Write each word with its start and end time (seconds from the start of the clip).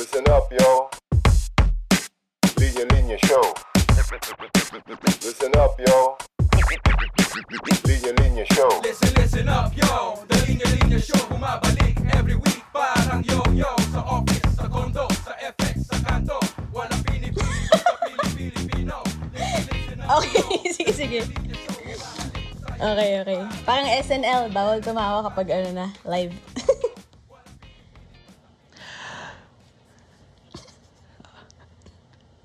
Listen 0.00 0.24
up, 0.32 0.48
yo. 0.48 0.88
Linya 2.56 2.88
Linya 2.88 3.20
Show. 3.20 3.52
Listen 5.20 5.52
up, 5.60 5.76
yo. 5.76 6.16
Linya 7.84 8.12
Linya 8.16 8.44
Show. 8.56 8.80
Listen, 8.80 9.12
listen 9.20 9.44
up, 9.52 9.68
yo 9.76 10.24
The 10.24 10.40
Linya 10.48 10.64
Linya 10.72 10.96
Show 10.96 11.20
Bumabalik 11.28 12.00
every 12.16 12.32
week 12.32 12.64
Parang 12.72 13.20
yo-yo 13.28 13.68
Sa 13.92 14.00
office, 14.00 14.48
sa 14.56 14.72
condo, 14.72 15.04
sa 15.20 15.36
FX, 15.36 15.92
sa 15.92 16.00
kanto 16.00 16.40
Walang 16.72 17.04
pinipili, 17.04 17.60
listen 18.40 18.88
up, 18.88 19.04
Okay, 20.16 20.64
sige, 20.80 20.92
sige. 20.96 21.20
Okay, 22.80 23.20
okay. 23.20 23.38
Parang 23.68 23.84
SNL, 24.00 24.48
bawal 24.48 24.80
tumawa 24.80 25.20
kapag 25.28 25.52
ano 25.52 25.68
na, 25.76 25.86
live. 26.08 26.32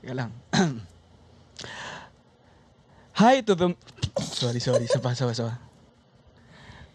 Teka 0.05 0.21
lang. 0.21 0.29
Hi 3.25 3.41
to 3.41 3.57
the... 3.57 3.73
sorry, 4.21 4.61
sorry. 4.61 4.85
Sapa, 4.85 5.17
sapa, 5.17 5.33
sapa. 5.33 5.57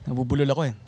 Nabubulol 0.07 0.47
ako 0.47 0.71
eh. 0.71 0.79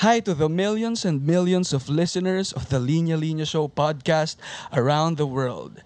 Hi 0.00 0.24
to 0.24 0.32
the 0.32 0.48
millions 0.48 1.04
and 1.04 1.20
millions 1.20 1.76
of 1.76 1.92
listeners 1.92 2.56
of 2.56 2.72
the 2.72 2.80
Linya 2.80 3.20
Linya 3.20 3.44
Show 3.44 3.68
podcast 3.68 4.40
around 4.72 5.20
the 5.20 5.28
world. 5.28 5.84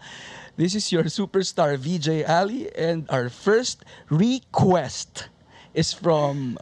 This 0.54 0.78
is 0.78 0.94
your 0.94 1.10
superstar 1.10 1.74
VJ 1.74 2.22
Ali 2.22 2.70
and 2.78 3.10
our 3.10 3.34
first 3.34 3.82
request 4.14 5.26
is 5.74 5.90
from 5.90 6.54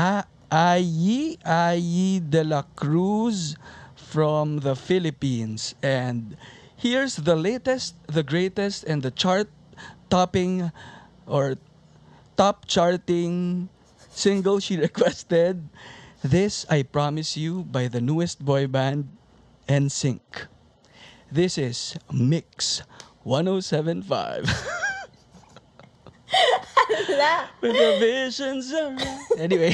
A- 0.00 0.24
Ayi 0.48 1.36
Ayi 1.44 2.24
de 2.24 2.40
la 2.40 2.64
Cruz 2.80 3.60
from 3.92 4.64
the 4.64 4.72
Philippines. 4.72 5.76
And 5.84 6.36
here's 6.82 7.14
the 7.14 7.38
latest, 7.38 7.94
the 8.10 8.26
greatest, 8.26 8.82
and 8.82 9.06
the 9.06 9.14
chart 9.14 9.46
topping 10.10 10.74
or 11.30 11.54
top 12.36 12.66
charting 12.66 13.68
single 14.10 14.58
she 14.58 14.76
requested. 14.88 15.62
This 16.26 16.66
I 16.68 16.82
Promise 16.82 17.38
You 17.38 17.62
by 17.62 17.86
the 17.86 18.00
newest 18.00 18.44
boy 18.44 18.66
band 18.66 19.06
NSYNC. 19.68 20.50
This 21.30 21.56
is 21.56 21.96
Mix 22.10 22.82
1075. 23.22 24.50
With 27.62 27.74
the 27.74 27.90
visions 27.98 28.72
around. 28.72 28.98
Anyway, 29.38 29.72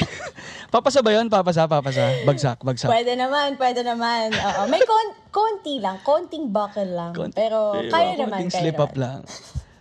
papasa 0.69 1.01
ba 1.01 1.11
yun? 1.11 1.25
Papasa, 1.27 1.65
papasa. 1.65 2.21
Bagsak, 2.23 2.61
bagsak. 2.61 2.89
Pwede 2.89 3.17
naman, 3.17 3.57
pwede 3.57 3.81
naman. 3.81 4.29
Oo. 4.29 4.61
May 4.69 4.81
kon- 4.85 5.17
konti 5.29 5.81
lang, 5.81 5.97
konting 6.05 6.53
buckle 6.53 6.89
lang. 6.89 7.11
Konti- 7.13 7.35
Pero 7.35 7.73
kaya 7.89 8.13
konting 8.13 8.21
naman, 8.23 8.39
kaya 8.47 8.59
slip 8.61 8.77
up 8.77 8.93
naman. 8.93 9.01
lang. 9.01 9.19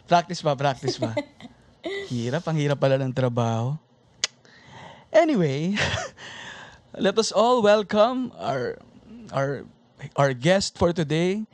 Practice 0.09 0.41
pa, 0.41 0.53
practice 0.57 0.97
pa. 0.97 1.13
hirap, 2.13 2.49
ang 2.49 2.57
hirap 2.57 2.81
pala 2.81 2.97
ng 2.97 3.13
trabaho. 3.13 3.77
Anyway, 5.13 5.77
let 7.05 7.17
us 7.17 7.33
all 7.33 7.61
welcome 7.61 8.33
our 8.37 8.77
our 9.33 9.65
our 10.17 10.33
guest 10.33 10.77
for 10.77 10.93
today, 10.93 11.45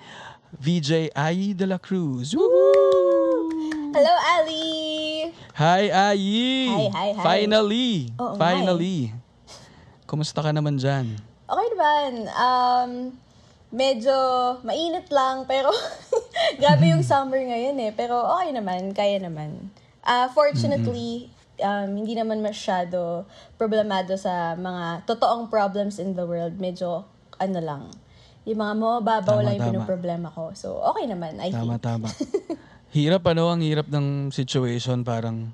VJ 0.54 1.14
Ayi 1.14 1.54
de 1.54 1.66
la 1.66 1.78
Cruz. 1.78 2.34
Woohoo! 2.34 3.94
Hello, 3.94 4.14
Ali! 4.38 4.83
Hi, 5.54 5.86
Ayi! 5.86 6.66
Hi, 6.66 6.86
hi, 6.90 7.08
hi. 7.14 7.22
Finally! 7.22 8.10
Oo, 8.18 8.34
finally! 8.34 9.14
Kumusta 10.02 10.42
ka 10.42 10.50
naman 10.50 10.82
dyan? 10.82 11.14
Okay 11.46 11.66
naman. 11.70 12.10
Um, 12.34 12.90
medyo 13.70 14.10
mainit 14.66 15.06
lang, 15.14 15.46
pero 15.46 15.70
grabe 16.60 16.90
yung 16.90 17.06
summer 17.10 17.38
ngayon 17.38 17.78
eh. 17.86 17.94
Pero 17.94 18.18
okay 18.34 18.50
naman, 18.50 18.90
kaya 18.98 19.22
naman. 19.22 19.70
Ah, 20.02 20.26
fortunately, 20.26 21.30
um, 21.62 22.02
hindi 22.02 22.18
naman 22.18 22.42
masyado 22.42 23.22
problemado 23.54 24.18
sa 24.18 24.58
mga 24.58 25.06
totoong 25.06 25.46
problems 25.54 26.02
in 26.02 26.18
the 26.18 26.26
world. 26.26 26.58
Medyo, 26.58 27.06
ano 27.38 27.58
lang, 27.62 27.82
yung 28.42 28.58
mga 28.58 28.74
mababaw 28.74 29.38
Tama, 29.38 29.46
lang 29.46 29.54
yung 29.54 29.62
tama. 29.62 29.86
pinoproblema 29.86 30.28
ko. 30.34 30.50
So, 30.58 30.82
okay 30.82 31.06
naman, 31.06 31.38
I 31.38 31.54
Tama, 31.54 31.78
think. 31.78 31.86
tama. 31.86 32.08
hirap 32.94 33.26
ano, 33.26 33.50
ang 33.50 33.60
hirap 33.60 33.90
ng 33.90 34.30
situation. 34.30 35.02
Parang 35.02 35.50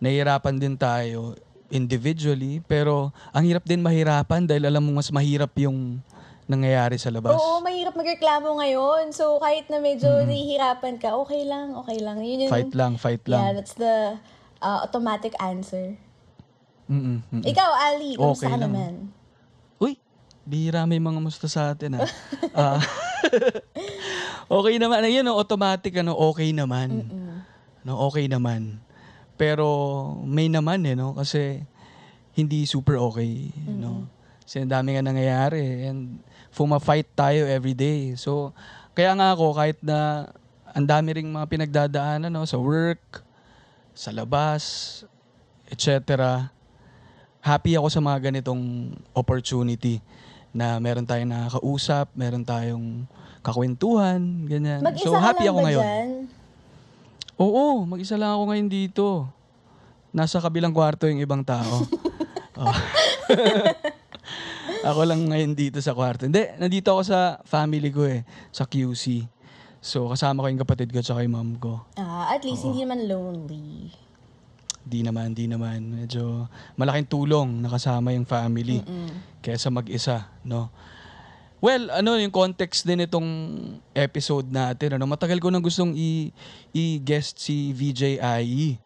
nahihirapan 0.00 0.56
din 0.56 0.74
tayo 0.74 1.36
individually. 1.68 2.64
Pero 2.64 3.12
ang 3.30 3.44
hirap 3.44 3.62
din 3.62 3.84
mahirapan 3.84 4.48
dahil 4.48 4.64
alam 4.64 4.80
mo 4.80 4.96
mas 4.96 5.12
mahirap 5.12 5.52
yung 5.60 6.00
nangyayari 6.48 6.96
sa 6.96 7.12
labas. 7.12 7.36
Oo, 7.36 7.60
mahirap 7.60 7.92
magreklamo 7.92 8.56
ngayon. 8.56 9.12
So, 9.12 9.36
kahit 9.36 9.68
na 9.68 9.84
medyo 9.84 10.08
nahihirapan 10.24 10.96
ka, 10.96 11.12
okay 11.20 11.44
lang, 11.44 11.76
okay 11.76 12.00
lang. 12.00 12.24
Yun 12.24 12.48
yung, 12.48 12.50
Fight 12.50 12.72
lang, 12.72 12.96
fight 12.96 13.20
Yeah, 13.28 13.32
lang. 13.36 13.60
that's 13.60 13.76
the 13.76 14.16
uh, 14.64 14.78
automatic 14.80 15.36
answer. 15.44 15.92
Mm-mm, 16.88 17.20
mm-mm. 17.28 17.44
Ikaw, 17.44 17.70
Ali, 17.92 18.16
kamusta 18.16 18.48
Okay 18.48 18.48
ka 18.48 18.56
lang. 18.56 18.72
naman? 18.72 18.92
Bihira 20.48 20.88
may 20.88 20.96
mga 20.96 21.20
musta 21.20 21.44
sa 21.44 21.76
atin 21.76 22.00
ah. 22.00 22.08
Ah, 22.56 22.80
okay 24.58 24.80
naman. 24.80 25.04
Ayun, 25.04 25.20
no, 25.20 25.36
automatic 25.36 26.00
ano, 26.00 26.16
okay 26.16 26.56
naman. 26.56 27.04
No, 27.84 28.00
okay 28.08 28.26
naman. 28.26 28.80
Pero 29.36 29.68
may 30.24 30.48
naman 30.48 30.82
eh, 30.88 30.96
no? 30.96 31.12
Kasi 31.12 31.60
hindi 32.32 32.64
super 32.64 32.96
okay, 32.96 33.52
no? 33.68 34.08
Kasi 34.42 34.64
ang 34.64 34.72
dami 34.72 34.96
nga 34.96 35.04
nangyayari 35.04 35.84
and 35.84 36.24
fuma-fight 36.48 37.12
tayo 37.12 37.44
every 37.44 37.76
day. 37.76 38.16
So, 38.16 38.56
kaya 38.96 39.12
nga 39.12 39.36
ako 39.36 39.52
kahit 39.52 39.78
na 39.84 40.32
ang 40.72 40.88
dami 40.88 41.12
ring 41.12 41.28
mga 41.28 41.46
pinagdadaanan 41.46 42.32
no, 42.32 42.48
sa 42.48 42.56
work, 42.56 43.20
sa 43.92 44.08
labas, 44.10 45.04
etc. 45.68 46.48
Happy 47.44 47.76
ako 47.76 47.92
sa 47.92 48.00
mga 48.00 48.32
ganitong 48.32 48.96
opportunity 49.12 50.00
na 50.52 50.80
meron 50.80 51.04
tayong 51.04 51.30
nakakausap, 51.30 52.08
meron 52.16 52.44
tayong 52.44 53.04
kakwentuhan, 53.44 54.20
ganyan. 54.48 54.80
Mag-isa 54.82 55.08
so, 55.08 55.14
ka 55.14 55.20
happy 55.20 55.46
lang 55.46 55.52
ako 55.52 55.58
ba 55.58 55.66
ngayon. 55.68 55.84
dyan? 55.84 56.08
Oo, 57.38 57.64
mag-isa 57.86 58.14
lang 58.18 58.34
ako 58.34 58.42
ngayon 58.50 58.68
dito. 58.68 59.06
Nasa 60.10 60.42
kabilang 60.42 60.74
kwarto 60.74 61.06
yung 61.06 61.22
ibang 61.22 61.44
tao. 61.44 61.64
Oh. 62.58 62.74
ako 64.90 65.06
lang 65.06 65.30
ngayon 65.30 65.54
dito 65.54 65.78
sa 65.78 65.94
kwarto. 65.94 66.26
Hindi, 66.26 66.42
nandito 66.58 66.90
ako 66.90 67.06
sa 67.06 67.38
family 67.46 67.86
ko 67.94 68.02
eh, 68.02 68.26
sa 68.50 68.66
QC. 68.66 69.30
So, 69.78 70.10
kasama 70.10 70.42
ko 70.42 70.50
yung 70.50 70.62
kapatid 70.66 70.90
ko 70.90 70.98
at 70.98 71.06
yung 71.06 71.38
mom 71.38 71.54
ko. 71.62 71.86
Ah, 71.94 72.34
at 72.34 72.42
least 72.42 72.66
hindi 72.66 72.82
naman 72.82 73.06
lonely. 73.06 73.94
Di 74.88 75.04
naman, 75.04 75.36
di 75.36 75.44
naman. 75.44 75.84
Medyo 75.84 76.48
malaking 76.74 77.04
tulong 77.06 77.60
nakasama 77.60 78.10
yung 78.10 78.24
family 78.24 78.80
kaysa 79.38 79.68
mag-isa, 79.68 80.32
no? 80.42 80.72
Well, 81.58 81.90
ano 81.90 82.14
yung 82.16 82.30
context 82.30 82.86
din 82.86 83.02
itong 83.02 83.28
episode 83.92 84.48
natin, 84.48 84.94
ano? 84.94 85.04
Matagal 85.04 85.36
ko 85.36 85.50
nang 85.50 85.60
gustong 85.60 85.92
i- 85.92 86.30
i-guest 86.70 87.36
si 87.36 87.74
VJ 87.74 88.16
IE, 88.40 88.78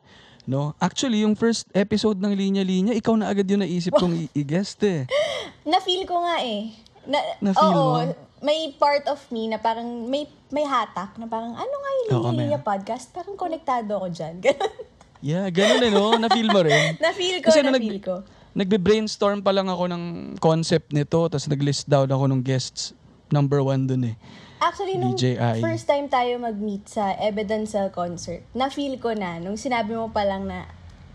no? 0.43 0.73
Actually, 0.79 1.23
yung 1.23 1.37
first 1.37 1.69
episode 1.71 2.17
ng 2.17 2.33
Linya 2.33 2.65
Linya, 2.65 2.91
ikaw 2.91 3.13
na 3.13 3.29
agad 3.29 3.45
yung 3.47 3.61
naisip 3.61 3.93
kong 3.93 4.17
i- 4.19 4.33
i-guest 4.35 4.81
eh. 4.83 5.05
Na-feel 5.71 6.03
ko 6.03 6.19
nga 6.19 6.41
eh. 6.41 6.73
Na, 7.05 7.19
Na-feel 7.45 7.71
oo, 7.71 7.93
mo? 8.01 8.11
may 8.43 8.75
part 8.75 9.07
of 9.07 9.23
me 9.29 9.47
na 9.47 9.55
parang 9.55 9.87
may 10.09 10.27
may 10.49 10.65
hatak 10.65 11.15
na 11.15 11.27
parang 11.27 11.53
ano 11.53 11.75
nga 11.77 11.91
yung 11.95 12.11
Oo, 12.11 12.25
Linya 12.27 12.41
Linya 12.49 12.61
podcast? 12.61 13.13
Parang 13.13 13.37
konektado 13.37 13.95
ako 13.95 14.09
dyan. 14.09 14.41
Ganun. 14.45 14.75
Yeah, 15.23 15.47
ganun 15.55 15.87
eh, 15.87 15.93
no? 15.95 16.19
Na-feel 16.19 16.51
mo 16.51 16.61
rin. 16.67 16.99
na-feel 17.05 17.39
ko, 17.39 17.55
Kasi 17.55 17.63
na-feel 17.63 18.03
ko. 18.03 18.27
Nagbe-brainstorm 18.53 19.41
pa 19.41 19.55
lang 19.55 19.71
ako 19.71 19.89
ng 19.89 20.05
concept 20.43 20.91
nito, 20.91 21.31
tapos 21.31 21.47
nag-list 21.49 21.87
down 21.87 22.11
ako 22.11 22.27
ng 22.29 22.43
guests. 22.43 22.93
Number 23.33 23.65
one 23.65 23.89
dun 23.89 24.13
eh. 24.13 24.17
Actually, 24.61 25.01
nung 25.01 25.17
DJI. 25.17 25.65
first 25.65 25.89
time 25.89 26.07
tayo 26.07 26.37
mag-meet 26.37 26.85
sa 26.85 27.17
Evidencel 27.17 27.89
concert, 27.95 28.45
na-feel 28.53 29.01
ko 29.01 29.17
na, 29.17 29.41
nung 29.41 29.57
sinabi 29.57 29.97
mo 29.97 30.13
pa 30.13 30.27
lang 30.27 30.45
na 30.45 30.69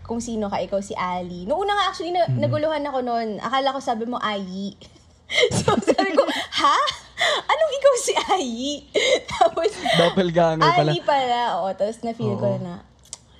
kung 0.08 0.24
sino 0.24 0.48
ka, 0.48 0.56
ikaw 0.64 0.80
si 0.80 0.96
Ali. 0.96 1.44
Noong 1.44 1.68
una 1.68 1.76
nga 1.76 1.84
actually, 1.92 2.16
na, 2.16 2.24
naguluhan 2.32 2.80
ako 2.88 3.04
noon. 3.04 3.36
Akala 3.44 3.76
ko 3.76 3.80
sabi 3.84 4.08
mo, 4.08 4.16
Ayi. 4.18 4.72
so 5.60 5.76
sabi 5.84 6.16
ko, 6.16 6.24
ha? 6.32 6.78
Anong 7.44 7.72
ikaw 7.76 7.94
si 8.00 8.12
Ayi? 8.16 8.72
Tapos, 9.36 9.68
Doppelganger 10.00 10.64
pala. 10.64 10.90
Ali 10.96 11.04
pala. 11.04 11.60
Oo, 11.60 11.68
tapos 11.76 12.00
na-feel 12.00 12.40
ko 12.40 12.56
Oo. 12.56 12.64
na, 12.64 12.87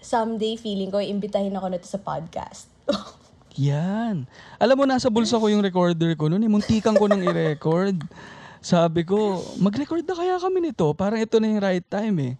someday 0.09 0.57
feeling 0.57 0.89
ko, 0.89 0.97
imbitahin 1.05 1.53
ako 1.53 1.69
nito 1.69 1.85
sa 1.85 2.01
podcast. 2.01 2.73
Yan. 3.61 4.25
Alam 4.57 4.77
mo, 4.81 4.85
nasa 4.89 5.13
bulsa 5.13 5.37
ko 5.37 5.53
yung 5.53 5.61
recorder 5.61 6.17
ko 6.17 6.33
noon. 6.33 6.41
Eh. 6.41 6.51
Muntikan 6.51 6.97
ko 6.97 7.05
nang 7.05 7.21
i-record. 7.21 8.01
Sabi 8.65 9.05
ko, 9.05 9.45
mag-record 9.61 10.07
na 10.09 10.15
kaya 10.17 10.35
kami 10.41 10.73
nito. 10.73 10.89
Parang 10.97 11.21
ito 11.21 11.37
na 11.37 11.47
yung 11.53 11.61
right 11.61 11.85
time 11.85 12.17
eh. 12.23 12.35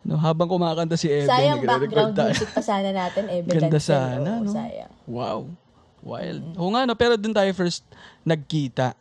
No, 0.00 0.16
habang 0.16 0.48
kumakanta 0.48 0.96
si 0.96 1.12
Eben, 1.12 1.28
sayang 1.28 1.60
background 1.60 2.16
tayo. 2.16 2.32
music 2.32 2.48
pa 2.56 2.62
sana 2.64 2.88
natin, 2.88 3.28
Ganda 3.44 3.68
Evidencel. 3.68 3.84
sana, 3.84 4.30
no? 4.40 4.48
sayang. 4.48 4.92
Wow. 5.04 5.40
Wild. 6.00 6.56
Oo 6.56 6.72
nga, 6.72 6.88
no? 6.88 6.96
Pero 6.96 7.20
doon 7.20 7.36
tayo 7.36 7.52
first 7.52 7.84
nagkita 8.24 8.96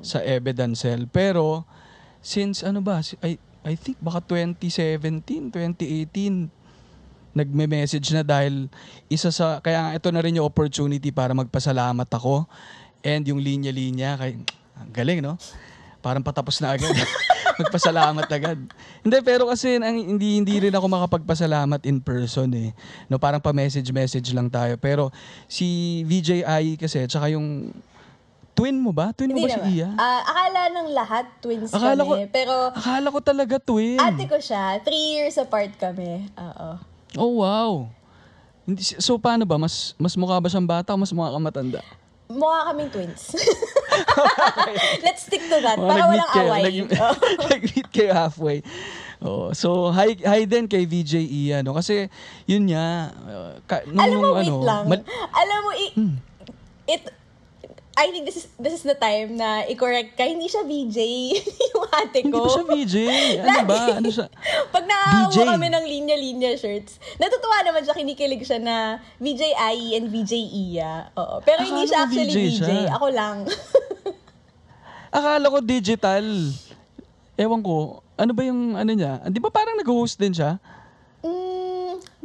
sa 0.00 0.18
Evidancel. 0.22 1.10
Pero, 1.10 1.66
since 2.22 2.62
ano 2.62 2.78
ba, 2.78 3.02
I, 3.26 3.34
I 3.66 3.74
think 3.74 3.98
baka 3.98 4.22
2017, 4.22 5.50
2018, 5.50 6.63
nagme-message 7.34 8.08
na 8.10 8.22
dahil 8.22 8.70
isa 9.06 9.28
sa, 9.28 9.58
kaya 9.58 9.92
ito 9.92 10.08
na 10.08 10.22
rin 10.22 10.34
yung 10.34 10.46
opportunity 10.46 11.10
para 11.10 11.30
magpasalamat 11.32 12.06
ako. 12.08 12.46
And 13.00 13.22
yung 13.24 13.38
linya-linya, 13.38 14.16
kay, 14.16 14.38
ang 14.74 14.90
galing, 14.90 15.20
no? 15.20 15.36
Parang 16.00 16.20
patapos 16.20 16.58
na 16.58 16.72
agad. 16.72 16.90
Magpasalamat 17.54 18.26
agad. 18.26 18.58
Hindi, 19.00 19.18
pero 19.20 19.46
kasi 19.46 19.76
ang, 19.76 19.94
hindi, 19.94 20.36
hindi 20.36 20.54
rin 20.58 20.74
ako 20.74 20.86
makapagpasalamat 20.86 21.80
in 21.84 21.98
person 21.98 22.50
eh. 22.50 22.70
No, 23.06 23.16
parang 23.16 23.38
pa-message-message 23.38 24.30
lang 24.30 24.48
tayo. 24.48 24.74
Pero 24.76 25.08
si 25.46 25.64
VJI 26.02 26.44
kasi, 26.74 27.06
tsaka 27.06 27.30
yung 27.30 27.70
twin 28.52 28.76
mo 28.76 28.90
ba? 28.90 29.10
Twin 29.10 29.30
mo 29.30 29.38
Hindi 29.38 29.48
ba 29.48 29.56
naman. 29.56 29.66
si 29.66 29.74
Iya? 29.74 29.88
Ah, 29.94 30.20
akala 30.24 30.60
ng 30.72 30.88
lahat 30.92 31.26
twins 31.38 31.70
Akala 31.70 32.02
kami. 32.02 32.06
ko- 32.06 32.30
pero 32.30 32.54
Akala 32.70 33.08
ko 33.08 33.18
talaga 33.20 33.54
twin. 33.58 33.98
ate 33.98 34.24
ko 34.24 34.36
siya. 34.36 34.78
Three 34.80 35.16
years 35.16 35.34
apart 35.36 35.74
kami. 35.74 36.26
Oo. 36.34 36.70
Oh, 37.14 37.40
wow. 37.40 37.88
So, 38.98 39.16
paano 39.16 39.44
ba? 39.44 39.56
Mas, 39.56 39.92
mas 39.94 40.14
mukha 40.14 40.40
ba 40.40 40.48
siyang 40.48 40.64
bata 40.64 40.92
o 40.92 40.98
mas 40.98 41.12
mukha 41.12 41.30
kang 41.30 41.44
matanda? 41.44 41.80
Mukha 42.26 42.72
kaming 42.72 42.88
twins. 42.88 43.36
Let's 45.04 45.28
stick 45.28 45.44
to 45.44 45.60
that. 45.60 45.76
Oh, 45.76 45.86
para 45.86 46.08
walang 46.08 46.30
kayo, 46.32 46.48
away. 46.50 46.62
nag- 46.64 46.90
Oo. 46.90 47.14
nag-meet 47.52 47.88
kayo 47.92 48.10
halfway. 48.12 48.58
Oh, 49.20 49.52
so 49.52 49.88
hi 49.88 50.16
hi 50.18 50.44
din 50.44 50.64
kay 50.64 50.84
VJ 50.84 51.16
Ian, 51.20 51.62
no? 51.62 51.72
Kasi 51.72 52.08
yun 52.44 52.66
nga 52.66 53.08
uh, 53.14 53.52
ka, 53.64 53.84
nung, 53.86 54.00
Alam 54.00 54.16
mo, 54.16 54.24
nung 54.26 54.36
wait 54.36 54.48
ano, 54.48 54.60
lang. 54.60 54.84
mal- 54.84 55.06
Alam 55.32 55.58
mo, 55.60 55.70
i- 55.74 55.94
it, 56.88 57.02
I 57.94 58.10
think 58.10 58.26
this 58.26 58.42
is 58.42 58.46
this 58.58 58.74
is 58.74 58.82
the 58.82 58.98
time 58.98 59.38
na 59.38 59.62
i-correct 59.70 60.18
ka. 60.18 60.26
Hindi 60.26 60.50
siya 60.50 60.66
VJ, 60.66 60.98
yung 61.70 61.86
ate 61.88 62.26
hindi 62.26 62.34
ko. 62.34 62.42
ba 62.42 62.50
siya 62.50 62.64
VJ? 62.66 62.96
Ano 63.38 63.58
ba? 63.64 63.78
Ano 64.02 64.08
siya? 64.10 64.26
Pag 64.74 64.84
VJ. 65.30 65.36
kami 65.46 65.68
ng 65.70 65.84
linya-linya 65.86 66.58
shirts, 66.58 66.98
natutuwa 67.16 67.62
naman 67.62 67.86
siya, 67.86 67.94
kinikilig 67.94 68.42
siya 68.42 68.58
na 68.58 68.76
VJ 69.18 69.42
Ai 69.54 69.94
and 69.94 70.10
VJ 70.10 70.34
Iya. 70.34 71.14
Oo. 71.14 71.38
Pero 71.40 71.62
hindi 71.62 71.86
Akala 71.86 71.90
siya 71.90 71.98
ko 71.98 72.04
actually 72.04 72.34
VJ 72.34 72.38
VJ. 72.50 72.58
siya. 72.58 72.90
Ako 72.98 73.06
lang. 73.14 73.36
Akala 75.16 75.46
ko 75.46 75.58
digital. 75.62 76.26
Ewan 77.34 77.62
ko. 77.62 78.02
Ano 78.14 78.30
ba 78.34 78.42
yung 78.42 78.74
ano 78.74 78.90
niya? 78.90 79.22
Di 79.26 79.38
ba 79.38 79.50
parang 79.50 79.78
nag-host 79.78 80.18
din 80.18 80.34
siya? 80.34 80.58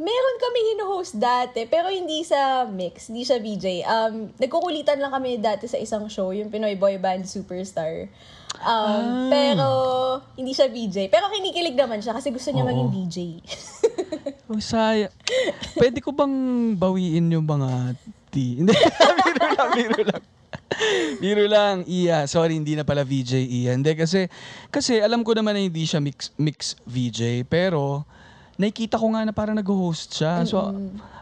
Meron 0.00 0.36
kami 0.40 0.58
hino-host 0.72 1.20
dati, 1.20 1.68
pero 1.68 1.92
hindi 1.92 2.24
sa 2.24 2.64
mix, 2.64 3.12
hindi 3.12 3.20
siya 3.20 3.36
VJ. 3.36 3.66
Um, 3.84 4.32
nagkukulitan 4.40 4.96
lang 4.96 5.12
kami 5.12 5.36
dati 5.36 5.68
sa 5.68 5.76
isang 5.76 6.08
show, 6.08 6.32
yung 6.32 6.48
Pinoy 6.48 6.72
Boy 6.72 6.96
Band 6.96 7.28
Superstar. 7.28 8.08
Um, 8.60 9.30
Pero 9.30 9.68
hindi 10.34 10.52
siya 10.52 10.66
VJ. 10.66 11.08
Pero 11.08 11.30
kinikilig 11.30 11.78
naman 11.78 12.02
siya 12.02 12.12
kasi 12.12 12.34
gusto 12.34 12.50
niya 12.50 12.66
Oo. 12.66 12.70
maging 12.70 12.90
VJ. 12.90 13.16
Oh, 14.50 14.58
saya. 14.58 15.14
Pwede 15.78 16.02
ko 16.02 16.10
bang 16.10 16.74
bawiin 16.74 17.30
yung 17.30 17.46
mga 17.46 17.94
tea? 18.34 18.58
Hindi, 18.58 18.74
biro 18.74 19.46
lang, 19.54 19.70
biro 19.78 20.00
lang. 20.02 20.22
Biro 21.22 21.44
lang, 21.46 21.76
Iya. 21.86 22.26
Sorry, 22.26 22.58
hindi 22.58 22.74
na 22.74 22.82
pala 22.82 23.06
VJ 23.06 23.46
Iya. 23.46 23.78
Hindi, 23.78 23.94
kasi, 23.94 24.26
kasi 24.74 24.98
alam 24.98 25.22
ko 25.22 25.38
naman 25.38 25.54
na 25.54 25.62
hindi 25.62 25.86
siya 25.86 26.02
mix, 26.02 26.34
mix 26.34 26.74
VJ, 26.82 27.46
pero 27.46 28.02
nakikita 28.60 29.00
ko 29.00 29.08
nga 29.08 29.24
na 29.24 29.32
parang 29.32 29.56
nag-host 29.56 30.12
siya. 30.12 30.44
So, 30.44 30.60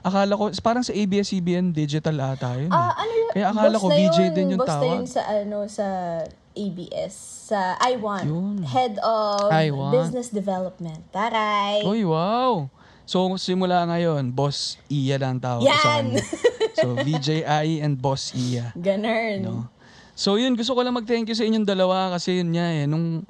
akala 0.01 0.35
ko, 0.35 0.51
parang 0.59 0.83
sa 0.83 0.91
ABS-CBN 0.91 1.71
digital 1.71 2.19
ata 2.19 2.59
yun. 2.59 2.67
eh. 2.67 2.75
Ah, 2.75 2.99
ano 2.99 3.13
yun? 3.13 3.31
Kaya 3.31 3.47
akala 3.49 3.73
Boss 3.73 3.83
ko 3.83 3.89
na 3.89 3.95
VJ 3.95 4.19
yun. 4.19 4.33
din 4.35 4.47
yung 4.51 4.61
Boss 4.61 4.67
na 4.67 4.73
tawag. 4.75 4.91
yun 4.91 5.07
sa, 5.07 5.21
ano, 5.25 5.59
sa 5.65 5.87
ABS. 6.53 7.15
Sa 7.49 7.59
I1. 7.79 8.23
Yun. 8.27 8.55
Head 8.67 8.99
of 8.99 9.49
I1. 9.49 9.93
Business 9.95 10.29
Development. 10.29 11.01
Taray! 11.09 11.87
Uy, 11.87 12.03
wow! 12.03 12.67
So, 13.07 13.25
simula 13.37 13.87
ngayon, 13.87 14.35
Boss 14.35 14.77
Iya 14.85 15.17
lang 15.17 15.39
tawag 15.39 15.63
ko 15.63 15.71
sa 15.71 16.03
Yan! 16.03 16.13
kanya. 16.13 16.25
So, 16.75 16.87
VJI 17.07 17.81
and 17.81 17.97
Boss 17.97 18.35
Iya. 18.35 18.75
Ganun. 18.75 19.39
No? 19.41 19.57
So 20.13 20.35
yun, 20.35 20.59
gusto 20.59 20.75
ko 20.75 20.83
lang 20.83 20.93
mag-thank 20.93 21.25
you 21.25 21.37
sa 21.39 21.47
inyong 21.47 21.63
dalawa 21.63 22.11
kasi 22.11 22.43
yun 22.43 22.51
nga 22.51 22.67
eh, 22.67 22.91
nung 22.91 23.23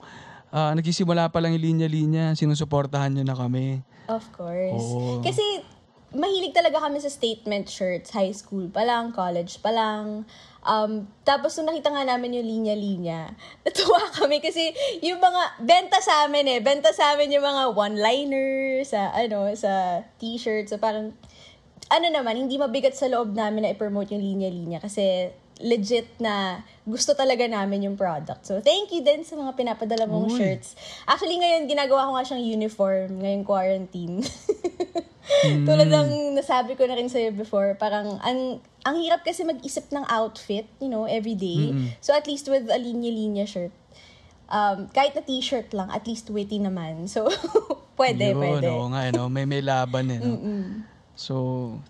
ah, 0.48 0.72
nagsisimula 0.72 1.28
pa 1.28 1.36
lang 1.36 1.52
yung 1.52 1.60
linya-linya, 1.76 2.32
sinusuportahan 2.32 3.12
nyo 3.12 3.22
na 3.22 3.36
kami. 3.36 3.84
Of 4.08 4.32
course. 4.32 4.88
Oo. 4.88 5.20
Kasi 5.20 5.44
mahilig 6.16 6.56
talaga 6.56 6.80
kami 6.80 7.04
sa 7.04 7.12
statement 7.12 7.68
shirts, 7.68 8.16
high 8.16 8.32
school 8.32 8.72
pa 8.72 8.80
lang, 8.80 9.12
college 9.12 9.60
pa 9.60 9.68
lang. 9.68 10.24
Um, 10.64 11.08
tapos 11.24 11.56
nung 11.56 11.68
nakita 11.68 11.92
nga 11.92 12.08
namin 12.08 12.40
yung 12.40 12.48
linya-linya, 12.48 13.36
natuwa 13.64 14.00
kami 14.16 14.40
kasi 14.40 14.72
yung 15.04 15.20
mga 15.20 15.60
benta 15.60 16.00
sa 16.00 16.24
amin 16.24 16.48
eh, 16.48 16.60
benta 16.64 16.92
sa 16.96 17.12
amin 17.12 17.36
yung 17.36 17.44
mga 17.44 17.76
one-liner 17.76 18.80
sa 18.88 19.12
ano, 19.12 19.52
sa 19.52 20.04
t-shirt. 20.16 20.72
So 20.72 20.80
parang 20.80 21.12
ano 21.88 22.06
naman, 22.08 22.36
hindi 22.36 22.56
mabigat 22.56 22.96
sa 22.96 23.08
loob 23.08 23.32
namin 23.36 23.64
na 23.68 23.72
i-promote 23.72 24.12
yung 24.12 24.24
linya-linya 24.24 24.80
kasi 24.80 25.32
legit 25.58 26.06
na 26.22 26.62
gusto 26.86 27.12
talaga 27.12 27.44
namin 27.44 27.90
yung 27.90 27.96
product. 27.98 28.46
So, 28.46 28.62
thank 28.62 28.94
you 28.94 29.02
din 29.02 29.26
sa 29.26 29.36
mga 29.36 29.58
pinapadala 29.58 30.06
mong 30.08 30.32
Uy. 30.32 30.38
shirts. 30.38 30.78
Actually, 31.04 31.36
ngayon, 31.36 31.68
ginagawa 31.68 32.08
ko 32.08 32.10
nga 32.16 32.24
siyang 32.24 32.44
uniform 32.46 33.20
ngayong 33.20 33.44
quarantine. 33.44 34.16
Tulad 35.68 35.92
ng 35.92 36.32
nasabi 36.38 36.72
ko 36.72 36.88
na 36.88 36.96
rin 36.96 37.12
sa'yo 37.12 37.36
before, 37.36 37.76
parang 37.76 38.16
ang 38.24 38.64
ang 38.88 38.96
hirap 38.96 39.20
kasi 39.20 39.44
mag-isip 39.44 39.92
ng 39.92 40.08
outfit, 40.08 40.64
you 40.80 40.88
know, 40.88 41.04
every 41.04 41.36
day. 41.36 41.74
So, 42.00 42.16
at 42.16 42.24
least 42.24 42.48
with 42.48 42.72
a 42.72 42.80
linya-linya 42.80 43.44
shirt, 43.44 43.74
um, 44.48 44.88
kahit 44.96 45.12
na 45.12 45.20
t-shirt 45.20 45.76
lang, 45.76 45.92
at 45.92 46.08
least 46.08 46.32
witty 46.32 46.56
naman. 46.56 47.04
So, 47.04 47.28
pwede, 48.00 48.32
Yun, 48.32 48.40
pwede. 48.40 48.66
oo 48.72 48.88
nga, 48.88 49.04
eh, 49.04 49.12
no? 49.12 49.28
may, 49.28 49.44
may 49.44 49.60
laban 49.60 50.06
eh. 50.08 50.18
No? 50.22 50.40
So, 51.18 51.34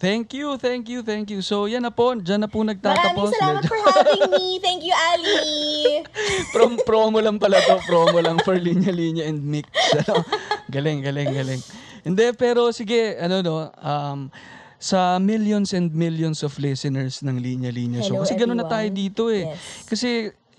thank 0.00 0.32
you, 0.32 0.56
thank 0.56 0.88
you, 0.88 1.04
thank 1.04 1.28
you. 1.28 1.44
So, 1.44 1.68
yan 1.68 1.84
na 1.84 1.92
po, 1.92 2.16
dyan 2.16 2.40
na 2.40 2.48
po 2.48 2.64
nagtatapos. 2.64 3.28
Maraming 3.28 3.36
salamat 3.36 3.60
Medyo- 3.60 3.68
for 3.68 3.80
having 3.92 4.24
me. 4.32 4.46
Thank 4.64 4.80
you, 4.88 4.94
Ali. 4.96 6.00
Prom 6.56 6.80
promo 6.80 7.20
lang 7.20 7.36
pala 7.36 7.60
to, 7.60 7.76
promo 7.84 8.16
lang 8.24 8.40
for 8.40 8.56
linya-linya 8.56 9.28
and 9.28 9.44
mix. 9.44 9.68
Ano? 9.92 10.24
Galing, 10.72 11.04
galing, 11.04 11.28
galing. 11.28 11.60
Hindi, 12.08 12.24
pero 12.40 12.72
sige, 12.72 13.20
ano 13.20 13.44
no, 13.44 13.68
um, 13.84 14.32
sa 14.80 15.20
millions 15.20 15.76
and 15.76 15.92
millions 15.92 16.40
of 16.40 16.56
listeners 16.56 17.20
ng 17.20 17.36
Linya 17.36 17.68
Linya 17.68 18.00
Show. 18.00 18.20
Hello, 18.20 18.24
Kasi 18.24 18.32
gano'n 18.32 18.56
na 18.56 18.64
everyone. 18.64 18.72
tayo 18.72 18.88
dito 18.96 19.22
eh. 19.28 19.44
Yes. 19.44 19.60
Kasi 19.84 20.08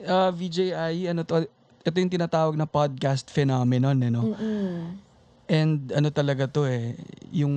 uh, 0.06 0.30
VJI, 0.30 1.10
ano 1.10 1.26
to, 1.26 1.42
ito 1.82 1.96
yung 1.98 2.14
tinatawag 2.14 2.54
na 2.54 2.70
podcast 2.70 3.34
phenomenon, 3.34 3.98
eh, 3.98 4.12
no? 4.14 4.38
Mm. 4.38 5.09
And 5.50 5.90
ano 5.92 6.14
talaga 6.14 6.46
to 6.46 6.70
eh, 6.70 6.94
yung 7.34 7.54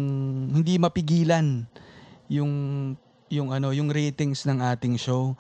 hindi 0.57 0.81
mapigilan 0.81 1.69
yung 2.33 2.53
yung 3.29 3.53
ano, 3.53 3.73
yung 3.73 3.93
ratings 3.93 4.45
ng 4.49 4.61
ating 4.61 4.97
show. 4.97 5.37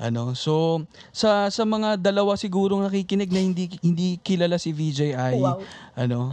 Ano, 0.00 0.32
so 0.32 0.80
sa 1.12 1.52
sa 1.52 1.68
mga 1.68 2.00
dalawa 2.00 2.32
siguro 2.40 2.80
nakikinig 2.80 3.28
na 3.28 3.40
hindi 3.44 3.68
hindi 3.84 4.16
kilala 4.24 4.56
si 4.56 4.72
VJI, 4.72 5.36
Wow. 5.36 5.60
ano, 5.92 6.32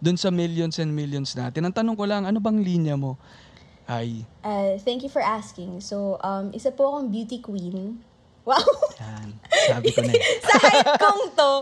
dun 0.00 0.16
sa 0.16 0.32
millions 0.32 0.80
and 0.80 0.96
millions 0.96 1.36
natin. 1.36 1.68
Ang 1.68 1.76
tanong 1.76 1.96
ko 1.96 2.08
lang, 2.08 2.24
ano 2.24 2.40
bang 2.40 2.56
linya 2.64 2.96
mo? 2.96 3.20
Ay, 3.84 4.24
Uh, 4.40 4.80
thank 4.80 5.04
you 5.04 5.12
for 5.12 5.20
asking. 5.20 5.82
So, 5.84 6.16
um, 6.24 6.54
isa 6.56 6.72
po 6.72 6.88
akong 6.88 7.12
beauty 7.12 7.42
queen. 7.44 8.00
Wow! 8.46 8.62
yan. 9.02 9.28
Sabi 9.66 9.90
ko 9.90 10.06
na 10.06 10.14
eh. 10.14 10.22
sa 10.46 10.54
height 10.62 10.90
kong 11.02 11.22
to, 11.34 11.52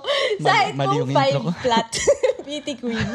sa 0.44 0.52
Mali- 0.52 0.76
height 0.76 0.76
kong 0.76 1.08
five 1.16 1.34
ko. 1.40 1.50
flat. 1.64 1.90
beauty 2.46 2.76
queen. 2.76 3.08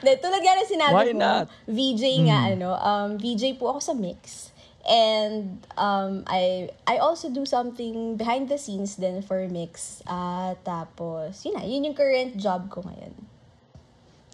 De, 0.00 0.10
tulad 0.16 0.40
nga 0.40 0.56
na 0.56 0.64
sinabi 0.64 0.96
Why 0.96 1.12
mo, 1.12 1.20
not? 1.20 1.46
VJ 1.68 2.02
nga, 2.24 2.38
ano, 2.56 2.72
um, 2.72 3.20
VJ 3.20 3.60
po 3.60 3.76
ako 3.76 3.80
sa 3.84 3.92
mix. 3.92 4.48
And 4.84 5.64
um, 5.80 6.28
I 6.28 6.68
I 6.84 7.00
also 7.00 7.32
do 7.32 7.48
something 7.48 8.20
behind 8.20 8.52
the 8.52 8.60
scenes 8.60 9.00
din 9.00 9.24
for 9.24 9.40
Mix. 9.48 10.04
Ah, 10.04 10.60
tapos, 10.60 11.40
yun 11.40 11.56
na, 11.56 11.64
yun 11.64 11.88
yung 11.88 11.96
current 11.96 12.36
job 12.36 12.68
ko 12.68 12.84
ngayon. 12.84 13.16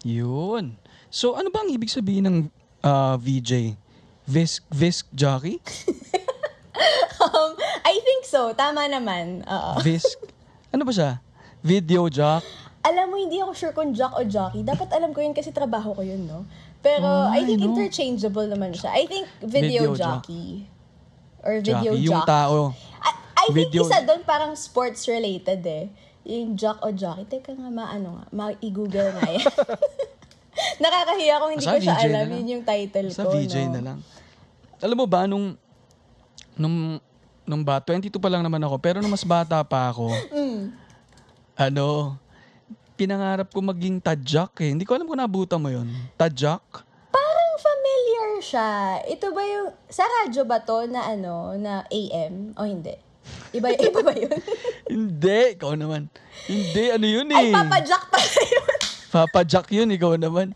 Yun. 0.03 0.75
So 1.07 1.39
ano 1.39 1.47
bang 1.51 1.71
ibig 1.71 1.87
sabihin 1.87 2.27
ng 2.27 2.37
uh, 2.83 3.15
VJ? 3.15 3.79
Vis 4.27 4.59
Vis 4.71 5.07
jockey? 5.15 5.63
Um, 7.21 7.53
I 7.83 8.01
think 8.01 8.25
so. 8.25 8.49
Tama 8.51 8.87
naman. 8.87 9.45
Oo. 9.45 9.77
Vis 9.79 10.03
Ano 10.69 10.81
ba 10.81 10.89
siya? 10.89 11.21
Video 11.61 12.07
jock? 12.07 12.41
Alam 12.81 13.05
mo, 13.07 13.15
hindi 13.15 13.37
ako 13.37 13.51
sure 13.53 13.71
kung 13.71 13.93
jock 13.93 14.15
o 14.15 14.23
jockey. 14.23 14.61
Dapat 14.61 14.89
alam 14.89 15.11
ko 15.11 15.21
yun 15.21 15.31
kasi 15.31 15.49
trabaho 15.49 15.93
ko 15.93 16.01
yun, 16.01 16.25
no? 16.25 16.49
Pero 16.81 17.05
Oh, 17.05 17.29
I 17.29 17.45
think 17.45 17.61
I 17.61 17.61
know. 17.61 17.77
interchangeable 17.77 18.47
naman 18.47 18.73
siya. 18.73 18.89
I 18.89 19.05
think 19.05 19.29
video, 19.39 19.85
Video 19.85 19.93
jock. 19.93 20.25
jockey. 20.25 20.65
Or 21.39 21.61
video 21.61 21.93
Jockey. 21.93 22.01
Yung 22.01 22.17
jock. 22.17 22.25
tao. 22.25 22.57
I, 22.97 23.11
I 23.37 23.45
think 23.47 23.69
Video- 23.69 23.85
isa 23.85 24.01
doon 24.01 24.21
parang 24.23 24.53
sports 24.55 25.05
related 25.05 25.61
eh. 25.61 25.85
Yung 26.23 26.53
jock 26.55 26.81
o 26.81 26.89
jockey. 26.89 27.25
Teka 27.27 27.53
nga, 27.53 27.69
maano 27.69 28.17
nga. 28.17 28.25
Ma-i-google 28.31 29.13
nga 29.13 29.29
yan. 29.29 29.45
Nakakahiya 30.81 31.35
kung 31.37 31.51
hindi 31.53 31.63
Basta 31.63 31.77
ko 31.77 31.85
siya 31.85 31.95
VJ 31.95 32.05
alam. 32.07 32.25
Yun 32.31 32.47
yung 32.49 32.63
title 32.63 33.07
Sa 33.09 33.23
ko, 33.23 33.29
VJ 33.31 33.55
no? 33.61 33.71
na 33.71 33.81
lang. 33.83 33.99
Alam 34.79 34.97
mo 34.97 35.05
ba, 35.05 35.25
nung 35.25 35.53
nung, 36.55 36.99
nung 37.43 37.63
ba, 37.63 37.79
22 37.79 38.17
pa 38.17 38.29
lang 38.29 38.41
naman 38.41 38.61
ako, 38.61 38.75
pero 38.77 38.97
nung 38.99 39.11
mas 39.11 39.23
bata 39.23 39.61
pa 39.61 39.89
ako, 39.89 40.11
Mm. 40.31 40.71
ano, 41.55 42.17
pinangarap 42.95 43.49
ko 43.49 43.59
maging 43.59 43.97
tadyak 43.97 44.53
eh. 44.61 44.69
Hindi 44.71 44.85
ko 44.85 44.93
alam 44.93 45.09
kung 45.09 45.17
nabutan 45.17 45.57
mo 45.57 45.69
yun. 45.69 45.89
Tadyak? 46.15 46.85
Parang 47.09 47.53
familiar 47.57 48.31
siya. 48.39 48.69
Ito 49.03 49.33
ba 49.33 49.41
yung, 49.41 49.73
sa 49.89 50.05
radyo 50.05 50.45
ba 50.45 50.61
to 50.61 50.85
na 50.85 51.09
ano, 51.09 51.57
na 51.57 51.81
AM? 51.89 52.53
O 52.53 52.63
hindi? 52.63 52.93
Iba, 53.51 53.73
iba 53.89 54.01
ba 54.01 54.13
yun? 54.13 54.33
Hindi, 54.91 55.55
ikaw 55.55 55.77
naman. 55.77 56.09
Hindi, 56.49 56.83
ano 56.89 57.05
yun 57.05 57.27
eh. 57.31 57.37
Ay, 57.37 57.53
Papa 57.53 57.79
Jack 57.79 58.09
pa 58.09 58.17
yun. 58.19 58.77
Papa 59.07 59.41
Jack 59.45 59.67
yun, 59.71 59.87
ikaw 59.87 60.17
naman. 60.17 60.51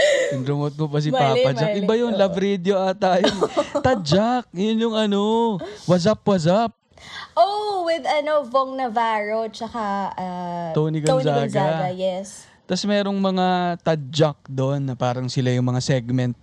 Yung 0.32 0.44
remote 0.44 0.76
mo 0.76 0.86
pa 0.86 0.98
si 0.98 1.08
Mali, 1.08 1.40
Papa 1.40 1.50
Jack. 1.54 1.72
mali. 1.72 1.80
Iba 1.80 1.94
yun, 1.96 2.12
Oo. 2.12 2.20
love 2.20 2.36
radio 2.36 2.74
ata 2.78 3.18
yun. 3.18 3.36
Tadyak, 3.86 4.44
yun 4.52 4.76
yung 4.78 4.94
ano, 4.94 5.56
what's 5.84 6.04
up, 6.04 6.20
what's 6.22 6.44
up. 6.44 6.76
Oh, 7.32 7.86
with 7.86 8.04
ano, 8.04 8.44
Vong 8.44 8.74
Navarro, 8.74 9.46
tsaka 9.48 9.82
uh, 10.12 10.70
Tony 10.74 11.00
Gonzaga. 11.00 11.88
yes. 11.90 12.44
Tapos 12.68 12.84
merong 12.84 13.16
mga 13.16 13.46
tadyak 13.80 14.36
doon 14.44 14.84
na 14.84 14.92
parang 14.92 15.24
sila 15.24 15.48
yung 15.48 15.64
mga 15.64 15.80
segment 15.80 16.36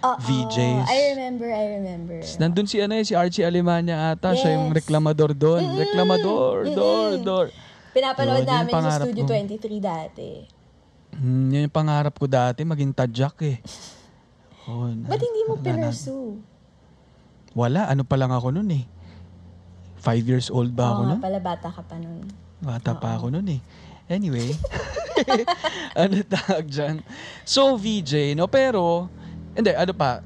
Oo, 0.00 0.16
VJs. 0.16 0.88
I 0.88 1.12
remember, 1.12 1.48
I 1.52 1.64
remember. 1.76 2.18
Nandun 2.40 2.64
si 2.64 2.80
ano 2.80 2.96
eh, 2.96 3.04
si 3.04 3.12
Archie 3.12 3.44
Alemania 3.44 4.16
ata, 4.16 4.32
siya 4.32 4.56
yung 4.56 4.72
Yes. 4.72 4.80
reklamador 4.80 5.36
doon. 5.36 5.76
Reklamador, 5.76 6.64
door, 6.72 7.10
door. 7.20 7.46
Pinapanood 7.92 8.40
yun 8.40 8.48
namin 8.48 8.72
sa 8.72 9.04
Studio 9.04 9.24
ko. 9.24 9.32
23 9.32 9.80
dati. 9.82 10.28
Hmm, 11.16 11.48
yun 11.48 11.66
yung 11.66 11.72
pangarap 11.72 12.12
ko 12.12 12.28
dati, 12.28 12.60
maging 12.62 12.92
tadyak 12.92 13.36
eh. 13.42 13.56
Oh, 14.68 14.84
na- 14.86 15.08
Ba't 15.08 15.20
hindi 15.20 15.42
mo 15.46 15.56
pinursue? 15.56 16.36
Wala, 17.56 17.88
ano 17.88 18.04
pa 18.04 18.20
lang 18.20 18.28
ako 18.28 18.52
nun 18.52 18.68
eh. 18.68 18.84
Five 19.96 20.28
years 20.28 20.52
old 20.52 20.70
ba 20.70 20.92
ako 20.92 20.92
Oo 20.92 21.02
nga 21.02 21.10
nun? 21.10 21.20
pala, 21.24 21.38
bata 21.40 21.68
ka 21.72 21.80
pa 21.80 21.96
nun. 21.96 22.20
Bata 22.60 22.92
pa 22.92 23.16
ako 23.16 23.32
nun 23.32 23.48
eh. 23.48 23.60
Anyway, 24.06 24.54
ano 25.98 26.14
tawag 26.22 26.68
dyan? 26.68 27.02
So, 27.42 27.74
VJ, 27.74 28.36
no? 28.36 28.46
Pero, 28.46 29.08
hindi, 29.50 29.72
ano 29.72 29.90
pa, 29.90 30.20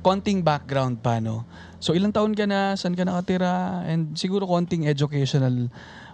konting 0.00 0.40
background 0.40 0.98
pa, 0.98 1.20
no? 1.20 1.44
So, 1.78 1.92
ilang 1.92 2.10
taon 2.10 2.32
ka 2.32 2.48
na? 2.48 2.74
Saan 2.74 2.96
ka 2.96 3.04
nakatira? 3.04 3.84
And 3.84 4.16
siguro 4.16 4.44
konting 4.44 4.84
educational 4.84 5.68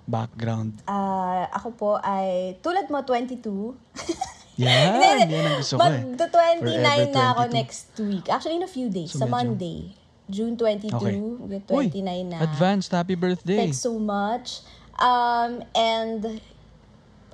background. 0.06 0.80
Ah, 0.84 1.50
ako 1.52 1.68
po 1.72 1.90
ay, 1.98 2.56
tulad 2.58 2.86
mo, 2.86 3.02
22. 3.02 3.74
Yan, 4.56 4.72
Hindi, 4.94 5.08
hindi. 5.20 5.34
yan 5.34 5.44
ang 5.44 5.58
gusto 5.60 5.74
ko 5.74 5.82
eh. 5.82 6.00
Mag-29 6.16 6.62
Forever 6.62 7.10
na 7.10 7.22
ako 7.28 7.42
22. 7.44 7.52
next 7.52 7.86
week. 8.00 8.26
Actually, 8.26 8.56
in 8.56 8.64
a 8.64 8.70
few 8.70 8.88
days. 8.88 9.10
So, 9.10 9.18
sa 9.18 9.26
medyo- 9.26 9.34
Monday. 9.52 9.78
June 10.26 10.58
22, 10.58 10.90
Okay. 10.90 11.14
mag- 11.38 11.66
29 11.68 12.02
na. 12.26 12.38
advanced 12.42 12.90
happy 12.90 13.14
birthday. 13.14 13.62
Thanks 13.62 13.78
so 13.78 13.94
much. 13.94 14.66
Um, 14.96 15.62
and, 15.70 16.42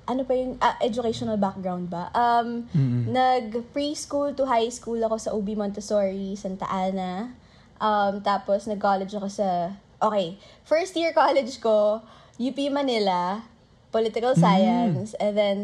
ano 0.02 0.26
pa 0.26 0.34
yung 0.34 0.58
ah, 0.58 0.76
educational 0.78 1.38
background 1.38 1.88
ba? 1.88 2.12
Um, 2.12 2.68
Nag-preschool 3.08 4.34
to 4.34 4.44
high 4.44 4.68
school 4.68 4.98
ako 4.98 5.16
sa 5.16 5.30
UB 5.30 5.54
Montessori, 5.54 6.34
Santa 6.34 6.66
Ana. 6.66 7.32
Um, 7.78 8.20
tapos, 8.20 8.66
nag-college 8.66 9.10
ako 9.10 9.26
sa, 9.26 9.72
okay, 9.98 10.36
first 10.62 10.92
year 10.92 11.10
college 11.12 11.58
ko, 11.58 12.02
UP 12.40 12.58
Manila, 12.72 13.44
Political 13.92 14.32
Science, 14.36 15.12
and 15.20 15.32
then, 15.36 15.56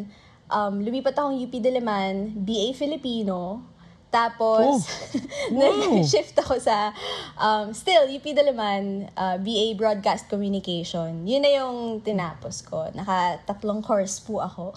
um, 0.52 0.84
lumipat 0.84 1.16
akong 1.16 1.36
UP 1.36 1.52
Diliman, 1.56 2.36
BA 2.44 2.76
Filipino, 2.76 3.64
tapos, 4.08 4.88
nag-shift 5.52 6.32
ako 6.42 6.56
sa, 6.56 6.96
um, 7.36 7.76
still, 7.76 8.08
UP 8.08 8.24
Diliman, 8.24 9.12
uh, 9.12 9.36
BA 9.36 9.76
Broadcast 9.76 10.32
Communication. 10.32 11.28
Yun 11.28 11.44
na 11.44 11.50
yung 11.60 12.00
tinapos 12.00 12.64
ko. 12.64 12.88
Nakatatlong 12.96 13.84
course 13.84 14.20
po 14.20 14.40
ako. 14.40 14.72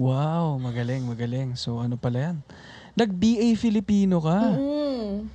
Wow, 0.00 0.56
magaling, 0.56 1.04
magaling. 1.04 1.60
So, 1.60 1.76
ano 1.76 2.00
pala 2.00 2.32
yan? 2.32 2.36
Nag-BA 2.96 3.52
Filipino 3.54 4.16
ka. 4.18 4.56
mm. 4.56 5.28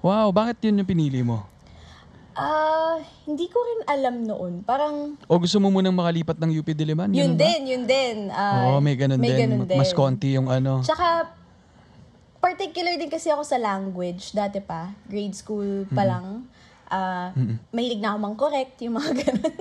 Wow, 0.00 0.32
bakit 0.32 0.64
yun 0.64 0.80
yung 0.80 0.88
pinili 0.88 1.20
mo? 1.20 1.44
Ah, 2.32 2.96
hindi 3.24 3.46
ko 3.46 3.58
rin 3.58 3.80
alam 3.86 4.22
noon. 4.22 4.62
Parang, 4.62 5.18
O 5.24 5.36
gusto 5.36 5.58
mo 5.58 5.68
munang 5.68 5.92
makalipat 5.92 6.36
ng 6.36 6.50
UP 6.52 6.68
Diliman? 6.70 7.08
yun 7.08 7.34
Ganun 7.34 7.34
ba? 7.34 7.42
din, 7.42 7.60
yun 7.66 7.84
din. 7.84 8.16
Ah, 8.28 8.68
Oo, 8.68 8.78
may 8.78 8.94
ganun 8.94 9.18
may 9.18 9.30
din. 9.30 9.40
ganun 9.44 9.64
din. 9.64 9.76
Mas 9.76 9.90
konti 9.90 10.34
yung 10.34 10.46
ano. 10.46 10.80
Tsaka, 10.80 11.34
particular 12.38 12.96
din 12.96 13.08
kasi 13.08 13.28
ako 13.28 13.42
sa 13.42 13.56
language. 13.56 14.32
Dati 14.32 14.58
pa, 14.58 14.94
grade 15.04 15.34
school 15.34 15.84
pa 15.88 16.04
lang. 16.04 16.46
Ah, 16.86 17.30
mahilig 17.70 17.98
na 17.98 18.14
ako 18.14 18.18
mang-correct, 18.20 18.74
yung 18.80 18.96
mga 18.96 19.10
ganun. 19.20 19.54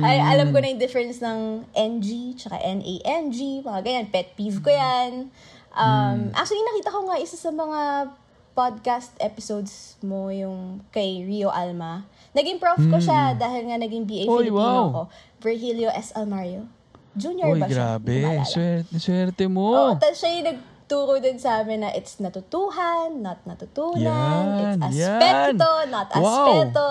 Ay, 0.00 0.16
alam 0.18 0.50
ko 0.50 0.58
na 0.58 0.68
yung 0.68 0.78
difference 0.78 1.18
ng 1.18 1.40
NG, 1.72 2.08
tsaka 2.34 2.56
NANG, 2.58 3.38
mga 3.60 3.80
ganyan. 3.80 4.06
Pet 4.08 4.32
peeve 4.34 4.60
ko 4.60 4.68
yan. 4.68 5.28
Um, 5.70 6.18
Actually, 6.32 6.64
nakita 6.66 6.90
ko 6.90 7.06
nga 7.06 7.16
isa 7.16 7.38
sa 7.38 7.48
mga 7.48 8.10
podcast 8.52 9.14
episodes 9.22 9.96
mo, 10.02 10.28
yung 10.28 10.82
kay 10.90 11.22
Rio 11.22 11.48
Alma. 11.48 12.04
Naging 12.34 12.58
prof 12.58 12.78
ko 12.78 12.98
siya 12.98 13.34
dahil 13.34 13.70
nga 13.70 13.78
naging 13.78 14.04
BA 14.06 14.26
Oy, 14.26 14.50
Filipino 14.50 14.58
wow. 14.60 14.88
ko. 14.90 15.02
Virgilio 15.40 15.90
S. 15.90 16.12
Almario. 16.14 16.66
Junior 17.14 17.50
Uy, 17.50 17.58
ba 17.58 17.66
siya? 17.66 17.98
grabe. 17.98 18.14
Ko 18.22 18.26
maalala. 18.26 18.46
Swerte, 18.46 18.94
swerte 19.02 19.44
mo. 19.50 19.66
Oo, 19.74 19.92
tapos 19.98 20.18
siya 20.22 20.30
yung 20.38 20.46
nagturo 20.54 21.14
din 21.18 21.38
sa 21.42 21.62
amin 21.62 21.82
na 21.82 21.90
it's 21.90 22.22
natutuhan, 22.22 23.18
not 23.18 23.42
natutunan. 23.42 23.98
Yan, 23.98 24.78
it's 24.78 24.98
yan. 24.98 25.18
aspekto, 25.18 25.70
not 25.90 26.08
Wow. 26.14 26.22
aspeto. 26.22 26.90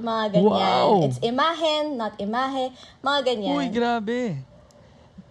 Yung 0.00 0.06
mga 0.08 0.24
ganyan. 0.32 0.48
Wow. 0.48 1.04
It's 1.04 1.20
imahen, 1.20 1.84
not 2.00 2.14
imahe. 2.16 2.72
Mga 3.04 3.18
ganyan. 3.28 3.56
Uy, 3.60 3.66
grabe. 3.68 4.40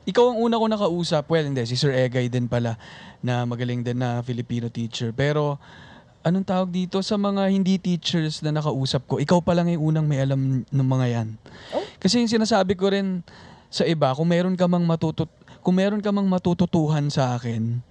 Ikaw 0.06 0.34
ang 0.34 0.40
una 0.42 0.58
ko 0.58 0.66
nakausap. 0.66 1.30
Well, 1.30 1.46
hindi. 1.46 1.62
Si 1.66 1.78
Sir 1.78 1.94
Egay 1.94 2.30
din 2.30 2.50
pala 2.50 2.78
na 3.22 3.46
magaling 3.46 3.82
din 3.82 4.02
na 4.02 4.22
Filipino 4.22 4.68
teacher. 4.68 5.14
Pero, 5.14 5.58
anong 6.22 6.46
tawag 6.46 6.70
dito 6.70 7.02
sa 7.02 7.18
mga 7.18 7.50
hindi 7.50 7.78
teachers 7.82 8.42
na 8.46 8.54
nakausap 8.54 9.06
ko, 9.10 9.18
ikaw 9.18 9.42
pa 9.42 9.58
lang 9.58 9.70
yung 9.70 9.94
unang 9.94 10.06
may 10.06 10.22
alam 10.22 10.66
ng 10.66 10.88
mga 10.88 11.06
yan. 11.10 11.28
Oh. 11.74 11.86
Kasi 11.98 12.22
yung 12.22 12.30
sinasabi 12.30 12.78
ko 12.78 12.94
rin 12.94 13.26
sa 13.72 13.88
iba, 13.88 14.14
kung 14.14 14.30
meron 14.30 14.54
ka 14.58 14.68
mang 14.68 14.84
matutut 14.84 15.30
kung 15.62 15.78
meron 15.78 16.02
ka 16.02 16.10
mang 16.10 16.26
matututuhan 16.26 17.06
sa 17.14 17.38
akin, 17.38 17.86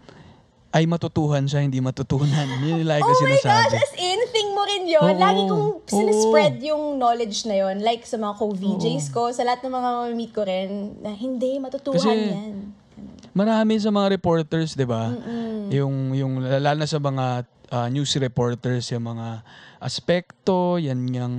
ay 0.71 0.87
matutuhan 0.87 1.47
siya, 1.47 1.63
hindi 1.63 1.79
matutunan. 1.79 2.47
Yun 2.63 2.83
yung 2.83 2.91
lagi 2.91 3.03
ko 3.03 3.11
oh 3.11 3.15
my 3.15 3.23
sinasabi. 3.35 3.75
gosh, 3.75 3.87
as 3.87 3.95
in, 3.99 4.21
thing 4.31 4.49
mo 4.55 4.63
rin 4.67 4.83
yun. 4.87 5.03
Oo. 5.03 5.19
Lagi 5.19 5.43
kong 5.51 5.67
Oo. 5.67 5.87
sinespread 5.87 6.57
yung 6.63 6.83
knowledge 6.99 7.47
na 7.47 7.57
yun. 7.59 7.83
Like 7.83 8.07
sa 8.07 8.19
mga 8.19 8.39
co-VJs 8.39 9.11
ko, 9.11 9.35
sa 9.35 9.43
lahat 9.43 9.67
ng 9.67 9.75
mga 9.75 9.91
meet 10.15 10.33
ko 10.35 10.43
rin, 10.47 10.95
na 11.03 11.11
hindi, 11.11 11.59
matutuhan 11.59 11.99
Kasi- 11.99 12.35
yan. 12.35 12.55
Marami 13.31 13.79
sa 13.79 13.95
mga 13.95 14.17
reporters, 14.19 14.75
'di 14.75 14.87
ba? 14.87 15.15
Yung 15.71 16.15
yung 16.19 16.43
lalo 16.43 16.79
na 16.83 16.89
sa 16.89 16.99
mga 16.99 17.47
ah, 17.71 17.89
news 17.89 18.11
reporters, 18.19 18.91
yung 18.91 19.07
mga 19.07 19.47
aspekto, 19.79 20.83
yan 20.83 21.07
yung 21.15 21.35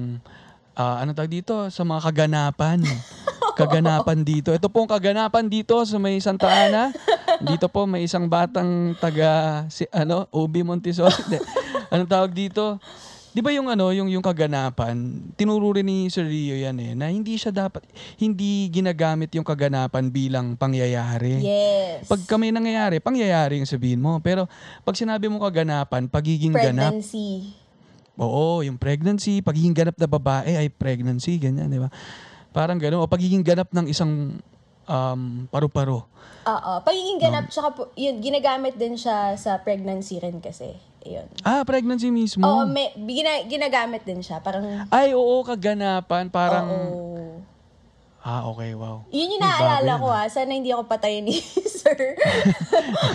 ah, 0.80 1.04
ano 1.04 1.12
tawag 1.12 1.32
dito 1.32 1.68
sa 1.68 1.84
mga 1.84 2.02
kaganapan. 2.12 2.80
kaganapan 3.62 4.24
dito. 4.24 4.50
Ito 4.56 4.72
pong 4.72 4.88
kaganapan 4.88 5.46
dito 5.46 5.84
sa 5.84 6.00
may 6.00 6.18
Santa 6.24 6.48
Ana. 6.48 6.90
Dito 7.44 7.68
po 7.68 7.86
may 7.86 8.08
isang 8.08 8.26
batang 8.26 8.96
taga 8.98 9.66
si 9.68 9.86
ano, 9.92 10.26
Ubi 10.32 10.64
Montessori. 10.64 11.14
Hindi. 11.28 11.40
Anong 11.92 12.10
tawag 12.10 12.32
dito? 12.32 12.80
'Di 13.32 13.40
ba 13.40 13.50
yung 13.56 13.72
ano, 13.72 13.96
yung 13.96 14.12
yung 14.12 14.24
kaganapan, 14.24 15.24
tinuro 15.40 15.72
rin 15.72 15.88
ni 15.88 16.12
Sir 16.12 16.28
Rio 16.28 16.56
yan 16.56 16.76
eh, 16.84 16.92
na 16.92 17.08
hindi 17.08 17.40
siya 17.40 17.56
dapat 17.56 17.84
hindi 18.20 18.68
ginagamit 18.68 19.32
yung 19.32 19.48
kaganapan 19.48 20.12
bilang 20.12 20.60
pangyayari. 20.60 21.40
Yes. 21.40 22.12
Pag 22.12 22.28
kami 22.28 22.52
nangyayari, 22.52 23.00
pangyayari 23.00 23.64
yung 23.64 23.70
sabihin 23.70 24.04
mo. 24.04 24.20
Pero 24.20 24.52
pag 24.84 25.00
sinabi 25.00 25.32
mo 25.32 25.40
kaganapan, 25.40 26.12
pagiging 26.12 26.52
ganap. 26.52 26.92
Pregnancy. 26.92 27.56
Oo, 28.20 28.62
yung 28.68 28.76
pregnancy, 28.76 29.40
pagiging 29.40 29.74
ganap 29.74 29.96
na 29.96 30.06
babae 30.06 30.54
ay 30.54 30.68
pregnancy, 30.68 31.40
ganyan, 31.40 31.72
di 31.72 31.80
ba? 31.80 31.88
Parang 32.52 32.76
gano'n. 32.78 33.00
O 33.00 33.08
pagiging 33.08 33.42
ganap 33.42 33.72
ng 33.72 33.88
isang 33.88 34.38
um, 34.86 35.22
paru-paro. 35.48 36.06
Oo. 36.46 36.74
Pagiging 36.84 37.18
ganap, 37.24 37.48
tsaka 37.48 37.72
po, 37.72 37.82
yun, 37.96 38.20
ginagamit 38.20 38.76
din 38.76 39.00
siya 39.00 39.34
sa 39.40 39.58
pregnancy 39.64 40.20
rin 40.20 40.44
kasi. 40.44 40.76
Yun. 41.02 41.28
Ah, 41.42 41.66
pregnancy 41.66 42.14
mismo. 42.14 42.46
Oo, 42.46 42.70
may, 42.70 42.94
gina, 42.94 43.42
ginagamit 43.50 44.06
din 44.06 44.22
siya. 44.22 44.38
Parang, 44.38 44.86
Ay, 44.94 45.18
oo, 45.18 45.42
kaganapan. 45.42 46.30
Parang, 46.30 46.68
oo. 46.70 47.42
ah, 48.22 48.46
okay, 48.54 48.78
wow. 48.78 49.02
Yun 49.10 49.38
yung 49.38 49.42
bago 49.42 50.06
ko 50.06 50.10
ha. 50.14 50.30
Sana 50.30 50.54
hindi 50.54 50.70
ako 50.70 50.86
patayin 50.86 51.26
ni 51.26 51.42
Sir. 51.82 52.14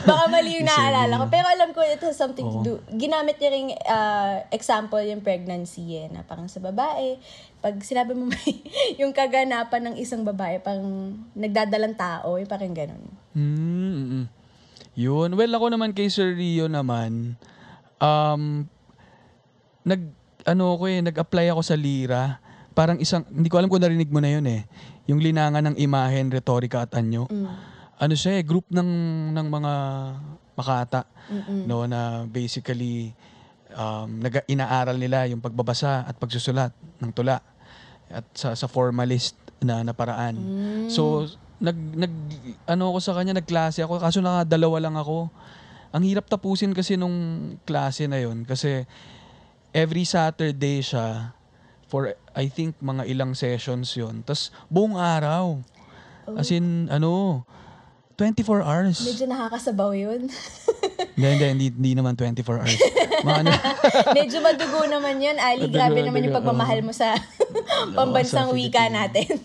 Baka 0.02 0.26
mali 0.26 0.58
yung 0.58 0.66
naaalala 0.66 1.22
ko. 1.22 1.24
Pero 1.30 1.46
alam 1.46 1.70
ko 1.70 1.78
it 1.86 2.02
has 2.02 2.18
something 2.18 2.42
to 2.42 2.58
Oo. 2.58 2.66
do. 2.66 2.72
Ginamit 2.90 3.38
niya 3.38 3.50
rin 3.54 3.70
ah, 3.86 4.42
example 4.50 4.98
yung 5.06 5.22
pregnancy 5.22 5.94
eh. 5.94 6.10
Na 6.10 6.26
parang 6.26 6.50
sa 6.50 6.58
babae, 6.58 7.22
pag 7.62 7.78
sinabi 7.86 8.18
mo 8.18 8.26
may 8.34 8.50
yung 8.98 9.14
kaganapan 9.14 9.94
ng 9.94 9.96
isang 10.02 10.26
babae, 10.26 10.58
parang 10.58 11.14
nagdadalang 11.38 11.94
tao, 11.94 12.34
yung 12.34 12.50
parang 12.50 12.74
ganun. 12.74 13.06
Mm, 13.30 13.46
mm, 13.46 14.06
mm. 14.10 14.26
Yun. 14.96 15.36
Well, 15.36 15.52
ako 15.54 15.66
naman 15.70 15.92
kay 15.92 16.08
Sir 16.08 16.34
Rio 16.34 16.66
naman, 16.66 17.36
um, 18.00 18.66
nag, 19.86 20.00
ano 20.46 20.64
ko 20.78 20.84
eh, 20.86 21.00
nag-apply 21.02 21.52
ako 21.52 21.62
sa 21.62 21.76
Lira. 21.78 22.38
Parang 22.76 23.00
isang, 23.00 23.24
hindi 23.32 23.48
ko 23.48 23.56
alam 23.56 23.70
kung 23.72 23.80
narinig 23.80 24.12
mo 24.12 24.20
na 24.20 24.30
yun 24.30 24.46
eh. 24.46 24.68
Yung 25.08 25.22
linangan 25.22 25.72
ng 25.72 25.76
imahen, 25.80 26.28
retorika 26.28 26.84
at 26.84 26.92
anyo. 26.98 27.24
Ano 27.96 28.12
siya 28.12 28.36
eh, 28.36 28.44
group 28.44 28.68
ng, 28.68 28.90
ng 29.32 29.46
mga 29.48 29.72
makata. 30.54 31.08
No, 31.66 31.88
na 31.88 32.24
basically, 32.28 33.16
um, 33.72 34.20
nag, 34.20 34.44
inaaral 34.46 34.96
nila 35.00 35.24
yung 35.26 35.40
pagbabasa 35.40 36.04
at 36.04 36.14
pagsusulat 36.20 36.70
ng 37.00 37.10
tula. 37.16 37.40
At 38.06 38.26
sa, 38.36 38.52
sa 38.54 38.68
formalist 38.70 39.34
na, 39.58 39.82
na 39.82 39.96
paraan. 39.96 40.36
So, 40.92 41.26
nag, 41.58 41.74
nag, 41.74 42.12
ano 42.68 42.92
ako 42.92 42.98
sa 43.00 43.16
kanya, 43.16 43.34
nagklase 43.40 43.82
ako. 43.82 43.98
Kaso 43.98 44.20
nakadalawa 44.20 44.78
lang 44.78 44.96
ako. 45.00 45.32
Ang 45.96 46.04
hirap 46.04 46.28
tapusin 46.28 46.76
kasi 46.76 47.00
nung 47.00 47.16
klase 47.64 48.04
na 48.04 48.20
yon 48.20 48.44
kasi 48.44 48.84
every 49.72 50.04
Saturday 50.04 50.84
siya 50.84 51.32
for 51.88 52.12
I 52.36 52.52
think 52.52 52.76
mga 52.84 53.08
ilang 53.08 53.32
sessions 53.32 53.96
yon 53.96 54.20
Tapos 54.20 54.52
buong 54.68 55.00
araw. 55.00 55.64
As 56.34 56.50
in, 56.50 56.90
ano, 56.90 57.46
24 58.18 58.64
hours. 58.64 58.98
Medyo 59.06 59.24
nakakasabaw 59.30 59.94
yun. 59.94 60.26
Hindi, 61.16 61.32
hindi, 61.32 61.46
hindi, 61.48 61.66
hindi 61.72 61.92
naman 61.96 62.12
24 62.12 62.60
hours. 62.60 62.76
Mga 63.24 63.38
ano, 63.40 63.50
Medyo 64.20 64.38
madugo 64.44 64.84
naman 64.84 65.16
yun, 65.16 65.40
Ali. 65.40 65.64
Madugo, 65.64 65.72
Grabe 65.72 65.98
naman 66.04 66.28
yung 66.28 66.36
madugo, 66.36 66.44
pagmamahal 66.44 66.80
mo 66.84 66.92
sa 66.92 67.16
pambansang 67.96 68.52
sa 68.52 68.56
wika 68.56 68.92
natin. 68.92 69.40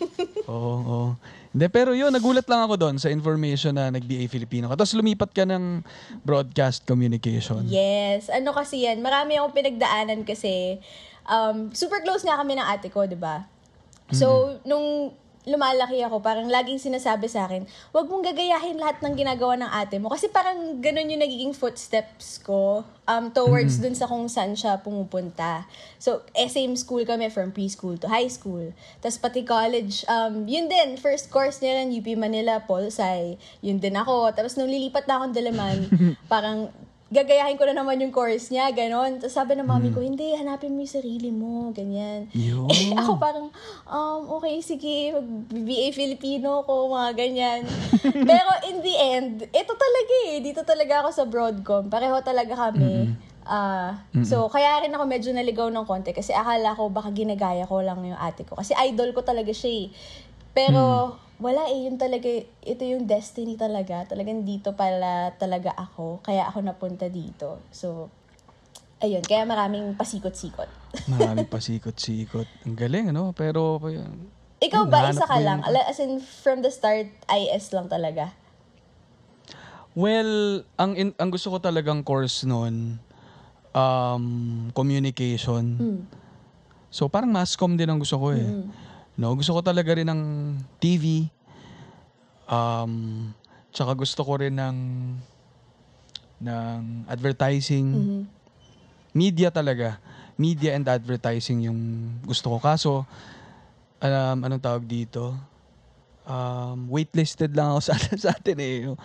Oo, 0.51 0.75
oo. 0.84 1.10
Hindi, 1.51 1.67
pero 1.67 1.91
yun, 1.91 2.15
nagulat 2.15 2.48
lang 2.48 2.63
ako 2.63 2.75
doon 2.79 2.96
sa 2.96 3.12
information 3.12 3.75
na 3.75 3.91
nag-BA 3.91 4.31
Filipino 4.31 4.72
ka. 4.72 4.79
Tapos 4.79 4.96
lumipat 4.96 5.36
ka 5.36 5.43
ng 5.43 5.84
broadcast 6.24 6.88
communication. 6.88 7.67
yes. 7.67 8.31
Ano 8.31 8.55
kasi 8.55 8.88
yan, 8.88 9.03
marami 9.03 9.36
akong 9.36 9.51
pinagdaanan 9.51 10.24
kasi 10.24 10.79
um, 11.27 11.67
super 11.75 12.00
close 12.08 12.24
nga 12.24 12.39
kami 12.39 12.55
ng 12.55 12.67
ate 12.67 12.88
ko, 12.88 13.03
di 13.03 13.20
ba? 13.20 13.43
So, 14.12 14.60
nung 14.67 15.15
lumalaki 15.45 16.05
ako, 16.05 16.21
parang 16.21 16.45
laging 16.45 16.77
sinasabi 16.77 17.25
sa 17.25 17.50
akin, 17.50 17.65
wag 17.89 18.05
mong 18.05 18.21
gagayahin 18.21 18.77
lahat 18.77 19.01
ng 19.01 19.13
ginagawa 19.17 19.57
ng 19.57 19.71
ate 19.74 19.98
mo. 19.98 20.13
Kasi 20.13 20.29
parang 20.29 20.77
ganun 20.77 21.10
yung 21.10 21.21
nagiging 21.21 21.53
footsteps 21.57 22.38
ko 22.45 22.86
um, 23.10 23.33
towards 23.33 23.81
dun 23.81 23.98
sa 23.98 24.05
kung 24.05 24.29
saan 24.29 24.53
siya 24.53 24.77
pumupunta. 24.86 25.65
So, 25.98 26.21
eh, 26.38 26.45
same 26.45 26.77
school 26.77 27.01
kami 27.10 27.33
from 27.33 27.50
preschool 27.50 27.98
to 27.98 28.07
high 28.10 28.29
school. 28.29 28.69
Tapos 29.01 29.17
pati 29.17 29.41
college, 29.41 30.05
um, 30.05 30.45
yun 30.45 30.69
din, 30.69 30.98
first 31.01 31.33
course 31.33 31.57
niya 31.60 31.81
lang, 31.81 31.89
UP 31.89 32.07
Manila, 32.13 32.62
Pol 32.62 32.93
Sci. 32.93 33.38
Yun 33.65 33.81
din 33.81 33.98
ako. 33.98 34.33
Tapos 34.38 34.53
nung 34.62 34.69
lilipat 34.69 35.10
na 35.10 35.17
akong 35.17 35.33
Dalaman, 35.33 35.77
parang 36.31 36.69
gagayahin 37.11 37.59
ko 37.59 37.67
na 37.67 37.75
naman 37.75 37.99
yung 37.99 38.15
course 38.15 38.49
niya, 38.55 38.71
ganon. 38.71 39.19
Tapos 39.19 39.35
sabi 39.35 39.59
ng 39.59 39.67
mami 39.67 39.91
ko, 39.91 39.99
hindi, 39.99 40.31
hanapin 40.39 40.71
mo 40.71 40.79
yung 40.79 40.95
sarili 40.95 41.27
mo, 41.27 41.75
ganyan. 41.75 42.31
Yun. 42.31 42.71
Eh, 42.71 42.95
ako 43.03 43.19
parang, 43.19 43.51
um, 43.83 44.39
okay, 44.39 44.63
sige, 44.63 45.11
mag-BA 45.51 45.91
Filipino 45.91 46.63
ko, 46.63 46.87
mga 46.87 47.11
ganyan. 47.19 47.67
Pero 48.31 48.49
in 48.71 48.79
the 48.79 48.95
end, 48.95 49.35
ito 49.43 49.73
talaga 49.75 50.13
eh. 50.31 50.39
Dito 50.39 50.63
talaga 50.63 51.03
ako 51.03 51.09
sa 51.11 51.23
Broadcom. 51.27 51.91
Pareho 51.91 52.15
talaga 52.23 52.55
kami. 52.55 53.11
Ah, 53.41 54.07
so, 54.23 54.47
kaya 54.47 54.85
rin 54.85 54.93
ako 54.95 55.03
medyo 55.03 55.35
naligaw 55.35 55.67
ng 55.67 55.83
konti 55.83 56.13
kasi 56.15 56.31
akala 56.31 56.77
ko 56.77 56.93
baka 56.93 57.11
ginagaya 57.11 57.67
ko 57.67 57.83
lang 57.83 57.99
yung 58.07 58.15
ate 58.15 58.47
ko. 58.47 58.55
Kasi 58.55 58.71
idol 58.87 59.11
ko 59.11 59.25
talaga 59.25 59.51
siya 59.51 59.71
eh. 59.83 59.85
Pero, 60.55 61.15
wala 61.41 61.65
eh, 61.67 61.89
yun 61.89 61.98
talaga, 61.98 62.29
ito 62.62 62.83
yung 62.86 63.10
destiny 63.10 63.57
talaga. 63.57 64.05
Talagang 64.05 64.45
dito 64.45 64.77
pala 64.77 65.33
talaga 65.41 65.74
ako. 65.74 66.21
Kaya 66.21 66.45
ako 66.45 66.62
napunta 66.62 67.10
dito. 67.10 67.57
So, 67.74 68.13
ayun, 69.01 69.25
kaya 69.25 69.41
maraming 69.43 69.98
pasikot-sikot. 69.98 70.69
Marami 71.12 71.50
pa 71.50 71.57
sikot-sikot. 71.57 72.45
Ang 72.69 72.77
galing, 72.77 73.10
ano? 73.10 73.33
Pero, 73.33 73.81
Ikaw 74.62 74.86
Yun, 74.86 74.93
ba, 74.93 75.10
nahanap 75.10 75.17
isa 75.17 75.25
ka 75.25 75.38
lang? 75.41 75.60
yun. 75.65 75.67
Ala- 75.74 75.89
As 75.89 75.98
in, 75.98 76.21
from 76.21 76.62
the 76.62 76.69
start, 76.69 77.10
IS 77.25 77.74
lang 77.74 77.89
talaga? 77.89 78.38
well, 79.92 80.63
ang, 80.79 80.96
in, 80.96 81.11
ang 81.20 81.27
gusto 81.33 81.51
ko 81.51 81.59
talagang 81.59 82.00
course 82.05 82.48
noon, 82.48 82.96
um, 83.75 84.25
communication. 84.72 85.65
Hmm. 85.75 86.01
So, 86.87 87.11
parang 87.11 87.33
mass 87.33 87.59
comm 87.59 87.75
din 87.75 87.89
ang 87.89 88.00
gusto 88.00 88.15
ko 88.15 88.31
eh. 88.31 88.55
No, 89.20 89.35
gusto 89.35 89.51
ko 89.51 89.59
talaga 89.59 89.92
rin 89.96 90.07
ng 90.07 90.22
TV. 90.79 91.27
Um, 92.51 93.31
tsaka 93.72 93.96
gusto 93.96 94.27
ko 94.27 94.35
rin 94.44 94.59
ng 94.59 94.77
ng 96.42 97.07
advertising. 97.07 97.87
Mhm. 97.87 98.22
Media 99.16 99.48
talaga. 99.53 100.01
Media 100.35 100.75
and 100.75 100.83
advertising 100.90 101.70
yung 101.70 101.79
gusto 102.25 102.51
ko. 102.51 102.57
Kaso, 102.59 102.92
um, 104.01 104.37
anong 104.42 104.59
tawag 104.59 104.83
dito? 104.83 105.37
Um, 106.25 106.90
waitlisted 106.90 107.53
lang 107.53 107.75
ako 107.75 107.81
sa, 107.81 107.94
sa 108.24 108.29
Ateneo. 108.33 108.98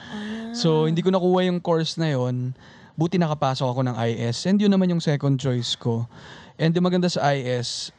So, 0.56 0.88
hindi 0.88 1.04
ko 1.04 1.12
nakuha 1.12 1.46
yung 1.46 1.60
course 1.60 2.00
na 2.00 2.12
yon. 2.12 2.56
Buti 2.96 3.20
nakapasok 3.20 3.68
ako 3.68 3.80
ng 3.84 3.96
IS. 4.08 4.48
And 4.48 4.56
yun 4.56 4.72
naman 4.72 4.88
yung 4.88 5.04
second 5.04 5.36
choice 5.36 5.76
ko. 5.76 6.08
And 6.56 6.72
yung 6.72 6.88
maganda 6.88 7.12
sa 7.12 7.36
IS, 7.36 7.92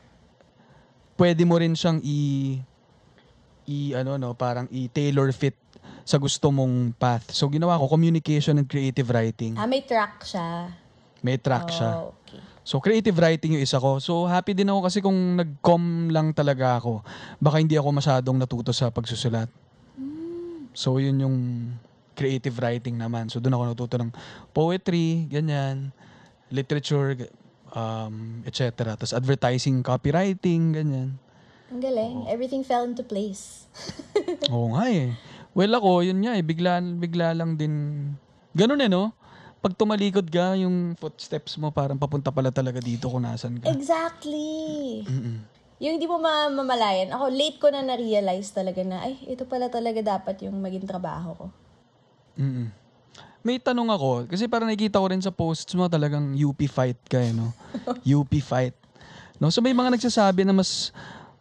pwede 1.22 1.46
mo 1.46 1.62
rin 1.62 1.78
siyang 1.78 2.02
i 2.02 2.58
i 3.68 3.92
ano 3.94 4.16
no, 4.16 4.34
parang 4.34 4.66
i-tailor 4.72 5.30
fit 5.36 5.56
sa 6.08 6.16
gusto 6.16 6.48
mong 6.56 6.96
path. 6.96 7.36
So 7.36 7.52
ginawa 7.52 7.76
ko 7.76 7.92
communication 7.92 8.64
and 8.64 8.68
creative 8.68 9.12
writing. 9.12 9.60
Ah, 9.60 9.68
may 9.68 9.84
track 9.84 10.24
siya. 10.24 10.72
May 11.20 11.36
track 11.36 11.68
siya. 11.68 11.92
Oh, 12.00 12.16
okay. 12.24 12.40
So 12.64 12.80
creative 12.80 13.16
writing 13.20 13.60
yung 13.60 13.64
isa 13.64 13.76
ko. 13.76 14.00
So 14.00 14.24
happy 14.24 14.56
din 14.56 14.72
ako 14.72 14.80
kasi 14.88 15.04
kung 15.04 15.36
nag-com 15.36 16.08
lang 16.08 16.32
talaga 16.32 16.80
ako, 16.80 17.04
baka 17.44 17.60
hindi 17.60 17.76
ako 17.76 17.90
masyadong 17.92 18.40
natuto 18.40 18.72
sa 18.72 18.88
pagsusulat. 18.88 19.52
So 20.72 20.96
yun 21.04 21.20
yung 21.20 21.38
creative 22.16 22.56
writing 22.64 22.96
naman. 22.96 23.28
So 23.28 23.44
doon 23.44 23.60
ako 23.60 23.64
natuto 23.68 23.96
ng 24.00 24.12
poetry, 24.56 25.28
ganyan, 25.28 25.92
literature, 26.48 27.28
um, 27.76 28.44
etc. 28.48 28.96
Tapos 28.96 29.12
advertising, 29.12 29.84
copywriting, 29.84 30.72
ganyan. 30.72 31.20
Ang 31.68 31.82
galing. 31.84 32.18
Everything 32.32 32.64
fell 32.64 32.88
into 32.88 33.04
place. 33.04 33.68
Oo 34.54 34.72
nga 34.76 34.88
eh. 34.88 35.12
Well 35.52 35.74
ako, 35.76 36.06
yun 36.06 36.22
nga 36.24 36.38
eh, 36.38 36.44
bigla, 36.46 36.80
bigla 36.80 37.34
lang 37.34 37.58
din. 37.60 37.74
Ganun 38.56 38.80
eh 38.80 38.88
no? 38.88 39.12
Pag 39.58 39.74
tumalikod 39.74 40.30
ka, 40.30 40.54
yung 40.56 40.94
footsteps 40.96 41.58
mo 41.58 41.74
parang 41.74 41.98
papunta 41.98 42.30
pala 42.30 42.54
talaga 42.54 42.78
dito 42.78 43.10
kung 43.10 43.26
nasan 43.26 43.58
ka. 43.58 43.68
Exactly. 43.74 45.02
Mm-mm. 45.04 45.44
Yung 45.82 45.98
di 45.98 46.06
mo 46.06 46.22
ma- 46.22 46.50
mamalayan. 46.50 47.10
Ako, 47.14 47.30
late 47.34 47.58
ko 47.58 47.74
na 47.74 47.82
na-realize 47.82 48.54
talaga 48.54 48.82
na, 48.86 49.02
ay, 49.06 49.18
ito 49.26 49.46
pala 49.50 49.68
talaga 49.70 50.02
dapat 50.02 50.46
yung 50.46 50.58
maging 50.62 50.86
trabaho 50.86 51.34
ko. 51.36 51.46
Mm-mm. 52.38 52.70
May 53.42 53.58
tanong 53.58 53.90
ako, 53.90 54.30
kasi 54.30 54.46
parang 54.46 54.70
nakikita 54.70 55.02
ko 55.02 55.08
rin 55.10 55.22
sa 55.22 55.34
posts 55.34 55.74
mo 55.74 55.90
talagang 55.90 56.38
UP 56.38 56.60
fight 56.70 56.98
ka 57.10 57.18
eh, 57.18 57.34
no? 57.34 57.54
UP 58.18 58.30
fight. 58.42 58.78
No? 59.38 59.54
So 59.54 59.62
may 59.62 59.74
mga 59.74 59.94
nagsasabi 59.98 60.46
na 60.46 60.54
mas 60.54 60.90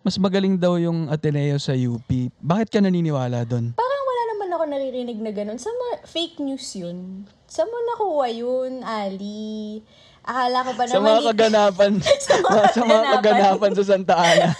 mas 0.06 0.22
magaling 0.22 0.54
daw 0.54 0.78
yung 0.78 1.10
Ateneo 1.10 1.58
sa 1.58 1.74
UP. 1.74 2.06
Bakit 2.38 2.70
ka 2.70 2.78
naniniwala 2.78 3.42
doon? 3.42 3.74
Parang 3.74 4.04
wala 4.06 4.22
naman 4.30 4.48
ako 4.48 4.62
naririnig 4.64 5.18
na 5.18 5.34
ganun. 5.34 5.58
Sa 5.58 5.66
mga 5.66 6.06
fake 6.06 6.38
news 6.38 6.62
yun. 6.78 7.26
Sa 7.44 7.66
mo 7.66 7.74
nakuha 7.74 8.30
yun, 8.30 8.86
Ali? 8.86 9.82
Akala 10.22 10.62
ko 10.62 10.70
Sa 10.78 10.86
naman... 10.94 11.02
mga 11.02 11.18
di- 11.18 11.26
kaganapan, 11.28 11.92
sa 12.22 12.34
mga, 12.38 12.62
kaganapan. 12.72 13.14
kaganapan 13.16 13.72
sa 13.74 13.84
Santa 13.84 14.14
Ana. 14.14 14.54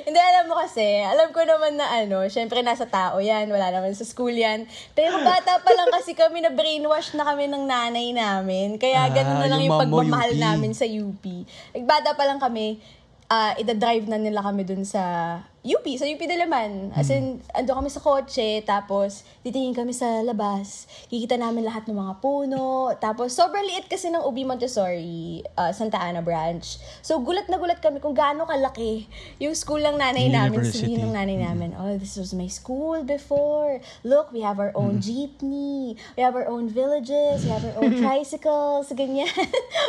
Hindi, 0.00 0.16
alam 0.18 0.44
mo 0.44 0.58
kasi, 0.58 0.82
alam 1.00 1.30
ko 1.30 1.40
naman 1.40 1.76
na 1.76 1.86
ano, 1.94 2.26
syempre 2.26 2.60
nasa 2.60 2.82
tao 2.82 3.22
yan, 3.22 3.46
wala 3.46 3.70
naman 3.70 3.94
sa 3.94 4.02
school 4.02 4.32
yan. 4.32 4.66
Pero 4.90 5.16
bata 5.24 5.60
pa 5.60 5.70
lang 5.70 5.88
kasi 5.88 6.12
kami 6.12 6.40
na 6.40 6.50
brainwash 6.50 7.14
na 7.14 7.22
kami 7.22 7.46
ng 7.46 7.64
nanay 7.64 8.10
namin. 8.10 8.76
Kaya 8.76 9.06
Ah, 9.06 9.12
ganun 9.12 9.38
na 9.38 9.46
lang 9.46 9.60
yung 9.62 9.70
yung, 9.70 9.80
pagmamahal 9.80 10.32
UP. 10.34 10.40
namin 10.42 10.72
sa 10.72 10.84
UP. 10.84 11.22
Like, 11.70 11.86
bata 11.86 12.12
pa 12.12 12.26
lang 12.26 12.36
kami, 12.36 12.80
ah 13.30 13.54
ida-drive 13.54 14.10
na 14.10 14.18
nila 14.18 14.42
kami 14.42 14.66
dun 14.66 14.82
sa 14.82 15.38
UP, 15.60 15.84
sa 16.00 16.08
UP 16.08 16.24
Dalaman. 16.24 16.88
As 16.96 17.12
in, 17.12 17.44
ando 17.52 17.76
kami 17.76 17.92
sa 17.92 18.00
kotse, 18.00 18.64
tapos 18.64 19.28
titingin 19.44 19.76
kami 19.76 19.92
sa 19.92 20.24
labas. 20.24 20.88
Kikita 21.12 21.36
namin 21.36 21.68
lahat 21.68 21.84
ng 21.84 22.00
mga 22.00 22.14
puno. 22.24 22.88
Tapos, 22.96 23.36
sobrang 23.36 23.60
liit 23.68 23.84
kasi 23.84 24.08
ng 24.08 24.24
UB 24.24 24.40
Montessori, 24.48 25.44
ah, 25.60 25.68
Santa 25.76 26.00
Ana 26.00 26.24
branch. 26.24 26.80
So, 27.04 27.20
gulat 27.20 27.52
na 27.52 27.60
gulat 27.60 27.84
kami 27.84 28.00
kung 28.00 28.16
gaano 28.16 28.48
kalaki 28.48 29.04
yung 29.36 29.52
school 29.52 29.84
ng 29.84 30.00
nanay 30.00 30.32
namin. 30.32 30.64
University. 30.64 30.96
Sabihin 30.96 31.00
ng 31.04 31.12
nanay 31.12 31.36
namin, 31.36 31.76
oh, 31.76 31.92
this 32.00 32.16
was 32.16 32.32
my 32.32 32.48
school 32.48 33.04
before. 33.04 33.84
Look, 34.00 34.32
we 34.32 34.40
have 34.40 34.56
our 34.56 34.72
own 34.72 35.04
jeepney. 35.04 36.00
We 36.16 36.24
have 36.24 36.40
our 36.40 36.48
own 36.48 36.72
villages. 36.72 37.44
We 37.44 37.52
have 37.52 37.68
our 37.68 37.76
own 37.84 37.92
tricycles. 38.00 38.88
Ganyan. 38.96 39.28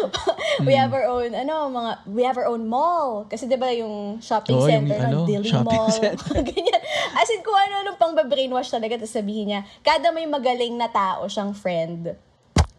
we 0.68 0.76
have 0.76 0.92
our 0.92 1.08
own, 1.08 1.32
ano, 1.32 1.72
mga, 1.72 1.92
we 2.12 2.28
have 2.28 2.36
our 2.36 2.52
own 2.52 2.68
mall. 2.68 3.24
Kasi 3.32 3.48
di 3.48 3.56
ba 3.56 3.72
yung 3.72 4.20
shopping 4.20 4.60
yung 4.60 4.68
center 4.68 5.00
ano, 5.00 5.24
ng 5.24 5.32
Dilly 5.32 5.48
shopping 5.48 5.61
Mall. 5.65 5.89
center. 5.91 6.41
Ganyan. 6.50 6.82
As 7.13 7.28
in, 7.30 7.41
kung 7.41 7.56
ano-anong 7.56 7.97
pang 7.97 8.13
brainwash 8.15 8.69
talaga, 8.69 9.00
tapos 9.00 9.13
sabihin 9.13 9.54
niya, 9.54 9.62
kada 9.82 10.10
may 10.10 10.26
magaling 10.26 10.76
na 10.76 10.89
tao 10.89 11.26
siyang 11.26 11.54
friend, 11.54 12.15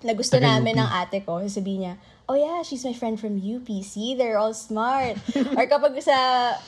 na 0.03 0.13
gusto 0.13 0.35
Taga 0.35 0.59
namin 0.59 0.75
UP. 0.75 0.81
ng 0.83 0.91
ate 0.99 1.19
ko, 1.23 1.39
sabihin 1.47 1.81
niya, 1.87 1.95
oh 2.27 2.35
yeah, 2.35 2.63
she's 2.63 2.83
my 2.83 2.95
friend 2.95 3.19
from 3.19 3.39
UP. 3.39 3.67
See, 3.83 4.15
they're 4.15 4.39
all 4.39 4.55
smart. 4.55 5.15
Or 5.59 5.65
kapag 5.67 5.95
sa 6.03 6.17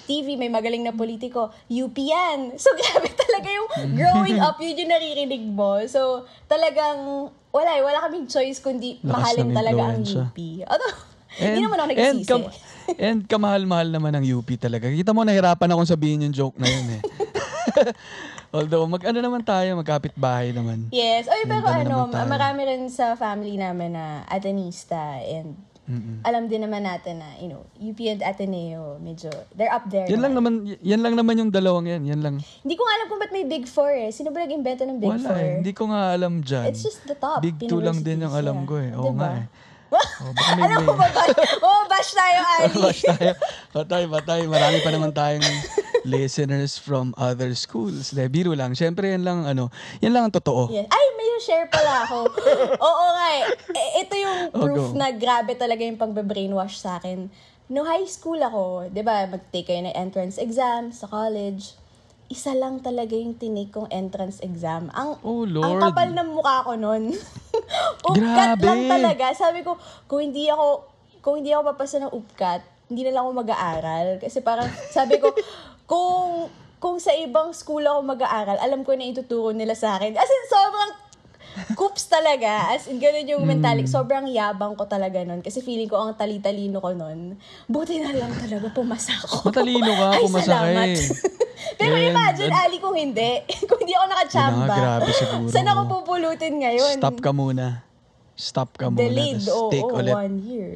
TV 0.06 0.38
may 0.38 0.46
magaling 0.46 0.86
na 0.86 0.94
politiko, 0.94 1.50
UP 1.66 1.94
yan. 1.94 2.54
So 2.58 2.70
grabe 2.78 3.10
talaga 3.10 3.48
yung 3.50 3.68
growing 3.94 4.38
up, 4.38 4.58
yun 4.62 4.86
yung 4.86 4.92
naririnig 4.92 5.42
mo. 5.42 5.82
So 5.90 6.30
talagang, 6.46 7.30
wala 7.50 7.70
eh, 7.74 7.82
wala 7.82 8.06
kaming 8.06 8.30
choice 8.30 8.62
kundi 8.62 9.02
Lakas 9.02 9.34
mahalin 9.34 9.50
talaga 9.50 9.82
ang. 9.94 10.02
UP. 10.04 10.38
Although, 10.70 10.94
hindi 11.34 11.58
naman 11.58 11.78
ako 11.82 11.86
and, 11.90 11.98
nagsisisi. 11.98 12.30
kam- 12.30 12.50
and 13.06 13.24
kamahal-mahal 13.24 13.88
naman 13.88 14.12
ang 14.14 14.24
UP 14.24 14.48
talaga. 14.56 14.90
Kita 14.90 15.16
mo, 15.16 15.24
nahirapan 15.24 15.70
akong 15.72 15.90
sabihin 15.90 16.28
yung 16.28 16.34
joke 16.34 16.58
na 16.58 16.68
yun 16.68 17.00
eh. 17.00 17.02
Although, 18.54 18.86
mag-ano 18.86 19.18
naman 19.18 19.42
tayo, 19.42 19.74
magkapit 19.74 20.14
bahay 20.14 20.54
naman. 20.54 20.86
Yes. 20.94 21.26
Oy, 21.26 21.42
pero 21.48 21.66
Ganda 21.66 22.06
ano, 22.06 22.28
marami 22.30 22.60
rin 22.62 22.86
sa 22.86 23.18
family 23.18 23.58
namin 23.58 23.98
na 23.98 24.22
Atenista 24.30 25.18
and 25.26 25.58
alam 26.24 26.48
din 26.48 26.64
naman 26.64 26.80
natin 26.80 27.20
na, 27.20 27.36
you 27.36 27.52
know, 27.52 27.60
UP 27.76 28.00
and 28.08 28.24
Ateneo, 28.24 28.96
medyo, 29.04 29.28
they're 29.52 29.68
up 29.68 29.84
there. 29.92 30.08
Yan 30.08 30.24
lang 30.24 30.32
naman, 30.32 30.64
yan 30.80 31.04
lang 31.04 31.12
naman 31.12 31.36
yung 31.36 31.52
dalawang 31.52 31.84
yan. 31.84 32.08
Yan 32.08 32.20
lang. 32.24 32.40
Hindi 32.40 32.74
ko 32.80 32.82
nga 32.88 32.94
alam 32.96 33.06
kung 33.12 33.20
ba't 33.20 33.32
may 33.36 33.44
Big 33.44 33.68
Four 33.68 33.92
eh. 33.92 34.08
Sino 34.08 34.32
ba 34.32 34.48
nag-invento 34.48 34.88
ng 34.88 34.96
Big 34.96 35.12
Wala 35.12 35.28
Four? 35.28 35.36
eh. 35.44 35.54
Hindi 35.60 35.72
ko 35.76 35.82
nga 35.92 36.02
alam 36.16 36.40
dyan. 36.40 36.64
It's 36.72 36.80
just 36.80 37.04
the 37.04 37.12
top 37.12 37.44
Big 37.44 37.60
two 37.60 37.84
lang 37.84 38.00
din 38.00 38.24
yung 38.24 38.32
alam 38.32 38.64
yeah. 38.64 38.68
ko 38.68 38.74
eh. 38.80 38.90
Oo 38.96 39.12
Diba? 39.12 39.20
nga 39.20 39.30
eh. 39.44 39.46
Oh, 39.94 40.32
alam 40.64 40.82
mo 40.82 40.94
ba 40.94 41.08
ba? 41.08 41.22
Oh, 41.64 41.86
bash 41.86 42.12
tayo, 42.12 42.38
Ali. 42.40 42.66
Bash 42.84 43.02
tayo. 43.02 43.32
Patay, 43.70 44.02
patay. 44.04 44.40
Marami 44.44 44.78
pa 44.80 44.90
naman 44.90 45.10
tayong 45.10 45.44
listeners 46.02 46.76
from 46.76 47.14
other 47.16 47.54
schools. 47.54 48.10
De, 48.10 48.26
biro 48.26 48.52
lang. 48.52 48.72
Siyempre, 48.72 49.08
yan 49.08 49.22
lang, 49.22 49.44
ano, 49.44 49.72
yan 49.98 50.12
lang 50.12 50.28
ang 50.28 50.34
totoo. 50.34 50.68
Yes. 50.68 50.86
Ay, 50.86 51.06
may 51.14 51.28
share 51.36 51.66
pala 51.66 52.04
ako. 52.04 52.30
Oo 52.78 53.04
nga 53.10 53.28
eh. 53.34 53.44
Eh, 53.74 53.90
Ito 54.02 54.14
yung 54.14 54.38
Oh, 54.50 54.62
proof 54.62 54.86
go. 54.90 54.96
na 54.96 55.10
grabe 55.10 55.52
talaga 55.54 55.82
yung 55.82 55.98
pagbe-brainwash 55.98 56.78
sa 56.78 56.96
akin. 56.96 57.26
No 57.66 57.82
high 57.82 58.04
school 58.04 58.38
ako, 58.38 58.86
di 58.88 59.00
ba, 59.00 59.24
mag-take 59.24 59.66
kayo 59.66 59.80
ng 59.82 59.96
entrance 59.96 60.36
exam 60.36 60.88
sa 60.88 61.04
college. 61.04 61.74
Isa 62.26 62.52
lang 62.52 62.80
talaga 62.80 63.12
yung 63.12 63.34
tinake 63.34 63.70
kong 63.70 63.88
entrance 63.88 64.40
exam. 64.40 64.88
Ang, 64.90 65.20
Oh, 65.20 65.44
ang 65.44 65.52
Lord. 65.76 65.82
kapal 65.82 66.08
ng 66.10 66.28
mukha 66.30 66.62
ko 66.62 66.72
nun. 66.74 67.12
upkat 68.08 68.16
Grabe. 68.56 68.64
lang 68.64 68.80
talaga. 68.88 69.24
Sabi 69.32 69.60
ko, 69.60 69.76
kung 70.04 70.20
hindi 70.22 70.46
ako, 70.46 70.66
kung 71.20 71.34
hindi 71.38 71.50
ako 71.50 71.62
papasa 71.68 71.96
ng 71.98 72.10
upkat, 72.10 72.60
hindi 72.86 73.02
na 73.02 73.12
lang 73.12 73.22
ako 73.24 73.32
mag-aaral. 73.38 74.06
Kasi 74.18 74.40
parang, 74.40 74.64
sabi 74.88 75.16
ko, 75.16 75.30
kung, 75.84 76.48
kung 76.76 76.96
sa 76.98 77.12
ibang 77.12 77.52
school 77.52 77.80
ako 77.82 78.00
mag-aaral, 78.02 78.56
alam 78.56 78.82
ko 78.82 78.92
na 78.92 79.04
ituturo 79.04 79.52
nila 79.52 79.72
sa 79.72 79.94
akin. 79.94 80.12
As 80.12 80.26
in, 80.26 80.44
sobrang 80.46 80.92
coops 81.74 82.08
talaga. 82.08 82.72
As 82.72 82.88
in, 82.88 82.98
ganun 82.98 83.24
yung 83.26 83.44
mentality. 83.44 83.86
Sobrang 83.86 84.26
yabang 84.26 84.74
ko 84.74 84.84
talaga 84.84 85.22
nun. 85.22 85.38
Kasi 85.38 85.60
feeling 85.60 85.86
ko 85.86 85.96
ang 85.98 86.12
tali-talino 86.14 86.76
ko 86.78 86.90
nun. 86.90 87.36
Buti 87.64 88.00
na 88.00 88.10
lang 88.10 88.32
talaga 88.34 88.68
pumasa 88.70 89.12
ko. 89.22 89.44
Matalino 89.44 89.92
ka, 89.92 90.06
Ay, 90.14 90.20
pumasa 90.20 90.40
ka 90.42 90.50
salamat. 90.58 90.88
eh. 90.90 91.04
Pero 91.74 91.94
And- 91.96 92.08
imagine, 92.10 92.52
Ali, 92.52 92.76
kung 92.78 92.96
hindi. 92.96 93.42
kung 93.68 93.78
hindi 93.82 93.94
ako 93.94 94.06
nakachamba. 94.10 94.54
Yun 94.54 94.66
na 94.66 94.76
grabe 94.76 95.10
siguro. 95.10 95.50
Saan 95.50 95.68
ako 95.68 95.80
pupulutin 95.90 96.54
ngayon? 96.60 96.96
Stop 96.98 97.18
ka 97.20 97.30
muna. 97.30 97.66
Stop 98.34 98.70
ka 98.74 98.86
muna. 98.90 99.00
Delayed. 99.02 99.42
Oo, 99.50 99.70
take 99.70 99.86
oo, 99.86 99.98
ulit. 99.98 100.14
one 100.14 100.36
year. 100.42 100.74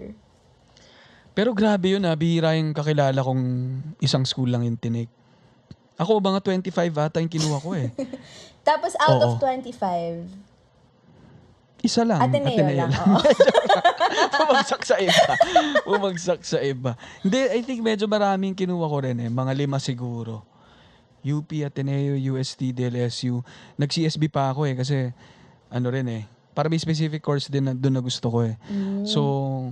Pero 1.34 1.54
grabe 1.54 1.94
yun 1.94 2.02
ah. 2.02 2.18
Bihira 2.18 2.58
yung 2.58 2.74
kakilala 2.74 3.22
kong 3.22 3.42
isang 4.02 4.26
school 4.26 4.50
lang 4.50 4.66
yung 4.66 4.78
tinik. 4.78 5.06
Ako, 5.98 6.22
mga 6.22 6.42
25 6.42 6.70
ata 6.94 7.18
yung 7.18 7.30
kinuha 7.30 7.58
ko 7.58 7.74
eh. 7.74 7.90
Tapos 8.68 8.94
out 8.98 9.18
Oo. 9.22 9.34
of 9.34 9.42
25, 9.42 10.26
Isa 11.78 12.02
lang. 12.02 12.18
Ateneo, 12.18 12.58
lang. 12.74 12.90
Oo. 12.98 13.22
Bumagsak 14.34 14.82
sa 14.82 14.98
iba. 14.98 15.34
Bumagsak 15.86 16.40
sa 16.42 16.58
iba. 16.58 16.98
Hindi, 17.22 17.38
I 17.54 17.62
think 17.62 17.86
medyo 17.86 18.10
maraming 18.10 18.50
kinuha 18.50 18.86
ko 18.90 18.98
rin 18.98 19.14
eh. 19.22 19.30
Mga 19.30 19.52
lima 19.54 19.78
siguro. 19.78 20.42
UP, 21.28 21.50
Ateneo, 21.60 22.16
UST, 22.16 22.72
DLSU. 22.72 23.44
Nag-CSB 23.76 24.32
pa 24.32 24.50
ako 24.50 24.64
eh 24.64 24.74
kasi 24.74 24.96
ano 25.68 25.86
rin 25.92 26.08
eh. 26.08 26.24
Para 26.56 26.66
may 26.66 26.80
specific 26.82 27.22
course 27.22 27.46
din 27.46 27.70
na 27.70 27.72
doon 27.76 27.94
na 27.94 28.02
gusto 28.02 28.26
ko 28.26 28.42
eh. 28.42 28.58
Mm. 28.66 29.06
So, 29.06 29.20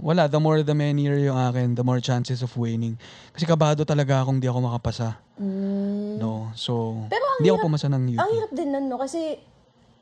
wala. 0.07 0.31
The 0.31 0.39
more 0.39 0.63
the 0.63 0.71
merrier 0.71 1.19
yung 1.19 1.35
akin, 1.35 1.75
the 1.75 1.83
more 1.83 1.99
chances 1.99 2.47
of 2.47 2.55
winning. 2.55 2.95
Kasi 3.35 3.43
kabado 3.43 3.83
talaga 3.83 4.23
akong 4.23 4.39
di 4.39 4.47
ako 4.47 4.63
makapasa. 4.63 5.19
Mm. 5.35 6.23
No? 6.23 6.55
So, 6.55 6.95
Pero 7.11 7.27
ang 7.27 7.43
di 7.43 7.51
ako 7.51 7.59
hirap- 7.59 7.67
pumasa 7.67 7.91
ng 7.91 8.03
UP. 8.15 8.21
Ang 8.23 8.31
hirap 8.39 8.53
din 8.55 8.69
nun, 8.71 8.87
no? 8.87 9.03
Kasi 9.03 9.35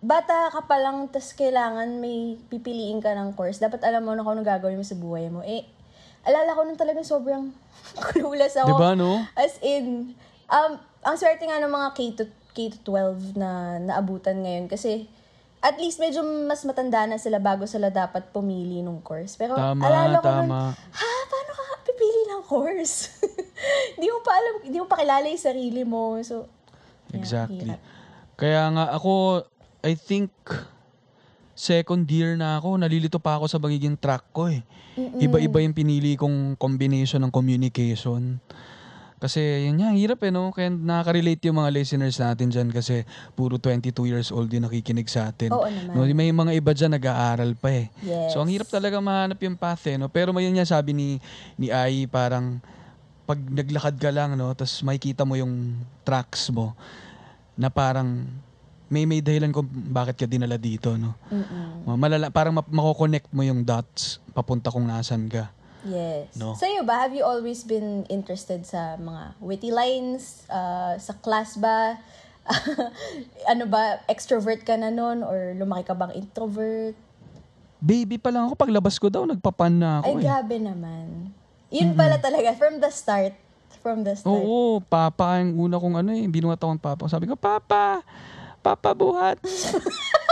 bata 0.04 0.52
ka 0.52 0.68
pa 0.68 0.76
lang, 0.76 1.08
tas 1.08 1.32
kailangan 1.32 1.88
may 1.96 2.36
pipiliin 2.52 3.00
ka 3.00 3.16
ng 3.16 3.32
course. 3.32 3.56
Dapat 3.56 3.80
alam 3.80 4.04
mo 4.04 4.12
na 4.12 4.20
kung 4.20 4.36
ano 4.36 4.44
gagawin 4.44 4.76
mo 4.76 4.84
sa 4.84 4.92
buhay 5.00 5.32
mo. 5.32 5.40
Eh, 5.40 5.64
alala 6.28 6.52
ko 6.52 6.68
nun 6.68 6.76
talagang 6.76 7.08
sobrang 7.08 7.48
clueless 8.12 8.60
ako. 8.60 8.76
Diba, 8.76 8.92
no? 8.92 9.24
As 9.32 9.56
in, 9.64 10.12
um, 10.52 10.72
ang 11.04 11.16
swerte 11.16 11.44
nga 11.44 11.60
ng 11.60 11.68
mga 11.68 11.88
K 11.92 11.98
to, 12.16 12.24
K 12.50 12.72
to 12.72 12.78
12 12.82 13.36
na 13.36 13.76
naabutan 13.78 14.40
ngayon 14.40 14.66
kasi 14.66 15.04
at 15.60 15.76
least 15.76 15.96
medyo 15.96 16.20
mas 16.44 16.60
matanda 16.64 17.04
na 17.04 17.16
sila 17.16 17.40
bago 17.40 17.64
sila 17.64 17.88
dapat 17.88 18.28
pumili 18.28 18.80
ng 18.80 19.00
course. 19.00 19.36
Pero 19.36 19.56
Tama, 19.56 19.80
alala 19.80 20.20
ko 20.20 20.28
nun, 20.28 20.48
tama. 20.48 20.60
ha, 20.76 21.08
paano 21.24 21.50
ka 21.52 21.62
pipili 21.84 22.22
ng 22.26 22.42
course? 22.44 23.08
Hindi 23.96 24.08
mo 24.08 24.20
pa 24.20 24.32
alam, 24.34 24.54
hindi 24.60 24.76
mo 24.76 24.84
pa 24.84 24.96
kilala 25.00 25.24
yung 25.24 25.40
sarili 25.40 25.82
mo. 25.86 26.20
So, 26.20 26.44
yeah, 27.08 27.16
Exactly. 27.16 27.64
hirap. 27.64 27.80
Kaya 28.34 28.62
nga 28.68 28.84
ako, 28.92 29.12
I 29.80 29.96
think 29.96 30.28
second 31.54 32.04
year 32.10 32.34
na 32.34 32.58
ako, 32.58 32.76
nalilito 32.76 33.16
pa 33.16 33.38
ako 33.38 33.46
sa 33.46 33.56
magiging 33.56 33.96
track 33.96 34.26
ko 34.34 34.50
eh. 34.50 34.60
Iba-iba 35.16 35.62
yung 35.62 35.72
pinili 35.72 36.18
kong 36.18 36.58
combination 36.58 37.22
ng 37.22 37.32
communication. 37.32 38.36
Kasi 39.22 39.70
yun 39.70 39.80
nga, 39.80 39.94
hirap 39.94 40.20
eh 40.26 40.32
no? 40.34 40.52
Kaya 40.52 40.68
nakaka-relate 40.68 41.48
yung 41.48 41.56
mga 41.62 41.70
listeners 41.72 42.18
natin 42.20 42.50
dyan 42.52 42.68
kasi 42.68 43.08
puro 43.32 43.56
22 43.56 43.94
years 44.10 44.28
old 44.34 44.52
yung 44.52 44.68
nakikinig 44.68 45.08
sa 45.08 45.32
atin. 45.32 45.54
Oo 45.54 45.64
naman. 45.64 45.94
No, 45.96 46.04
may 46.04 46.30
mga 46.34 46.52
iba 46.52 46.70
dyan 46.76 46.92
nag-aaral 46.98 47.56
pa 47.56 47.72
eh. 47.72 47.86
Yes. 48.04 48.36
So 48.36 48.44
ang 48.44 48.50
hirap 48.52 48.68
talaga 48.68 49.00
mahanap 49.00 49.40
yung 49.40 49.56
path 49.56 49.86
eh. 49.88 49.96
No? 49.96 50.12
Pero 50.12 50.36
mayroon 50.36 50.58
niya 50.58 50.68
sabi 50.68 50.92
ni, 50.92 51.08
ni 51.56 51.72
Ai 51.72 52.04
parang 52.04 52.60
pag 53.24 53.40
naglakad 53.40 53.96
ka 53.96 54.10
lang 54.12 54.36
no, 54.36 54.52
tapos 54.52 54.84
makikita 54.84 55.24
mo 55.24 55.32
yung 55.32 55.80
tracks 56.04 56.52
mo 56.52 56.76
na 57.56 57.72
parang 57.72 58.28
may 58.92 59.08
may 59.08 59.24
dahilan 59.24 59.48
kung 59.48 59.64
bakit 59.88 60.20
ka 60.20 60.26
dinala 60.28 60.60
dito 60.60 60.92
no. 61.00 61.16
Mm-mm. 61.32 61.96
Malala, 61.96 62.28
parang 62.28 62.52
ma- 62.52 62.68
mako-connect 62.68 63.32
mo 63.32 63.40
yung 63.40 63.64
dots 63.64 64.20
papunta 64.36 64.68
kung 64.68 64.84
nasan 64.84 65.32
ka. 65.32 65.48
Yes. 65.84 66.32
No. 66.36 66.56
So 66.56 66.64
ba, 66.82 67.04
have 67.04 67.12
you 67.12 67.24
always 67.24 67.62
been 67.62 68.08
interested 68.08 68.64
sa 68.64 68.96
mga 68.96 69.36
witty 69.40 69.70
lines? 69.70 70.48
Uh, 70.48 70.96
sa 70.96 71.12
class 71.20 71.60
ba? 71.60 72.00
ano 73.52 73.64
ba, 73.68 74.00
extrovert 74.08 74.64
ka 74.64 74.76
na 74.76 74.88
nun? 74.88 75.24
Or 75.24 75.52
lumaki 75.56 75.88
ka 75.88 75.94
bang 75.96 76.12
introvert? 76.16 76.96
Baby 77.84 78.16
pa 78.16 78.32
lang 78.32 78.48
ako 78.48 78.56
paglabas 78.56 78.96
ko 78.96 79.12
daw 79.12 79.28
nagpapan 79.28 79.72
na 79.76 80.00
ako 80.00 80.08
Ay, 80.08 80.14
eh. 80.16 80.24
grabe 80.24 80.56
naman. 80.56 81.06
Yun 81.68 81.92
pala 81.92 82.16
talaga, 82.16 82.56
from 82.56 82.80
the 82.80 82.88
start. 82.88 83.36
From 83.84 84.00
the 84.06 84.16
start. 84.16 84.32
Oo, 84.32 84.80
papa 84.80 85.36
ang 85.36 85.52
una 85.58 85.76
kong 85.76 86.00
ano 86.00 86.16
eh, 86.16 86.24
binuhat 86.24 86.56
akong 86.56 86.80
papa. 86.80 87.04
Sabi 87.12 87.28
ko, 87.28 87.36
papa, 87.36 88.00
papa 88.64 88.96
buhat. 88.96 89.36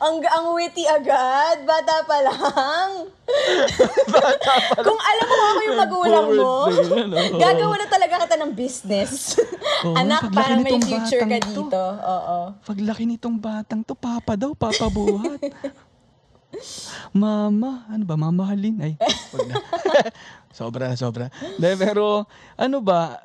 Ang, 0.00 0.16
ang 0.24 0.56
witty 0.56 0.88
agad, 0.88 1.60
bata 1.68 2.00
pa 2.08 2.24
lang. 2.24 2.88
Kung 4.88 4.96
alam 4.96 5.26
mo 5.28 5.44
ako 5.44 5.60
yung 5.60 5.78
magulang 5.78 6.26
mo, 6.32 6.52
ano? 6.72 7.16
gagawa 7.36 7.74
na 7.76 7.84
talaga 7.84 8.24
kita 8.24 8.36
ng 8.40 8.52
business. 8.56 9.36
Oo, 9.84 9.92
Anak, 9.92 10.32
parang 10.32 10.64
may 10.64 10.80
future 10.80 11.20
ka 11.20 11.36
to. 11.44 11.68
dito. 11.68 11.82
Oo. 12.00 12.56
Paglaki 12.64 13.04
nitong 13.04 13.36
batang 13.36 13.84
to, 13.84 13.92
papa 13.92 14.40
daw, 14.40 14.56
papa 14.56 14.88
buhat. 14.88 15.36
Mama, 17.12 17.84
ano 17.84 18.02
ba, 18.08 18.16
mamahalin? 18.16 18.80
Ay, 18.80 18.92
wag 19.36 19.52
na. 19.52 19.54
sobra, 20.50 20.96
sobra. 20.96 21.28
De, 21.60 21.76
pero, 21.76 22.24
ano 22.56 22.80
ba, 22.80 23.20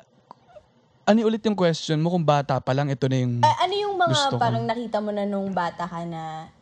ano 1.08 1.24
ulit 1.24 1.40
yung 1.40 1.56
question 1.56 1.96
mo 2.04 2.12
kung 2.12 2.22
bata 2.22 2.60
pa 2.60 2.76
lang, 2.76 2.92
ito 2.92 3.08
na 3.08 3.16
yung... 3.16 3.40
A- 3.40 3.64
ano 3.64 3.74
yung 3.74 3.94
mga 3.96 4.12
Gusto 4.12 4.36
ko. 4.36 4.42
parang 4.42 4.64
nakita 4.68 5.00
mo 5.00 5.10
na 5.14 5.24
nung 5.24 5.54
bata 5.56 5.88
ka 5.88 6.04
na 6.04 6.52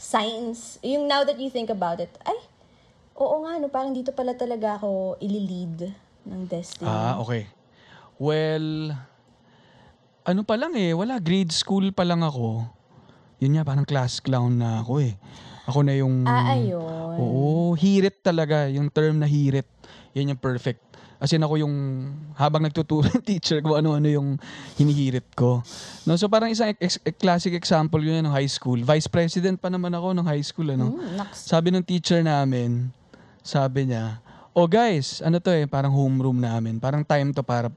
signs, 0.00 0.80
yung 0.80 1.04
now 1.04 1.20
that 1.28 1.36
you 1.36 1.52
think 1.52 1.68
about 1.68 2.00
it, 2.00 2.08
ay, 2.24 2.40
oo 3.20 3.44
nga, 3.44 3.60
no, 3.60 3.68
parang 3.68 3.92
dito 3.92 4.16
pala 4.16 4.32
talaga 4.32 4.80
ako 4.80 5.20
ililid 5.20 5.92
ng 6.24 6.42
destiny. 6.48 6.88
Ah, 6.88 7.20
okay. 7.20 7.44
Well, 8.16 8.96
ano 10.24 10.40
pa 10.48 10.56
lang 10.56 10.72
eh, 10.72 10.96
wala, 10.96 11.20
grade 11.20 11.52
school 11.52 11.92
pa 11.92 12.08
lang 12.08 12.24
ako. 12.24 12.64
Yun 13.44 13.60
nga, 13.60 13.64
parang 13.68 13.84
class 13.84 14.24
clown 14.24 14.56
na 14.56 14.80
ako 14.80 15.04
eh. 15.04 15.20
Ako 15.68 15.84
na 15.84 15.92
yung... 15.96 16.24
Ah, 16.24 16.56
ayun. 16.56 17.16
Oo, 17.20 17.76
hirit 17.76 18.24
talaga. 18.24 18.68
Yung 18.72 18.88
term 18.88 19.20
na 19.20 19.28
hirit, 19.28 19.68
yan 20.16 20.32
yung 20.32 20.40
perfect 20.40 20.89
As 21.20 21.28
in 21.36 21.44
ako 21.44 21.60
yung 21.60 21.74
habang 22.32 22.64
nagtuturo 22.64 23.04
yung 23.12 23.20
teacher 23.20 23.60
ko 23.60 23.76
ano-ano 23.76 24.08
yung 24.08 24.40
hinihirit 24.80 25.36
ko. 25.36 25.60
No, 26.08 26.16
so 26.16 26.32
parang 26.32 26.48
isang 26.48 26.72
ex- 26.72 26.96
ex- 26.96 27.20
classic 27.20 27.52
example 27.52 28.00
yun 28.00 28.24
ng 28.24 28.32
high 28.32 28.48
school. 28.48 28.80
Vice 28.80 29.04
president 29.04 29.60
pa 29.60 29.68
naman 29.68 29.92
ako 29.92 30.16
ng 30.16 30.24
high 30.24 30.40
school 30.40 30.72
ano. 30.72 30.96
Mm. 30.96 31.28
Sabi 31.36 31.68
ng 31.70 31.84
teacher 31.84 32.24
namin, 32.24 32.88
sabi 33.44 33.92
niya, 33.92 34.16
"Oh 34.56 34.64
guys, 34.64 35.20
ano 35.20 35.36
to 35.36 35.52
eh, 35.52 35.68
parang 35.68 35.92
homeroom 35.92 36.40
namin. 36.40 36.80
Parang 36.80 37.04
time 37.04 37.36
to 37.36 37.44
para 37.44 37.68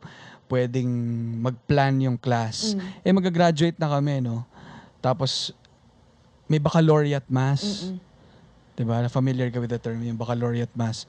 pwedeng 0.47 0.87
mag-plan 1.43 1.99
yung 1.99 2.15
class. 2.15 2.79
Eh 3.03 3.11
mag-graduate 3.11 3.75
na 3.75 3.91
kami, 3.91 4.23
no. 4.23 4.47
Tapos 5.03 5.51
may 6.47 6.63
baccalaureate 6.63 7.27
mass. 7.27 7.91
'Di 8.73 8.83
ba? 8.85 9.05
Familiar 9.09 9.49
ka 9.53 9.59
with 9.61 9.73
the 9.73 9.81
term, 9.81 10.01
yung 10.01 10.17
baccalaureate 10.17 10.71
mass. 10.77 11.05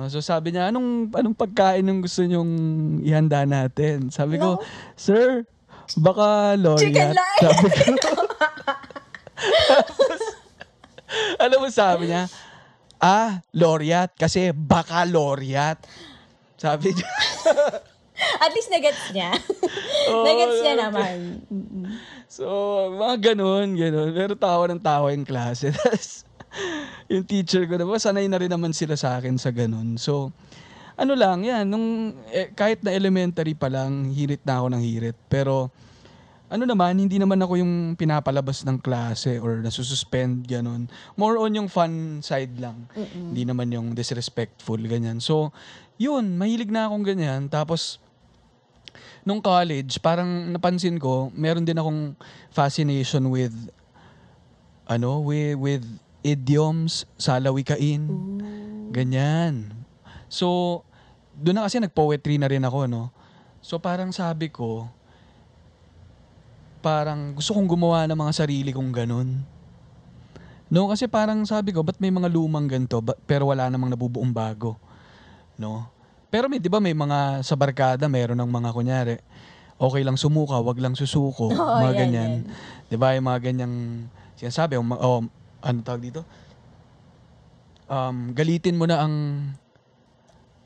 No, 0.00 0.08
so 0.08 0.24
sabi 0.24 0.56
niya, 0.56 0.72
anong 0.72 1.12
anong 1.12 1.36
pagkain 1.36 1.84
yung 1.84 2.00
gusto 2.00 2.24
niyong 2.24 2.52
ihanda 3.04 3.44
natin? 3.44 4.08
Sabi 4.08 4.40
ko, 4.40 4.56
No. 4.56 4.64
sir, 4.96 5.44
baka 6.00 6.56
Chicken 6.80 7.12
laureate. 7.12 7.36
Sabi 7.36 7.68
ko. 8.00 8.10
Alam 11.44 11.58
mo 11.60 11.68
sabi 11.68 12.08
niya, 12.08 12.32
ah, 12.96 13.44
laureate 13.52 14.16
kasi 14.16 14.56
baka 14.56 15.04
laureate. 15.04 15.84
Sabi 16.56 16.96
niya. 16.96 17.12
At 18.44 18.56
least 18.56 18.72
nagets 18.72 19.04
niya. 19.12 19.36
Oo, 20.16 20.24
nagets 20.24 20.64
niya 20.64 20.80
naman. 20.80 21.44
So, 22.24 22.48
mga 22.96 23.36
ganun, 23.36 23.76
ganun. 23.76 24.16
Pero 24.16 24.32
tawa 24.32 24.64
ng 24.64 24.80
tawa 24.80 25.12
yung 25.12 25.28
klase. 25.28 25.76
Tapos, 25.76 26.24
yung 27.12 27.24
teacher 27.26 27.64
ko 27.66 27.78
naman, 27.78 27.98
sanay 28.02 28.26
na 28.26 28.38
rin 28.40 28.50
naman 28.50 28.74
sila 28.74 28.98
sa 28.98 29.18
akin 29.18 29.38
sa 29.38 29.50
ganun. 29.54 29.96
So, 29.96 30.34
ano 31.00 31.16
lang, 31.16 31.46
yan, 31.46 31.64
nung, 31.64 32.12
eh, 32.28 32.52
kahit 32.52 32.84
na 32.84 32.92
elementary 32.92 33.56
pa 33.56 33.72
lang, 33.72 34.12
hirit 34.12 34.44
na 34.44 34.60
ako 34.60 34.66
ng 34.76 34.82
hirit. 34.84 35.16
Pero, 35.32 35.72
ano 36.50 36.66
naman, 36.66 36.98
hindi 36.98 37.16
naman 37.16 37.38
ako 37.38 37.62
yung 37.62 37.94
pinapalabas 37.94 38.66
ng 38.66 38.82
klase 38.82 39.38
or 39.38 39.62
nasususpend, 39.62 40.44
ganun. 40.50 40.90
More 41.14 41.38
on 41.38 41.54
yung 41.54 41.70
fun 41.70 42.18
side 42.20 42.58
lang. 42.58 42.90
Hindi 43.30 43.46
naman 43.46 43.70
yung 43.70 43.94
disrespectful, 43.94 44.82
ganyan. 44.82 45.22
So, 45.22 45.54
yun, 45.94 46.36
mahilig 46.36 46.68
na 46.68 46.90
akong 46.90 47.06
ganyan. 47.06 47.46
Tapos, 47.46 48.02
nung 49.22 49.38
college, 49.38 50.02
parang 50.02 50.50
napansin 50.50 50.98
ko, 50.98 51.30
meron 51.32 51.62
din 51.62 51.78
akong 51.78 52.18
fascination 52.50 53.30
with, 53.30 53.54
ano, 54.90 55.22
with, 55.22 55.54
with 55.54 55.86
idioms, 56.22 57.08
salawikain, 57.16 58.06
ganyan. 58.90 59.72
So, 60.26 60.80
doon 61.34 61.58
na 61.58 61.66
kasi 61.66 61.80
nag-poetry 61.80 62.36
na 62.36 62.48
rin 62.48 62.62
ako, 62.62 62.84
no? 62.86 63.08
So, 63.60 63.80
parang 63.80 64.12
sabi 64.12 64.48
ko, 64.48 64.88
parang 66.80 67.36
gusto 67.36 67.52
kong 67.52 67.68
gumawa 67.68 68.08
ng 68.08 68.16
mga 68.16 68.32
sarili 68.32 68.72
kong 68.72 68.92
ganun. 68.92 69.44
No, 70.70 70.86
kasi 70.86 71.10
parang 71.10 71.42
sabi 71.44 71.74
ko, 71.74 71.82
ba't 71.82 71.98
may 71.98 72.14
mga 72.14 72.30
lumang 72.30 72.70
ganito, 72.70 73.02
ba- 73.02 73.18
pero 73.26 73.50
wala 73.50 73.66
namang 73.66 73.90
nabubuong 73.90 74.30
bago? 74.30 74.78
No? 75.58 75.90
Pero 76.30 76.46
may, 76.46 76.62
di 76.62 76.70
ba 76.70 76.78
may 76.78 76.94
mga 76.94 77.42
sa 77.42 77.58
barkada, 77.58 78.06
meron 78.06 78.38
ng 78.38 78.46
mga 78.46 78.70
kunyari, 78.70 79.16
okay 79.76 80.06
lang 80.06 80.14
sumuka, 80.14 80.62
wag 80.62 80.78
lang 80.78 80.94
susuko, 80.94 81.50
Oo, 81.52 81.58
mga 81.82 81.90
yan, 81.90 81.98
ganyan. 81.98 82.30
yan. 82.46 82.86
Di 82.86 82.94
ba, 82.94 83.18
yung 83.18 83.26
mga 83.26 83.40
ganyang 83.50 83.74
sinasabi, 84.38 84.78
o, 84.78 84.82
o, 84.86 85.26
ano 85.60 85.78
tawag 85.84 86.02
dito? 86.02 86.22
Um, 87.90 88.32
galitin 88.36 88.78
mo 88.78 88.86
na 88.86 89.02
ang 89.02 89.14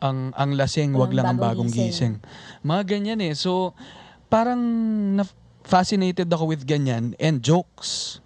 ang 0.04 0.36
ang 0.36 0.50
lasing, 0.52 0.92
wag 0.92 1.16
lang 1.16 1.24
ang 1.34 1.40
bagong 1.40 1.72
gising. 1.72 2.20
Mga 2.60 2.82
ganyan 2.84 3.20
eh. 3.24 3.32
So, 3.32 3.72
parang 4.28 4.60
na 5.16 5.24
fascinated 5.64 6.28
ako 6.28 6.52
with 6.52 6.68
ganyan 6.68 7.16
and 7.16 7.40
jokes. 7.40 8.20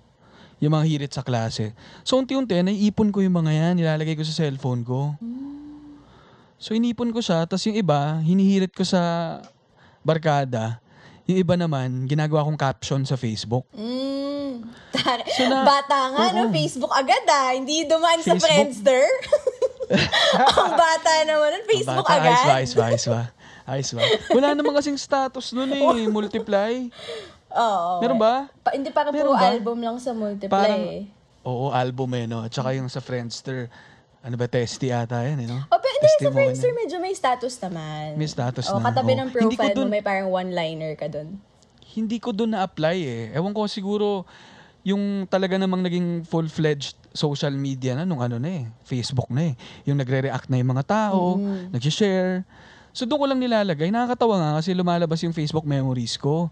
Yung 0.59 0.74
mga 0.74 0.87
hirit 0.90 1.12
sa 1.14 1.22
klase. 1.22 1.70
So, 2.02 2.18
unti-unti, 2.18 2.59
naiipon 2.59 3.14
ko 3.14 3.22
yung 3.22 3.38
mga 3.38 3.52
yan, 3.54 3.74
nilalagay 3.78 4.18
ko 4.18 4.26
sa 4.26 4.35
cellphone 4.35 4.83
ko. 4.83 5.14
So, 6.59 6.74
inipon 6.74 7.14
ko 7.14 7.22
siya, 7.22 7.46
tapos 7.46 7.62
yung 7.70 7.78
iba, 7.78 8.18
hinihirit 8.26 8.74
ko 8.74 8.83
sa 8.83 9.38
barkada. 10.02 10.83
Yung 11.29 11.45
iba 11.45 11.61
naman, 11.61 12.09
ginagawa 12.09 12.41
kong 12.49 12.57
caption 12.57 13.05
sa 13.05 13.21
Facebook. 13.21 13.69
Mm. 13.77 14.64
Tara. 14.88 15.21
So 15.29 15.45
na- 15.45 15.61
bata 15.61 15.99
nga, 16.17 16.25
no? 16.33 16.49
Oo. 16.49 16.53
Facebook 16.57 16.88
agad 16.88 17.25
ah. 17.29 17.53
Hindi 17.53 17.85
dumaan 17.85 18.25
sa 18.25 18.33
Facebook. 18.33 18.49
Friendster. 18.49 19.05
Ang 20.64 20.73
bata 20.73 21.11
naman 21.29 21.49
nun, 21.53 21.64
Facebook 21.69 22.09
Bata, 22.09 22.17
agad. 22.17 22.33
Ayos 22.33 22.45
ba, 22.45 22.55
ayos 22.57 22.73
ba, 22.73 22.85
ayos 22.88 23.05
ba. 23.05 23.23
Ayos 23.69 23.91
ba. 23.93 24.01
Wala 24.33 24.57
naman 24.57 24.73
kasing 24.73 24.97
status 24.97 25.53
nun 25.53 25.69
eh, 25.69 26.09
multiply. 26.09 26.88
Oo. 27.53 27.93
Meron 28.01 28.17
ba? 28.17 28.49
Pa, 28.64 28.73
hindi 28.73 28.88
parang 28.88 29.12
Meron 29.12 29.33
puro 29.33 29.37
ba? 29.37 29.53
album 29.53 29.79
lang 29.85 29.97
sa 30.01 30.17
multiply. 30.17 30.49
Parang, 30.49 30.81
eh. 30.81 31.05
oo, 31.45 31.69
album 31.73 32.09
eh, 32.17 32.25
no? 32.25 32.41
At 32.41 32.53
saka 32.53 32.73
yung 32.73 32.88
sa 32.88 33.05
Friendster, 33.05 33.69
ano 34.18 34.35
ba, 34.35 34.46
testy 34.50 34.90
ata 34.90 35.22
yan, 35.22 35.44
eh, 35.44 35.48
no? 35.48 35.62
Oh, 35.70 35.78
pero 35.78 35.94
hindi, 35.94 36.09
sa. 36.18 36.31
Friendster 36.35 36.72
medyo 36.74 36.96
may 36.98 37.14
status 37.14 37.54
naman. 37.62 38.18
May 38.18 38.28
status 38.28 38.66
oh, 38.68 38.83
na, 38.83 38.90
katabi 38.90 39.14
oh. 39.14 39.18
ng 39.22 39.28
Hindi 39.31 39.38
ko 39.38 39.62
profile 39.62 39.74
dun- 39.74 39.88
mo, 39.88 39.94
may 39.94 40.04
parang 40.04 40.28
one-liner 40.28 40.92
ka 40.98 41.07
dun. 41.07 41.38
Hindi 41.88 42.18
ko 42.20 42.35
doon 42.35 42.52
na-apply 42.52 42.96
eh. 43.00 43.22
Ewan 43.33 43.54
ko 43.54 43.64
siguro, 43.64 44.26
yung 44.83 45.26
talaga 45.26 45.57
namang 45.57 45.83
naging 45.83 46.22
full-fledged 46.24 46.96
social 47.12 47.50
media 47.52 47.96
na 47.96 48.04
nung 48.04 48.20
ano 48.20 48.37
na 48.37 48.48
eh, 48.48 48.64
Facebook 48.85 49.28
na 49.28 49.52
eh. 49.52 49.54
Yung 49.85 49.96
nagre-react 49.96 50.46
na 50.48 50.61
yung 50.61 50.70
mga 50.70 50.85
tao, 50.87 51.37
Mm. 51.37 51.72
nag-share. 51.74 52.44
So 52.92 53.07
doon 53.07 53.20
ko 53.20 53.26
lang 53.31 53.40
nilalagay. 53.40 53.88
Nakakatawa 53.90 54.35
nga 54.38 54.50
kasi 54.59 54.74
lumalabas 54.74 55.22
yung 55.22 55.35
Facebook 55.35 55.64
memories 55.64 56.18
ko. 56.18 56.50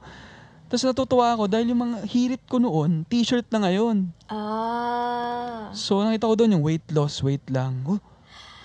Tapos 0.66 0.82
natutuwa 0.82 1.30
ako 1.30 1.46
dahil 1.46 1.70
yung 1.70 1.82
mga 1.86 1.98
hirit 2.10 2.42
ko 2.50 2.58
noon, 2.58 3.06
t-shirt 3.06 3.46
na 3.54 3.62
ngayon. 3.66 4.10
Ah. 4.26 5.70
So 5.70 6.02
nakita 6.02 6.26
ko 6.26 6.34
doon 6.34 6.58
yung 6.58 6.64
weight 6.66 6.86
loss, 6.90 7.22
weight 7.22 7.46
lang. 7.50 7.86
Oh, 7.86 8.02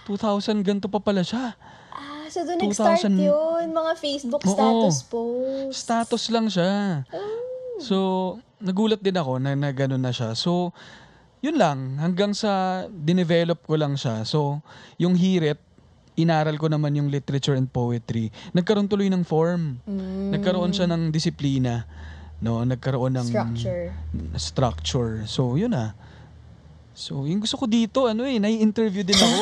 2,000 0.09 0.65
ganito 0.65 0.89
pa 0.89 0.97
pala 0.97 1.21
siya. 1.21 1.53
Ah, 1.93 2.25
so 2.25 2.41
doon 2.41 2.57
nag-start 2.57 3.05
2000 3.05 3.21
yun. 3.21 3.65
Mga 3.69 3.91
Facebook 4.01 4.41
Oo. 4.41 4.49
status 4.49 4.97
posts. 5.05 5.77
Status 5.77 6.23
lang 6.33 6.47
siya. 6.49 7.05
Oh. 7.13 7.37
So, 7.81 7.97
nagulat 8.61 9.01
din 9.01 9.17
ako 9.17 9.41
na, 9.41 9.57
na 9.57 9.69
gano'n 9.73 10.01
na 10.01 10.13
siya. 10.13 10.33
So, 10.37 10.73
yun 11.41 11.57
lang. 11.57 11.97
Hanggang 11.97 12.33
sa 12.37 12.85
dinevelop 12.89 13.65
ko 13.65 13.73
lang 13.77 13.97
siya. 13.97 14.21
So, 14.25 14.61
yung 15.01 15.17
hirit, 15.17 15.57
inaral 16.21 16.55
ko 16.55 16.65
naman 16.65 16.93
yung 16.93 17.07
literature 17.07 17.53
and 17.53 17.67
poetry. 17.67 18.29
Nagkaroon 18.51 18.85
tuloy 18.85 19.07
ng 19.07 19.21
form. 19.21 19.81
Mm. 19.83 20.31
Nagkaroon 20.31 20.71
siya 20.71 20.85
ng 20.85 21.09
disiplina. 21.09 21.85
No, 22.37 22.61
nagkaroon 22.61 23.13
ng 23.13 23.27
Structure. 23.27 23.93
structure. 24.35 25.13
So, 25.25 25.53
yun 25.53 25.73
ah. 25.73 25.93
So, 26.91 27.23
yung 27.23 27.39
gusto 27.39 27.55
ko 27.55 27.65
dito, 27.65 28.05
ano 28.05 28.25
eh, 28.25 28.37
nai-interview 28.37 29.01
din 29.01 29.15
ako. 29.15 29.37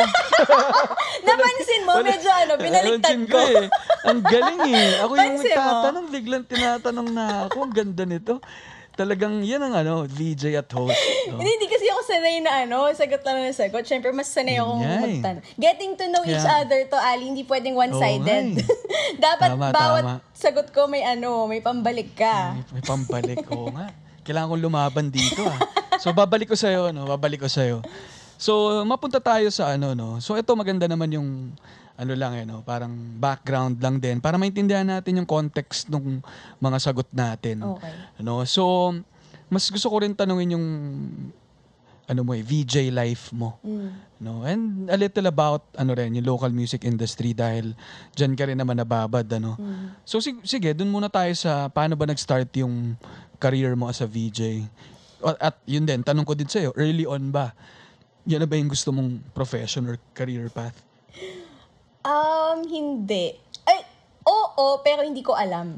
Napansin 1.27 1.81
mo, 1.83 1.93
medyo 1.99 2.29
ano, 2.29 2.53
pinaliktad 2.55 3.19
ko. 3.25 3.39
eh. 3.39 3.65
Ang 4.05 4.19
galing 4.21 4.61
eh. 4.69 4.89
Ako 5.01 5.11
yung 5.11 5.21
Pansin 5.35 5.49
mo? 5.49 5.55
nagtatanong, 5.57 6.05
biglang 6.07 6.43
tinatanong 6.45 7.09
na 7.09 7.25
ako. 7.47 7.57
Ang 7.65 7.73
ganda 7.73 8.03
nito. 8.05 8.39
Talagang 8.99 9.39
yan 9.39 9.63
ang 9.63 9.71
ano, 9.73 10.03
VJ 10.03 10.59
at 10.59 10.67
host. 10.69 10.91
no? 11.31 11.39
Hindi, 11.39 11.51
hindi 11.55 11.67
kasi 11.71 11.87
ako 11.87 12.01
sanay 12.03 12.35
na 12.43 12.51
ano, 12.67 12.91
sagot 12.91 13.23
lang 13.23 13.39
na 13.39 13.55
sagot. 13.55 13.87
Siyempre, 13.87 14.11
mas 14.11 14.27
sanay 14.27 14.59
akong 14.59 14.83
eh. 14.83 14.99
magtanong. 14.99 15.43
Getting 15.55 15.91
to 15.95 16.05
know 16.11 16.23
each 16.23 16.35
Kaya- 16.35 16.67
other 16.67 16.83
to, 16.85 16.97
Ali, 16.99 17.31
hindi 17.31 17.47
pwedeng 17.47 17.79
one-sided. 17.79 18.59
Oo 18.59 18.59
nga 18.59 18.67
Dapat 19.31 19.49
Tama, 19.49 19.67
bawat 19.71 20.03
tama. 20.03 20.15
sagot 20.35 20.67
ko 20.69 20.85
may 20.85 21.01
ano, 21.01 21.47
may 21.47 21.63
pambalik 21.63 22.11
ka. 22.13 22.59
May, 22.59 22.63
may 22.75 22.83
pambalik 22.83 23.39
ko 23.47 23.71
nga. 23.71 23.87
Kailangan 24.21 24.51
kong 24.51 24.63
lumaban 24.63 25.07
dito 25.07 25.47
ah. 25.47 25.57
So 25.97 26.11
babalik 26.11 26.51
ko 26.51 26.57
sa'yo, 26.59 26.91
no? 26.91 27.07
Babalik 27.07 27.39
ko 27.39 27.49
sa'yo. 27.49 27.79
So 28.35 28.83
mapunta 28.83 29.19
tayo 29.19 29.47
sa 29.49 29.73
ano, 29.73 29.95
no? 29.95 30.19
So 30.19 30.35
ito 30.35 30.51
maganda 30.53 30.85
naman 30.85 31.11
yung 31.11 31.55
ano 31.99 32.13
lang 32.15 32.33
eh, 32.39 32.47
no? 32.47 32.63
Parang 32.63 32.95
background 33.19 33.83
lang 33.83 33.99
din 33.99 34.23
para 34.23 34.39
maintindihan 34.39 34.87
natin 34.87 35.19
yung 35.19 35.27
context 35.27 35.91
ng 35.91 36.23
mga 36.63 36.77
sagot 36.79 37.09
natin. 37.11 37.59
Okay. 37.59 37.91
Ano? 38.23 38.47
So 38.47 38.95
mas 39.51 39.67
gusto 39.67 39.91
ko 39.91 39.99
rin 39.99 40.15
tanungin 40.15 40.55
yung 40.55 40.67
ano 42.09 42.25
mo 42.25 42.33
eh, 42.33 42.41
VJ 42.41 42.89
life 42.89 43.29
mo. 43.29 43.61
Mm. 43.61 43.89
No? 44.17 44.41
And 44.41 44.89
a 44.89 44.97
little 44.97 45.29
about 45.29 45.61
ano 45.77 45.93
rin, 45.93 46.17
yung 46.17 46.25
local 46.25 46.49
music 46.49 46.81
industry 46.81 47.37
dahil 47.37 47.77
dyan 48.17 48.33
ka 48.33 48.49
rin 48.49 48.57
naman 48.57 48.81
nababad. 48.81 49.27
Ano? 49.37 49.53
Mm. 49.61 49.93
So 50.07 50.17
sig- 50.17 50.41
sige, 50.41 50.73
dun 50.73 50.89
muna 50.89 51.05
tayo 51.05 51.29
sa 51.37 51.69
paano 51.69 51.93
ba 51.93 52.09
nag-start 52.09 52.49
yung 52.65 52.97
career 53.37 53.77
mo 53.77 53.85
as 53.93 54.01
a 54.01 54.09
VJ. 54.09 54.65
O- 55.21 55.37
At 55.37 55.61
yun 55.69 55.85
din, 55.85 56.01
tanong 56.01 56.25
ko 56.25 56.33
din 56.33 56.49
sa'yo, 56.49 56.73
early 56.73 57.05
on 57.05 57.29
ba? 57.29 57.53
Yan 58.25 58.41
na 58.41 58.49
ba 58.49 58.57
yung 58.57 58.73
gusto 58.73 58.89
mong 58.89 59.21
profession 59.37 59.85
or 59.85 60.01
career 60.17 60.49
path? 60.49 60.81
Um, 62.03 62.63
hindi. 62.63 63.35
Ay, 63.67 63.83
oo, 64.23 64.79
pero 64.81 65.03
hindi 65.03 65.19
ko 65.19 65.35
alam. 65.35 65.75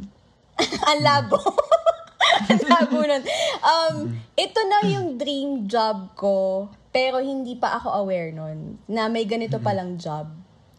Ang 0.90 1.02
labo. 1.02 1.38
Ang 2.52 2.64
labo 2.70 3.00
nun. 3.02 3.24
Um, 3.62 3.96
ito 4.38 4.60
na 4.70 4.86
yung 4.86 5.18
dream 5.18 5.66
job 5.66 6.14
ko, 6.14 6.70
pero 6.94 7.18
hindi 7.20 7.58
pa 7.58 7.82
ako 7.82 8.06
aware 8.06 8.30
nun 8.36 8.78
na 8.86 9.10
may 9.10 9.26
ganito 9.26 9.58
palang 9.58 9.98
job. 9.98 10.30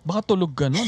Baka 0.02 0.35
tulog 0.35 0.55
ka 0.55 0.66
nun. 0.70 0.87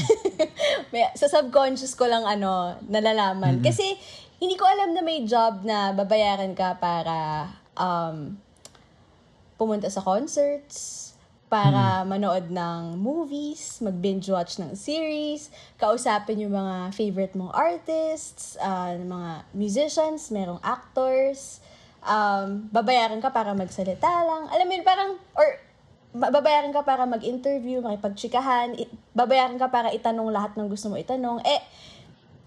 may, 0.94 1.06
sa 1.14 1.26
subconscious 1.30 1.94
ko 1.98 2.06
lang 2.06 2.26
ano, 2.26 2.78
nalalaman. 2.86 3.62
Kasi 3.62 3.94
hindi 4.38 4.54
ko 4.58 4.66
alam 4.66 4.94
na 4.94 5.02
may 5.02 5.26
job 5.26 5.62
na 5.62 5.94
babayaran 5.94 6.54
ka 6.54 6.78
para 6.78 7.48
um, 7.78 8.34
pumunta 9.58 9.86
sa 9.90 10.02
concerts, 10.02 11.03
para 11.54 12.02
manood 12.02 12.50
ng 12.50 12.98
movies, 12.98 13.78
mag-binge 13.78 14.26
watch 14.26 14.58
ng 14.58 14.74
series, 14.74 15.54
kausapin 15.78 16.42
yung 16.42 16.50
mga 16.50 16.90
favorite 16.90 17.30
mong 17.38 17.54
artists, 17.54 18.58
uh, 18.58 18.98
mga 18.98 19.46
musicians, 19.54 20.34
merong 20.34 20.58
actors, 20.66 21.62
um, 22.02 22.66
babayaran 22.74 23.22
ka 23.22 23.30
para 23.30 23.54
magsalita 23.54 24.10
lang. 24.26 24.50
Alam 24.50 24.66
mo 24.66 24.72
yun, 24.74 24.82
parang, 24.82 25.10
or 25.38 25.46
ba- 26.10 26.34
babayaran 26.34 26.74
ka 26.74 26.82
para 26.82 27.06
mag-interview, 27.06 27.78
makipagchikahan, 27.78 28.74
i- 28.74 28.90
babayaran 29.14 29.54
ka 29.54 29.70
para 29.70 29.94
itanong 29.94 30.34
lahat 30.34 30.58
ng 30.58 30.66
gusto 30.66 30.90
mo 30.90 30.98
itanong. 30.98 31.38
Eh, 31.46 31.62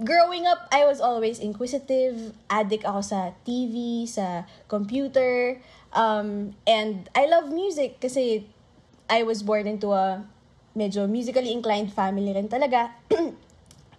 growing 0.04 0.44
up, 0.44 0.68
I 0.68 0.84
was 0.84 1.00
always 1.00 1.40
inquisitive, 1.40 2.36
addict 2.52 2.84
ako 2.84 3.00
sa 3.00 3.32
TV, 3.48 4.04
sa 4.04 4.44
computer, 4.68 5.64
um, 5.96 6.60
and 6.68 7.08
I 7.16 7.24
love 7.32 7.56
music 7.56 8.04
kasi 8.04 8.52
I 9.10 9.24
was 9.24 9.44
born 9.44 9.68
into 9.68 9.92
a 9.92 10.24
medyo 10.78 11.10
musically 11.10 11.52
inclined 11.52 11.92
family 11.92 12.32
rin 12.32 12.48
talaga. 12.48 12.94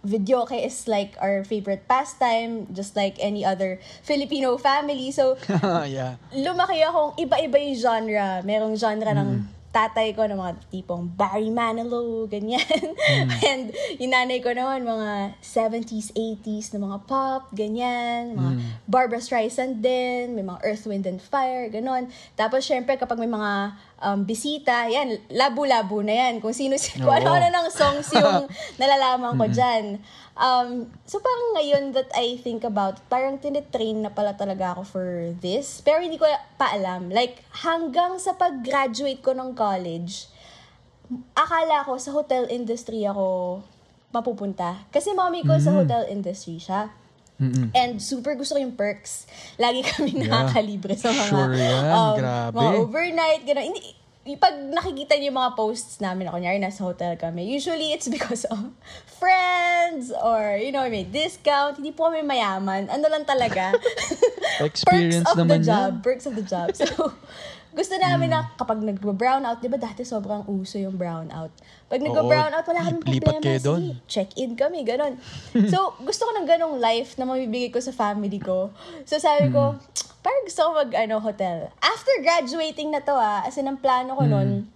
Videoke 0.07 0.55
is 0.55 0.87
like 0.87 1.19
our 1.19 1.43
favorite 1.43 1.91
pastime, 1.91 2.71
just 2.71 2.95
like 2.95 3.19
any 3.19 3.43
other 3.43 3.83
Filipino 4.07 4.55
family. 4.57 5.11
So, 5.11 5.35
yeah. 5.91 6.23
lumaki 6.31 6.87
akong 6.87 7.19
iba-iba 7.19 7.59
yung 7.59 7.77
genre. 7.77 8.29
Merong 8.47 8.79
genre 8.79 9.11
ng 9.11 9.59
tatay 9.69 10.17
ko 10.17 10.25
ng 10.25 10.39
mga 10.39 10.55
tipong 10.73 11.13
Barry 11.13 11.53
Manilow, 11.53 12.25
ganyan. 12.27 12.65
And 13.51 13.71
yung 14.01 14.11
nanay 14.17 14.41
ko 14.41 14.51
naman, 14.57 14.83
mga 14.83 15.39
70s, 15.45 16.17
80s 16.17 16.73
na 16.73 16.89
mga 16.89 16.99
pop, 17.05 17.53
ganyan. 17.53 18.33
Mga 18.33 18.51
Barbara 18.89 19.21
Streisand 19.21 19.85
din, 19.85 20.33
may 20.33 20.43
mga 20.43 20.65
Earth, 20.65 20.89
Wind 20.89 21.05
and 21.05 21.21
Fire, 21.21 21.69
ganon. 21.69 22.09
Tapos 22.35 22.65
syempre 22.65 22.97
kapag 22.97 23.21
may 23.21 23.29
mga 23.29 23.77
um, 24.03 24.23
bisita, 24.23 24.87
yan, 24.87 25.19
labo-labo 25.31 26.03
na 26.03 26.15
yan. 26.15 26.41
Kung 26.43 26.55
sino, 26.55 26.79
kung 26.79 27.11
Oo. 27.11 27.19
ano-ano 27.19 27.49
ng 27.51 27.69
songs 27.79 28.09
yung 28.15 28.47
nalalaman 28.79 29.35
ko 29.35 29.47
dyan. 29.51 29.99
Um, 30.39 30.87
so 31.03 31.19
parang 31.19 31.59
ngayon 31.59 31.85
that 31.99 32.11
I 32.15 32.39
think 32.39 32.63
about, 32.63 33.03
parang 33.11 33.43
tinitrain 33.43 34.07
na 34.07 34.11
pala 34.15 34.39
talaga 34.39 34.79
ako 34.79 34.83
for 34.87 35.09
this. 35.43 35.83
Pero 35.83 35.99
hindi 35.99 36.17
ko 36.17 36.27
pa 36.55 36.75
alam. 36.79 37.11
Like, 37.11 37.43
hanggang 37.67 38.23
sa 38.23 38.39
pag-graduate 38.39 39.23
ko 39.23 39.35
ng 39.35 39.59
college, 39.59 40.31
akala 41.35 41.83
ko 41.83 41.99
sa 41.99 42.15
hotel 42.15 42.47
industry 42.53 43.03
ako 43.03 43.61
mapupunta. 44.15 44.89
Kasi 44.89 45.13
mommy 45.13 45.45
ko 45.45 45.59
sa 45.61 45.75
hotel 45.75 46.09
industry 46.09 46.57
siya. 46.57 46.89
Mm-mm. 47.39 47.71
And 47.73 47.99
super 47.99 48.35
gusto 48.35 48.55
ko 48.55 48.61
yung 48.61 48.75
perks. 48.75 49.31
Lagi 49.57 49.87
kami 49.87 50.11
Yeah. 50.13 50.27
nakakalibre 50.29 50.95
sa 50.95 51.09
mga, 51.09 51.25
Sure 51.25 51.55
yan. 51.55 51.85
um, 51.89 52.15
Grabe. 52.17 52.53
mga 52.53 52.71
overnight, 52.77 53.43
gano'n. 53.45 53.65
Hindi, 53.65 53.81
pag 54.37 54.55
nakikita 54.59 55.17
niyo 55.17 55.31
yung 55.31 55.39
mga 55.39 55.53
posts 55.55 55.99
namin, 55.99 56.27
ako 56.27 56.37
kunyari 56.37 56.59
nasa 56.59 56.83
hotel 56.83 57.15
kami, 57.15 57.47
usually 57.47 57.91
it's 57.91 58.07
because 58.07 58.45
of 58.47 58.61
friends 59.19 60.13
or, 60.13 60.55
you 60.55 60.69
know, 60.69 60.85
may 60.85 61.03
discount. 61.03 61.77
Hindi 61.77 61.91
po 61.91 62.07
kami 62.07 62.21
mayaman. 62.21 62.87
Ano 62.89 63.07
lang 63.07 63.25
talaga. 63.25 63.73
Experience 64.61 65.23
perks 65.23 65.33
of 65.33 65.37
naman 65.39 65.63
the 65.63 65.65
job. 65.65 65.91
yan. 65.91 66.03
Perks 66.03 66.25
of 66.27 66.35
the 66.35 66.45
job. 66.45 66.69
So, 66.75 67.15
gusto 67.69 67.95
namin 68.01 68.33
na 68.33 68.49
kapag 68.57 68.81
nag-brown 68.81 69.45
out, 69.45 69.61
di 69.61 69.69
ba 69.69 69.77
dati 69.77 70.01
sobrang 70.01 70.49
uso 70.49 70.81
yung 70.81 70.97
brown 70.97 71.29
out. 71.29 71.53
Pag 71.93 72.01
nag-brown 72.01 72.53
out, 72.53 72.65
wala 72.65 72.81
kaming 72.89 73.05
lipat 73.05 73.39
problema. 73.39 73.45
kayo 73.45 73.61
doon. 73.61 73.83
Sige, 73.83 74.05
check-in 74.09 74.53
kami, 74.57 74.89
ganon. 74.89 75.21
So, 75.73 75.93
gusto 76.01 76.25
ko 76.25 76.33
ng 76.33 76.49
ganong 76.49 76.77
life 76.81 77.21
na 77.21 77.29
mabibigay 77.29 77.69
ko 77.69 77.81
sa 77.81 77.93
family 77.93 78.41
ko. 78.41 78.73
So, 79.05 79.21
sabi 79.21 79.53
ko, 79.53 79.77
parang 80.25 80.43
gusto 80.49 80.61
ko 80.65 80.71
mag, 80.81 80.91
ano, 80.97 81.21
hotel. 81.21 81.69
After 81.81 82.15
graduating 82.25 82.89
na 82.89 83.05
to, 83.05 83.13
ah, 83.13 83.45
as 83.45 83.61
in, 83.61 83.69
ang 83.69 83.81
plano 83.81 84.17
ko 84.17 84.25
nun, 84.25 84.73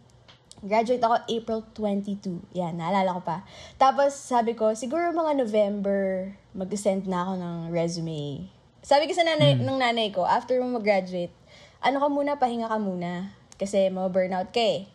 graduate 0.63 1.03
ako 1.03 1.17
April 1.27 1.61
22. 1.75 2.55
Yan, 2.55 2.79
naalala 2.79 3.19
ko 3.19 3.23
pa. 3.25 3.43
Tapos, 3.81 4.15
sabi 4.15 4.53
ko, 4.53 4.77
siguro 4.77 5.11
mga 5.11 5.33
November, 5.41 6.31
mag-send 6.53 7.09
na 7.09 7.25
ako 7.25 7.33
ng 7.41 7.57
resume. 7.73 8.47
Sabi 8.83 9.07
ko 9.09 9.15
sa 9.15 9.27
nanay, 9.27 9.59
ng 9.59 9.79
nanay 9.79 10.11
ko, 10.15 10.23
after 10.27 10.59
mo 10.63 10.79
mag-graduate, 10.79 11.35
ano 11.83 11.99
ka 11.99 12.09
muna, 12.09 12.39
pahinga 12.39 12.71
ka 12.71 12.79
muna. 12.79 13.35
Kasi 13.59 13.91
ma-burnout 13.91 14.55
ka 14.55 14.63
eh. 14.63 14.87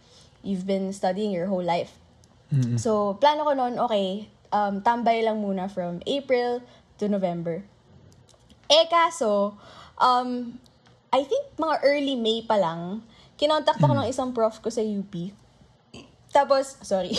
You've 0.42 0.66
been 0.66 0.92
studying 0.96 1.36
your 1.36 1.52
whole 1.52 1.64
life. 1.64 1.92
So, 2.80 3.20
plano 3.20 3.44
ko 3.44 3.52
noon, 3.52 3.76
okay, 3.76 4.32
um, 4.56 4.80
tambay 4.80 5.20
lang 5.20 5.44
muna 5.44 5.68
from 5.68 6.00
April 6.08 6.64
to 6.96 7.12
November. 7.12 7.60
Eh, 8.72 8.88
kaso, 8.88 9.60
um, 10.00 10.56
I 11.12 11.28
think 11.28 11.44
mga 11.60 11.76
early 11.84 12.16
May 12.16 12.44
pa 12.48 12.56
lang, 12.56 13.04
kinontak 13.36 13.80
ako 13.80 14.00
ng 14.00 14.08
isang 14.08 14.32
prof 14.32 14.64
ko 14.64 14.72
sa 14.72 14.80
UP. 14.80 15.12
Tapos, 16.32 16.80
sorry, 16.84 17.12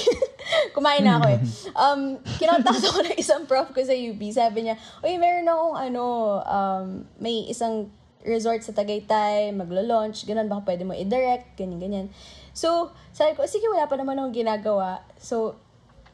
kumain 0.77 1.05
na 1.05 1.21
ako 1.21 1.27
eh. 1.29 1.41
Um, 1.77 2.01
kinontak 2.41 2.81
ako 2.81 3.05
ng 3.05 3.17
isang 3.21 3.45
prof 3.45 3.69
ko 3.73 3.81
sa 3.85 3.97
UP. 3.97 4.21
Sabi 4.33 4.69
niya, 4.69 4.77
uy, 5.05 5.17
meron 5.21 5.49
akong 5.49 5.77
ano, 5.77 6.05
um, 6.45 6.87
may 7.21 7.49
isang 7.49 7.93
resort 8.29 8.61
sa 8.61 8.77
Tagaytay, 8.77 9.57
maglo-launch, 9.57 10.29
ganun, 10.29 10.47
baka 10.53 10.69
pwede 10.69 10.85
mo 10.85 10.93
i-direct, 10.93 11.57
ganyan, 11.57 11.81
ganyan. 11.81 12.07
So, 12.53 12.93
sabi 13.17 13.33
ko, 13.33 13.49
sige, 13.49 13.65
wala 13.73 13.89
pa 13.89 13.97
naman 13.97 14.21
akong 14.21 14.37
ginagawa. 14.37 15.01
So, 15.17 15.57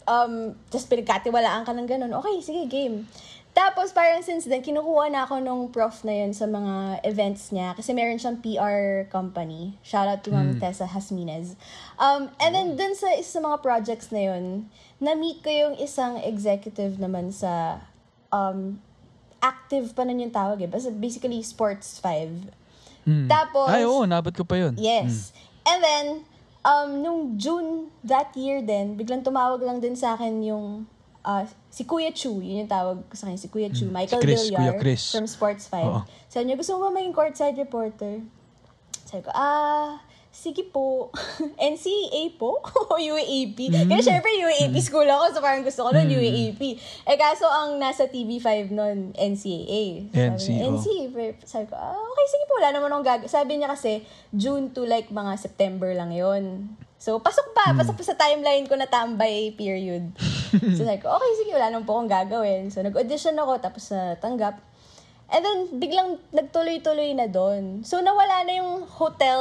um, 0.07 0.55
just 0.71 0.87
pinagkatiwalaan 0.87 1.67
ka 1.67 1.75
ng 1.75 1.89
ganun. 1.91 2.13
Okay, 2.23 2.39
sige, 2.41 2.71
game. 2.71 3.11
Tapos, 3.55 3.95
parang 3.95 4.19
since 4.19 4.51
then, 4.51 4.67
kinukuha 4.67 5.15
na 5.15 5.31
ako 5.31 5.39
nung 5.39 5.71
prof 5.71 6.03
na 6.03 6.27
yun 6.27 6.35
sa 6.35 6.51
mga 6.51 7.07
events 7.07 7.55
niya. 7.55 7.79
Kasi 7.79 7.95
meron 7.95 8.19
siyang 8.19 8.43
PR 8.43 9.07
company. 9.15 9.79
Shout 9.87 10.11
out 10.11 10.27
to 10.27 10.35
Ma'am 10.35 10.59
Tessa 10.59 10.91
Hasminez. 10.91 11.55
Um, 11.95 12.35
and 12.43 12.51
then, 12.51 12.75
dun 12.75 12.99
sa 12.99 13.15
isa 13.15 13.39
sa 13.39 13.41
mga 13.47 13.63
projects 13.63 14.11
na 14.11 14.35
yun, 14.35 14.67
na-meet 14.99 15.39
ko 15.47 15.55
yung 15.55 15.75
isang 15.79 16.19
executive 16.19 16.99
naman 16.99 17.31
sa 17.31 17.79
um, 18.35 18.83
active 19.45 19.93
pa 19.93 20.03
nun 20.03 20.17
yung 20.19 20.33
tawag 20.33 20.57
eh. 20.59 20.67
Basta 20.67 20.89
basically, 20.89 21.45
Sports 21.45 22.01
5. 22.01 22.49
Mm. 23.05 23.29
Tapos, 23.29 23.69
Ay, 23.69 23.85
oo, 23.85 24.09
nabot 24.09 24.33
ko 24.33 24.43
pa 24.43 24.57
yun. 24.57 24.73
Yes. 24.75 25.37
And 25.63 25.79
then, 25.79 26.07
um, 26.63 26.89
nung 26.99 27.21
June 27.37 27.93
that 28.03 28.33
year 28.35 28.65
din, 28.65 28.97
biglang 28.97 29.21
tumawag 29.21 29.61
lang 29.61 29.79
din 29.79 29.93
sa 29.93 30.17
akin 30.17 30.41
yung 30.41 30.89
uh, 31.21 31.45
si 31.69 31.85
Kuya 31.85 32.09
Chu, 32.11 32.41
yun 32.41 32.65
yung 32.65 32.73
tawag 32.73 33.05
ko 33.05 33.13
sa 33.13 33.29
kanya, 33.29 33.37
si 33.37 33.49
Kuya 33.49 33.69
Chu, 33.69 33.85
Michael 33.87 34.17
Hmm. 34.17 34.25
Chris, 34.25 34.49
Villar 34.49 34.77
Chris. 34.81 35.03
from 35.13 35.27
Sports 35.27 35.69
5. 35.69 35.85
Oo. 35.85 36.01
Sabi 36.27 36.43
niya, 36.47 36.57
gusto 36.57 36.77
mo 36.77 36.89
ba 36.89 36.97
maging 36.97 37.13
courtside 37.13 37.57
reporter? 37.57 38.25
Sabi 39.05 39.21
ko, 39.23 39.31
ah, 39.33 40.01
sige 40.35 40.67
po. 40.67 41.15
NCAA 41.71 42.35
po? 42.35 42.59
o 42.91 42.99
UAAP? 42.99 43.71
Hmm. 43.71 43.87
Kasi 43.87 44.11
syempre 44.11 44.35
UAAP 44.35 44.75
school 44.83 45.07
ako, 45.07 45.25
so 45.31 45.39
parang 45.39 45.63
gusto 45.63 45.87
ko 45.87 45.95
nun 45.95 46.11
UAAP. 46.11 46.63
Eh 47.07 47.17
kaso 47.17 47.47
ang 47.47 47.79
nasa 47.79 48.11
TV5 48.11 48.75
nun, 48.75 49.15
NCAA. 49.15 50.11
Sabi 50.11 50.35
NC, 50.35 50.47
niya, 50.51 50.67
oh. 50.75 51.33
Sabi 51.47 51.65
ko, 51.71 51.75
ah, 51.79 51.95
okay, 51.95 52.27
sige 52.27 52.45
po, 52.51 52.59
wala 52.59 52.75
naman 52.75 52.91
akong 52.91 53.07
gag... 53.07 53.23
Sabi 53.31 53.63
niya 53.63 53.71
kasi, 53.71 54.03
June 54.35 54.75
to 54.75 54.83
like 54.83 55.09
mga 55.15 55.39
September 55.39 55.95
lang 55.95 56.11
yon 56.11 56.75
So, 56.99 57.21
pasok 57.21 57.53
pa, 57.53 57.77
pasok 57.77 58.01
pa 58.01 58.05
sa 58.05 58.17
timeline 58.17 58.65
ko 58.65 58.81
na 58.81 58.89
tambay 58.89 59.53
period. 59.55 60.09
so, 60.75 60.83
sabi 60.83 60.99
ko, 60.99 61.15
okay, 61.15 61.31
sige, 61.39 61.55
wala 61.55 61.71
naman 61.71 61.87
po 61.87 62.01
akong 62.01 62.11
gagawin. 62.11 62.73
So, 62.75 62.83
nag-audition 62.83 63.37
ako, 63.39 63.61
tapos 63.61 63.93
na 63.93 64.17
tanggap. 64.19 64.59
And 65.33 65.41
then, 65.41 65.59
biglang 65.81 66.21
nagtuloy-tuloy 66.37 67.17
na 67.17 67.27
doon. 67.27 67.81
So, 67.83 68.05
nawala 68.05 68.45
na 68.45 68.61
yung 68.61 68.85
hotel 68.87 69.41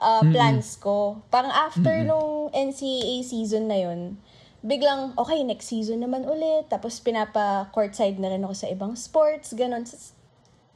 uh, 0.00 0.22
plans 0.32 0.80
ko. 0.80 1.20
Parang 1.28 1.52
after 1.52 2.02
nung 2.02 2.48
NCAA 2.50 3.20
season 3.22 3.68
na 3.68 3.78
yun, 3.78 4.16
biglang, 4.64 5.12
okay, 5.20 5.44
next 5.44 5.68
season 5.68 6.00
naman 6.00 6.24
ulit. 6.24 6.72
Tapos, 6.72 6.98
pinapa-courtside 7.04 8.16
na 8.16 8.32
rin 8.32 8.42
ako 8.42 8.54
sa 8.56 8.66
ibang 8.72 8.96
sports, 8.96 9.52
ganon. 9.52 9.84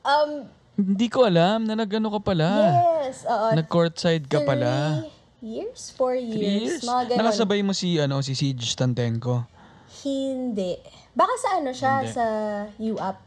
Um, 0.05 0.47
Hindi 0.77 1.09
ko 1.09 1.25
alam 1.25 1.65
na 1.65 1.75
nag-ano 1.75 2.13
ka 2.13 2.21
pala. 2.21 2.49
yes, 3.09 3.25
oo. 3.25 3.49
Nag-courtside 3.57 4.29
ka 4.29 4.45
pala. 4.45 5.03
Three 5.41 5.57
years? 5.65 5.81
Four 5.97 6.15
years? 6.21 6.37
Three 6.37 6.57
years. 6.69 6.83
Mga 6.85 7.03
ganon. 7.11 7.19
Nakasabay 7.25 7.61
mo 7.65 7.73
si, 7.73 7.97
ano, 7.97 8.21
si 8.21 8.37
Siege 8.37 8.69
Stantenko. 8.69 9.49
Hindi. 10.05 10.77
Baka 11.17 11.35
sa 11.41 11.49
ano 11.65 11.71
siya, 11.73 11.95
Hindi. 12.05 12.13
sa 12.13 12.25
UAP. 12.77 13.19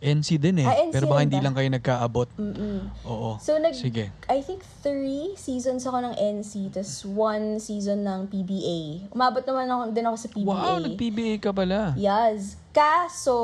NC 0.00 0.40
din 0.40 0.64
eh. 0.64 0.66
Ah, 0.66 0.80
NC 0.88 0.92
Pero 0.96 1.04
baka 1.12 1.20
rin 1.20 1.28
hindi 1.28 1.38
ba? 1.38 1.44
lang 1.44 1.54
kayo 1.54 1.68
nagkaabot. 1.68 2.28
Mm-mm. 2.40 2.78
Oo. 3.04 3.36
So, 3.36 3.60
nag, 3.60 3.76
Sige. 3.76 4.08
I 4.32 4.40
think 4.40 4.64
three 4.80 5.36
seasons 5.36 5.84
ako 5.84 6.00
ng 6.08 6.14
NC, 6.16 6.72
tas 6.72 7.04
one 7.04 7.60
season 7.60 8.00
ng 8.08 8.32
PBA. 8.32 9.12
Umabot 9.12 9.44
naman 9.44 9.68
ako, 9.68 9.82
din 9.92 10.04
ako 10.08 10.16
sa 10.16 10.28
PBA. 10.32 10.48
Wow, 10.48 10.76
nag-PBA 10.80 11.34
ka 11.44 11.52
pala. 11.52 11.92
Yes. 12.00 12.56
Kaso, 12.72 13.36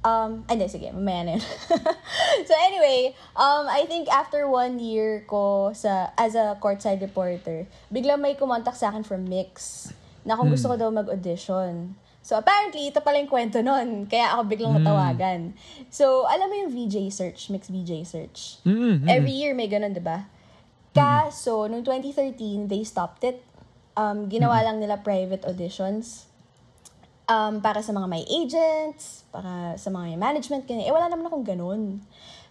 um, 0.00 0.30
ay, 0.48 0.56
hindi, 0.56 0.66
sige, 0.72 0.88
mamaya 0.96 1.28
na 1.28 1.30
yun. 1.36 1.44
so 2.48 2.52
anyway, 2.64 3.12
um, 3.36 3.68
I 3.68 3.84
think 3.84 4.08
after 4.08 4.48
one 4.48 4.80
year 4.80 5.28
ko 5.28 5.76
sa, 5.76 6.16
as 6.16 6.32
a 6.32 6.56
courtside 6.56 7.04
reporter, 7.04 7.68
bigla 7.92 8.16
may 8.16 8.32
kumontak 8.32 8.74
sa 8.80 8.88
akin 8.88 9.04
from 9.04 9.28
Mix. 9.28 9.88
na 10.24 10.36
kung 10.36 10.52
gusto 10.52 10.68
ko 10.68 10.76
daw 10.76 10.88
mag-audition. 10.92 11.96
So 12.30 12.38
apparently, 12.38 12.94
ito 12.94 13.02
pala 13.02 13.18
yung 13.18 13.26
kwento 13.26 13.58
nun. 13.58 14.06
Kaya 14.06 14.38
ako 14.38 14.46
biglang 14.46 14.78
natawagan. 14.78 15.50
So, 15.90 16.30
alam 16.30 16.46
mo 16.46 16.54
yung 16.62 16.70
VJ 16.70 17.10
search, 17.10 17.50
mixed 17.50 17.74
VJ 17.74 18.06
search. 18.06 18.62
Mm, 18.62 19.02
mm. 19.02 19.10
Every 19.10 19.34
year 19.34 19.50
may 19.50 19.66
ganun, 19.66 19.90
di 19.90 19.98
ba? 19.98 20.30
Kaso, 20.94 21.66
noong 21.66 21.82
2013, 21.82 22.70
they 22.70 22.86
stopped 22.86 23.26
it. 23.26 23.42
Um, 23.98 24.30
ginawa 24.30 24.62
lang 24.62 24.78
nila 24.78 25.02
private 25.02 25.42
auditions. 25.42 26.30
Um, 27.26 27.58
para 27.58 27.82
sa 27.82 27.90
mga 27.90 28.06
may 28.06 28.22
agents, 28.30 29.26
para 29.34 29.74
sa 29.74 29.90
mga 29.90 30.14
may 30.14 30.18
management, 30.30 30.70
ganyan. 30.70 30.86
Eh, 30.86 30.94
wala 30.94 31.10
naman 31.10 31.26
akong 31.26 31.42
ganun. 31.42 31.98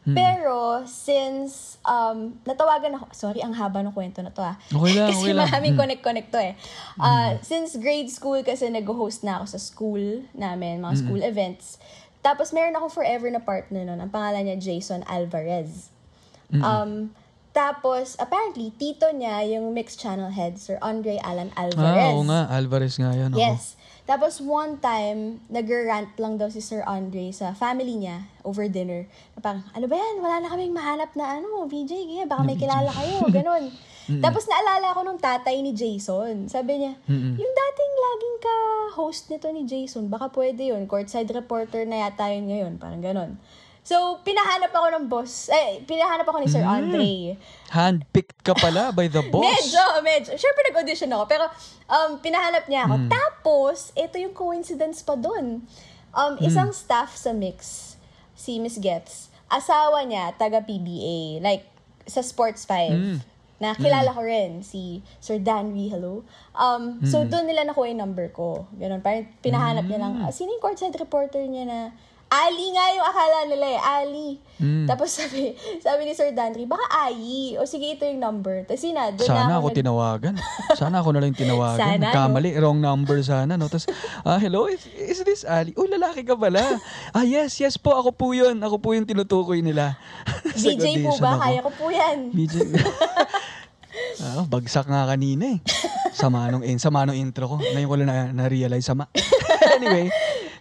Pero, 0.08 0.88
since 0.89 1.78
um, 1.86 2.34
natawagan 2.47 2.97
ako, 2.97 3.12
sorry, 3.12 3.43
ang 3.43 3.54
haba 3.54 3.84
ng 3.86 3.93
kwento 3.93 4.24
na 4.26 4.32
to 4.34 4.41
ah. 4.41 4.56
Okay 4.72 4.95
lang, 4.95 5.08
kasi 5.12 5.22
okay 5.22 5.34
lang. 5.36 5.45
maraming 5.45 5.76
connect-connect 5.78 6.30
to 6.34 6.39
eh. 6.41 6.54
Ah, 6.97 7.38
Since 7.45 7.78
grade 7.78 8.10
school 8.10 8.41
kasi 8.41 8.72
nag-host 8.74 9.22
na 9.22 9.38
ako 9.41 9.45
sa 9.54 9.60
school 9.60 10.26
namin, 10.34 10.82
mga 10.82 10.95
school 11.06 11.22
events. 11.22 11.78
Tapos 12.20 12.52
meron 12.52 12.76
ako 12.76 13.00
forever 13.00 13.30
na 13.32 13.39
partner 13.39 13.86
nun. 13.86 14.00
Ang 14.02 14.12
pangalan 14.12 14.50
niya 14.50 14.58
Jason 14.60 15.06
Alvarez. 15.06 15.93
Um, 16.50 17.14
tapos, 17.50 18.14
apparently, 18.22 18.70
tito 18.78 19.10
niya, 19.10 19.41
yung 19.58 19.74
mixed 19.74 19.97
channel 19.97 20.30
head, 20.30 20.62
Sir 20.62 20.78
Andre 20.86 21.18
Alan 21.22 21.50
Alvarez. 21.58 22.10
Ah, 22.10 22.14
oo 22.14 22.24
nga. 22.26 22.41
Alvarez 22.50 22.95
nga 22.97 23.12
yan. 23.14 23.34
Yes. 23.34 23.79
Tapos 24.10 24.41
one 24.41 24.82
time, 24.82 25.38
nag-rant 25.53 26.18
lang 26.18 26.41
daw 26.41 26.49
si 26.49 26.66
Sir 26.66 26.82
Andre 26.89 27.30
sa 27.30 27.53
family 27.53 27.93
niya 27.93 28.26
over 28.41 28.66
dinner. 28.66 29.05
Na 29.38 29.39
parang, 29.45 29.62
ano 29.70 29.86
ba 29.86 29.95
yan? 30.01 30.16
Wala 30.18 30.36
na 30.41 30.49
kaming 30.49 30.74
mahanap 30.74 31.14
na 31.14 31.38
ano, 31.38 31.70
VJ, 31.70 32.10
kaya 32.10 32.26
baka 32.26 32.41
may 32.41 32.57
kilala 32.57 32.89
kayo, 32.89 33.22
ganun. 33.38 33.70
Tapos 34.18 34.49
naalala 34.49 34.97
ko 34.97 35.05
nung 35.05 35.22
tatay 35.22 35.62
ni 35.62 35.78
Jason. 35.78 36.49
Sabi 36.49 36.82
niya, 36.82 36.97
yung 37.38 37.53
dating 37.53 37.93
laging 37.93 38.38
ka-host 38.41 39.30
nito 39.30 39.45
ni 39.53 39.70
Jason, 39.70 40.10
baka 40.10 40.34
pwede 40.34 40.74
yun. 40.74 40.89
Courtside 40.89 41.30
reporter 41.30 41.86
na 41.86 42.10
yata 42.10 42.34
yun 42.34 42.49
ngayon. 42.49 42.74
Parang 42.82 43.05
ganun. 43.05 43.38
So, 43.82 43.96
pinahanap 44.22 44.70
ako 44.70 44.88
ng 44.94 45.06
boss. 45.08 45.50
Eh, 45.50 45.82
pinahanap 45.82 46.22
ako 46.24 46.38
ni 46.40 46.48
Sir 46.48 46.62
Andre. 46.62 47.40
Handpicked 47.68 48.40
ka 48.40 48.54
pala 48.54 48.92
by 48.92 49.08
the 49.08 49.24
boss. 49.24 49.42
Medyo, 49.42 49.84
medyo. 50.00 50.32
Siyempre 50.36 50.62
nag-audition 50.68 51.10
ako, 51.10 51.24
pero 51.26 51.46
um, 51.86 52.20
pinahanap 52.20 52.66
niya 52.66 52.86
ako. 52.86 52.96
Hmm. 52.96 53.10
Tapos, 53.10 53.78
ito 53.94 54.16
yung 54.16 54.32
coincidence 54.32 55.02
pa 55.02 55.14
dun. 55.14 55.66
Um, 56.10 56.34
Hmm. 56.36 56.44
isang 56.44 56.70
staff 56.70 57.14
sa 57.14 57.32
Mix, 57.32 57.94
si 58.34 58.58
Miss 58.58 58.78
Gets, 58.78 59.30
asawa 59.48 60.02
niya, 60.04 60.34
taga 60.34 60.60
PBA, 60.60 61.38
like, 61.40 61.66
sa 62.06 62.22
Sports 62.22 62.66
5. 62.66 62.94
Hmm. 62.94 63.18
Na 63.60 63.76
kilala 63.76 64.10
ko 64.10 64.22
rin, 64.22 64.62
si 64.62 65.02
Sir 65.20 65.36
Danry, 65.38 65.90
hello. 65.90 66.24
Um, 66.54 67.04
So, 67.04 67.22
Hmm. 67.22 67.28
doon 67.28 67.46
nila 67.46 67.62
nakuha 67.64 67.90
yung 67.90 68.00
number 68.00 68.30
ko. 68.30 68.70
Ganun, 68.74 69.02
parang 69.02 69.28
pinahanap 69.40 69.84
niya 69.84 70.00
lang, 70.00 70.14
ah, 70.20 70.30
sino 70.30 70.50
yung 70.50 70.62
courtside 70.62 70.96
reporter 70.96 71.42
niya 71.42 71.66
na, 71.66 71.80
Ali 72.30 72.66
nga 72.78 72.86
yung 72.94 73.06
akala 73.10 73.40
nila 73.50 73.66
eh, 73.74 73.80
Ali. 73.82 74.30
Hmm. 74.62 74.86
Tapos 74.86 75.10
sabi, 75.10 75.58
sabi 75.82 76.06
ni 76.06 76.14
Sir 76.14 76.30
Danry, 76.30 76.70
baka 76.70 76.86
Ayi. 77.10 77.58
O 77.58 77.66
sige, 77.66 77.98
ito 77.98 78.06
yung 78.06 78.22
number. 78.22 78.70
Tapos 78.70 78.86
yun 78.86 78.94
na, 78.94 79.10
doon 79.10 79.26
na 79.26 79.34
Sana 79.34 79.50
ako 79.50 79.58
ako 79.58 79.68
nag- 79.68 79.80
tinawagan. 79.82 80.36
Sana 80.80 80.96
ako 81.02 81.10
na 81.10 81.20
lang 81.26 81.34
tinawagan. 81.34 81.82
Sana, 81.82 82.06
no? 82.06 82.14
Kamali, 82.14 82.50
wrong 82.62 82.78
number 82.78 83.18
sana, 83.26 83.58
no? 83.58 83.66
Tapos, 83.66 83.90
ah, 84.22 84.38
hello, 84.38 84.70
is, 84.70 84.86
is 84.94 85.26
this 85.26 85.42
Ali? 85.42 85.74
Oh, 85.74 85.90
lalaki 85.90 86.22
ka 86.22 86.38
pala. 86.38 86.78
ah, 87.18 87.26
yes, 87.26 87.58
yes 87.58 87.82
po, 87.82 87.98
ako 87.98 88.14
po 88.14 88.38
yun. 88.38 88.62
Ako 88.62 88.78
po 88.78 88.94
yung 88.94 89.10
tinutukoy 89.10 89.66
nila. 89.66 89.98
VJ 90.54 91.02
po 91.02 91.18
ba? 91.18 91.34
ako. 91.34 91.42
Kaya 91.42 91.60
ko 91.66 91.72
po 91.74 91.86
yan. 91.90 92.18
VJ. 92.30 92.56
Ah, 94.20 94.44
bagsak 94.44 94.88
nga 94.88 95.08
kanina 95.08 95.56
eh. 95.56 95.60
Sama 96.12 96.52
nung, 96.52 96.64
in, 96.64 96.76
sama 96.76 97.08
nung 97.08 97.16
intro 97.16 97.48
ko. 97.48 97.56
Ngayon 97.60 97.88
ko 97.88 97.96
lang 97.96 98.10
na, 98.12 98.18
na-realize 98.36 98.84
sama. 98.84 99.08
anyway, 99.80 100.12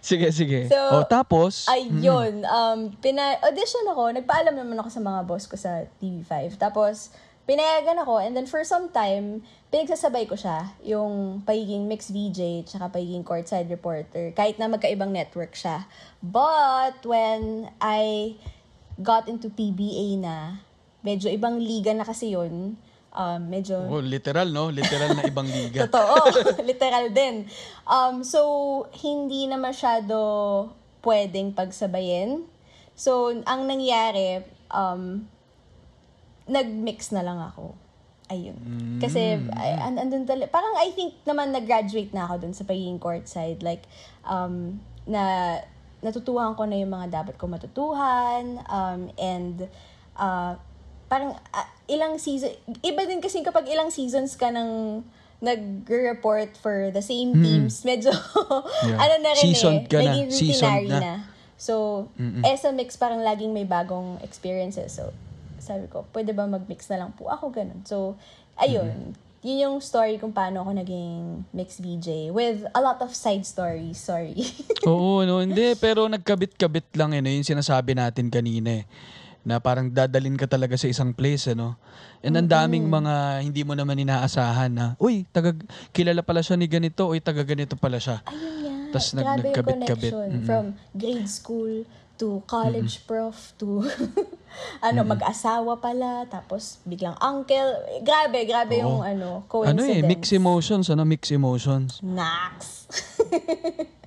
sige, 0.01 0.27
sige. 0.31 0.71
So, 0.71 0.79
oh, 0.99 1.05
tapos, 1.05 1.67
Ayun. 1.69 2.43
Um, 2.45 2.79
pina-audition 2.99 3.85
ako. 3.91 4.15
Nagpaalam 4.15 4.55
naman 4.55 4.79
ako 4.79 4.89
sa 4.89 5.01
mga 5.03 5.19
boss 5.27 5.45
ko 5.45 5.55
sa 5.55 5.85
TV5. 5.99 6.55
Tapos, 6.59 7.13
pinayagan 7.49 7.97
ako. 8.01 8.21
And 8.21 8.37
then 8.37 8.45
for 8.45 8.61
some 8.61 8.93
time, 8.93 9.41
pinagsasabay 9.73 10.29
ko 10.29 10.37
siya. 10.37 10.73
Yung 10.85 11.41
pagiging 11.45 11.89
mixed 11.89 12.13
VJ 12.13 12.69
tsaka 12.69 12.93
pagiging 12.93 13.25
courtside 13.25 13.67
reporter. 13.67 14.29
Kahit 14.37 14.61
na 14.61 14.69
magkaibang 14.69 15.09
network 15.09 15.57
siya. 15.57 15.89
But, 16.21 17.01
when 17.05 17.73
I 17.81 18.35
got 18.99 19.31
into 19.31 19.49
PBA 19.49 20.19
na, 20.19 20.61
medyo 21.01 21.31
ibang 21.31 21.57
liga 21.57 21.95
na 21.95 22.03
kasi 22.03 22.35
yun. 22.35 22.75
Um, 23.19 23.51
medyo 23.51 23.75
oh, 23.83 23.99
literal, 23.99 24.47
no? 24.47 24.71
Literal 24.71 25.11
na 25.11 25.27
ibang 25.27 25.43
liga. 25.59 25.91
Totoo. 25.91 26.31
Literal 26.63 27.11
din. 27.11 27.51
Um, 27.83 28.23
so, 28.23 28.39
hindi 29.03 29.43
na 29.43 29.59
masyado 29.59 30.15
pwedeng 31.03 31.51
pagsabayin. 31.51 32.47
So, 32.95 33.35
ang 33.43 33.67
nangyari, 33.67 34.39
um, 34.71 35.27
nag-mix 36.47 37.11
na 37.11 37.19
lang 37.19 37.43
ako. 37.43 37.75
Ayun. 38.31 38.55
Kasi, 39.03 39.35
ay, 39.51 39.71
and, 39.83 39.99
andun 39.99 40.23
tala- 40.23 40.47
parang 40.47 40.79
I 40.79 40.95
think 40.95 41.19
naman 41.27 41.51
nag-graduate 41.51 42.15
na 42.15 42.23
ako 42.23 42.47
dun 42.47 42.55
sa 42.55 42.63
pagiging 42.63 43.03
courtside. 43.03 43.59
Like, 43.59 43.83
um, 44.23 44.79
na 45.03 45.59
natutuhan 45.99 46.55
ko 46.55 46.63
na 46.63 46.79
yung 46.79 46.95
mga 46.95 47.19
dapat 47.19 47.35
ko 47.35 47.51
matutuhan. 47.51 48.63
Um, 48.71 49.11
and, 49.19 49.67
uh, 50.15 50.55
parang 51.11 51.35
ah, 51.51 51.67
ilang 51.89 52.21
season, 52.21 52.53
iba 52.79 53.01
din 53.03 53.19
kasi 53.19 53.41
kapag 53.41 53.65
ilang 53.65 53.89
seasons 53.89 54.37
ka 54.37 54.53
nang 54.53 55.01
nag-report 55.39 56.53
for 56.59 56.91
the 56.91 57.01
same 57.01 57.31
teams, 57.33 57.81
medyo, 57.89 58.11
Yeah. 58.83 58.99
ano 58.99 59.15
na 59.23 59.31
rin 59.33 59.43
Seasoned 59.51 59.87
eh, 59.87 59.89
ka 59.89 59.97
na. 59.97 60.03
naging 60.05 60.29
Seasoned 60.29 60.83
routinary 60.85 60.89
na. 60.89 60.99
na. 60.99 61.13
So, 61.59 61.73
a 62.15 62.71
mix, 62.71 62.95
parang 62.95 63.19
laging 63.19 63.51
may 63.51 63.67
bagong 63.67 64.19
experiences. 64.23 64.95
So, 64.95 65.11
sabi 65.59 65.91
ko, 65.91 66.07
pwede 66.15 66.31
ba 66.31 66.47
mag-mix 66.47 66.87
na 66.87 67.03
lang 67.03 67.11
po 67.15 67.27
ako, 67.27 67.51
ganun. 67.51 67.83
So, 67.83 68.15
ayun. 68.55 69.15
Yun 69.39 69.57
yung 69.59 69.75
story 69.79 70.19
kung 70.19 70.35
paano 70.35 70.67
ako 70.67 70.75
naging 70.75 71.47
mix 71.55 71.79
VJ 71.79 72.31
with 72.35 72.67
a 72.75 72.79
lot 72.83 72.99
of 72.99 73.15
side 73.15 73.47
stories. 73.47 73.95
Sorry. 73.95 74.35
Oo, 74.87 75.23
no, 75.23 75.39
hindi. 75.39 75.75
Pero 75.79 76.11
nagkabit-kabit 76.11 76.91
lang 76.99 77.15
eh, 77.15 77.23
no, 77.23 77.31
yung 77.31 77.47
sinasabi 77.47 77.95
natin 77.95 78.27
kanina 78.27 78.83
eh. 78.83 78.85
Na 79.41 79.57
parang 79.57 79.87
dadalin 79.87 80.35
ka 80.35 80.45
talaga 80.45 80.75
sa 80.75 80.85
isang 80.85 81.09
place, 81.09 81.47
ano. 81.47 81.79
And 82.19 82.35
ang 82.35 82.45
daming 82.45 82.85
mga 82.85 83.13
hindi 83.41 83.63
mo 83.63 83.71
naman 83.71 83.95
inaasahan 83.97 84.67
na, 84.69 84.85
uy, 84.97 85.23
taga, 85.25 85.55
kilala 85.89 86.19
pala 86.19 86.39
siya 86.39 86.55
ni 86.55 86.65
ganito, 86.65 87.07
uy, 87.07 87.17
taga 87.17 87.41
ganito 87.41 87.73
pala 87.73 87.97
siya. 87.97 88.19
Ayun 88.25 88.55
nga. 88.59 88.75
Tas 88.91 89.13
nag- 89.13 89.23
Grabe 89.23 89.39
yung 89.39 89.47
nagkabit-kabit. 89.47 90.11
connection. 90.11 90.29
Mm-mm. 90.33 90.45
From 90.45 90.65
grade 90.91 91.25
school 91.25 91.87
to 92.17 92.43
college 92.43 93.07
prof 93.07 93.55
to 93.55 93.79
ano, 94.83 95.07
mag-asawa 95.07 95.79
pala, 95.79 96.27
tapos 96.27 96.83
biglang 96.83 97.15
uncle. 97.17 97.71
Grabe, 98.03 98.43
grabe 98.43 98.83
yung 98.83 98.99
Oo. 98.99 99.07
ano, 99.07 99.47
Ano 99.63 99.81
eh, 99.81 100.03
coincidence. 100.03 100.03
mix 100.05 100.21
emotions, 100.29 100.85
ano, 100.89 101.07
mix 101.07 101.31
emotions. 101.31 102.03
Nax. 102.03 102.85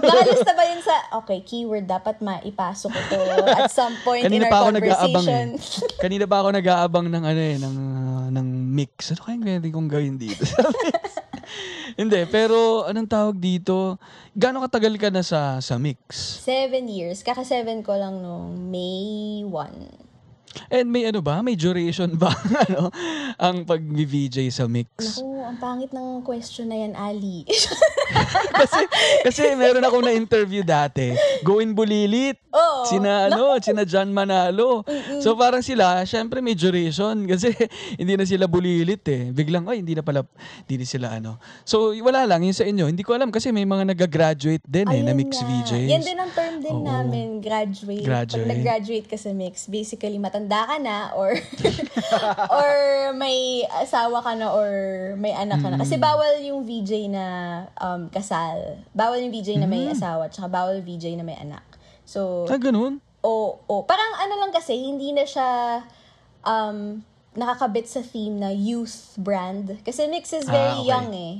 Nakalista 0.00 0.52
ba 0.52 0.64
yun 0.64 0.80
sa, 0.80 0.94
okay, 1.20 1.44
keyword, 1.44 1.84
dapat 1.84 2.18
maipasok 2.18 2.90
ko 2.90 3.00
to 3.10 3.20
at 3.46 3.68
some 3.68 3.94
point 4.00 4.24
Kanina 4.24 4.44
in 4.44 4.48
our 4.48 4.52
pa 4.52 4.58
ako 4.62 4.70
nag-aabang 4.74 5.26
conversation. 5.26 5.46
eh. 5.56 6.00
Kanina 6.00 6.24
pa 6.24 6.36
ako 6.40 6.48
nag-aabang 6.52 7.06
ng 7.08 7.24
ano 7.24 7.40
eh, 7.40 7.56
ng, 7.58 7.76
uh, 7.76 8.26
ng 8.32 8.46
mix. 8.70 9.12
Ano 9.12 9.20
kayang 9.22 9.44
pwede 9.44 9.68
kong 9.68 9.88
gawin 9.88 10.16
dito? 10.16 10.42
Hindi, 12.00 12.20
pero 12.30 12.86
anong 12.86 13.10
tawag 13.10 13.36
dito? 13.36 13.98
Gaano 14.32 14.62
katagal 14.62 14.94
ka 14.96 15.08
na 15.10 15.20
sa 15.20 15.58
sa 15.58 15.76
mix? 15.76 16.38
Seven 16.40 16.86
years. 16.86 17.20
Kaka-seven 17.20 17.82
ko 17.82 17.92
lang 17.92 18.22
nung 18.22 18.70
May 18.70 19.42
1. 19.44 20.09
And 20.70 20.90
may 20.90 21.06
ano 21.06 21.22
ba? 21.22 21.42
May 21.42 21.54
duration 21.54 22.18
ba 22.18 22.34
ano 22.66 22.90
ang 23.38 23.62
pag-VJ 23.62 24.50
sa 24.50 24.66
mix? 24.66 25.18
Naku, 25.18 25.26
ang 25.46 25.58
pangit 25.58 25.90
ng 25.94 26.22
question 26.26 26.70
na 26.70 26.76
yan, 26.78 26.92
Ali. 26.98 27.46
kasi 28.60 28.82
kasi 29.22 29.42
meron 29.54 29.86
akong 29.86 30.02
na-interview 30.02 30.66
dati. 30.66 31.14
Go 31.46 31.62
in 31.62 31.74
Bulilit. 31.74 32.38
Oo. 32.50 32.82
Sina 32.82 33.30
ano, 33.30 33.54
sina 33.62 33.86
John 33.86 34.10
Manalo. 34.10 34.82
So 35.22 35.38
parang 35.38 35.62
sila, 35.62 36.02
syempre 36.02 36.42
may 36.42 36.58
duration 36.58 37.14
kasi 37.30 37.54
hindi 38.00 38.18
na 38.18 38.26
sila 38.26 38.50
bulilit 38.50 39.06
eh. 39.06 39.30
Biglang 39.30 39.70
ay 39.70 39.86
hindi 39.86 39.94
na 39.94 40.02
pala 40.02 40.26
hindi 40.66 40.82
na 40.82 40.86
sila 40.86 41.06
ano. 41.14 41.38
So 41.62 41.94
wala 41.94 42.26
lang 42.26 42.42
yun 42.42 42.56
sa 42.56 42.66
inyo. 42.66 42.90
Hindi 42.90 43.06
ko 43.06 43.14
alam 43.14 43.30
kasi 43.30 43.54
may 43.54 43.62
mga 43.62 43.94
nag-graduate 43.94 44.66
din 44.66 44.90
eh 44.90 45.02
na 45.06 45.14
mix 45.14 45.38
nga. 45.38 45.46
VJs. 45.46 45.88
Yan 45.94 46.02
din 46.02 46.18
ang 46.18 46.32
term 46.34 46.54
din 46.58 46.74
Oo. 46.74 46.86
namin, 46.86 47.26
graduate. 47.38 48.02
Graduate. 48.02 48.42
Pag 48.42 48.50
nag-graduate 48.50 49.06
ka 49.06 49.14
sa 49.14 49.30
mix, 49.30 49.70
basically 49.70 50.18
matanda 50.40 50.64
ka 50.64 50.76
na 50.80 50.96
or 51.12 51.36
or 52.56 52.70
may 53.12 53.60
asawa 53.68 54.24
ka 54.24 54.32
na 54.32 54.48
or 54.48 54.70
may 55.16 55.36
anak 55.36 55.60
ka 55.60 55.68
na. 55.68 55.76
Kasi 55.76 56.00
bawal 56.00 56.40
yung 56.40 56.64
VJ 56.64 57.12
na 57.12 57.24
um, 57.76 58.08
kasal. 58.08 58.80
Bawal 58.90 59.20
yung 59.20 59.32
VJ 59.32 59.60
na 59.60 59.68
may 59.68 59.84
asawa, 59.88 60.32
tsaka 60.32 60.48
bawal 60.48 60.80
yung 60.80 60.88
VJ 60.88 61.20
na 61.20 61.24
may 61.24 61.36
anak. 61.36 61.62
So, 62.08 62.48
Ah, 62.48 62.56
ganun? 62.56 62.98
o 63.20 63.60
o 63.68 63.84
parang 63.84 64.16
ano 64.16 64.40
lang 64.40 64.48
kasi 64.48 64.72
hindi 64.72 65.12
na 65.12 65.28
siya 65.28 65.84
um 66.40 67.04
nakakabit 67.36 67.84
sa 67.84 68.00
theme 68.00 68.40
na 68.40 68.48
youth 68.48 69.12
brand 69.20 69.76
kasi 69.84 70.08
mix 70.08 70.32
is 70.32 70.48
very 70.48 70.72
Ah, 70.72 70.80
okay. 70.80 70.88
young 70.88 71.10
eh 71.12 71.34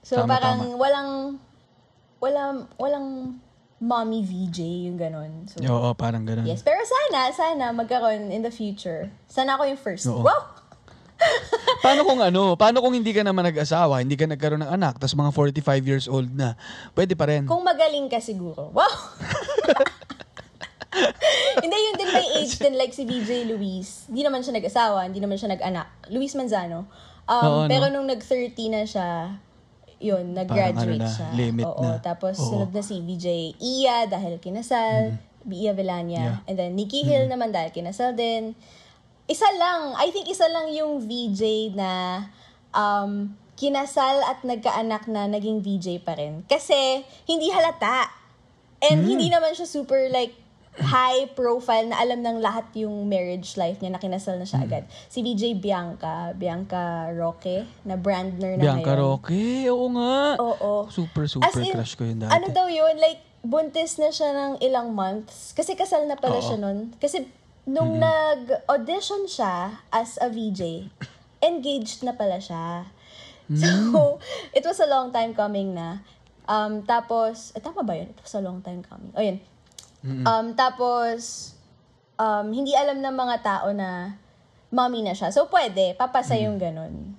So 0.00 0.24
Tama, 0.24 0.32
parang 0.32 0.58
tama. 0.64 0.80
walang 0.80 1.10
walang 2.24 2.56
walang 2.80 3.06
mommy 3.80 4.24
VJ 4.24 4.88
yung 4.88 4.96
ganon. 4.96 5.44
So 5.52 5.60
Oo, 5.60 5.92
parang 5.92 6.24
ganun. 6.24 6.48
yes, 6.48 6.64
pero 6.64 6.80
sana 6.80 7.28
sana 7.32 7.64
magkaroon 7.76 8.32
in 8.32 8.40
the 8.40 8.52
future. 8.52 9.12
Sana 9.28 9.60
ako 9.60 9.62
yung 9.68 9.80
first. 9.80 10.08
Oo. 10.08 10.24
Wow. 10.24 10.42
Paano 11.84 12.04
kung 12.04 12.20
ano? 12.20 12.56
Paano 12.60 12.80
kung 12.84 12.92
hindi 12.92 13.12
ka 13.12 13.24
naman 13.24 13.48
nag-asawa, 13.48 14.04
hindi 14.04 14.16
ka 14.16 14.28
nagkaroon 14.28 14.64
ng 14.64 14.72
anak, 14.72 15.00
tapos 15.00 15.16
mga 15.16 15.32
45 15.32 15.88
years 15.88 16.06
old 16.08 16.28
na? 16.32 16.56
Pwede 16.92 17.16
pa 17.16 17.28
rin. 17.28 17.48
Kung 17.48 17.64
magaling 17.64 18.08
ka 18.12 18.20
siguro. 18.20 18.68
Wow. 18.72 18.94
hindi, 21.64 21.76
yun 21.76 21.96
din 21.96 22.10
may 22.12 22.28
age 22.40 22.56
din 22.60 22.74
like 22.76 22.92
si 22.92 23.04
VJ 23.08 23.48
Luis. 23.48 24.08
Hindi 24.08 24.24
naman 24.24 24.44
siya 24.44 24.56
nag-asawa, 24.60 25.08
hindi 25.08 25.20
naman 25.20 25.36
siya 25.40 25.52
nag-anak. 25.52 25.88
Luis 26.12 26.36
Manzano. 26.36 26.88
Um, 27.26 27.42
Oo, 27.42 27.60
no? 27.64 27.68
pero 27.68 27.88
nung 27.90 28.06
nag-30 28.06 28.56
na 28.70 28.82
siya, 28.86 29.40
yun, 29.96 30.36
nag-graduate 30.36 31.00
ano 31.00 31.08
na, 31.08 31.08
siya. 31.08 31.28
limit 31.32 31.64
Oo, 31.64 31.82
na. 31.82 31.98
Tapos 32.04 32.36
Oo. 32.36 32.48
sunod 32.52 32.70
na 32.72 32.82
si 32.84 33.00
VJ 33.00 33.56
Iya 33.56 34.04
dahil 34.08 34.36
kinasal, 34.36 35.16
Iya 35.46 35.72
Villania. 35.72 36.42
Yeah. 36.42 36.48
And 36.50 36.56
then 36.58 36.70
Nikki 36.74 37.06
Hill 37.06 37.30
naman 37.30 37.54
dahil 37.54 37.70
kinasal 37.72 38.12
din. 38.18 38.52
Isa 39.26 39.46
lang, 39.58 39.94
I 39.98 40.10
think 40.12 40.28
isa 40.28 40.46
lang 40.50 40.70
yung 40.74 41.02
VJ 41.02 41.74
na 41.74 42.22
um, 42.74 43.34
kinasal 43.56 44.22
at 44.26 44.44
nagkaanak 44.44 45.08
na 45.08 45.26
naging 45.26 45.64
VJ 45.64 46.04
pa 46.04 46.14
rin. 46.18 46.44
Kasi 46.44 47.02
hindi 47.24 47.48
halata. 47.48 48.12
And 48.84 49.08
hindi 49.08 49.32
naman 49.32 49.56
siya 49.56 49.64
super 49.64 50.12
like 50.12 50.36
high 50.76 51.28
profile 51.32 51.88
na 51.88 51.96
alam 52.00 52.20
ng 52.20 52.38
lahat 52.44 52.68
yung 52.76 53.08
marriage 53.08 53.56
life 53.56 53.80
niya 53.80 53.96
na 53.96 54.00
kinasal 54.00 54.36
na 54.36 54.44
siya 54.44 54.64
agad. 54.64 54.84
Si 55.08 55.24
VJ 55.24 55.56
Bianca, 55.56 56.36
Bianca 56.36 57.08
Roque, 57.16 57.64
na 57.88 57.96
Brandner 57.96 58.60
na 58.60 58.62
Bianca 58.62 58.92
ngayon. 58.92 59.00
Roque, 59.00 59.44
oo 59.72 59.86
nga. 59.96 60.16
Oo. 60.40 60.72
Super, 60.92 61.24
super 61.24 61.48
As 61.48 61.56
in, 61.56 61.72
crush 61.72 61.96
ko 61.96 62.04
yun 62.04 62.20
dati. 62.20 62.32
Ano 62.32 62.52
daw 62.52 62.68
yun? 62.68 63.00
Like, 63.00 63.24
buntis 63.46 63.96
na 63.96 64.12
siya 64.12 64.34
ng 64.34 64.52
ilang 64.60 64.92
months. 64.92 65.56
Kasi 65.56 65.78
kasal 65.78 66.04
na 66.04 66.18
pala 66.18 66.42
Oo. 66.42 66.44
siya 66.44 66.56
nun. 66.60 66.92
Kasi 67.00 67.24
nung 67.66 67.98
nag-audition 67.98 69.26
siya 69.26 69.82
as 69.90 70.20
a 70.20 70.28
VJ, 70.28 70.92
engaged 71.40 72.04
na 72.04 72.12
pala 72.14 72.38
siya. 72.38 72.90
Hmm. 73.48 73.58
So, 73.58 73.70
it 74.56 74.66
was 74.66 74.78
a 74.82 74.88
long 74.90 75.14
time 75.14 75.32
coming 75.32 75.72
na. 75.72 76.02
Um, 76.46 76.86
tapos, 76.86 77.50
eh, 77.56 77.62
tama 77.62 77.82
ba 77.82 77.94
yun? 77.98 78.10
It 78.14 78.20
was 78.22 78.34
a 78.38 78.42
long 78.42 78.62
time 78.62 78.82
coming. 78.86 79.10
O 79.14 79.22
yun. 79.22 79.42
Um, 80.06 80.46
tapos, 80.54 81.52
um, 82.14 82.46
hindi 82.52 82.72
alam 82.76 83.02
ng 83.02 83.16
mga 83.16 83.36
tao 83.42 83.68
na 83.74 84.14
mommy 84.70 85.02
na 85.02 85.14
siya. 85.16 85.32
So, 85.34 85.50
pwede. 85.50 85.98
Papasa 85.98 86.38
yung 86.38 86.58
ganun. 86.60 87.16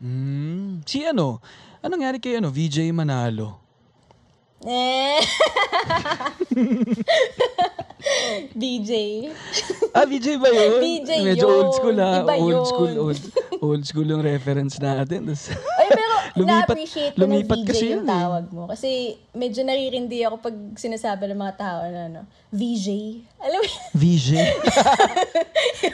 Mm. 0.00 0.80
Si 0.88 1.04
ano? 1.04 1.44
Anong 1.84 2.00
nangyari 2.00 2.18
kay 2.20 2.40
ano? 2.40 2.48
VJ 2.48 2.92
Manalo? 2.96 3.60
Eh. 4.64 5.20
BJ. 8.60 8.90
Ah, 9.90 10.04
VJ 10.04 10.36
ba 10.36 10.48
yun? 10.48 10.80
VJ 11.00 11.10
Medyo 11.22 11.44
yun. 11.44 11.56
old 11.56 11.72
school 11.72 11.96
ha. 11.96 12.12
Iba 12.20 12.34
old 12.36 12.50
yun. 12.52 12.64
school, 12.64 12.92
old, 12.98 13.20
old 13.60 13.82
school 13.84 14.06
yung 14.06 14.22
reference 14.22 14.76
natin. 14.76 15.26
Tas, 15.26 15.50
Ay, 15.50 15.88
pero 15.88 16.14
Lumipat- 16.38 16.70
na-appreciate 16.70 17.12
ko 17.12 17.18
na 17.18 17.22
lumipat 17.26 17.58
VJ 17.58 17.66
kasi 17.66 17.84
yung 17.84 17.92
yun 17.92 18.02
eh. 18.02 18.08
tawag 18.08 18.44
mo. 18.50 18.62
Kasi 18.66 18.88
medyo 19.32 19.60
naririndi 19.60 20.22
ako 20.22 20.36
pag 20.40 20.56
sinasabi 20.74 21.26
ng 21.26 21.38
mga 21.38 21.54
tao 21.56 21.80
na 21.84 22.00
ano, 22.06 22.20
VJ. 22.50 22.86
Alam 23.40 23.58
mo 23.58 23.66
yun? 23.66 23.82
VJ. 23.94 24.28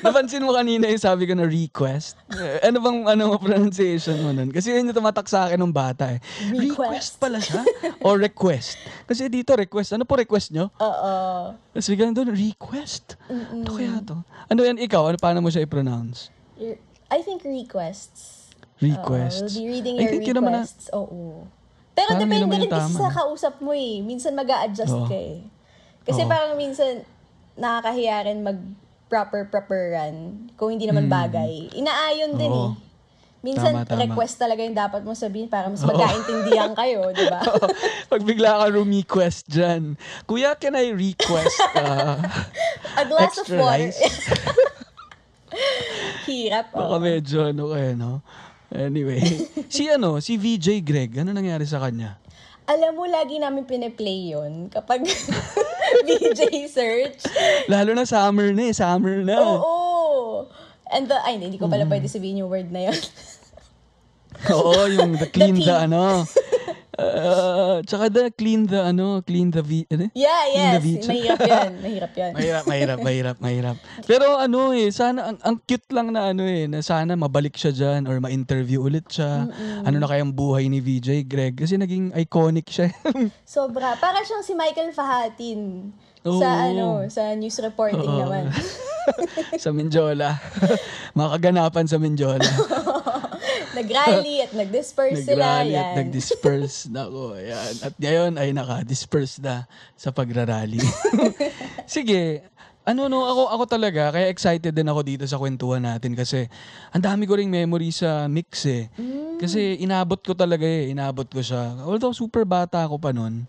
Napansin 0.00 0.42
mo 0.42 0.52
kanina 0.52 0.86
yung 0.86 1.00
sabi 1.00 1.24
ko 1.24 1.32
na 1.32 1.44
request. 1.44 2.16
Eh, 2.30 2.64
Ano 2.64 2.80
bang 2.80 2.98
ano 3.06 3.22
mo 3.28 3.36
pronunciation 3.36 4.18
mo 4.18 4.30
nun? 4.30 4.50
Kasi 4.50 4.72
yun 4.72 4.84
yung 4.84 4.96
tumatak 4.96 5.26
sa 5.26 5.46
akin 5.46 5.58
ng 5.58 5.70
bata 5.70 6.10
eh. 6.10 6.20
Request. 6.48 6.64
Request 6.76 7.10
pala 7.16 7.38
siya? 7.38 7.62
o 8.00 8.14
request? 8.14 8.76
Kasi 9.04 9.28
dito 9.28 9.52
request. 9.52 9.94
Ano 9.94 10.04
po 10.04 10.16
request 10.16 10.50
nyo? 10.50 10.68
Oo. 10.74 11.14
Tapos 11.52 11.86
biglang 11.96 12.12
doon, 12.12 12.28
request? 12.30 13.16
Ano 13.26 13.72
kaya 13.72 14.04
to? 14.04 14.20
Ano 14.52 14.60
yan 14.60 14.76
ikaw? 14.76 15.08
Ano, 15.08 15.16
paano 15.16 15.40
mo 15.40 15.48
siya 15.48 15.64
i-pronounce? 15.64 16.28
I 17.08 17.24
think 17.24 17.40
requests. 17.40 18.52
Requests. 18.76 19.56
Oo, 19.56 19.64
we'll 19.64 19.80
be 19.80 19.80
reading 19.80 19.96
I 19.96 20.04
your 20.04 20.12
think 20.12 20.28
yun 20.28 20.36
naman 20.36 20.52
na- 20.52 20.62
requests. 20.62 20.92
Oo. 20.92 21.48
Pero 21.96 22.12
Parang 22.12 22.20
depende 22.20 22.54
rin 22.60 22.68
kasi 22.68 22.92
sa 22.92 23.08
kausap 23.08 23.54
mo 23.64 23.72
eh. 23.72 24.04
Minsan 24.04 24.36
mag 24.36 24.44
adjust 24.44 24.92
Oo. 24.92 25.08
ka 25.08 25.16
eh. 25.16 25.40
Kasi 26.04 26.20
Oo. 26.20 26.28
parang 26.28 26.52
minsan 26.54 27.00
nakakahiya 27.56 28.28
rin 28.28 28.44
mag 28.44 28.60
proper 29.08 29.48
properan 29.48 30.44
kung 30.60 30.76
hindi 30.76 30.84
naman 30.84 31.08
bagay. 31.08 31.72
Inaayon 31.72 32.36
din. 32.36 32.52
Oo. 32.52 32.76
eh. 32.76 32.84
Minsan 33.46 33.72
Tama, 33.72 33.86
tama. 33.86 34.02
request 34.02 34.34
talaga 34.36 34.58
yung 34.58 34.74
dapat 34.74 35.06
mo 35.06 35.14
sabihin 35.14 35.46
para 35.46 35.70
mas 35.70 35.78
magkaintindihan 35.80 36.74
kayo, 36.74 37.14
di 37.14 37.24
ba? 37.30 37.38
Pag 38.10 38.26
bigla 38.26 38.58
ka 38.58 38.66
request 38.74 39.46
dyan, 39.46 39.94
Kuya, 40.26 40.58
can 40.58 40.74
I 40.74 40.90
request 40.90 41.54
uh, 41.78 42.18
A 42.98 43.06
glass 43.06 43.38
of 43.38 43.46
extra 43.46 43.56
water. 43.56 43.86
rice? 43.86 44.02
Hirap. 46.26 46.74
Baka 46.74 46.90
Oh. 46.90 46.98
medyo 46.98 47.46
ano 47.46 47.70
kayo, 47.70 47.94
no? 47.94 48.12
Anyway, 48.68 49.22
si 49.70 49.86
ano, 49.86 50.18
si 50.18 50.34
VJ 50.34 50.82
Greg, 50.82 51.14
ano 51.16 51.30
nangyari 51.30 51.64
sa 51.64 51.78
kanya? 51.78 52.18
Alam 52.66 52.98
mo, 52.98 53.04
lagi 53.06 53.38
namin 53.38 53.62
piniplay 53.62 54.34
yun 54.34 54.66
kapag 54.68 55.06
VJ 56.02 56.66
search. 56.66 57.22
Lalo 57.70 57.94
na 57.94 58.02
summer 58.02 58.50
na 58.50 58.66
eh, 58.66 58.74
summer 58.74 59.22
na. 59.22 59.38
Oo. 59.38 60.50
And 60.86 61.06
the, 61.06 61.16
ay, 61.20 61.38
hindi 61.38 61.56
ko 61.56 61.66
Mm. 61.66 61.72
pala 61.72 61.84
pwede 61.86 62.06
sabihin 62.06 62.42
yung 62.42 62.50
word 62.50 62.70
na 62.70 62.90
yun. 62.90 62.98
Oo, 64.52 64.86
yung 64.90 65.16
the 65.16 65.28
clean 65.30 65.56
the, 65.56 65.66
The 65.66 65.76
ano. 65.88 66.24
Uh, 66.96 67.84
tsaka 67.84 68.08
the 68.08 68.32
clean 68.32 68.64
the 68.64 68.80
ano, 68.80 69.20
clean 69.20 69.52
the 69.52 69.60
v, 69.60 69.84
ano? 69.92 70.08
yeah, 70.16 70.48
the 70.48 70.80
yes. 70.80 70.80
beach. 70.80 71.04
Mahirap 71.04 71.40
yan. 71.44 71.70
Mahirap 71.84 72.12
yan. 72.16 72.32
Mahirap, 72.32 72.64
mahirap, 72.64 72.98
mahirap, 73.04 73.36
mahirap. 73.36 73.76
Pero 74.08 74.40
ano 74.40 74.72
eh, 74.72 74.88
sana, 74.88 75.28
ang, 75.28 75.38
ang 75.44 75.56
cute 75.60 75.92
lang 75.92 76.16
na 76.16 76.32
ano 76.32 76.48
eh, 76.48 76.64
na 76.64 76.80
sana 76.80 77.12
mabalik 77.12 77.52
siya 77.52 77.76
dyan 77.76 78.08
or 78.08 78.16
ma-interview 78.16 78.80
ulit 78.80 79.12
siya. 79.12 79.44
Ano 79.84 79.96
na 80.00 80.08
kayang 80.08 80.32
buhay 80.32 80.72
ni 80.72 80.80
VJ 80.80 81.28
Greg? 81.28 81.60
Kasi 81.60 81.76
naging 81.76 82.16
iconic 82.16 82.64
siya. 82.72 82.88
Sobra. 83.44 84.00
Para 84.00 84.24
siyang 84.24 84.40
si 84.40 84.56
Michael 84.56 84.96
Fahatin. 84.96 85.92
Oo. 86.24 86.40
Sa 86.40 86.48
ano, 86.48 87.04
sa 87.12 87.36
news 87.36 87.60
reporting 87.60 88.08
Oo. 88.08 88.24
naman. 88.24 88.48
sa 89.62 89.68
Mindiola. 89.68 90.40
Mga 91.18 91.28
kaganapan 91.38 91.86
sa 91.86 92.00
Mindiola. 92.00 92.50
Nag-rally 93.76 94.36
at 94.40 94.52
nag-disperse 94.56 95.20
sila. 95.20 95.60
Nag-rally 95.60 95.74
at 95.76 95.90
nag-disperse. 96.00 96.76
Nako, 96.94 97.36
ayan. 97.36 97.74
At 97.84 97.94
ngayon 98.00 98.32
ay 98.40 98.48
naka-disperse 98.56 99.44
na 99.44 99.68
sa 99.92 100.08
pagrarally. 100.08 100.80
Sige, 101.84 102.40
ano 102.86 103.10
no, 103.10 103.26
ako 103.26 103.42
ako 103.50 103.64
talaga 103.66 104.14
kaya 104.14 104.30
excited 104.30 104.70
din 104.70 104.86
ako 104.86 105.02
dito 105.02 105.24
sa 105.26 105.42
kwentuhan 105.42 105.82
natin 105.82 106.14
kasi 106.14 106.46
ang 106.94 107.02
dami 107.02 107.26
ko 107.26 107.34
ring 107.34 107.50
memory 107.50 107.90
sa 107.90 108.30
mix 108.30 108.62
eh. 108.64 108.86
Kasi 109.36 109.82
inabot 109.82 110.22
ko 110.22 110.32
talaga 110.32 110.64
eh, 110.64 110.94
inabot 110.94 111.26
ko 111.26 111.42
siya. 111.42 111.82
Although 111.82 112.14
super 112.14 112.46
bata 112.46 112.86
ako 112.86 112.96
pa 112.96 113.10
noon. 113.10 113.44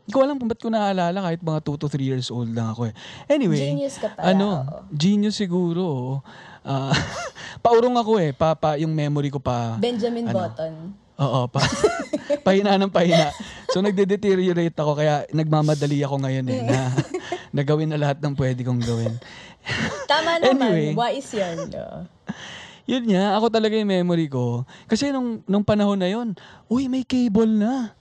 Hindi 0.00 0.10
ko 0.10 0.26
alam 0.26 0.42
kung 0.42 0.50
ba't 0.50 0.58
ko 0.58 0.74
naalala 0.74 1.22
kahit 1.22 1.38
mga 1.38 1.60
2 1.62 1.80
to 1.80 1.86
3 1.86 2.02
years 2.02 2.28
old 2.34 2.50
lang 2.50 2.74
ako 2.74 2.90
eh. 2.90 2.94
Anyway, 3.30 3.62
Genius 3.62 3.94
ka 3.94 4.10
pala, 4.10 4.34
ano, 4.34 4.46
genius 4.90 5.38
siguro. 5.38 5.82
oo. 5.86 6.14
Ah, 6.60 6.92
paurong 7.64 7.96
ako 7.96 8.20
eh, 8.20 8.30
pa, 8.36 8.52
pa, 8.52 8.76
yung 8.76 8.92
memory 8.92 9.32
ko 9.32 9.40
pa. 9.40 9.76
Benjamin 9.80 10.28
Ano? 10.28 10.36
Button. 10.36 10.74
Oo, 11.20 11.40
pa, 11.52 11.60
pahina 12.46 12.80
ng 12.80 12.92
pahina. 12.92 13.28
So 13.70 13.84
nagde-deteriorate 13.84 14.76
ako 14.76 14.96
kaya 14.96 15.28
nagmamadali 15.30 16.00
ako 16.00 16.16
ngayon 16.24 16.46
eh 16.48 16.60
na, 16.64 16.80
na 17.54 17.62
gawin 17.62 17.92
na 17.92 18.00
lahat 18.00 18.18
ng 18.24 18.32
pwede 18.36 18.64
kong 18.64 18.80
gawin. 18.80 19.12
Tama 20.08 20.40
naman. 20.40 20.56
Anyway. 20.56 20.96
Wise 20.96 21.32
yan. 21.36 21.68
no? 21.68 22.08
Yun 22.88 23.04
nga, 23.14 23.38
ako 23.38 23.46
talaga 23.52 23.76
yung 23.76 23.92
memory 23.92 24.26
ko. 24.26 24.64
Kasi 24.88 25.12
nung, 25.14 25.44
nung 25.46 25.62
panahon 25.62 26.00
na 26.00 26.08
yun, 26.08 26.32
uy, 26.66 26.88
may 26.88 27.04
cable 27.04 27.46
na. 27.46 27.94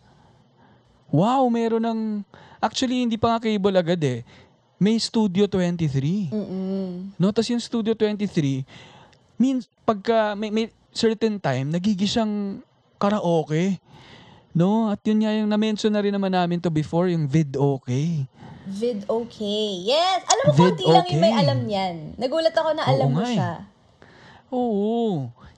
Wow, 1.14 1.46
meron 1.52 1.84
ng... 1.84 2.02
Actually, 2.58 3.06
hindi 3.06 3.20
pa 3.20 3.36
nga 3.36 3.44
cable 3.44 3.76
agad 3.78 4.02
eh. 4.02 4.26
May 4.80 4.96
Studio 4.96 5.44
23. 5.46 6.32
Mm-mm. 6.32 7.12
No, 7.20 7.36
tas 7.36 7.52
yung 7.52 7.60
Studio 7.60 7.92
23, 7.92 8.64
means 9.36 9.68
pagka 9.84 10.40
may, 10.40 10.48
may 10.50 10.72
certain 10.96 11.36
time, 11.36 11.68
nagiging 11.68 12.08
siyang 12.08 12.34
karaoke. 12.96 13.76
No? 14.56 14.88
At 14.88 15.04
yun 15.04 15.20
nga 15.20 15.36
yung 15.36 15.52
na-mention 15.52 15.92
na 15.92 16.00
rin 16.00 16.16
naman 16.16 16.32
namin 16.32 16.64
to 16.64 16.72
before, 16.72 17.12
yung 17.12 17.28
vid 17.28 17.60
okay. 17.60 18.24
Vid 18.72 19.04
okay. 19.12 19.84
Yes! 19.84 20.24
Alam 20.32 20.44
mo, 20.48 20.52
Vid 20.56 20.80
konti 20.80 20.86
lang 20.88 21.06
yung 21.12 21.22
may 21.22 21.34
okay. 21.36 21.42
alam 21.44 21.60
yan. 21.68 21.96
Nagulat 22.16 22.56
ako 22.56 22.70
na 22.72 22.84
Oo 22.88 22.92
alam 22.96 23.08
mo 23.12 23.20
nga 23.20 23.28
eh. 23.28 23.36
siya. 23.36 23.52
Oo. 24.56 24.96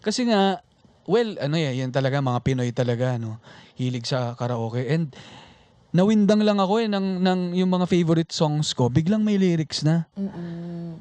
Kasi 0.02 0.26
nga, 0.26 0.66
well, 1.06 1.38
ano 1.38 1.56
yan, 1.62 1.78
yan 1.78 1.92
talaga, 1.94 2.26
mga 2.26 2.42
Pinoy 2.42 2.74
talaga, 2.74 3.22
no? 3.22 3.38
Hilig 3.78 4.10
sa 4.10 4.34
karaoke. 4.34 4.82
And, 4.90 5.14
nawindang 5.92 6.40
lang 6.40 6.58
ako 6.58 6.80
eh, 6.80 6.88
ng, 6.88 7.20
ng 7.20 7.40
yung 7.54 7.70
mga 7.70 7.86
favorite 7.86 8.32
songs 8.32 8.72
ko, 8.72 8.88
biglang 8.88 9.22
may 9.22 9.36
lyrics 9.36 9.82
na. 9.82 10.08
Mm-mm. 10.14 11.00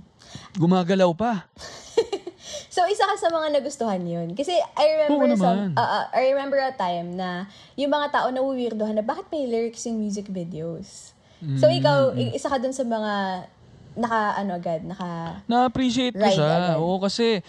Gumagalaw 0.55 1.11
pa. 1.13 1.47
So, 2.71 2.87
isa 2.87 3.03
ka 3.03 3.19
sa 3.19 3.27
mga 3.29 3.51
nagustuhan 3.53 3.99
yun. 4.01 4.31
Kasi 4.31 4.55
I 4.55 4.87
remember 4.97 5.27
Oo 5.27 5.37
some, 5.37 5.75
uh, 5.75 5.83
uh, 5.83 6.07
I 6.13 6.31
remember 6.31 6.55
a 6.57 6.71
time 6.71 7.19
na 7.19 7.51
yung 7.75 7.91
mga 7.91 8.15
tao 8.15 8.31
na 8.31 8.39
weirdohan 8.41 8.95
na 8.95 9.03
bakit 9.03 9.27
may 9.27 9.43
lyrics 9.43 9.83
yung 9.85 9.99
music 9.99 10.31
videos. 10.31 11.11
So, 11.59 11.67
Mm, 11.67 11.79
ikaw, 11.83 11.99
i- 12.15 12.31
isa 12.31 12.47
ka 12.47 12.63
dun 12.63 12.71
sa 12.71 12.87
mga 12.87 13.13
naka, 13.97 14.21
ano 14.39 14.51
agad, 14.55 14.87
naka, 14.87 15.43
Na-appreciate 15.47 16.15
ko 16.15 16.23
siya. 16.23 16.47
agad. 16.71 16.79
Oo, 16.79 17.03
kasi 17.03 17.43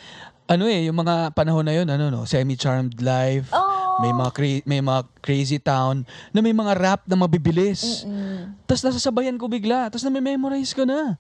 ano 0.48 0.66
eh, 0.66 0.90
yung 0.90 0.98
mga 0.98 1.32
panahon 1.32 1.64
na 1.64 1.76
yun, 1.76 1.86
ano 1.86 2.10
no, 2.10 2.26
Semi-Charmed 2.26 2.98
Life, 2.98 3.54
Oh! 3.54 3.71
May 4.02 4.12
mga 4.12 4.32
cra- 4.34 4.66
may 4.66 4.82
mga 4.82 5.02
Crazy 5.22 5.60
Town 5.62 6.02
na 6.30 6.40
may 6.42 6.52
mga 6.52 6.74
rap 6.74 7.02
na 7.06 7.16
mabibilis. 7.16 8.04
Tapos 8.66 8.82
nasasabayan 8.82 9.38
ko 9.38 9.46
bigla, 9.46 9.88
tapos 9.88 10.04
na-memorize 10.04 10.74
ko 10.74 10.84
na. 10.84 11.16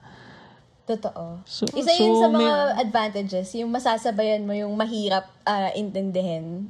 totoo. 0.81 1.39
So- 1.47 1.69
isa 1.71 1.93
yun 1.95 2.11
so 2.11 2.19
sa 2.19 2.27
mga 2.27 2.41
may- 2.41 2.77
advantages, 2.83 3.47
yung 3.55 3.71
masasabayan 3.71 4.43
mo 4.43 4.51
yung 4.51 4.73
mahirap 4.75 5.29
ah, 5.45 5.71
intindihin. 5.71 6.67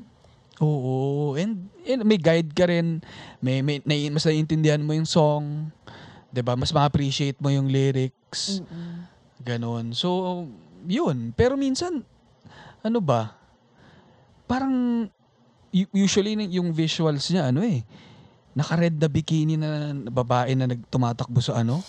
Oo, 0.62 1.34
and, 1.34 1.66
and 1.82 2.05
may 2.05 2.22
guide 2.22 2.53
ka 2.53 2.70
rin, 2.70 3.01
may, 3.41 3.66
may 3.66 3.82
nai- 3.82 4.14
mas 4.14 4.22
naiintindihan 4.22 4.78
mo 4.78 4.93
yung 4.93 5.09
song, 5.09 5.74
'di 6.30 6.45
ba? 6.45 6.53
Mas 6.53 6.70
ma-appreciate 6.70 7.41
mo 7.41 7.49
yung 7.49 7.66
lyrics. 7.66 8.62
Ganon. 9.41 9.97
So, 9.97 10.45
yun. 10.86 11.34
Pero 11.34 11.57
minsan, 11.57 12.05
ano 12.82 12.99
ba? 13.01 13.34
Parang, 14.45 15.07
usually 15.72 16.36
yung 16.51 16.76
visuals 16.76 17.32
niya, 17.32 17.49
ano 17.49 17.63
eh, 17.63 17.82
naka-red 18.51 18.99
na 18.99 19.07
bikini 19.07 19.55
na 19.55 19.95
babae 20.11 20.55
na 20.55 20.67
nagtumatakbo 20.67 21.39
sa 21.39 21.63
ano. 21.63 21.80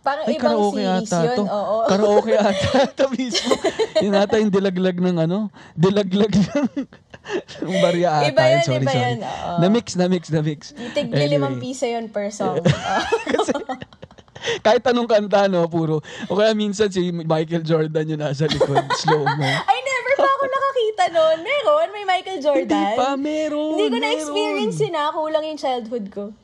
Parang 0.00 0.24
Ay, 0.24 0.40
ibang 0.40 0.56
karaoke 0.56 0.80
series 0.80 1.12
ata 1.12 1.18
yun, 1.20 1.36
to. 1.36 1.44
oo. 1.44 1.76
Karaoke 1.84 2.34
ata 2.40 2.68
ito 2.88 3.04
mismo. 3.12 3.54
yun 4.00 4.14
ata 4.16 4.34
yung 4.40 4.48
dilaglag 4.48 4.96
ng 4.96 5.16
ano, 5.28 5.38
dilaglag 5.76 6.32
ng, 6.40 6.68
ng 7.68 7.78
barya 7.84 8.08
ata. 8.24 8.32
Iba 8.32 8.42
yun, 8.48 8.62
sorry, 8.64 8.84
iba 8.88 8.92
sorry. 8.96 9.04
yun, 9.04 9.20
oo. 9.20 9.52
Na-mix, 9.60 9.86
na-mix, 10.00 10.22
na-mix. 10.32 10.60
Tig 10.96 11.12
limang 11.12 11.60
piso 11.60 11.84
yun 11.84 12.08
per 12.08 12.32
song. 12.32 12.64
Ah. 14.40 14.56
Kahit 14.64 14.80
anong 14.88 15.04
kanta, 15.04 15.52
no, 15.52 15.68
puro. 15.68 16.00
O 16.32 16.32
kaya 16.32 16.56
minsan 16.56 16.88
si 16.88 17.12
Michael 17.12 17.60
Jordan 17.60 18.08
yung 18.08 18.24
nasa 18.24 18.48
likod, 18.48 18.88
slow 18.96 19.20
mo. 19.20 19.44
Ay, 19.44 19.78
nakakita 20.90 21.04
noon. 21.12 21.38
Meron? 21.40 21.86
May 21.90 22.04
Michael 22.04 22.38
Jordan? 22.40 22.66
Hindi 22.66 22.98
pa, 22.98 23.08
meron. 23.16 23.70
Hindi 23.72 23.86
ko 23.86 23.96
na-experience 23.98 24.78
yun 24.80 24.94
ah. 24.96 25.10
Kulang 25.12 25.44
yung 25.44 25.60
childhood 25.60 26.06
ko. 26.10 26.24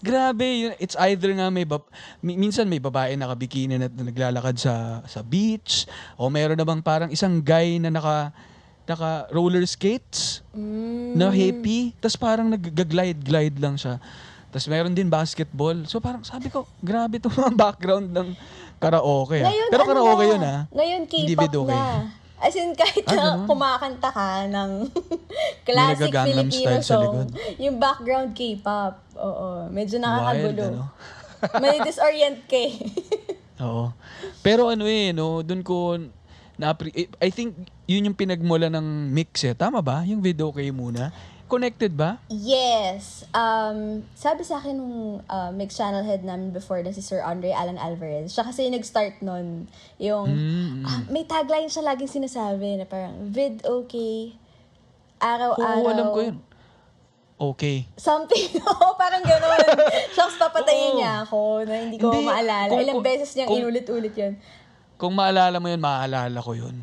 Grabe, 0.00 0.46
yun, 0.48 0.72
it's 0.80 0.96
either 0.98 1.28
nga 1.30 1.52
may 1.52 1.68
bab- 1.68 1.84
mi- 2.24 2.38
minsan 2.38 2.64
may 2.64 2.80
babae 2.80 3.12
nakabikini 3.14 3.76
na 3.76 3.84
naglalakad 3.86 4.56
sa 4.56 5.04
sa 5.04 5.20
beach 5.20 5.84
o 6.16 6.32
meron 6.32 6.56
namang 6.56 6.80
parang 6.80 7.12
isang 7.12 7.36
guy 7.36 7.76
na 7.76 7.92
naka 7.92 8.32
naka 8.88 9.28
roller 9.28 9.60
skates 9.62 10.40
Mm. 10.50 11.14
na 11.14 11.28
happy 11.28 11.92
tapos 12.00 12.16
parang 12.16 12.48
nag-glide 12.48 13.20
glide 13.20 13.60
lang 13.60 13.76
siya. 13.76 14.00
Tapos 14.48 14.66
meron 14.66 14.90
din 14.90 15.06
basketball. 15.06 15.84
So 15.84 16.00
parang 16.00 16.24
sabi 16.24 16.48
ko, 16.48 16.64
grabe 16.80 17.20
to 17.20 17.28
mga 17.28 17.52
background 17.68 18.08
ng 18.08 18.28
karaoke. 18.80 19.36
ah. 19.38 19.46
Ngayon, 19.46 19.68
Pero 19.68 19.82
ano 19.84 19.90
karaoke 19.92 20.24
na, 20.24 20.26
yun 20.26 20.42
ah. 20.42 20.60
Ngayon, 20.72 21.00
K-pop 21.06 21.28
video 21.44 21.62
na. 21.68 21.76
As 22.40 22.56
in, 22.56 22.72
kahit 22.72 23.04
Ah, 23.04 23.12
na 23.12 23.22
ganun? 23.36 23.46
kumakanta 23.46 24.08
ka 24.08 24.26
ng 24.46 24.70
classic 25.68 26.08
Filipino 26.08 26.80
song, 26.80 27.28
yung 27.56 27.76
background 27.76 28.32
K-pop, 28.32 28.96
oo, 29.14 29.68
medyo 29.68 29.96
Wild, 29.96 30.08
nakakagulo. 30.08 30.64
ano? 30.64 30.82
May 31.62 31.76
disorient 31.80 32.40
ka 32.44 32.56
eh. 32.66 32.74
Oo. 33.60 33.92
Pero 34.40 34.68
ano 34.68 34.84
eh, 34.84 35.12
no, 35.12 35.40
dun 35.40 35.60
ko 35.60 36.00
na 36.56 36.76
I 37.18 37.28
think 37.28 37.56
yun 37.84 38.04
yung 38.04 38.16
pinagmula 38.16 38.68
ng 38.68 38.84
mix 39.08 39.44
eh. 39.44 39.52
Tama 39.52 39.80
ba? 39.80 40.00
Yung 40.04 40.20
video 40.20 40.48
kay 40.50 40.68
muna. 40.68 41.12
Connected 41.50 41.92
ba? 41.92 42.22
Yes. 42.28 43.26
Um, 43.30 44.06
sabi 44.14 44.40
sa 44.40 44.56
akin 44.56 44.72
nung 44.72 44.96
uh, 45.20 45.50
mix 45.50 45.74
channel 45.74 46.00
head 46.00 46.22
namin 46.22 46.48
before 46.50 46.78
na 46.78 46.88
si 46.88 47.02
Sir 47.02 47.18
Andre 47.20 47.50
Alan 47.50 47.74
Alvarez. 47.76 48.30
Siya 48.30 48.46
kasi 48.46 48.64
yung 48.64 48.72
nag-start 48.72 49.18
nun. 49.20 49.66
Yung, 49.98 50.30
Mm, 50.30 50.86
ah, 50.86 51.02
may 51.08 51.26
tagline 51.26 51.66
siya 51.66 51.82
laging 51.84 52.22
sinasabi 52.22 52.78
na 52.78 52.86
parang, 52.86 53.26
vid 53.26 53.60
okay, 53.60 54.30
Oo, 54.30 55.20
araw-araw. 55.20 55.84
alam 55.84 56.06
ko 56.08 56.20
yun. 56.22 56.36
Okay. 57.36 57.88
Something. 57.96 58.46
Oo, 58.70 58.94
parang 58.94 59.20
gano'n. 59.20 59.58
Shucks, 60.12 60.36
papatayin 60.36 60.92
Oo. 60.92 60.96
niya 60.96 61.24
ako 61.24 61.40
na 61.64 61.74
hindi 61.80 61.96
ko 61.96 62.12
Hindi, 62.12 62.24
maalala. 62.24 62.68
kung- 62.68 62.80
Ilang 62.80 63.00
beses 63.00 63.32
niyang 63.32 63.48
kung- 63.48 63.60
inulit-ulit 63.60 64.14
yun. 64.14 64.32
Kung 64.94 65.12
maalala 65.12 65.56
mo 65.56 65.66
yun, 65.66 65.80
maaalala 65.80 66.38
ko 66.38 66.52
yun. 66.52 66.76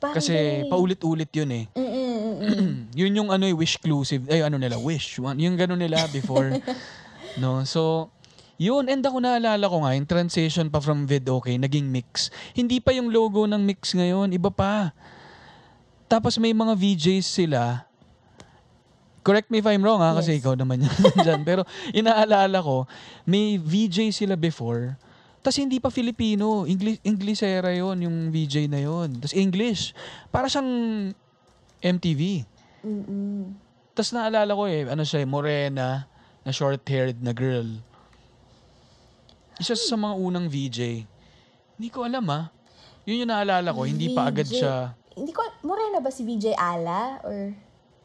Parang 0.00 0.16
Kasi 0.16 0.34
paulit-ulit 0.66 1.30
yun 1.30 1.50
eh. 1.52 1.64
Mm-mm. 1.76 2.11
yun 3.00 3.12
yung 3.14 3.28
ano 3.30 3.44
eh, 3.44 3.54
wish 3.54 3.76
exclusive. 3.76 4.26
Ay, 4.26 4.42
ano 4.42 4.56
nila, 4.56 4.76
wish. 4.76 5.18
One- 5.18 5.38
Yung 5.38 5.54
gano'n 5.54 5.78
nila 5.78 6.06
before. 6.08 6.52
no, 7.42 7.62
so, 7.62 8.10
yun. 8.56 8.86
And 8.86 9.00
ako 9.00 9.18
naalala 9.18 9.64
ko 9.64 9.82
nga, 9.82 9.94
yung 9.94 10.06
transition 10.06 10.68
pa 10.68 10.78
from 10.78 11.04
vid 11.04 11.26
okay, 11.26 11.56
naging 11.56 11.88
mix. 11.88 12.28
Hindi 12.52 12.78
pa 12.78 12.92
yung 12.92 13.10
logo 13.10 13.46
ng 13.46 13.58
mix 13.58 13.90
ngayon, 13.92 14.30
iba 14.30 14.50
pa. 14.50 14.92
Tapos 16.06 16.36
may 16.36 16.52
mga 16.52 16.76
VJs 16.76 17.24
sila. 17.24 17.88
Correct 19.22 19.48
me 19.48 19.62
if 19.62 19.66
I'm 19.66 19.80
wrong 19.80 20.02
ha, 20.02 20.18
kasi 20.18 20.34
Yes. 20.36 20.42
ikaw 20.42 20.58
naman 20.58 20.82
yan 20.82 20.94
dyan. 21.26 21.40
Pero 21.46 21.62
inaalala 21.94 22.58
ko, 22.58 22.90
may 23.22 23.54
VJ 23.56 24.10
sila 24.10 24.34
before. 24.34 24.98
Tapos 25.42 25.58
hindi 25.58 25.78
pa 25.78 25.90
Filipino. 25.90 26.66
English, 26.66 26.98
Inglesera 27.02 27.70
yon 27.70 27.98
yung 28.02 28.16
VJ 28.30 28.66
na 28.66 28.82
yon. 28.82 29.18
Tapos 29.18 29.34
English. 29.34 29.90
Para 30.30 30.46
siyang 30.46 30.70
MTV. 31.82 32.46
Mm-mm. 32.82 33.52
Tapos 33.92 34.10
naalala 34.14 34.54
ko 34.54 34.64
eh, 34.64 34.88
ano 34.88 35.02
siya, 35.04 35.20
eh, 35.22 35.28
morena, 35.28 36.06
na 36.42 36.50
short-haired 36.50 37.18
na 37.20 37.30
girl. 37.30 37.68
Isa 39.60 39.76
sa 39.76 39.94
mga 39.94 40.14
unang 40.16 40.46
VJ. 40.48 41.04
Hindi 41.76 41.88
ko 41.92 42.02
alam 42.02 42.24
ah. 42.32 42.50
Yun 43.04 43.26
yung 43.26 43.30
naalala 43.30 43.74
ko, 43.74 43.82
hindi 43.84 44.14
pa 44.14 44.30
agad 44.30 44.46
VJ. 44.48 44.54
siya. 44.58 44.94
Hindi 45.12 45.30
ko, 45.30 45.42
morena 45.62 46.00
ba 46.00 46.08
si 46.08 46.24
VJ 46.24 46.56
Ala? 46.56 47.20
Or 47.22 47.52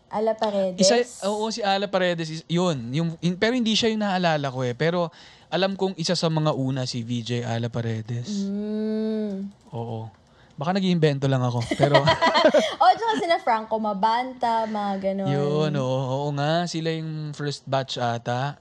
Ala 0.07 0.33
Paredes? 0.35 0.81
Isa, 0.81 0.99
oo, 1.27 1.47
si 1.49 1.63
Ala 1.63 1.87
Paredes, 1.87 2.29
is- 2.29 2.47
yun. 2.47 2.77
Yung, 2.93 3.09
in- 3.21 3.39
pero 3.39 3.55
hindi 3.55 3.73
siya 3.73 3.91
yung 3.91 4.03
naalala 4.03 4.51
ko 4.51 4.63
eh. 4.63 4.75
Pero 4.75 5.09
alam 5.47 5.79
kong 5.79 5.95
isa 5.95 6.15
sa 6.15 6.27
mga 6.27 6.51
una 6.51 6.83
si 6.83 7.01
VJ 7.03 7.47
Ala 7.47 7.71
Paredes. 7.71 8.43
Mm. 8.43 9.47
Oo. 9.71 10.11
Baka 10.57 10.73
nag-iimbento 10.73 11.29
lang 11.29 11.45
ako. 11.45 11.61
Pero 11.77 12.01
o, 12.81 12.83
tsaka 12.97 13.13
sina 13.21 13.37
Franco 13.37 13.77
Mabanta, 13.77 14.65
mga 14.65 14.93
ganon. 15.13 15.29
yun, 15.29 15.71
oo. 15.77 15.99
Oo 16.17 16.29
nga, 16.33 16.65
sila 16.65 16.89
yung 16.89 17.31
first 17.37 17.63
batch 17.69 18.01
ata. 18.01 18.57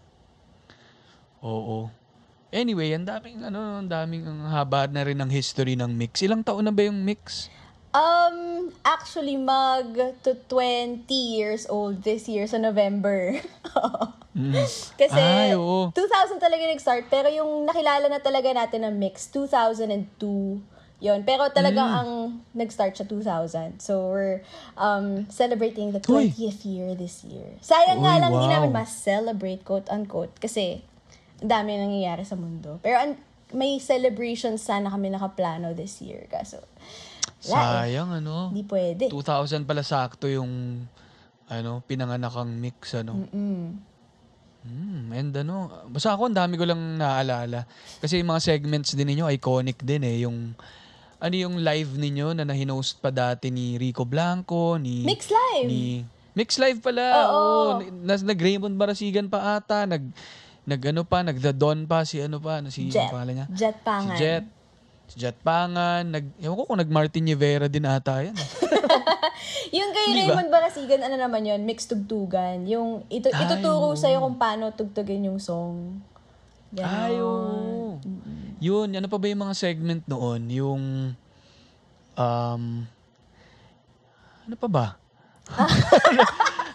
Oo. 1.41 1.89
Anyway, 2.53 2.93
ang 2.93 3.09
daming 3.09 3.43
ano, 3.43 3.81
ang 3.81 3.89
daming 3.89 4.29
ang 4.29 4.49
haba 4.53 4.87
na 4.87 5.03
rin 5.03 5.19
ng 5.19 5.33
history 5.33 5.75
ng 5.75 5.91
mix. 5.93 6.21
Ilang 6.21 6.45
taon 6.45 6.69
na 6.69 6.73
ba 6.73 6.85
yung 6.85 7.01
mix? 7.01 7.49
Um, 7.97 8.69
actually, 8.85 9.41
mag 9.41 9.97
to 10.21 10.37
20 10.53 11.09
years 11.09 11.65
old 11.65 12.05
this 12.05 12.29
year 12.29 12.45
sa 12.45 12.61
November. 12.61 13.41
Kasi, 15.01 15.17
Ay, 15.17 15.57
oo. 15.57 15.89
2000 15.97 16.37
talaga 16.37 16.61
nag-start, 16.69 17.09
pero 17.09 17.33
yung 17.33 17.65
nakilala 17.65 18.05
na 18.13 18.21
talaga 18.21 18.53
natin 18.53 18.85
ng 18.85 18.95
mix, 19.01 19.33
2002. 19.33 20.76
Yon 20.97 21.29
Pero 21.29 21.53
talagang 21.53 21.93
Hmm. 21.93 22.01
ang 22.01 22.11
nag-start 22.57 22.97
siya 22.97 23.05
2000. 23.05 23.85
So, 23.85 24.09
we're 24.09 24.41
um, 24.81 25.29
celebrating 25.29 25.93
the 25.93 26.01
Uy. 26.09 26.33
20th 26.33 26.65
year 26.65 26.97
this 26.97 27.21
year. 27.21 27.53
Sayang 27.61 28.01
nga 28.01 28.17
Uy, 28.17 28.21
lang, 28.25 28.31
hindi 28.33 28.49
wow. 28.49 28.55
namin 28.57 28.73
mas-celebrate, 28.73 29.61
quote-unquote, 29.61 30.33
kasi 30.41 30.81
ang 31.45 31.53
dami 31.53 31.77
nangyayari 31.77 32.25
sa 32.25 32.33
mundo. 32.33 32.81
Pero 32.81 32.97
an- 32.97 33.21
may 33.53 33.77
celebrations 33.77 34.65
sana 34.65 34.89
kami 34.89 35.13
nakaplano 35.13 35.77
this 35.77 36.01
year. 36.01 36.25
Kaso, 36.33 36.65
eh. 36.65 37.53
Sayang 37.53 38.11
ano. 38.11 38.51
Hindi 38.51 38.65
pwede. 38.65 39.13
2000 39.13 39.69
pala 39.69 39.85
sakto 39.85 40.27
yung 40.27 40.83
ano, 41.47 41.85
pinanganak 41.87 42.35
ang 42.35 42.51
mix 42.59 42.97
ano. 42.97 43.29
Mm. 43.31 43.69
Hmm, 44.67 45.15
and 45.15 45.31
ano, 45.31 45.71
basta 45.87 46.11
ako 46.11 46.27
ang 46.27 46.35
dami 46.35 46.59
ko 46.59 46.67
lang 46.67 46.99
naaalala. 46.99 47.71
Kasi 48.03 48.19
yung 48.19 48.35
mga 48.35 48.43
segments 48.43 48.99
din 48.99 49.07
ninyo, 49.07 49.31
iconic 49.31 49.79
din 49.79 50.03
eh. 50.03 50.27
Yung, 50.27 50.59
ano 51.17 51.35
yung 51.35 51.57
live 51.65 51.97
ninyo 51.97 52.37
na 52.37 52.45
na-host 52.45 53.01
pa 53.01 53.09
dati 53.09 53.49
ni 53.49 53.81
Rico 53.81 54.05
Blanco, 54.05 54.77
ni... 54.77 55.01
Mix 55.05 55.33
Live! 55.33 55.69
Ni, 55.69 56.05
Mix 56.37 56.61
Live 56.61 56.85
pala, 56.85 57.05
Oo. 57.25 57.33
oo. 57.33 57.71
Nas, 58.05 58.21
nag-Raymond 58.21 58.77
Barasigan 58.77 59.33
pa 59.33 59.57
ata, 59.57 59.89
nag, 59.89 60.05
nag 60.69 60.81
ano 60.93 61.09
pa, 61.09 61.25
nag-The 61.25 61.57
Don 61.57 61.89
pa, 61.89 62.05
si 62.05 62.21
ano 62.21 62.37
pa, 62.37 62.61
ano, 62.61 62.69
si, 62.69 62.93
Jet. 62.93 63.09
ano 63.09 63.17
pangalan 63.17 63.35
niya? 63.41 63.47
Jet 63.49 63.79
Pangan. 63.81 64.17
Si 64.17 64.21
Jet. 64.21 64.45
Si 65.07 65.17
Jet 65.17 65.39
Pangan, 65.41 66.05
nag, 66.05 66.25
ewan 66.43 66.57
ko 66.61 66.63
kung 66.69 66.81
nag-Martin 66.85 67.25
Rivera 67.25 67.67
din 67.73 67.89
ata 67.89 68.21
yan. 68.21 68.37
Yung 69.77 69.91
kay 69.93 70.07
Di 70.13 70.13
ba? 70.13 70.37
Raymond 70.37 70.51
Barasigan, 70.53 71.01
ano 71.01 71.17
naman 71.17 71.49
yun, 71.49 71.65
mixed 71.65 71.89
tugtugan. 71.89 72.69
Yung 72.69 73.09
ito, 73.09 73.33
Ay, 73.33 73.49
ituturo 73.49 73.93
oo. 73.93 73.99
sa'yo 73.99 74.21
kung 74.21 74.37
paano 74.37 74.69
tugtugin 74.77 75.33
yung 75.33 75.41
song. 75.41 76.01
Ganon. 76.77 76.93
Ay, 76.93 77.15
oo. 77.23 77.97
Yun, 78.59 78.89
ano 78.91 79.07
pa 79.07 79.17
ba 79.17 79.27
yung 79.27 79.43
mga 79.43 79.55
segment 79.55 80.03
noon? 80.07 80.43
Yung, 80.49 80.83
Um, 82.17 82.89
ano 84.43 84.57
pa 84.57 84.69
ba? 84.71 84.87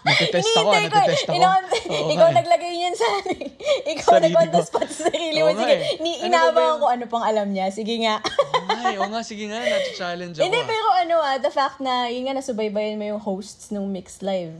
Nagtitest 0.02 0.54
ako, 0.54 0.70
eh. 0.72 0.86
nagtitest 0.86 1.26
ako. 1.26 1.34
Ina- 1.34 1.62
Oo 1.62 2.10
ikaw 2.10 2.26
nga 2.26 2.30
eh. 2.30 2.38
naglagay 2.38 2.72
niyan 2.72 2.94
sa 2.94 3.06
Ikaw 3.92 4.06
Sarili 4.12 4.24
nag-on 4.28 4.48
the 4.48 4.58
ko. 4.58 4.66
spot 4.66 4.86
sa 4.86 5.02
sarili 5.08 5.38
mo. 5.38 5.44
Oo 5.44 5.54
nga 5.54 5.62
Sige, 5.62 5.74
eh. 5.76 5.98
ni 5.98 6.12
Ano 6.22 6.50
ba 6.50 6.62
ko 6.76 6.86
ano 6.86 7.04
pang 7.06 7.22
alam 7.22 7.50
niya. 7.50 7.70
Sige 7.70 7.98
nga. 7.98 8.22
Ay, 8.72 8.98
oo 8.98 9.06
nga, 9.08 9.22
sige 9.22 9.46
nga, 9.46 9.58
nati-challenge 9.58 10.34
ako. 10.36 10.42
Hindi, 10.42 10.58
ah. 10.58 10.66
pero 10.66 10.86
ano 10.92 11.14
ah, 11.18 11.38
the 11.38 11.50
fact 11.50 11.78
na 11.78 12.06
yun 12.06 12.22
nga 12.24 12.34
nasubaybayan 12.34 12.94
mo 12.94 13.06
yung 13.08 13.18
hosts 13.20 13.70
ng 13.70 13.82
Mixed 13.84 14.22
Live. 14.22 14.54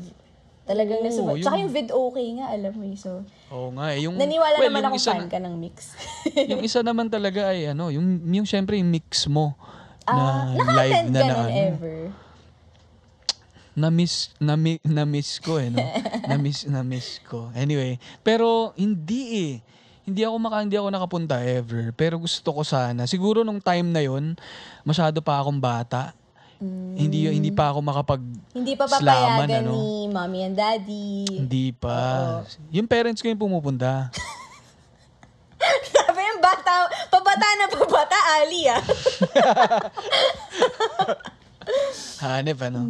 Talagang 0.62 0.98
Oo, 0.98 1.06
nasubay. 1.06 1.32
yung- 1.32 1.42
Tsaka 1.42 1.58
yung 1.58 1.70
vid 1.72 1.90
okay 1.90 2.26
nga, 2.36 2.46
alam 2.48 2.72
mo 2.72 2.84
eh. 2.84 2.94
So, 2.96 3.22
Oo 3.52 3.68
nga 3.76 3.92
eh. 3.92 4.08
Yung, 4.08 4.16
naniwala 4.16 4.56
well, 4.56 4.72
naman 4.72 4.80
yung 4.80 4.88
ako 4.88 4.96
isa 4.96 5.12
fan 5.12 5.20
na- 5.28 5.32
ka 5.32 5.38
ng 5.38 5.54
mix. 5.60 5.76
yung 6.50 6.62
isa 6.64 6.80
naman 6.80 7.06
talaga 7.12 7.52
ay 7.52 7.76
ano, 7.76 7.92
yung, 7.92 8.24
yung 8.32 8.48
syempre 8.48 8.80
yung 8.80 8.88
mix 8.88 9.28
mo. 9.28 9.52
Ah, 10.08 10.50
na 10.50 10.58
naka-attend 10.58 11.14
na 11.14 11.20
ka 11.20 11.26
na 11.28 11.34
ano. 11.46 11.52
ever? 11.52 11.98
na-miss, 13.72 14.36
na-mi- 14.36 14.84
na-miss 14.84 15.40
ko 15.40 15.56
eh, 15.56 15.72
no? 15.72 15.80
na-miss, 16.28 16.68
na-miss 16.68 17.20
ko. 17.24 17.48
Anyway, 17.56 17.96
pero 18.20 18.76
hindi 18.76 19.22
eh. 19.32 19.52
Hindi 20.02 20.26
ako 20.26 20.36
maka, 20.42 20.66
hindi 20.66 20.76
ako 20.76 20.88
nakapunta 20.90 21.36
ever. 21.40 21.94
Pero 21.94 22.18
gusto 22.18 22.50
ko 22.50 22.66
sana. 22.66 23.06
Siguro 23.06 23.46
nung 23.46 23.62
time 23.62 23.86
na 23.86 24.02
yon 24.02 24.34
masyado 24.82 25.22
pa 25.22 25.38
akong 25.38 25.62
bata. 25.62 26.10
Hindi 26.92 27.26
hindi 27.26 27.50
pa 27.50 27.74
ako 27.74 27.78
makapag 27.82 28.22
Hindi 28.54 28.78
pa 28.78 28.86
Slaman, 28.86 29.02
papayagan 29.02 29.62
ano? 29.66 29.72
ni 29.74 29.84
mommy 30.06 30.40
and 30.46 30.54
daddy. 30.54 31.26
hindi 31.26 31.74
pa. 31.74 31.98
Yung 32.70 32.86
parents 32.86 33.18
ko 33.18 33.26
yung 33.26 33.40
pumupunta. 33.40 34.14
Sabi 35.90 36.20
yung 36.30 36.40
bata, 36.42 36.86
pabata 37.10 37.48
na 37.58 37.66
pabata, 37.66 38.18
Ali 38.38 38.70
ah. 38.70 38.82
Hanep, 42.22 42.58
ano? 42.62 42.86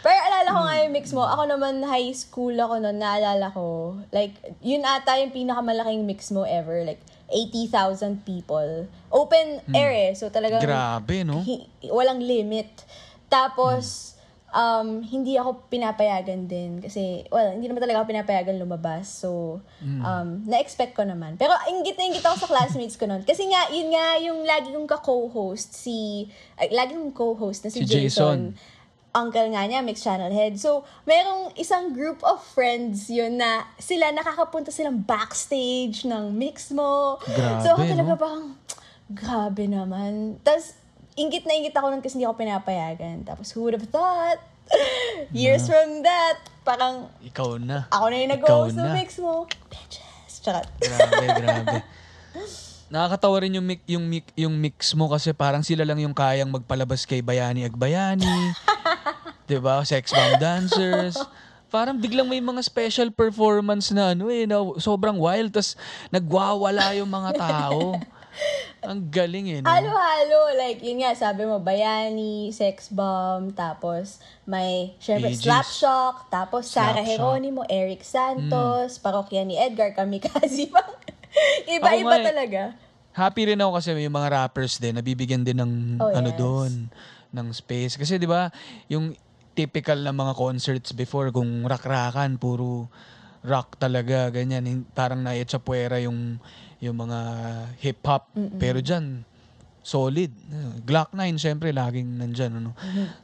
Pero 0.00 0.18
alala 0.28 0.48
ko 0.48 0.60
nga 0.64 0.76
yung 0.84 0.92
mix 0.92 1.12
mo. 1.12 1.24
Ako 1.24 1.48
naman, 1.48 1.84
high 1.84 2.12
school 2.12 2.52
ako 2.56 2.80
noon, 2.80 3.00
naalala 3.00 3.48
ko. 3.52 3.96
Like, 4.12 4.36
yun 4.60 4.84
ata 4.84 5.20
yung 5.20 5.32
pinakamalaking 5.32 6.04
mix 6.04 6.28
mo 6.32 6.44
ever. 6.44 6.84
Like, 6.84 7.00
80,000 7.32 8.22
people. 8.22 8.86
Open 9.08 9.64
air 9.72 9.90
eh. 9.90 10.12
So 10.12 10.28
talagang 10.28 10.60
Grabe, 10.60 11.24
no? 11.24 11.40
hi- 11.40 11.66
walang 11.88 12.20
limit. 12.20 12.68
Tapos, 13.26 14.12
um, 14.52 15.00
hindi 15.00 15.40
ako 15.40 15.66
pinapayagan 15.66 16.44
din. 16.44 16.78
Kasi, 16.78 17.24
well, 17.32 17.56
hindi 17.56 17.66
naman 17.66 17.80
talaga 17.80 18.04
ako 18.04 18.12
pinapayagan 18.12 18.60
lumabas. 18.60 19.08
So, 19.08 19.60
um, 19.82 20.44
na-expect 20.44 20.92
ko 20.92 21.02
naman. 21.02 21.40
Pero, 21.40 21.56
ingit 21.66 21.96
na 21.96 22.04
ingit 22.06 22.20
ako 22.20 22.44
sa 22.44 22.48
classmates 22.52 23.00
ko 23.00 23.08
noon. 23.08 23.24
Kasi 23.24 23.48
nga, 23.48 23.72
yun 23.72 23.88
nga, 23.88 24.20
yung 24.20 24.44
lagi 24.44 24.68
kong 24.70 24.86
ka-co-host, 24.86 25.72
si, 25.72 26.28
ay, 26.60 26.68
lagi 26.70 26.92
kong 26.92 27.16
co-host 27.16 27.64
na 27.64 27.72
si, 27.72 27.82
Si 27.82 27.88
Jason. 27.88 28.04
Jason. 28.04 28.40
Uncle 29.12 29.52
nga 29.52 29.68
niya, 29.68 29.84
mixed 29.84 30.08
channel 30.08 30.32
head. 30.32 30.56
So, 30.56 30.88
merong 31.04 31.52
isang 31.60 31.92
group 31.92 32.24
of 32.24 32.40
friends 32.40 33.12
yun 33.12 33.36
na 33.36 33.68
sila 33.76 34.08
nakakapunta 34.08 34.72
silang 34.72 35.04
backstage 35.04 36.08
ng 36.08 36.32
mix 36.32 36.72
mo. 36.72 37.20
Grabe, 37.20 37.60
so, 37.60 37.76
ako 37.76 37.82
talaga 37.84 38.12
no? 38.16 38.20
parang, 38.20 38.44
grabe 39.12 39.64
naman. 39.68 40.40
Tapos, 40.40 40.80
ingit 41.12 41.44
na 41.44 41.52
ingit 41.52 41.76
ako 41.76 41.92
nun 41.92 42.00
kasi 42.00 42.16
hindi 42.16 42.24
ako 42.24 42.40
pinapayagan. 42.40 43.20
Tapos, 43.28 43.52
who 43.52 43.68
would 43.68 43.76
have 43.76 43.84
thought? 43.92 44.40
Years 45.36 45.68
from 45.68 46.00
that, 46.00 46.40
parang 46.64 47.12
Ikaw 47.20 47.60
na. 47.60 47.84
ako 47.92 48.04
na 48.08 48.16
yung 48.16 48.32
nag-host 48.32 48.74
ng 48.80 48.92
mix 48.96 49.20
mo. 49.20 49.44
Bitches. 49.68 50.40
Charot. 50.40 50.66
Grabe, 50.80 51.26
grabe. 51.44 51.76
Nakakatawa 52.92 53.36
rin 53.40 53.56
yung, 53.56 53.64
mix, 53.64 53.80
yung, 53.88 54.04
mix, 54.04 54.26
yung 54.36 54.54
mix 54.56 54.92
mo 54.92 55.08
kasi 55.08 55.32
parang 55.32 55.64
sila 55.64 55.80
lang 55.80 55.96
yung 56.00 56.12
kayang 56.12 56.52
magpalabas 56.52 57.08
kay 57.08 57.24
Bayani 57.24 57.64
Agbayani. 57.64 58.52
'Di 59.52 59.60
ba 59.60 59.84
Sex 59.84 60.16
bomb 60.16 60.40
dancers. 60.40 61.20
Parang 61.68 61.96
biglang 61.96 62.28
may 62.28 62.40
mga 62.40 62.60
special 62.64 63.08
performance 63.12 63.92
na 63.92 64.12
ano 64.16 64.28
eh, 64.32 64.48
na 64.48 64.60
sobrang 64.76 65.16
wild. 65.16 65.52
Tapos 65.52 65.76
nagwawala 66.08 66.96
yung 66.96 67.08
mga 67.08 67.30
tao. 67.36 67.96
Ang 68.82 69.12
galing 69.12 69.46
eh. 69.52 69.58
No? 69.60 69.68
Halo-halo. 69.68 70.56
Like, 70.56 70.80
yun 70.80 71.04
nga, 71.04 71.12
sabi 71.12 71.44
mo, 71.44 71.60
Bayani, 71.60 72.48
Sex 72.50 72.88
Bomb, 72.88 73.52
tapos 73.52 74.18
may, 74.48 74.96
syempre, 74.98 75.32
Aegis. 75.32 75.44
Slapshock, 75.44 76.32
tapos 76.32 76.66
Sarah. 76.66 77.04
Geronimo, 77.04 77.62
Eric 77.68 78.02
Santos, 78.02 78.96
parokya 78.98 79.44
ni 79.44 79.54
Edgar 79.56 79.92
Kamikaze. 79.92 80.68
Iba-iba 81.76 82.08
nga 82.08 82.20
eh. 82.20 82.26
talaga. 82.26 82.60
Happy 83.12 83.52
rin 83.52 83.60
ako 83.60 83.70
kasi 83.76 83.92
may 83.92 84.08
mga 84.08 84.28
rappers 84.32 84.80
din 84.80 84.96
nabibigyan 84.96 85.44
din 85.44 85.60
ng 85.60 85.72
Oh, 86.00 86.08
ano 86.08 86.32
yes. 86.32 86.38
doon 86.40 86.72
ng 87.32 87.46
space 87.52 88.00
kasi 88.00 88.16
'di 88.16 88.24
ba 88.24 88.48
yung 88.88 89.12
typical 89.52 90.00
na 90.00 90.12
mga 90.12 90.34
concerts 90.34 90.92
before 90.96 91.30
kung 91.30 91.64
rock-rockan 91.68 92.40
puro 92.40 92.88
rock 93.42 93.76
talaga 93.76 94.30
ganyan. 94.30 94.86
Parang 94.94 95.20
naietsapuera 95.20 95.98
yung 96.02 96.38
yung 96.82 96.96
mga 96.98 97.18
hip 97.78 98.02
hop 98.02 98.30
pero 98.58 98.82
diyan 98.82 99.22
solid. 99.82 100.30
Glock 100.86 101.10
9 101.14 101.38
syempre 101.38 101.74
laging 101.74 102.22
nandyan 102.22 102.58
ano. 102.58 102.70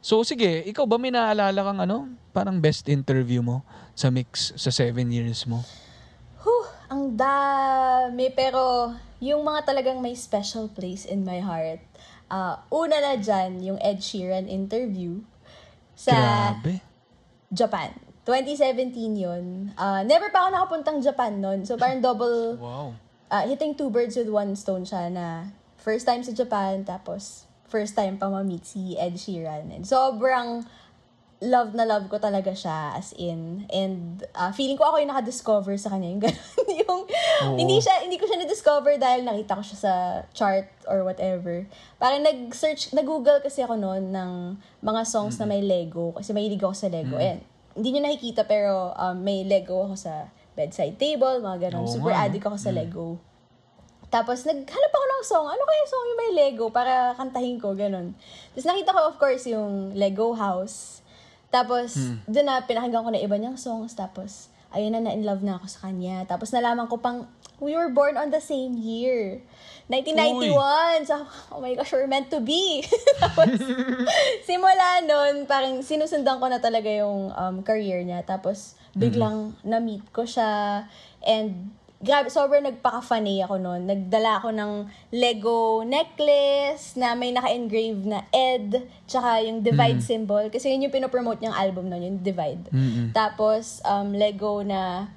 So 0.03 0.23
sige 0.27 0.63
ikaw 0.67 0.83
ba 0.87 0.99
may 0.99 1.11
naalala 1.11 1.59
kang 1.63 1.79
ano 1.83 2.11
parang 2.31 2.61
best 2.61 2.87
interview 2.87 3.43
mo 3.43 3.65
sa 3.99 4.07
mix 4.07 4.55
sa 4.55 4.71
seven 4.71 5.11
years 5.11 5.43
mo? 5.43 5.59
Huh, 6.39 6.65
ang 6.87 7.19
dami. 7.19 8.31
Pero, 8.31 8.95
yung 9.19 9.43
mga 9.43 9.67
talagang 9.67 9.99
may 9.99 10.15
special 10.15 10.71
place 10.71 11.03
in 11.03 11.27
my 11.27 11.43
heart. 11.43 11.83
ah 12.31 12.63
una 12.71 13.01
na 13.01 13.19
dyan, 13.19 13.59
yung 13.59 13.79
Ed 13.83 13.99
Sheeran 13.99 14.47
interview 14.47 15.19
sa 15.99 16.15
grabe 16.55 16.79
Japan. 17.51 17.91
2017 18.23 18.93
yun. 19.19 19.73
Ah, 19.75 20.05
never 20.05 20.29
pa 20.31 20.45
ako 20.45 20.49
nakapuntang 20.53 20.97
Japan 21.01 21.41
nun. 21.41 21.65
So, 21.65 21.75
parang 21.75 21.99
double 21.99 22.55
wow 22.55 22.93
uh, 23.29 23.45
hitting 23.47 23.77
two 23.77 23.89
birds 23.89 24.17
with 24.17 24.29
one 24.29 24.57
stone 24.57 24.83
siya 24.83 25.09
na 25.09 25.53
first 25.77 26.05
time 26.05 26.25
sa 26.25 26.33
Japan, 26.33 26.83
tapos 26.83 27.45
first 27.69 27.93
time 27.93 28.17
pa 28.17 28.27
ma-meet 28.27 28.65
si 28.65 28.97
Ed 28.97 29.15
Sheeran. 29.15 29.69
And 29.69 29.85
sobrang 29.85 30.65
love 31.39 31.71
na 31.71 31.87
love 31.87 32.11
ko 32.11 32.19
talaga 32.19 32.51
siya 32.51 32.99
as 32.99 33.15
in 33.15 33.63
and 33.71 34.27
uh, 34.35 34.51
feeling 34.51 34.75
ko 34.75 34.91
ako 34.91 34.99
yung 34.99 35.07
naka-discover 35.07 35.71
sa 35.79 35.87
kanya 35.87 36.11
yung 36.11 36.19
ganun 36.19 36.67
yung 36.83 36.99
Oo. 37.07 37.55
hindi 37.55 37.79
siya 37.79 38.03
hindi 38.03 38.19
ko 38.19 38.27
siya 38.27 38.43
na-discover 38.43 38.99
dahil 38.99 39.23
nakita 39.23 39.55
ko 39.55 39.63
siya 39.63 39.79
sa 39.79 39.93
chart 40.35 40.67
or 40.91 41.07
whatever 41.07 41.63
parang 41.95 42.27
nag-search 42.27 42.91
nag-google 42.91 43.39
kasi 43.39 43.63
ako 43.63 43.79
noon 43.79 44.11
ng 44.11 44.59
mga 44.83 45.01
songs 45.07 45.39
na 45.39 45.47
may 45.47 45.63
Lego 45.63 46.11
kasi 46.11 46.35
mahilig 46.35 46.59
ako 46.59 46.75
sa 46.75 46.91
Lego 46.91 47.15
and 47.15 47.39
hindi 47.71 47.95
niyo 47.95 48.03
nakikita 48.03 48.43
pero 48.43 48.91
um, 48.99 49.15
may 49.23 49.47
Lego 49.47 49.87
ako 49.87 49.95
sa 49.95 50.27
bedside 50.59 50.99
table 50.99 51.39
mga 51.39 51.71
ganun 51.71 51.87
Oo 51.87 51.93
super 51.95 52.11
no? 52.11 52.19
addict 52.19 52.43
ako 52.43 52.59
sa 52.59 52.75
Lego 52.75 53.15
tapos, 54.09 54.41
naghanap 54.41 54.89
ako 54.89 55.05
ng 55.05 55.23
song. 55.23 55.45
Ano 55.45 55.63
kaya 55.69 55.83
song 55.85 56.05
yung 56.09 56.19
may 56.19 56.31
Lego 56.33 56.73
para 56.73 57.13
kantahin 57.13 57.61
ko, 57.61 57.77
ganun. 57.77 58.17
Tapos, 58.57 58.65
nakita 58.65 58.89
ko, 58.89 58.99
of 59.05 59.15
course, 59.21 59.45
yung 59.45 59.93
Lego 59.93 60.33
House. 60.33 60.98
Tapos, 61.49 61.97
doon 62.29 62.45
na, 62.45 62.61
pinakinggan 62.65 63.01
ko 63.01 63.09
na 63.09 63.21
iba 63.21 63.35
niyang 63.37 63.57
songs. 63.57 63.97
Tapos, 63.97 64.53
ayun 64.69 64.93
na, 64.93 65.01
na-in 65.01 65.25
love 65.25 65.41
na 65.41 65.57
ako 65.57 65.65
sa 65.65 65.89
kanya. 65.89 66.25
Tapos, 66.29 66.53
nalaman 66.53 66.85
ko 66.85 67.01
pang, 67.01 67.25
we 67.57 67.73
were 67.73 67.89
born 67.89 68.15
on 68.15 68.29
the 68.29 68.41
same 68.41 68.77
year. 68.77 69.41
1991. 69.89 71.09
So, 71.09 71.25
oh 71.53 71.61
my 71.61 71.73
gosh, 71.73 71.91
we're 71.91 72.05
meant 72.05 72.29
to 72.29 72.39
be. 72.39 72.85
Tapos, 73.23 73.57
simula 74.47 75.01
nun, 75.03 75.49
parang 75.49 75.81
sinusundan 75.81 76.37
ko 76.37 76.45
na 76.47 76.61
talaga 76.61 76.89
yung 76.89 77.33
um, 77.33 77.55
career 77.65 78.05
niya. 78.05 78.21
Tapos, 78.21 78.77
biglang 78.93 79.57
na-meet 79.65 80.05
ko 80.13 80.29
siya. 80.29 80.85
And, 81.25 81.73
grabe, 81.99 82.31
sobrang 82.31 82.63
nagpaka-funny 82.63 83.43
ako 83.43 83.59
noon. 83.59 83.83
Nagdala 83.83 84.39
ako 84.39 84.55
ng 84.55 84.71
Lego 85.11 85.83
necklace 85.83 86.95
na 86.95 87.11
may 87.13 87.35
naka-engrave 87.35 88.07
na 88.07 88.23
Ed, 88.31 88.87
tsaka 89.03 89.43
yung 89.43 89.59
divide 89.59 89.99
symbol. 89.99 90.47
Kasi 90.47 90.71
yun 90.71 90.87
yung 90.87 90.95
pinopromote 90.95 91.43
niyang 91.43 91.59
album 91.59 91.91
noon, 91.91 92.03
yung 92.07 92.19
divide. 92.23 92.63
Tapos, 93.11 93.83
um, 93.83 94.15
Lego 94.15 94.63
na 94.63 95.11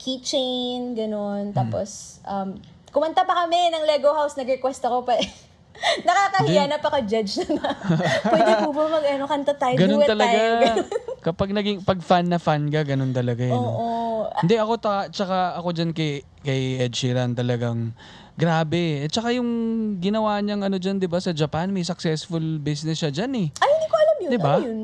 keychain, 0.00 0.96
ganun. 0.96 1.52
Tapos, 1.52 2.18
um, 2.24 2.56
kumanta 2.90 3.28
pa 3.28 3.44
kami 3.44 3.68
ng 3.70 3.84
Lego 3.84 4.16
House, 4.16 4.34
nag-request 4.34 4.82
ako 4.88 5.04
pa. 5.04 5.20
Nakakahiya, 6.06 6.62
Hindi. 6.68 6.74
napaka-judge 6.76 7.32
na 7.42 7.46
na. 7.58 7.68
Pwede 8.32 8.52
po 8.62 8.70
ba 8.70 8.82
mag, 8.88 9.04
ano, 9.04 9.24
kanta 9.26 9.52
tayo, 9.56 9.74
Ganun 9.74 9.98
duet 9.98 10.08
talaga. 10.08 10.30
tayo, 10.30 10.50
ganun. 10.60 10.86
Kapag 11.22 11.48
naging, 11.54 11.78
pag 11.82 11.98
fan 12.02 12.26
na 12.26 12.38
fan 12.38 12.66
ka, 12.70 12.82
ganun 12.82 13.10
talaga 13.10 13.42
yun. 13.42 13.56
Oo. 13.56 14.26
Hindi, 14.42 14.54
ako, 14.58 14.72
ta, 14.78 15.06
tsaka 15.08 15.58
ako 15.58 15.68
dyan 15.74 15.90
kay, 15.90 16.22
kay 16.42 16.82
Ed 16.82 16.92
Sheeran 16.94 17.34
talagang, 17.34 17.94
grabe. 18.34 19.06
At 19.06 19.12
saka 19.12 19.34
yung 19.34 19.50
ginawa 19.98 20.38
niyang 20.38 20.62
ano 20.62 20.76
dyan, 20.78 20.98
di 20.98 21.10
ba, 21.10 21.18
sa 21.18 21.34
Japan, 21.34 21.70
may 21.70 21.82
successful 21.82 22.42
business 22.58 23.02
siya 23.02 23.10
dyan 23.10 23.32
eh. 23.38 23.48
Ay, 23.58 23.70
hindi 23.70 23.86
ko 23.86 23.96
alam 23.98 24.16
yun. 24.18 24.30
Di 24.30 24.38
ba? 24.38 24.54
Ano 24.58 24.66
yun? 24.66 24.80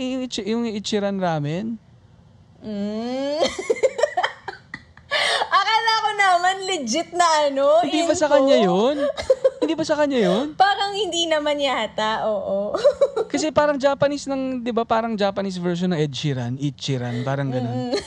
Yung, 0.00 0.20
yung, 0.24 0.62
yung 0.64 0.64
Ichiran 0.72 1.16
Ramen. 1.20 1.76
Mm. 2.60 3.40
Naman 6.20 6.56
legit 6.68 7.10
na 7.16 7.26
ano. 7.48 7.80
Hindi 7.80 8.04
ba 8.04 8.14
sa 8.14 8.28
info. 8.28 8.34
kanya 8.36 8.56
yun? 8.60 8.96
Hindi 9.60 9.74
ba 9.76 9.84
sa 9.84 9.96
kanya 9.96 10.18
yun? 10.18 10.46
Parang 10.56 10.92
hindi 10.96 11.28
naman 11.28 11.60
yata, 11.60 12.26
oo. 12.26 12.74
Kasi 13.32 13.52
parang 13.52 13.76
Japanese 13.76 14.26
ng, 14.26 14.64
di 14.64 14.72
ba, 14.72 14.88
parang 14.88 15.14
Japanese 15.14 15.60
version 15.60 15.92
ng 15.92 16.00
Ed 16.00 16.10
Sheeran, 16.16 16.56
Ichiran, 16.56 17.22
parang 17.22 17.52
ganun. 17.52 17.92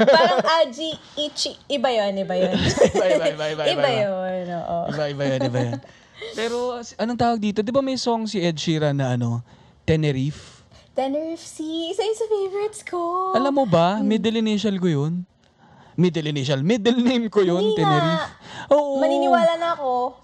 Parang 0.00 0.40
Aji, 0.64 0.96
Ichi, 1.14 1.52
iba 1.68 1.92
yun, 1.92 2.24
iba 2.24 2.32
yun. 2.32 2.56
Iba, 2.56 3.04
iba, 3.04 3.26
iba, 3.30 3.44
iba, 3.52 3.62
iba. 3.62 3.64
Iba 3.68 3.88
yun, 4.00 4.46
oo. 4.58 4.78
Iba, 4.90 5.04
iba 5.12 5.22
yan, 5.28 5.40
iba 5.44 5.58
yan. 5.60 5.78
Pero, 6.32 6.80
anong 6.96 7.20
tawag 7.20 7.38
dito? 7.38 7.60
Di 7.60 7.68
ba 7.68 7.84
may 7.84 8.00
song 8.00 8.24
si 8.24 8.40
Ed 8.40 8.56
Sheeran 8.56 8.96
na 8.96 9.14
ano, 9.14 9.44
Tenerife? 9.84 10.64
Tenerife 10.96 11.44
Sea, 11.46 11.92
isa 11.92 12.02
yun 12.02 12.16
sa 12.16 12.26
favorites 12.26 12.82
ko. 12.82 13.00
Alam 13.36 13.62
mo 13.62 13.64
ba, 13.68 14.00
middle 14.00 14.40
initial 14.40 14.74
ko 14.80 14.88
yun? 14.88 15.22
Middle 16.00 16.26
initial, 16.26 16.60
middle 16.62 16.96
name 17.04 17.28
ko 17.28 17.44
yun, 17.44 17.60
Hindi. 17.62 17.76
Tenerife. 17.76 18.28
Oo. 18.70 18.96
Maniniwala 18.96 19.52
na 19.54 19.68
ako. 19.76 20.16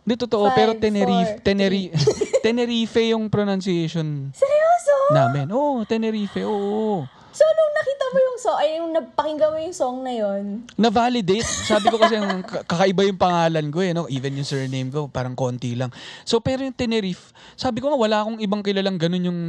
Di 0.00 0.18
totoo, 0.18 0.50
Five, 0.50 0.56
pero 0.56 0.70
Tenerife, 0.74 1.32
four, 1.32 1.44
Tenerife, 1.44 1.94
Tenerife 2.44 3.00
yung 3.06 3.30
pronunciation 3.30 4.34
Seryoso? 4.34 4.94
namin. 5.12 5.46
Oo, 5.50 5.84
Tenerife, 5.84 6.42
oo. 6.42 7.06
So, 7.30 7.46
nung 7.46 7.72
nakita 7.72 8.04
mo 8.04 8.18
yung 8.18 8.38
song, 8.40 8.58
ay, 8.58 8.68
yung 8.74 8.90
napakinggan 8.90 9.50
mo 9.54 9.58
yung 9.60 9.76
song 9.76 9.96
na 10.02 10.10
yun, 10.10 10.66
Na-validate. 10.74 11.46
Sabi 11.46 11.86
ko 11.86 11.96
kasi 11.96 12.18
ka- 12.42 12.66
kakaiba 12.66 13.06
yung 13.06 13.14
pangalan 13.14 13.70
ko 13.70 13.78
eh, 13.78 13.94
no? 13.94 14.10
Even 14.10 14.34
yung 14.34 14.42
surname 14.44 14.90
ko, 14.90 15.06
parang 15.06 15.38
konti 15.38 15.78
lang. 15.78 15.94
So, 16.24 16.42
pero 16.42 16.66
yung 16.66 16.74
Tenerife, 16.74 17.30
sabi 17.54 17.78
ko 17.78 17.86
nga, 17.86 17.98
wala 18.00 18.16
akong 18.20 18.42
ibang 18.42 18.66
kilalang 18.66 18.98
ganun 18.98 19.22
yung, 19.22 19.40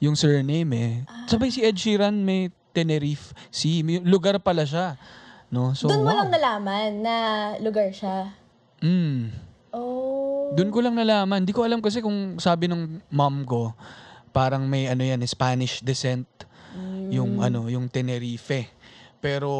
yung 0.00 0.16
surname 0.16 0.70
eh. 0.74 0.92
Sabay 1.26 1.54
si 1.54 1.62
Ed 1.62 1.78
Sheeran 1.78 2.18
may 2.18 2.50
Tenerife. 2.78 3.34
Si, 3.50 3.82
may 3.82 3.98
lugar 3.98 4.38
pala 4.38 4.62
siya. 4.62 4.94
No? 5.50 5.74
So, 5.74 5.90
doon 5.90 6.06
mo 6.06 6.14
wow. 6.14 6.18
lang 6.22 6.30
nalaman 6.30 6.90
na 7.02 7.14
lugar 7.58 7.90
siya. 7.90 8.30
Mm. 8.78 9.34
Oh. 9.74 10.54
Doon 10.54 10.70
ko 10.70 10.78
lang 10.78 10.94
nalaman. 10.94 11.42
Hindi 11.42 11.50
ko 11.56 11.66
alam 11.66 11.82
kasi 11.82 11.98
kung 11.98 12.38
sabi 12.38 12.70
ng 12.70 13.02
mom 13.10 13.42
ko, 13.42 13.74
parang 14.30 14.70
may 14.70 14.86
ano 14.86 15.02
yan, 15.02 15.18
Spanish 15.26 15.82
descent. 15.82 16.28
Mm. 16.78 17.10
Yung 17.10 17.32
ano, 17.42 17.66
yung 17.66 17.90
Tenerife. 17.90 18.70
Pero, 19.18 19.50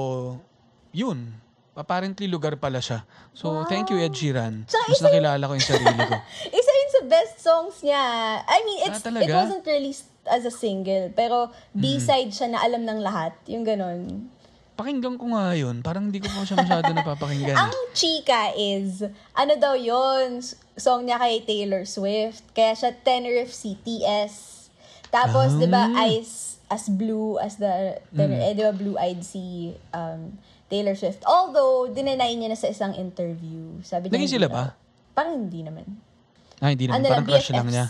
yun. 0.94 1.34
Apparently, 1.78 2.26
lugar 2.26 2.58
pala 2.58 2.82
siya. 2.82 3.06
So, 3.30 3.62
thank 3.70 3.86
you, 3.94 4.02
Ed 4.02 4.10
Sheeran. 4.10 4.66
Tsaka 4.66 4.90
Mas 4.90 4.98
nakilala 4.98 5.42
ko 5.46 5.52
yung 5.54 5.68
sarili 5.68 6.02
ko. 6.10 6.14
Isa 6.58 6.72
yun 6.74 6.90
sa 6.90 7.02
best 7.06 7.34
songs 7.38 7.76
niya. 7.86 8.02
I 8.42 8.58
mean, 8.66 8.78
it's, 8.90 8.98
Ah, 8.98 9.06
talaga? 9.06 9.30
it 9.30 9.34
wasn't 9.34 9.66
released 9.66 10.10
as 10.28 10.44
a 10.44 10.50
single, 10.50 11.10
pero. 11.10 11.48
B-side 11.72 12.30
siya 12.30 12.48
na 12.48 12.60
alam 12.60 12.82
ng 12.82 12.98
lahat. 12.98 13.32
Yung 13.44 13.62
ganon. 13.62 14.28
Pakinggan 14.74 15.18
ko 15.18 15.26
nga 15.28 15.52
yun. 15.52 15.82
Parang 15.82 16.06
hindi 16.06 16.18
ko 16.18 16.28
pa 16.28 16.42
siya 16.42 16.54
masyado 16.56 16.86
napapakinggan. 16.94 17.58
Ang 17.58 17.74
chika 17.92 18.54
is, 18.54 19.02
ano 19.32 19.52
daw 19.56 19.74
yun, 19.74 20.38
song 20.74 21.02
niya 21.02 21.18
kay 21.18 21.42
Taylor 21.42 21.82
Swift. 21.82 22.46
Kaya 22.52 22.72
siya 22.72 22.94
Tenerife 22.94 23.50
CTS. 23.50 24.70
Tapos, 25.08 25.50
Ah. 25.50 25.58
di 25.58 25.66
ba, 25.66 25.82
Ice 26.08 26.62
as 26.68 26.86
blue 26.86 27.38
as 27.38 27.56
the, 27.56 27.98
Tener- 28.12 28.38
Mm. 28.38 28.44
eh, 28.44 28.52
di 28.52 28.62
ba, 28.62 28.70
blue-eyed 28.70 29.20
si 29.20 29.72
um, 29.90 30.36
Taylor 30.68 30.94
Swift. 30.94 31.24
Although, 31.24 31.88
dinenay 31.88 32.36
niya 32.36 32.46
na 32.46 32.54
sa 32.54 32.68
isang 32.68 32.92
interview. 32.92 33.80
Sabi 33.80 34.06
niya, 34.06 34.14
Naging 34.14 34.30
sila 34.30 34.46
ba? 34.46 34.64
Parang 35.10 35.42
hindi 35.42 35.64
naman. 35.64 35.88
Ah, 36.58 36.70
hindi 36.70 36.86
naman. 36.86 37.00
Ano 37.00 37.06
Parang 37.08 37.24
lang, 37.24 37.34
crush 37.34 37.50
lang 37.50 37.66
niya. 37.66 37.86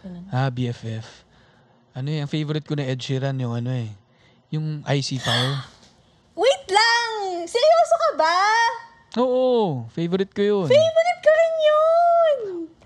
Ganun. 0.00 0.24
Ah, 0.28 0.46
BFF. 0.46 1.06
Ano 1.90 2.06
yung 2.06 2.30
favorite 2.30 2.62
ko 2.62 2.78
na 2.78 2.86
Ed 2.86 2.98
Sheeran, 2.98 3.34
yung 3.36 3.50
ano 3.52 3.70
eh. 3.74 3.90
Yung 4.50 4.82
Icy 4.86 5.18
Fire. 5.18 5.66
Wait 6.38 6.66
lang! 6.66 7.10
Seryoso 7.44 7.94
ka 7.98 8.10
ba? 8.16 8.38
Oo, 9.18 9.84
favorite 9.90 10.30
ko 10.30 10.40
yun. 10.40 10.66
Favorite 10.66 11.20
ko 11.20 11.30
rin 11.30 11.54
yun! 11.60 12.36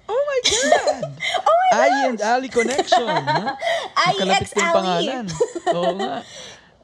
Oh 0.05 0.20
my 0.20 0.40
God! 0.42 1.02
Oh 1.44 1.57
my 1.57 1.70
I 1.74 1.88
and 2.07 2.20
Ali 2.20 2.48
Connection. 2.48 3.09
ha? 3.26 3.57
I 3.92 4.12
Magkalapit 4.14 4.40
X 4.40 4.52
ko 4.52 4.61
yung 4.61 4.68
Ali. 4.68 4.76
pangalan. 4.78 5.24
Oo 5.76 5.92
nga. 5.98 6.14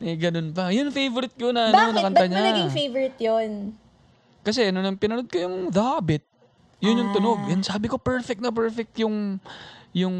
Eh, 0.00 0.16
ganun 0.16 0.48
pa. 0.50 0.72
Yun 0.72 0.88
favorite 0.90 1.36
ko 1.36 1.52
na, 1.52 1.68
ano, 1.68 1.76
Bakit? 1.76 1.92
na 1.92 2.00
kanta 2.02 2.18
Ba't 2.18 2.28
mo 2.28 2.34
niya. 2.34 2.48
naging 2.50 2.72
favorite 2.72 3.18
yun? 3.18 3.50
Kasi 4.40 4.60
ano 4.66 4.80
nang 4.80 4.96
pinanood 4.96 5.28
ko 5.28 5.36
yung 5.38 5.68
The 5.68 5.82
Hobbit. 5.82 6.24
Yun 6.80 6.96
yung 6.96 7.10
tunog. 7.12 7.38
Ah. 7.38 7.52
And 7.52 7.60
sabi 7.60 7.86
ko 7.86 7.96
perfect 7.96 8.40
na 8.40 8.48
perfect 8.48 8.96
yung 8.98 9.36
yung 9.92 10.16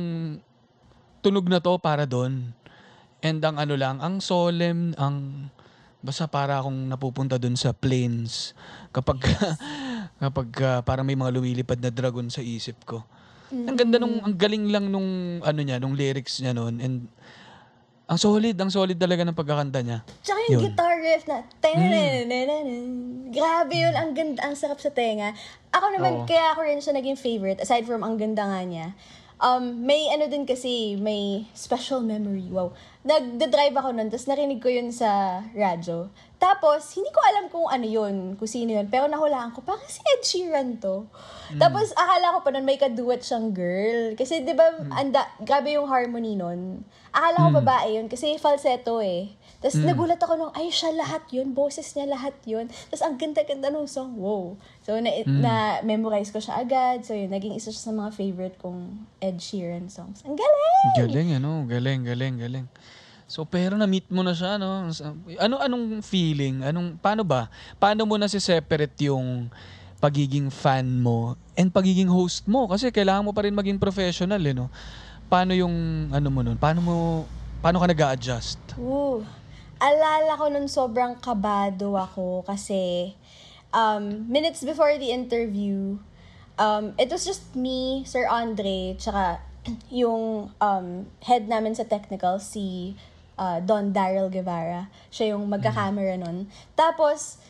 tunog 1.20 1.46
na 1.48 1.60
to 1.60 1.76
para 1.80 2.04
doon. 2.04 2.52
And 3.20 3.40
ang 3.44 3.60
ano 3.60 3.76
lang, 3.76 4.00
ang 4.00 4.24
solemn, 4.24 4.96
ang 4.96 5.48
basta 6.00 6.24
para 6.24 6.56
akong 6.56 6.88
napupunta 6.88 7.36
doon 7.36 7.60
sa 7.60 7.76
plains 7.76 8.56
kapag 8.88 9.20
kapag 10.24 10.48
ah, 10.64 10.80
parang 10.80 11.04
may 11.04 11.16
mga 11.16 11.36
lumilipad 11.36 11.76
na 11.76 11.92
dragon 11.92 12.32
sa 12.32 12.40
isip 12.40 12.80
ko. 12.88 13.04
Ang 13.52 13.76
ganda 13.76 14.00
nung 14.00 14.22
ang 14.24 14.32
galing 14.38 14.72
lang 14.72 14.88
nung 14.88 15.42
ano 15.44 15.60
niya, 15.60 15.76
nung 15.76 15.92
lyrics 15.92 16.40
niya 16.40 16.56
noon 16.56 16.80
and 16.80 16.96
ang 18.10 18.18
solid, 18.18 18.58
ang 18.58 18.74
solid 18.74 18.98
talaga 18.98 19.22
ng 19.22 19.38
pagkakanta 19.38 19.86
niya. 19.86 20.02
Tsaka 20.26 20.38
yung 20.50 20.58
Yun. 20.58 20.62
guitar 20.66 20.98
riff 20.98 21.24
na, 21.30 21.46
"Tananananan." 21.62 22.66
grabe 23.30 23.74
yun, 23.78 23.94
ang 23.94 24.10
ganda, 24.12 24.42
ang 24.42 24.58
sarap 24.58 24.82
sa 24.82 24.90
tenga. 24.90 25.32
Ako 25.70 25.86
Oo. 25.86 25.94
naman, 25.94 26.12
kaya 26.26 26.52
ako 26.52 26.66
rin 26.66 26.82
siya 26.82 26.98
naging 26.98 27.14
favorite, 27.14 27.62
aside 27.62 27.86
from 27.86 28.02
ang 28.02 28.18
ganda 28.18 28.42
nga 28.42 28.60
niya. 28.66 28.92
Um, 29.40 29.88
may 29.88 30.12
ano 30.12 30.28
din 30.28 30.44
kasi, 30.44 31.00
may 31.00 31.48
special 31.56 32.04
memory, 32.04 32.44
wow. 32.52 32.76
Nagda-drive 33.08 33.72
ako 33.72 33.96
nun, 33.96 34.12
tapos 34.12 34.28
narinig 34.28 34.60
ko 34.60 34.68
yun 34.68 34.92
sa 34.92 35.40
radyo. 35.56 36.12
Tapos, 36.36 36.92
hindi 36.92 37.08
ko 37.08 37.20
alam 37.24 37.48
kung 37.48 37.64
ano 37.64 37.88
yun, 37.88 38.36
kung 38.36 38.44
sino 38.44 38.76
yun, 38.76 38.92
pero 38.92 39.08
nahulaan 39.08 39.56
ko, 39.56 39.64
parang 39.64 39.80
si 39.88 40.04
Ed 40.04 40.20
Sheeran 40.20 40.76
to. 40.76 41.08
Tapos, 41.56 41.96
akala 41.96 42.36
ko 42.36 42.38
pa 42.44 42.52
nun 42.52 42.68
may 42.68 42.76
kaduet 42.76 43.24
siyang 43.24 43.56
girl. 43.56 44.12
Kasi, 44.12 44.44
di 44.44 44.52
ba, 44.52 44.76
anda, 44.92 45.24
grabe 45.40 45.72
yung 45.72 45.88
harmony 45.88 46.36
nun. 46.36 46.84
Akala 47.08 47.48
ko 47.48 47.64
babae 47.64 47.96
yun, 47.96 48.12
kasi 48.12 48.36
falsetto 48.36 49.00
eh. 49.00 49.40
Tapos 49.60 49.76
nagulat 49.84 50.16
ako 50.16 50.40
nung, 50.40 50.52
ay, 50.56 50.72
siya 50.72 50.96
lahat 50.96 51.20
yun. 51.36 51.52
Boses 51.52 51.92
niya 51.92 52.08
lahat 52.08 52.32
yun. 52.48 52.72
Tapos 52.88 53.04
ang 53.04 53.20
ganda-ganda 53.20 53.68
nung 53.68 53.84
song. 53.84 54.16
Wow. 54.16 54.56
So, 54.90 54.98
na, 54.98 55.14
na-memorize 55.22 56.34
ko 56.34 56.42
siya 56.42 56.66
agad. 56.66 57.06
So, 57.06 57.14
yun, 57.14 57.30
naging 57.30 57.54
isa 57.54 57.70
siya 57.70 57.86
sa 57.86 57.94
mga 57.94 58.10
favorite 58.10 58.58
kong 58.58 59.06
Ed 59.22 59.38
Sheeran 59.38 59.86
songs. 59.86 60.26
Ang 60.26 60.34
galing! 60.34 60.82
Galing, 60.98 61.28
ano? 61.38 61.62
Galing, 61.70 62.02
galing, 62.02 62.34
galing. 62.42 62.66
So, 63.30 63.46
pero 63.46 63.78
na-meet 63.78 64.10
mo 64.10 64.26
na 64.26 64.34
siya, 64.34 64.58
no? 64.58 64.90
Ano, 65.38 65.62
anong 65.62 66.02
feeling? 66.02 66.66
Anong, 66.66 66.98
paano 66.98 67.22
ba? 67.22 67.46
Paano 67.78 68.02
mo 68.02 68.18
na 68.18 68.26
separate 68.26 68.98
yung 69.06 69.46
pagiging 70.02 70.50
fan 70.50 70.98
mo 70.98 71.38
and 71.54 71.70
pagiging 71.70 72.10
host 72.10 72.50
mo? 72.50 72.66
Kasi 72.66 72.90
kailangan 72.90 73.22
mo 73.22 73.30
pa 73.30 73.46
rin 73.46 73.54
maging 73.54 73.78
professional, 73.78 74.42
eh, 74.42 74.50
no? 74.58 74.74
Paano 75.30 75.54
yung, 75.54 76.10
ano 76.10 76.34
mo 76.34 76.42
nun? 76.42 76.58
Paano 76.58 76.82
mo, 76.82 76.94
paano 77.62 77.78
ka 77.78 77.86
nag 77.86 78.18
adjust 78.18 78.58
Ooh. 78.74 79.22
Alala 79.80 80.34
ko 80.36 80.50
nun 80.50 80.66
sobrang 80.68 81.16
kabado 81.22 81.94
ako 81.96 82.42
kasi 82.42 83.14
um, 83.72 84.30
minutes 84.30 84.62
before 84.62 84.96
the 84.98 85.10
interview, 85.10 85.98
um, 86.58 86.94
it 86.98 87.10
was 87.10 87.24
just 87.24 87.54
me, 87.56 88.04
Sir 88.06 88.26
Andre, 88.26 88.96
tsaka 88.98 89.40
yung 89.90 90.52
um, 90.60 90.86
head 91.24 91.48
namin 91.48 91.74
sa 91.74 91.84
technical, 91.84 92.38
si 92.38 92.96
uh, 93.38 93.60
Don 93.64 93.92
Daryl 93.92 94.28
Guevara. 94.28 94.92
Siya 95.08 95.36
yung 95.36 95.48
magka-camera 95.48 96.20
nun. 96.20 96.52
Tapos, 96.76 97.40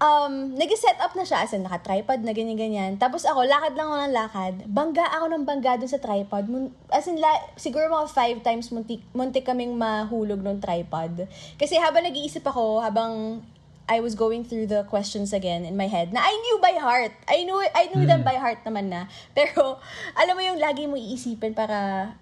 um, 0.00 0.56
nag-set 0.56 0.96
up 0.98 1.12
na 1.14 1.24
siya, 1.24 1.44
as 1.44 1.52
in, 1.52 1.62
naka-tripod 1.62 2.24
na 2.24 2.32
ganyan-ganyan. 2.32 2.96
Tapos 2.96 3.28
ako, 3.28 3.44
lakad 3.48 3.76
lang 3.76 3.88
ako 3.88 3.98
ng 4.00 4.14
lakad. 4.16 4.54
Bangga 4.68 5.04
ako 5.16 5.24
ng 5.32 5.44
bangga 5.48 5.80
dun 5.80 5.90
sa 5.92 6.00
tripod. 6.00 6.44
As 6.90 7.06
in, 7.06 7.20
la- 7.20 7.48
siguro 7.60 7.86
mga 7.92 8.08
five 8.10 8.38
times 8.44 8.72
muntik, 8.72 9.04
muntik 9.12 9.48
kaming 9.48 9.76
mahulog 9.76 10.40
ng 10.40 10.58
tripod. 10.58 11.28
Kasi 11.60 11.76
habang 11.80 12.04
nag-iisip 12.04 12.42
ako, 12.42 12.80
habang 12.84 13.44
I 13.90 13.98
was 13.98 14.14
going 14.14 14.46
through 14.46 14.70
the 14.70 14.86
questions 14.86 15.34
again 15.34 15.66
in 15.66 15.74
my 15.74 15.90
head 15.90 16.14
na 16.14 16.22
I 16.22 16.30
knew 16.30 16.62
by 16.62 16.78
heart. 16.78 17.10
I 17.26 17.42
knew 17.42 17.58
I 17.58 17.90
knew 17.90 18.06
them 18.06 18.22
by 18.22 18.38
heart 18.38 18.62
naman 18.62 18.86
na. 18.86 19.10
Pero 19.34 19.82
alam 20.14 20.38
mo 20.38 20.42
yung 20.46 20.62
lagi 20.62 20.86
mo 20.86 20.94
iisipin 20.94 21.58
para 21.58 22.14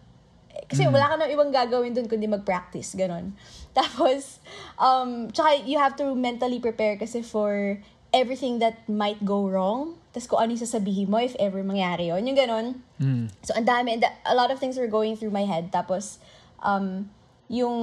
kasi 0.66 0.88
wala 0.88 1.06
ka 1.06 1.14
nang 1.20 1.30
ibang 1.30 1.52
gagawin 1.52 1.94
dun 1.94 2.10
kundi 2.10 2.26
mag-practice, 2.26 2.96
ganon. 2.98 3.36
Tapos, 3.78 4.42
um, 4.80 5.30
tsaka 5.30 5.62
you 5.68 5.78
have 5.78 5.94
to 5.94 6.16
mentally 6.16 6.58
prepare 6.58 6.98
kasi 6.98 7.22
for 7.22 7.78
everything 8.10 8.58
that 8.58 8.82
might 8.88 9.20
go 9.22 9.46
wrong. 9.46 9.94
Tapos 10.10 10.26
kung 10.26 10.40
ano 10.40 10.56
yung 10.56 10.64
sasabihin 10.64 11.12
mo 11.12 11.20
if 11.20 11.36
ever 11.36 11.60
mangyari 11.60 12.08
yun. 12.08 12.24
Yung 12.24 12.38
ganon. 12.38 12.66
Mm. 12.98 13.28
So, 13.44 13.54
ang 13.54 13.68
dami. 13.68 13.96
and 13.96 14.04
A 14.24 14.34
lot 14.34 14.50
of 14.50 14.58
things 14.58 14.80
were 14.80 14.90
going 14.90 15.14
through 15.14 15.32
my 15.32 15.44
head. 15.44 15.70
Tapos, 15.70 16.18
um, 16.64 17.06
yung, 17.46 17.76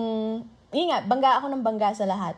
yun 0.73 0.87
nga, 0.89 1.05
bangga 1.05 1.41
ako 1.41 1.53
ng 1.53 1.61
bangga 1.61 1.93
sa 1.93 2.09
lahat. 2.09 2.35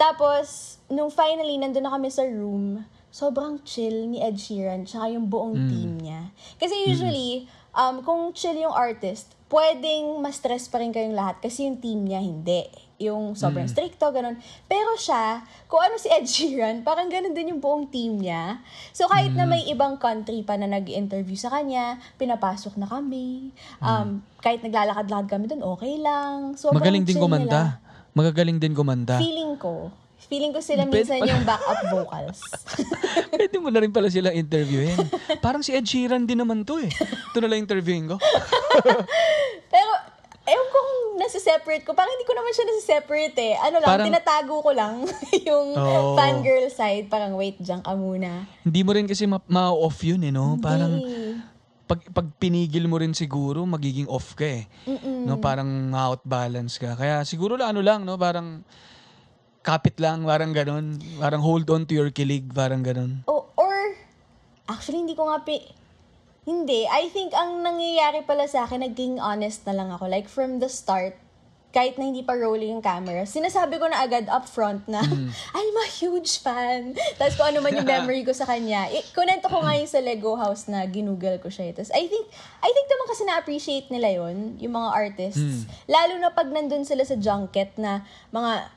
Tapos, 0.00 0.75
nung 0.88 1.10
finally, 1.10 1.58
nandun 1.58 1.82
na 1.82 1.92
kami 1.92 2.08
sa 2.08 2.22
room, 2.22 2.84
sobrang 3.10 3.62
chill 3.64 4.06
ni 4.06 4.20
Ed 4.20 4.36
Sheeran, 4.36 4.84
tsaka 4.84 5.08
yung 5.08 5.26
buong 5.26 5.56
team 5.66 5.90
niya. 5.98 6.30
Kasi 6.60 6.86
usually, 6.86 7.48
um, 7.72 8.04
kung 8.04 8.30
chill 8.32 8.54
yung 8.54 8.74
artist, 8.74 9.32
pwedeng 9.48 10.18
ma-stress 10.20 10.66
pa 10.66 10.82
rin 10.82 10.90
kayong 10.90 11.14
lahat 11.14 11.38
kasi 11.38 11.64
yung 11.64 11.78
team 11.78 12.02
niya 12.02 12.18
hindi. 12.18 12.66
yung 12.96 13.36
sobrang 13.36 13.68
stricto, 13.68 14.08
ganun. 14.08 14.40
Pero 14.64 14.96
siya, 14.96 15.44
kung 15.68 15.84
ano 15.84 16.00
si 16.00 16.08
Ed 16.08 16.24
Sheeran, 16.24 16.80
parang 16.80 17.12
ganun 17.12 17.36
din 17.36 17.52
yung 17.52 17.60
buong 17.60 17.92
team 17.92 18.16
niya. 18.16 18.64
So 18.96 19.04
kahit 19.04 19.36
na 19.36 19.44
may 19.44 19.68
ibang 19.68 20.00
country 20.00 20.40
pa 20.40 20.56
na 20.56 20.64
nag-interview 20.64 21.36
sa 21.36 21.52
kanya, 21.52 22.00
pinapasok 22.16 22.80
na 22.80 22.88
kami. 22.88 23.52
Um, 23.84 24.24
Kahit 24.40 24.64
naglalakad-lakad 24.64 25.28
kami 25.28 25.44
doon, 25.44 25.60
okay 25.76 26.00
lang. 26.00 26.56
Sobrang 26.56 26.80
Magaling 26.80 27.04
din 27.04 27.20
kumanta. 27.20 27.84
Magagaling 28.16 28.56
din 28.56 28.72
kumanta. 28.72 29.20
nila. 29.20 29.24
Feeling 29.28 29.52
ko. 29.60 29.92
Feeling 30.26 30.50
ko 30.50 30.58
sila 30.58 30.82
minsan 30.84 31.22
yung 31.22 31.42
backup 31.42 31.86
vocals. 31.88 32.42
Pwede 33.32 33.56
mo 33.56 33.70
na 33.70 33.78
rin 33.78 33.90
pala 33.90 34.06
silang 34.06 34.34
interviewin. 34.34 34.98
Parang 35.38 35.62
si 35.62 35.70
Ed 35.70 35.84
Sheeran 35.84 36.24
din 36.24 36.36
naman 36.36 36.62
to 36.62 36.78
eh. 36.78 36.90
Ito 37.30 37.38
na 37.38 37.46
lang 37.46 37.62
interviewin 37.62 38.10
ko. 38.10 38.16
Pero, 39.72 39.92
ewan 40.44 40.68
ko 40.68 40.78
kung 40.78 41.00
nasa-separate 41.16 41.82
ko. 41.82 41.94
Parang 41.94 42.10
hindi 42.10 42.26
ko 42.26 42.34
naman 42.34 42.50
siya 42.50 42.66
nasa-separate 42.66 43.38
eh. 43.38 43.54
Ano 43.56 43.78
lang, 43.78 43.86
Parang- 43.88 44.08
tinatago 44.08 44.54
ko 44.60 44.70
lang 44.70 44.94
yung 45.48 45.68
Oo. 45.72 46.14
fangirl 46.14 46.66
side. 46.68 47.06
Parang, 47.06 47.34
wait, 47.34 47.58
diyan 47.58 47.80
ka 47.80 47.94
muna. 47.94 48.50
Hindi 48.62 48.80
mo 48.82 48.90
rin 48.92 49.06
kasi 49.06 49.24
ma- 49.24 49.46
ma-off 49.46 50.02
yun 50.02 50.22
eh, 50.22 50.34
no? 50.34 50.58
Parang 50.58 50.90
Hindi. 50.90 51.38
pag, 51.86 52.02
pag 52.10 52.26
pinigil 52.36 52.90
mo 52.90 52.98
rin 52.98 53.14
siguro, 53.14 53.62
magiging 53.62 54.10
off 54.10 54.34
ka 54.34 54.42
eh. 54.42 54.66
No, 55.06 55.38
parang 55.38 55.94
out 55.94 56.18
balance 56.22 56.82
ka. 56.82 56.98
Kaya 56.98 57.22
siguro 57.22 57.54
ano 57.56 57.78
lang, 57.78 58.02
no? 58.02 58.18
Parang 58.18 58.66
kapit 59.66 59.98
lang, 59.98 60.22
parang 60.22 60.54
ganun. 60.54 61.02
Parang 61.18 61.42
hold 61.42 61.66
on 61.74 61.82
to 61.90 61.98
your 61.98 62.14
kilig, 62.14 62.46
parang 62.54 62.86
ganun. 62.86 63.26
O, 63.26 63.50
or, 63.58 63.98
actually, 64.70 65.02
hindi 65.02 65.18
ko 65.18 65.26
nga 65.26 65.42
pi... 65.42 65.58
Hindi. 66.46 66.86
I 66.86 67.10
think 67.10 67.34
ang 67.34 67.66
nangyayari 67.66 68.22
pala 68.22 68.46
sa 68.46 68.70
akin, 68.70 68.86
naging 68.86 69.18
honest 69.18 69.66
na 69.66 69.74
lang 69.74 69.90
ako. 69.90 70.06
Like, 70.06 70.30
from 70.30 70.62
the 70.62 70.70
start, 70.70 71.18
kahit 71.74 71.98
na 71.98 72.06
hindi 72.08 72.22
pa 72.22 72.38
rolling 72.38 72.78
yung 72.78 72.80
camera, 72.80 73.26
sinasabi 73.26 73.76
ko 73.76 73.90
na 73.90 74.00
agad 74.00 74.30
up 74.30 74.46
front 74.46 74.86
na, 74.86 75.02
I'm 75.58 75.76
a 75.82 75.88
huge 75.90 76.38
fan. 76.38 76.94
Tapos 77.18 77.34
kung 77.34 77.50
ano 77.50 77.60
man 77.60 77.74
yung 77.74 77.90
memory 77.98 78.22
ko 78.22 78.30
sa 78.30 78.46
kanya. 78.46 78.86
I- 78.88 79.04
kunento 79.10 79.50
ko 79.50 79.60
nga 79.60 79.74
yung 79.74 79.90
sa 79.90 79.98
Lego 79.98 80.38
House 80.38 80.70
na 80.70 80.86
ginugol 80.86 81.36
ko 81.42 81.50
siya. 81.50 81.74
Tapos 81.74 81.92
I 81.92 82.06
think, 82.06 82.30
I 82.62 82.70
think 82.70 82.86
naman 82.86 83.06
kasi 83.10 83.22
na-appreciate 83.26 83.88
nila 83.90 84.08
yon 84.22 84.56
yung 84.56 84.72
mga 84.78 84.88
artists. 84.88 85.66
Lalo 85.90 86.16
na 86.16 86.30
pag 86.32 86.48
nandun 86.48 86.86
sila 86.86 87.02
sa 87.04 87.18
junket 87.18 87.74
na 87.76 88.06
mga 88.32 88.72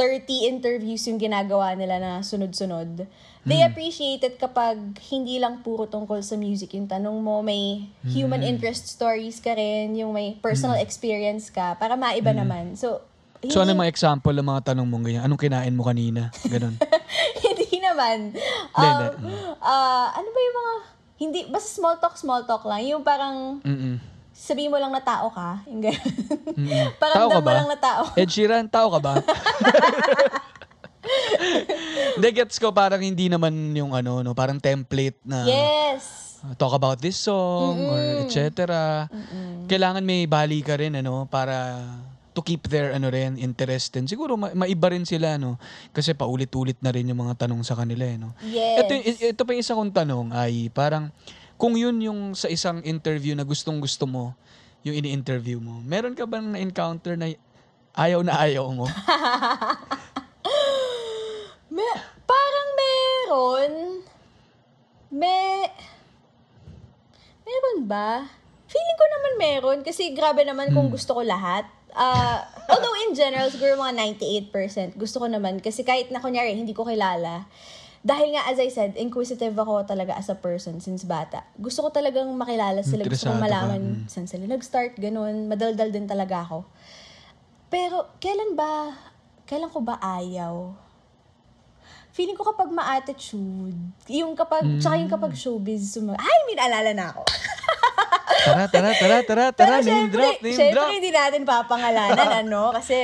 30 0.00 0.24
interviews 0.48 1.04
yung 1.04 1.20
ginagawa 1.20 1.76
nila 1.76 2.00
na 2.00 2.24
sunod-sunod. 2.24 3.04
They 3.42 3.60
appreciate 3.60 4.20
it 4.22 4.36
kapag 4.36 4.76
hindi 5.08 5.36
lang 5.36 5.60
puro 5.60 5.84
tungkol 5.84 6.20
sa 6.20 6.36
music 6.36 6.72
yung 6.72 6.88
tanong 6.88 7.20
mo, 7.20 7.40
may 7.40 7.84
human 8.06 8.40
interest 8.40 8.88
stories 8.88 9.40
ka 9.40 9.52
rin, 9.52 9.92
yung 9.92 10.12
may 10.12 10.40
personal 10.40 10.76
experience 10.76 11.48
ka, 11.48 11.76
para 11.76 11.96
maiba 11.96 12.32
naman. 12.32 12.76
So, 12.76 13.04
So 13.40 13.60
ano 13.60 13.72
hindi- 13.72 13.80
mga 13.80 13.92
example 13.92 14.36
ng 14.36 14.44
mga 14.46 14.62
tanong 14.72 14.84
mong 14.84 15.04
ganyan? 15.04 15.22
Anong 15.24 15.40
kinain 15.40 15.72
mo 15.72 15.84
kanina? 15.84 16.28
Ganun. 16.44 16.76
hindi 17.44 17.80
naman. 17.80 18.36
Hindi, 18.36 18.88
Um, 19.24 19.56
ah, 19.60 20.12
ano 20.12 20.28
ba 20.28 20.38
yung 20.38 20.56
mga, 20.56 20.72
hindi, 21.18 21.40
basta 21.48 21.68
small 21.72 21.96
talk, 21.96 22.16
small 22.16 22.44
talk 22.44 22.64
lang. 22.64 22.84
Yung 22.84 23.00
parang, 23.00 23.64
Mm-mm. 23.64 23.96
Sabihin 24.40 24.72
mo 24.72 24.80
lang 24.80 24.88
na 24.88 24.98
tao 24.98 25.28
ka. 25.28 25.60
Yung 25.68 25.84
ganun. 25.84 26.00
Mm-mm. 26.56 26.88
parang 27.02 27.16
Tao 27.18 27.28
ka 27.28 27.36
mo 27.36 27.44
ba? 27.44 27.52
lang 27.54 27.68
na 27.68 27.76
tao. 27.78 28.02
Ed 28.14 28.30
Sheeran, 28.32 28.64
tao 28.66 28.88
ka 28.88 28.98
ba? 28.98 29.14
Hindi, 32.16 32.28
gets 32.34 32.56
ko 32.56 32.70
parang 32.70 33.00
hindi 33.00 33.26
naman 33.26 33.52
yung 33.72 33.92
ano, 33.92 34.20
no, 34.20 34.32
parang 34.32 34.58
template 34.58 35.16
na 35.22 35.42
Yes. 35.44 36.36
uh, 36.40 36.52
talk 36.54 36.72
about 36.72 36.98
this 36.98 37.16
song 37.16 37.80
or 37.80 38.00
etc. 38.22 39.08
Kailangan 39.64 40.02
may 40.02 40.24
bali 40.26 40.60
ka 40.60 40.76
rin 40.76 40.94
ano 40.94 41.24
para 41.26 41.80
to 42.30 42.44
keep 42.44 42.68
their 42.68 42.92
ano 42.92 43.08
rin 43.08 43.34
interest 43.36 43.90
din. 43.90 44.06
Siguro 44.06 44.36
ma- 44.36 44.54
maiba 44.54 44.92
rin 44.92 45.02
sila 45.02 45.34
no 45.34 45.56
kasi 45.90 46.12
paulit-ulit 46.12 46.78
na 46.78 46.92
rin 46.92 47.08
yung 47.08 47.18
mga 47.18 47.42
tanong 47.42 47.64
sa 47.64 47.74
kanila 47.74 48.04
eh, 48.04 48.16
no. 48.16 48.36
Yes. 48.44 48.84
Ito, 48.84 48.92
ito 49.32 49.42
pa 49.42 49.50
yung 49.50 49.62
isa 49.62 49.74
kong 49.74 49.90
tanong 49.90 50.26
ay 50.30 50.68
parang 50.70 51.08
kung 51.60 51.76
yun 51.76 52.00
yung 52.00 52.32
sa 52.32 52.48
isang 52.48 52.80
interview 52.88 53.36
na 53.36 53.44
gustong 53.44 53.84
gusto 53.84 54.08
mo, 54.08 54.32
yung 54.80 54.96
ini-interview 54.96 55.60
mo, 55.60 55.84
meron 55.84 56.16
ka 56.16 56.24
bang 56.24 56.56
na-encounter 56.56 57.20
na 57.20 57.36
ayaw 57.92 58.24
na 58.24 58.32
ayaw 58.40 58.64
mo? 58.72 58.88
Me- 61.76 62.04
parang 62.24 62.68
meron. 62.80 63.72
Me... 65.12 65.68
Meron 67.44 67.84
ba? 67.84 68.24
Feeling 68.64 68.96
ko 68.96 69.04
naman 69.04 69.32
meron 69.36 69.78
kasi 69.84 70.16
grabe 70.16 70.40
naman 70.48 70.72
kung 70.72 70.88
gusto 70.88 71.12
ko 71.12 71.20
lahat. 71.20 71.68
Ah, 71.92 72.48
although 72.72 72.96
in 73.04 73.12
general, 73.12 73.52
siguro 73.52 73.76
mga 73.76 74.16
98% 74.48 74.96
gusto 74.96 75.20
ko 75.20 75.28
naman 75.28 75.60
kasi 75.60 75.84
kahit 75.84 76.08
na 76.08 76.22
kunyari 76.22 76.56
hindi 76.56 76.72
ko 76.72 76.88
kilala, 76.88 77.44
dahil 78.00 78.32
nga 78.32 78.48
as 78.48 78.56
I 78.56 78.72
said, 78.72 78.96
inquisitive 78.96 79.52
ako 79.52 79.84
talaga 79.84 80.16
as 80.16 80.32
a 80.32 80.36
person 80.36 80.80
since 80.80 81.04
bata. 81.04 81.44
Gusto 81.60 81.84
ko 81.84 81.88
talagang 81.92 82.32
makilala 82.32 82.80
sila, 82.80 83.04
gusto 83.04 83.28
kong 83.28 83.40
ka, 83.40 83.44
malaman 83.44 83.80
mm. 83.80 84.08
saan 84.08 84.24
sila 84.24 84.48
nag-start, 84.48 84.96
ganun. 84.96 85.52
Madaldal 85.52 85.92
din 85.92 86.08
talaga 86.08 86.48
ako. 86.48 86.64
Pero 87.68 88.08
kailan 88.16 88.56
ba, 88.56 88.96
kailan 89.44 89.68
ko 89.68 89.84
ba 89.84 90.00
ayaw? 90.00 90.72
Feeling 92.10 92.34
ko 92.34 92.42
kapag 92.42 92.72
ma-attitude, 92.72 93.78
yung 94.10 94.34
kapag, 94.34 94.66
tsaka 94.82 94.98
yung 94.98 95.12
kapag 95.12 95.36
showbiz, 95.36 95.94
sumag- 95.94 96.18
ay, 96.18 96.38
may 96.50 96.56
naalala 96.58 96.90
na 96.96 97.04
ako. 97.14 97.22
Tara, 98.40 98.64
tara, 98.72 98.90
tara, 98.96 99.16
tara, 99.20 99.44
tara, 99.52 99.74
name 99.84 100.08
drop, 100.08 100.40
name 100.40 100.56
syempre 100.56 100.80
drop. 100.80 100.88
hindi 100.96 101.12
natin 101.12 101.44
papangalanan, 101.44 102.40
ano, 102.40 102.72
kasi 102.72 102.96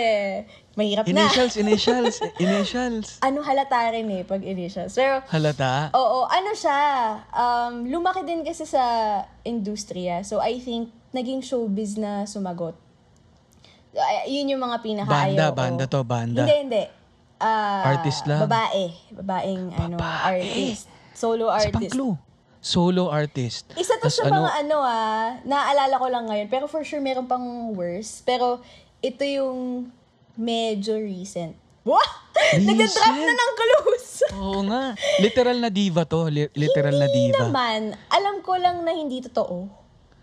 mahirap 0.77 1.09
na. 1.09 1.25
Initials, 1.25 1.55
initials, 1.65 2.15
initials. 2.37 3.07
Ano 3.25 3.41
halata 3.41 3.89
rin 3.91 4.07
eh, 4.13 4.23
pag 4.23 4.45
initials. 4.45 4.93
Pero, 4.93 5.25
Halata. 5.27 5.89
Oo, 5.97 6.29
ano 6.29 6.53
siya, 6.53 6.79
um, 7.33 7.89
lumaki 7.89 8.23
din 8.23 8.45
kasi 8.45 8.69
sa 8.69 8.85
industriya. 9.43 10.21
So, 10.23 10.39
I 10.39 10.61
think, 10.61 10.93
naging 11.17 11.41
showbiz 11.41 11.97
na 11.97 12.29
sumagot. 12.29 12.77
Ay, 13.97 14.37
yun 14.37 14.53
yung 14.53 14.61
mga 14.61 14.85
pinakaayaw 14.85 15.33
Banda, 15.33 15.45
ko. 15.49 15.57
banda 15.57 15.85
to, 15.89 16.01
banda. 16.05 16.41
Hindi, 16.45 16.57
hindi. 16.69 16.85
Ah, 17.41 17.97
Artist 17.97 18.29
lang. 18.29 18.45
Babae. 18.45 18.93
Babaeng, 19.17 19.73
ano, 19.73 19.97
Babae. 19.97 20.45
artist. 20.45 20.85
Solo 21.17 21.49
artist. 21.49 21.97
clue. 21.97 22.13
Solo 22.61 23.09
artist. 23.09 23.73
Isa 23.73 23.97
to 23.97 24.13
sa 24.13 24.29
mga 24.29 24.51
ano 24.61 24.77
ah, 24.85 25.41
naaalala 25.49 25.97
ko 25.97 26.07
lang 26.13 26.29
ngayon. 26.29 26.49
Pero 26.53 26.69
for 26.69 26.85
sure, 26.85 27.01
meron 27.01 27.25
pang 27.25 27.73
worse. 27.73 28.21
Pero, 28.21 28.61
ito 29.01 29.25
yung 29.25 29.89
medyo 30.37 30.97
recent. 30.97 31.57
Wah! 31.83 32.11
Nagda-drop 32.59 33.17
na 33.17 33.33
ng 33.33 33.53
clues! 33.55 34.07
Oo 34.35 34.61
nga. 34.65 34.93
Literal 35.19 35.57
na 35.57 35.69
diva 35.69 36.03
to. 36.03 36.27
Li- 36.27 36.53
literal 36.53 36.95
na 36.95 37.07
Hindi 37.07 37.31
diva. 37.31 37.47
naman. 37.47 37.95
Alam 38.09 38.41
ko 38.41 38.55
lang 38.55 38.83
na 38.83 38.91
hindi 38.91 39.21
totoo. 39.21 39.67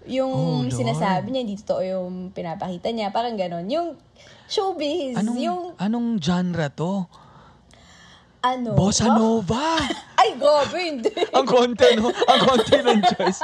Yung 0.06 0.32
Oh, 0.32 0.68
sinasabi 0.68 1.32
niya, 1.32 1.42
hindi 1.42 1.56
totoo 1.58 1.82
yung 1.82 2.14
pinapakita 2.30 2.92
niya. 2.92 3.10
Parang 3.10 3.34
ganon. 3.34 3.64
Yung 3.66 3.96
showbiz, 4.46 5.16
Anong, 5.16 5.40
yung 5.40 5.62
anong 5.78 6.20
genre 6.20 6.68
to? 6.70 7.08
Ano. 8.44 8.76
Bossa. 8.76 9.08
Nova. 9.08 9.80
Ay, 10.22 10.36
gobe, 10.36 10.78
hindi. 10.78 11.12
ang 11.36 11.48
konti, 11.48 11.88
no? 11.96 12.12
Ang 12.12 12.40
konti 12.44 12.76
ng 12.78 13.00
choice. 13.10 13.40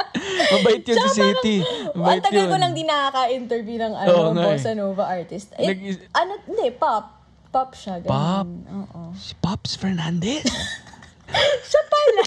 Mabait 0.52 0.84
yun 0.84 0.98
si 1.02 1.10
City. 1.14 1.58
Ang 1.92 1.96
Mabait 1.98 2.22
tagal 2.22 2.46
yun. 2.46 2.52
ko 2.52 2.58
lang 2.58 2.72
di 2.72 2.84
nakaka-interview 2.84 3.78
ng 3.80 3.94
ano, 3.96 4.10
Oo 4.10 4.30
nga 4.32 4.44
eh. 4.44 4.48
Bossa 4.54 4.72
Nova 4.72 5.04
artist. 5.08 5.56
Eh, 5.56 5.66
Nag- 5.66 6.08
ano, 6.14 6.32
hindi, 6.46 6.68
pop. 6.72 7.06
Pop 7.50 7.74
siya, 7.74 7.98
ganun. 7.98 8.12
Pop? 8.12 8.48
Oo. 8.70 9.02
Si 9.16 9.34
Pops 9.36 9.74
Fernandez. 9.74 10.46
Siya 11.70 11.82
pala. 11.86 12.26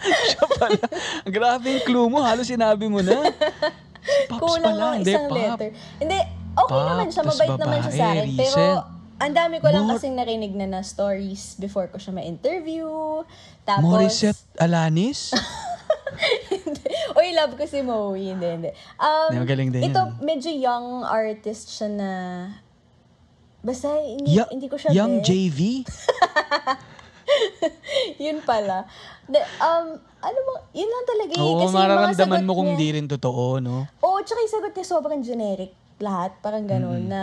Siya 0.00 0.44
pala. 0.54 0.82
Grabe 1.24 1.66
yung 1.70 1.84
clue 1.84 2.08
mo. 2.08 2.18
Halos 2.20 2.46
sinabi 2.46 2.86
mo 2.86 3.00
na. 3.00 3.26
Si 3.98 4.20
Pops 4.26 4.40
Kulang 4.40 4.62
pala. 4.64 4.84
ng 4.86 4.94
Hindi, 4.98 5.10
isang 5.10 5.26
Pop. 5.26 5.36
letter. 5.36 5.70
Hindi, 5.98 6.18
okay 6.54 6.70
Pop, 6.72 6.86
naman 6.86 7.06
siya. 7.08 7.22
tas 7.22 7.30
Mabait 7.30 7.50
naman 7.56 7.78
siya 7.78 7.90
sa 7.90 7.98
babae, 8.00 8.14
akin. 8.16 8.28
Pero, 8.34 8.56
recent. 8.56 8.99
Ang 9.20 9.32
dami 9.32 9.60
ko 9.60 9.68
lang 9.68 9.84
Mor- 9.84 9.94
kasing 9.94 10.16
narinig 10.16 10.52
na 10.52 10.66
na 10.66 10.80
stories 10.80 11.54
before 11.56 11.86
ko 11.86 11.96
siya 11.96 12.12
ma-interview. 12.12 12.88
Tapos, 13.62 13.84
Morissette 13.84 14.40
Alanis? 14.56 15.30
Uy, 17.18 17.32
love 17.32 17.54
ko 17.54 17.64
si 17.64 17.80
Moe. 17.80 18.16
Hindi, 18.16 18.48
hindi. 18.48 18.70
Um, 18.96 19.28
Hindi, 19.28 19.40
magaling 19.40 19.70
din 19.70 19.82
ito, 19.84 20.00
yan. 20.00 20.16
medyo 20.20 20.50
young 20.50 20.86
artist 21.02 21.68
siya 21.70 21.88
na... 21.90 22.10
Basta, 23.60 23.92
hindi, 23.92 24.32
Ya- 24.32 24.48
hindi 24.48 24.66
ko 24.66 24.80
siya 24.80 24.88
Young 24.90 25.20
bet. 25.20 25.28
JV? 25.28 25.58
Yun 28.18 28.40
pala. 28.40 28.88
De, 29.24 29.36
um, 29.60 29.86
ano 30.18 30.38
mo, 30.42 30.52
yun 30.72 30.88
lang 30.88 31.04
talaga 31.06 31.32
eh. 31.32 31.40
Oo, 31.40 31.60
Kasi 31.62 31.74
mararamdaman 31.74 32.42
mo 32.42 32.52
kung 32.54 32.72
niya- 32.72 32.80
di 32.80 32.88
rin 32.90 33.06
totoo, 33.06 33.60
no? 33.60 33.84
Oo, 34.00 34.18
tsaka 34.20 34.40
yung 34.40 34.52
sagot 34.52 34.72
niya 34.72 34.86
sobrang 34.86 35.20
generic 35.20 35.72
lahat. 36.00 36.34
Parang 36.40 36.64
ganun 36.66 37.06
na, 37.06 37.22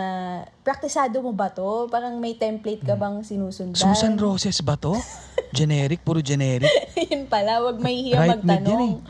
praktisado 0.62 1.20
mo 1.20 1.34
ba 1.34 1.50
to? 1.50 1.90
Parang 1.90 2.16
may 2.22 2.38
template 2.38 2.80
ka 2.82 2.94
bang 2.94 3.20
sinusundan? 3.26 3.76
Susan 3.76 4.14
Roses 4.16 4.62
ba 4.62 4.78
to? 4.78 4.94
generic, 5.58 6.00
puro 6.06 6.22
generic. 6.22 6.70
yun 6.96 7.26
pala, 7.26 7.60
wag 7.60 7.78
may 7.82 7.98
hiya 7.98 8.16
Right 8.22 8.40
magtanong. 8.40 9.02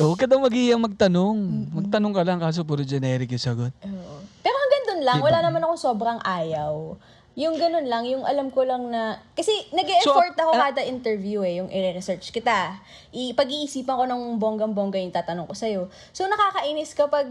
Huwag 0.00 0.16
ka 0.16 0.24
daw 0.24 0.40
maghihiyang 0.40 0.80
magtanong. 0.80 1.36
Magtanong 1.76 2.12
ka 2.16 2.22
lang 2.24 2.40
kaso 2.40 2.64
puro 2.64 2.80
generic 2.80 3.28
yung 3.36 3.42
sagot. 3.42 3.72
Oo. 3.84 4.14
Pero 4.40 4.56
ganun 4.56 5.00
lang. 5.04 5.20
Diba? 5.20 5.28
Wala 5.28 5.38
naman 5.44 5.60
akong 5.60 5.76
sobrang 5.80 6.16
ayaw. 6.24 6.96
Yung 7.38 7.54
ganun 7.56 7.86
lang, 7.86 8.04
yung 8.10 8.26
alam 8.26 8.50
ko 8.50 8.66
lang 8.66 8.90
na... 8.90 9.22
Kasi 9.38 9.54
nag 9.70 9.86
effort 9.86 10.34
So, 10.34 10.42
ako 10.42 10.50
ah, 10.50 10.60
kada 10.68 10.82
interview 10.82 11.46
eh, 11.46 11.62
yung 11.62 11.70
i-research 11.70 12.34
kita. 12.34 12.82
I, 13.14 13.32
pag-iisipan 13.38 13.94
ko 13.94 14.04
ng 14.04 14.22
bonggang-bongga 14.42 14.98
yung 14.98 15.14
tatanong 15.14 15.46
ko 15.46 15.54
sa'yo. 15.54 15.82
So 16.10 16.26
nakakainis 16.26 16.92
kapag 16.98 17.30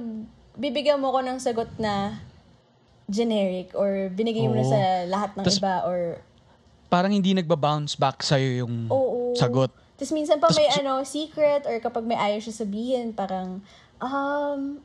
bibigyan 0.55 1.03
mo 1.03 1.11
ko 1.11 1.19
ng 1.19 1.37
sagot 1.37 1.67
na 1.75 2.15
generic 3.11 3.75
or 3.75 4.07
binigay 4.13 4.47
mo 4.47 4.55
na 4.55 4.63
Oo. 4.63 4.71
sa 4.71 4.79
lahat 5.09 5.31
ng 5.35 5.45
Tas- 5.45 5.59
iba 5.59 5.83
or 5.83 6.21
Parang 6.89 7.13
hindi 7.13 7.37
nagba-bounce 7.37 7.93
back 7.99 8.25
sa'yo 8.25 8.65
yung 8.65 8.89
Oo. 8.89 9.37
sagot. 9.37 9.69
Tapos 9.93 10.09
minsan 10.15 10.41
pa 10.41 10.49
Tas- 10.49 10.57
may 10.57 10.69
ano, 10.73 11.03
secret 11.05 11.67
or 11.67 11.75
kapag 11.83 12.07
may 12.07 12.17
ayaw 12.17 12.39
siya 12.41 12.65
sabihin, 12.65 13.13
parang, 13.13 13.61
um, 14.01 14.79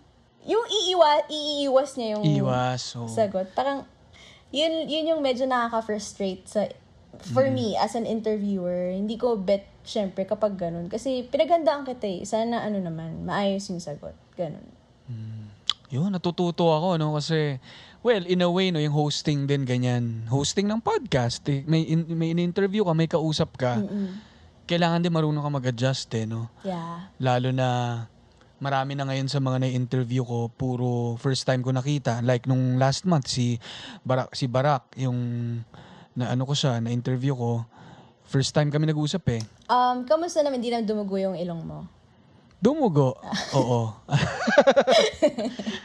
yung 0.45 0.65
iiwa, 0.69 1.25
iiwas 1.33 1.97
niya 1.97 2.19
yung 2.19 2.25
Iwas. 2.29 2.93
oo. 2.99 3.09
sagot. 3.09 3.49
Parang, 3.57 3.89
yun, 4.55 4.87
yun 4.87 5.11
yung 5.11 5.21
medyo 5.21 5.45
nakaka-frustrate 5.45 6.47
sa, 6.47 6.71
for 7.35 7.51
Mm. 7.51 7.55
me, 7.55 7.69
as 7.75 7.99
an 7.99 8.07
interviewer. 8.07 8.95
Hindi 8.95 9.19
ko 9.19 9.35
bet, 9.35 9.67
syempre, 9.83 10.23
kapag 10.23 10.55
ganun. 10.55 10.87
Kasi 10.87 11.27
pinaghandaan 11.27 11.83
kita 11.83 12.07
eh. 12.07 12.23
Sana 12.23 12.63
ano 12.63 12.79
naman, 12.79 13.27
maayos 13.27 13.67
yung 13.67 13.83
sagot. 13.83 14.15
Ganun. 14.35 14.63
Yun, 15.91 16.11
natututo 16.11 16.75
ako, 16.75 16.99
no? 16.99 17.15
Kasi, 17.15 17.63
well, 18.03 18.25
in 18.27 18.43
a 18.43 18.51
way, 18.51 18.75
no, 18.75 18.83
yung 18.83 18.95
hosting 18.95 19.47
din, 19.47 19.63
ganyan. 19.63 20.27
Hosting 20.27 20.67
ng 20.67 20.83
podcast, 20.83 21.47
eh, 21.47 21.63
may, 21.67 21.87
in, 21.87 22.03
may 22.15 22.35
in-interview 22.35 22.83
ka, 22.83 22.93
may 22.95 23.07
kausap 23.07 23.55
ka, 23.55 23.79
Mm-mm. 23.79 24.19
kailangan 24.67 25.07
din 25.07 25.15
marunong 25.15 25.45
ka 25.45 25.51
mag-adjust, 25.55 26.11
eh, 26.19 26.27
no? 26.27 26.51
Yeah. 26.67 27.15
Lalo 27.23 27.55
na, 27.55 27.69
marami 28.65 28.97
na 28.97 29.05
ngayon 29.05 29.29
sa 29.29 29.45
mga 29.45 29.61
na-interview 29.61 30.25
ko, 30.25 30.49
puro 30.49 31.21
first 31.21 31.45
time 31.45 31.61
ko 31.61 31.69
nakita. 31.69 32.25
Like, 32.25 32.49
nung 32.49 32.81
last 32.81 33.05
month, 33.05 33.29
si 33.29 33.61
Barak, 34.01 34.33
si 34.33 34.49
Barak 34.49 34.89
yung, 34.97 35.21
na 36.17 36.33
ano 36.33 36.49
ko 36.49 36.57
siya, 36.57 36.81
na-interview 36.81 37.37
ko, 37.37 37.69
first 38.25 38.57
time 38.57 38.73
kami 38.73 38.89
nag-usap, 38.89 39.21
eh. 39.37 39.45
Um, 39.69 40.09
kamusta 40.09 40.41
naman, 40.41 40.65
di 40.65 40.73
na 40.73 40.81
dumugo 40.81 41.21
yung 41.21 41.37
ilong 41.37 41.61
mo? 41.61 41.85
Dumugo. 42.57 43.21
Oo. 43.53 43.93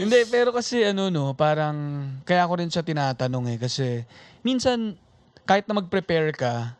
Hindi, 0.00 0.28
pero 0.28 0.52
kasi 0.52 0.84
ano 0.84 1.08
no, 1.08 1.32
parang 1.32 2.04
kaya 2.28 2.44
ko 2.44 2.60
rin 2.60 2.68
siya 2.68 2.84
tinatanong 2.84 3.56
eh 3.56 3.58
kasi 3.60 4.04
minsan 4.44 4.92
kahit 5.48 5.64
na 5.64 5.80
mag-prepare 5.80 6.36
ka 6.36 6.76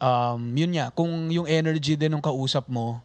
um 0.00 0.40
yun 0.56 0.72
nga, 0.72 0.88
kung 0.96 1.28
yung 1.28 1.44
energy 1.44 2.00
din 2.00 2.16
ng 2.16 2.24
kausap 2.24 2.64
mo 2.72 3.04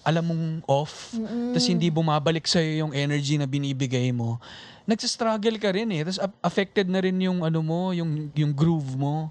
alam 0.00 0.24
mong 0.24 0.44
off, 0.64 1.12
tapos 1.52 1.68
hindi 1.68 1.92
bumabalik 1.92 2.48
sa 2.48 2.60
yung 2.60 2.96
energy 2.96 3.36
na 3.36 3.44
binibigay 3.44 4.10
mo, 4.10 4.40
nagsa-struggle 4.88 5.60
ka 5.60 5.70
rin 5.76 5.88
eh. 5.92 6.00
Tapos 6.02 6.20
affected 6.40 6.88
na 6.88 7.04
rin 7.04 7.16
yung 7.20 7.44
ano 7.44 7.60
mo, 7.60 7.92
yung 7.92 8.32
yung 8.32 8.52
groove 8.56 8.96
mo, 8.96 9.28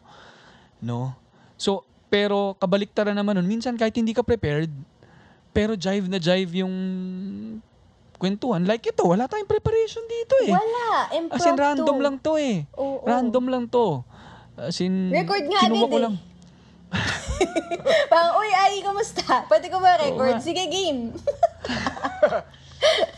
no? 0.80 1.12
So, 1.60 1.84
pero 2.08 2.56
kabaliktaran 2.58 3.18
naman 3.18 3.38
nun, 3.38 3.50
minsan 3.50 3.76
kahit 3.76 3.98
hindi 3.98 4.14
ka 4.14 4.22
prepared, 4.22 4.72
pero 5.52 5.74
jive 5.74 6.08
na 6.08 6.22
jive 6.22 6.62
yung 6.62 6.76
kwentuhan. 8.20 8.68
Like 8.68 8.84
ito, 8.84 9.08
wala 9.08 9.26
tayong 9.26 9.50
preparation 9.50 10.04
dito 10.06 10.36
eh. 10.46 10.54
Wala. 10.54 10.88
Impromptu. 11.16 11.40
As 11.40 11.46
in, 11.48 11.56
random 11.58 11.98
lang 12.04 12.16
to 12.20 12.34
eh. 12.36 12.68
Oo. 12.76 13.08
Random 13.08 13.46
lang 13.48 13.64
to. 13.72 14.04
As 14.60 14.78
in, 14.84 15.10
Record 15.10 15.48
nga 15.48 15.60
kinuha 15.66 15.88
ko 15.88 15.98
eh. 15.98 16.29
Parang, 18.12 18.32
uy, 18.36 18.50
Ai, 18.52 18.82
kamusta? 18.82 19.46
Pwede 19.46 19.68
ko 19.68 19.78
ba 19.78 19.96
record? 19.96 20.36
nga. 20.36 20.42
Sige, 20.42 20.66
game. 20.66 21.14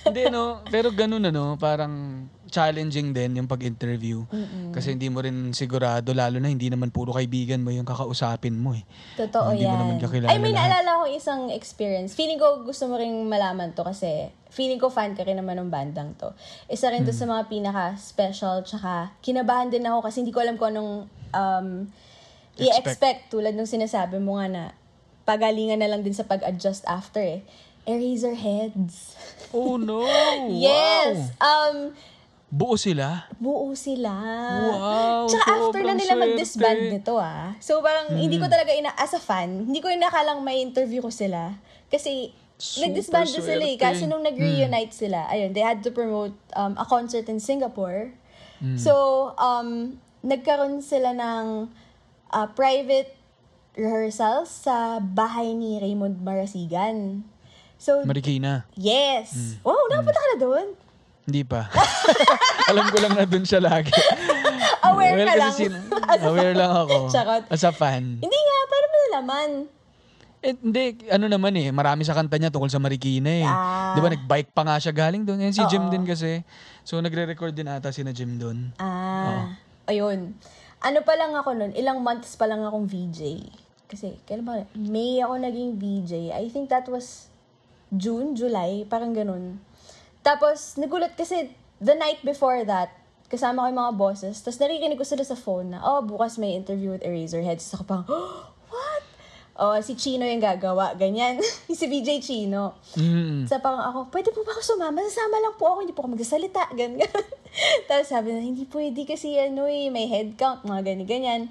Hindi, 0.04 0.28
no? 0.28 0.60
Pero 0.68 0.90
ganun, 0.90 1.24
ano, 1.24 1.56
parang 1.56 2.26
challenging 2.52 3.14
din 3.14 3.38
yung 3.38 3.48
pag-interview. 3.48 4.26
Kasi 4.72 4.92
hindi 4.92 5.08
mo 5.08 5.22
rin 5.22 5.54
sigurado, 5.54 6.12
lalo 6.12 6.36
na 6.36 6.50
hindi 6.50 6.68
naman 6.68 6.90
puro 6.90 7.14
kaibigan 7.14 7.62
mo 7.62 7.70
yung 7.70 7.86
kakausapin 7.86 8.54
mo 8.54 8.74
eh. 8.74 8.82
Totoo 9.16 9.56
Hindi 9.56 9.64
yan. 9.64 9.72
mo 9.72 9.78
naman 9.80 9.96
kakilala 10.02 10.30
may 10.36 10.52
lahat. 10.52 10.68
naalala 10.68 10.90
akong 10.98 11.12
isang 11.16 11.42
experience. 11.48 12.12
Feeling 12.12 12.36
ko 12.36 12.62
gusto 12.62 12.86
mo 12.86 13.00
ring 13.00 13.24
malaman 13.24 13.72
to 13.72 13.82
kasi 13.82 14.28
feeling 14.50 14.76
ko 14.76 14.90
fan 14.90 15.16
ka 15.16 15.24
rin 15.24 15.40
naman 15.40 15.56
ng 15.56 15.70
bandang 15.72 16.12
to. 16.20 16.36
Isa 16.68 16.92
rin 16.92 17.02
to 17.02 17.08
Hmm. 17.08 17.16
sa 17.16 17.24
mga 17.30 17.42
pinaka-special 17.48 18.62
tsaka 18.62 19.10
kinabahan 19.22 19.70
din 19.70 19.86
ako 19.86 20.04
kasi 20.04 20.20
hindi 20.20 20.30
ko 20.30 20.44
alam 20.44 20.56
kung 20.56 20.76
anong 20.76 20.92
um, 21.32 21.68
i-expect 22.62 23.34
tulad 23.34 23.58
nung 23.58 23.70
sinasabi 23.70 24.22
mo 24.22 24.38
nga 24.38 24.48
na 24.48 24.64
pagalingan 25.26 25.82
na 25.82 25.90
lang 25.90 26.06
din 26.06 26.14
sa 26.14 26.26
pag-adjust 26.26 26.86
after 26.86 27.22
eh. 27.22 27.42
Eraser 27.90 28.38
heads. 28.38 29.18
Oh 29.50 29.82
no! 29.82 30.06
yes! 30.66 31.34
Um, 31.42 31.98
Buo 32.52 32.76
sila? 32.76 33.32
buo 33.40 33.72
sila. 33.80 34.12
Wow, 34.60 35.24
Tsaka 35.24 35.48
after 35.56 35.82
na 35.88 35.96
nila 35.96 36.20
mag-disband 36.20 36.92
nito 36.92 37.16
ah. 37.16 37.56
So 37.64 37.80
parang 37.80 38.12
hindi 38.12 38.36
ko 38.36 38.52
talaga, 38.52 38.76
ina 38.76 38.92
as 39.00 39.16
a 39.16 39.24
fan, 39.24 39.72
hindi 39.72 39.80
ko 39.80 39.88
inakalang 39.88 40.44
may 40.44 40.60
interview 40.60 41.00
ko 41.00 41.08
sila. 41.08 41.56
Kasi 41.88 42.36
Super 42.60 42.92
nag-disband 42.92 43.30
na 43.32 43.40
sila 43.40 43.64
eh. 43.64 43.78
Kasi 43.80 44.04
nung 44.04 44.20
nag-reunite 44.20 44.92
sila, 44.92 45.32
ayun, 45.32 45.56
they 45.56 45.64
had 45.64 45.80
to 45.80 45.96
promote 45.96 46.36
um, 46.52 46.76
a 46.76 46.84
concert 46.84 47.32
in 47.32 47.40
Singapore. 47.40 48.12
Hmm. 48.60 48.76
So, 48.76 49.32
um, 49.40 49.96
nagkaroon 50.20 50.84
sila 50.84 51.16
ng 51.16 51.72
uh, 52.32 52.48
private 52.52 53.14
rehearsals 53.76 54.52
sa 54.52 55.00
bahay 55.00 55.56
ni 55.56 55.80
Raymond 55.80 56.20
Marasigan. 56.20 57.24
So, 57.82 58.04
Marikina? 58.06 58.68
yes! 58.78 59.34
Hmm. 59.64 59.74
Wow, 59.74 59.82
nakapunta 59.90 60.20
ka 60.20 60.28
na 60.36 60.38
doon? 60.38 60.68
Hindi 61.26 61.42
pa. 61.46 61.70
Alam 62.72 62.86
ko 62.90 62.98
lang 63.02 63.14
na 63.16 63.26
dun 63.26 63.46
siya 63.46 63.62
lagi. 63.62 63.94
Aware 64.92 65.14
well, 65.14 65.30
ka 65.30 65.36
lang. 65.38 65.54
sin- 65.54 65.82
aware 66.28 66.54
lang 66.58 66.72
ako. 66.74 67.14
Charot. 67.14 67.46
As 67.54 67.62
a 67.62 67.70
fan. 67.70 68.18
Hindi 68.18 68.34
nga, 68.34 68.58
paano 68.66 68.86
mo 68.86 68.98
nalaman? 68.98 69.50
Eh, 70.42 70.58
hindi, 70.58 71.06
ano 71.14 71.30
naman 71.30 71.54
eh, 71.54 71.70
marami 71.70 72.02
sa 72.02 72.18
kanta 72.18 72.42
niya 72.42 72.50
tungkol 72.50 72.74
sa 72.74 72.82
Marikina 72.82 73.30
eh. 73.30 73.46
Ah. 73.46 73.94
Di 73.94 74.02
ba, 74.02 74.10
nag-bike 74.10 74.52
pa 74.58 74.66
nga 74.66 74.82
siya 74.82 74.90
galing 74.90 75.22
doon. 75.22 75.38
Yan 75.38 75.54
si 75.54 75.62
Jim 75.70 75.86
Oo. 75.86 75.94
din 75.94 76.02
kasi. 76.02 76.42
So, 76.82 76.98
nagre-record 76.98 77.54
din 77.54 77.70
ata 77.70 77.94
si 77.94 78.02
na 78.02 78.10
Jim 78.10 78.42
doon. 78.42 78.74
Ah, 78.82 79.54
ayun. 79.86 80.34
Ano 80.82 81.06
pa 81.06 81.14
lang 81.14 81.38
ako 81.38 81.54
nun, 81.54 81.72
ilang 81.78 82.02
months 82.02 82.34
pa 82.34 82.50
lang 82.50 82.66
akong 82.66 82.90
VJ. 82.90 83.22
Kasi, 83.86 84.18
kailan 84.26 84.46
ba? 84.46 84.66
May 84.74 85.22
ako 85.22 85.38
naging 85.38 85.78
VJ. 85.78 86.34
I 86.34 86.50
think 86.50 86.74
that 86.74 86.90
was 86.90 87.30
June, 87.94 88.34
July, 88.34 88.88
parang 88.90 89.14
ganun. 89.14 89.62
Tapos, 90.26 90.80
nagulat 90.82 91.14
kasi 91.14 91.54
the 91.78 91.94
night 91.94 92.24
before 92.26 92.66
that, 92.66 92.90
kasama 93.28 93.64
ko 93.64 93.68
yung 93.68 93.82
mga 93.84 93.96
bosses, 94.00 94.42
tapos 94.44 94.60
narinig 94.60 94.98
ko 94.98 95.06
sila 95.08 95.24
sa 95.24 95.38
phone 95.38 95.76
na, 95.76 95.80
oh, 95.86 96.02
bukas 96.02 96.40
may 96.42 96.58
interview 96.58 96.96
with 96.96 97.06
Eraserheads. 97.06 97.68
Tapos 97.68 97.76
ako 97.78 97.84
pang, 97.86 98.04
what? 98.72 99.04
Oh, 99.60 99.76
si 99.84 100.00
Chino 100.00 100.24
yung 100.24 100.40
gagawa, 100.40 100.96
ganyan. 100.96 101.36
si 101.68 101.86
VJ 101.86 102.24
Chino. 102.24 102.80
Mm. 102.96 103.46
Sa 103.52 103.60
parang 103.60 103.84
ako, 103.84 104.08
pwede 104.16 104.32
po 104.32 104.48
ba 104.48 104.56
ako 104.56 104.64
sumama? 104.64 105.04
Sasama 105.04 105.44
lang 105.44 105.56
po 105.60 105.68
ako, 105.68 105.78
hindi 105.84 105.92
po 105.92 106.08
ako 106.08 106.16
magsasalita. 106.16 106.72
Ganyan. 106.80 107.12
Tapos 107.84 108.08
sabi 108.08 108.32
na, 108.32 108.40
hindi 108.40 108.64
pwede 108.72 109.04
kasi 109.04 109.36
ano 109.36 109.68
eh, 109.68 109.92
may 109.92 110.08
head 110.08 110.40
count, 110.40 110.64
mga 110.64 110.88
ganyan, 110.88 111.04
ganyan. 111.04 111.42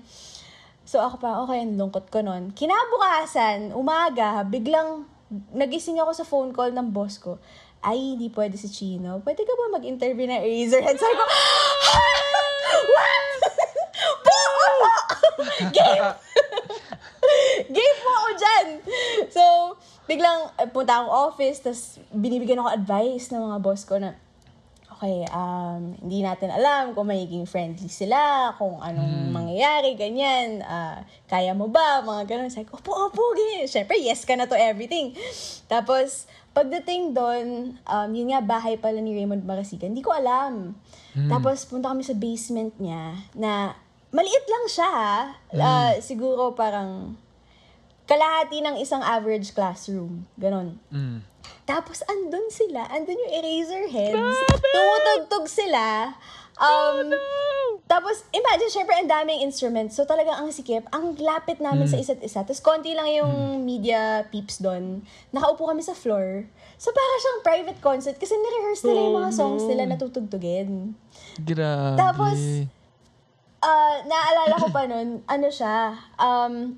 So 0.89 0.97
ako 1.05 1.21
pa, 1.21 1.45
okay, 1.45 1.61
ang 1.61 1.77
lungkot 1.77 2.09
ko 2.09 2.25
nun. 2.25 2.57
Kinabukasan, 2.57 3.77
umaga, 3.77 4.41
biglang 4.49 5.05
nagising 5.53 6.01
ako 6.01 6.11
sa 6.17 6.25
phone 6.25 6.57
call 6.57 6.73
ng 6.73 6.89
boss 6.89 7.21
ko. 7.21 7.37
Ay, 7.85 8.17
hindi 8.17 8.33
pwede 8.33 8.57
si 8.57 8.73
Chino. 8.73 9.21
Pwede 9.21 9.45
ka 9.45 9.53
ba 9.53 9.77
mag-interview 9.77 10.25
na 10.25 10.41
Eraserhead? 10.41 10.97
Sabi 10.97 11.15
ko, 11.15 11.25
what? 12.97 13.21
Game! 15.77 16.13
Game 17.77 17.99
mo 18.03 18.11
ako 18.11 18.29
dyan! 18.37 18.67
So, 19.31 19.43
biglang 20.11 20.51
eh, 20.59 20.69
punta 20.71 21.01
akong 21.01 21.13
office, 21.31 21.59
tapos 21.63 21.83
binibigyan 22.11 22.61
ako 22.61 22.71
advice 22.75 23.31
ng 23.31 23.43
mga 23.47 23.59
boss 23.63 23.83
ko 23.87 23.99
na, 24.03 24.17
okay, 25.01 25.25
um, 25.33 25.97
hindi 26.05 26.21
natin 26.21 26.53
alam 26.53 26.93
kung 26.93 27.09
magiging 27.09 27.49
friendly 27.49 27.89
sila, 27.89 28.53
kung 28.61 28.77
anong 28.85 29.33
mangyayari, 29.33 29.97
ganyan, 29.97 30.61
ah, 30.61 31.01
kaya 31.25 31.57
mo 31.57 31.73
ba, 31.73 32.05
mga 32.05 32.29
ganun. 32.29 32.53
Sabi 32.53 32.69
ko, 32.69 32.77
opo, 32.77 32.93
opo, 33.09 33.33
ganyan. 33.33 33.65
Siyempre, 33.65 33.97
yes 33.97 34.29
ka 34.29 34.37
na 34.37 34.45
to 34.45 34.59
everything. 34.61 35.17
Tapos, 35.73 36.29
pagdating 36.53 37.17
doon, 37.17 37.81
um, 37.81 38.11
yun 38.13 38.29
nga, 38.37 38.45
bahay 38.45 38.77
pala 38.77 39.01
ni 39.01 39.17
Raymond 39.17 39.49
Marasigan, 39.49 39.97
hindi 39.97 40.05
ko 40.05 40.13
alam. 40.13 40.77
Tapos, 41.33 41.65
punta 41.65 41.91
kami 41.91 42.05
sa 42.05 42.13
basement 42.13 42.77
niya, 42.77 43.17
na 43.33 43.73
maliit 44.11 44.47
lang 44.47 44.65
siya, 44.67 44.89
ha? 44.91 45.17
Ah, 45.55 45.93
siguro 45.99 46.55
parang 46.55 47.15
kalahati 48.05 48.59
ng 48.59 48.77
isang 48.79 49.01
average 49.01 49.55
classroom. 49.55 50.27
Ganon. 50.35 50.79
Mm. 50.91 51.23
Tapos, 51.63 52.03
andun 52.05 52.51
sila. 52.51 52.91
Andun 52.91 53.15
yung 53.15 53.33
eraser 53.33 53.87
heads. 53.87 54.37
Tumutugtog 54.75 55.47
sila. 55.47 56.11
Um, 56.59 57.15
Tapos, 57.87 58.27
imagine, 58.31 58.71
syempre, 58.71 58.95
ang 58.95 59.07
daming 59.07 59.43
instruments. 59.43 59.95
So, 59.95 60.03
talagang 60.03 60.35
ang 60.37 60.51
sikip. 60.51 60.87
Ang 60.91 61.15
lapit 61.19 61.63
namin 61.63 61.87
Hmm. 61.87 61.95
sa 61.95 61.99
isa't 61.99 62.23
isa. 62.23 62.43
Tapos, 62.43 62.59
konti 62.59 62.95
lang 62.95 63.07
yung 63.09 63.63
media 63.63 64.27
peeps 64.31 64.59
doon. 64.59 65.03
Nakaupo 65.31 65.67
kami 65.67 65.83
sa 65.83 65.95
floor. 65.95 66.47
So, 66.75 66.91
para 66.91 67.15
siyang 67.19 67.41
private 67.43 67.79
concert. 67.79 68.19
Kasi 68.19 68.35
nirehearse 68.35 68.87
nila 68.87 69.01
yung 69.07 69.15
Oh, 69.15 69.21
mga 69.23 69.33
songs 69.33 69.63
nila 69.67 69.87
na 69.87 69.95
tutugtugin. 69.95 70.95
Grabe. 71.39 71.95
Tapos, 71.95 72.39
Ah, 73.61 74.01
naalala 74.09 74.57
ko 74.57 74.69
pa 74.73 74.89
nun, 74.89 75.21
ano 75.29 75.49
siya, 75.53 75.93
um, 76.17 76.73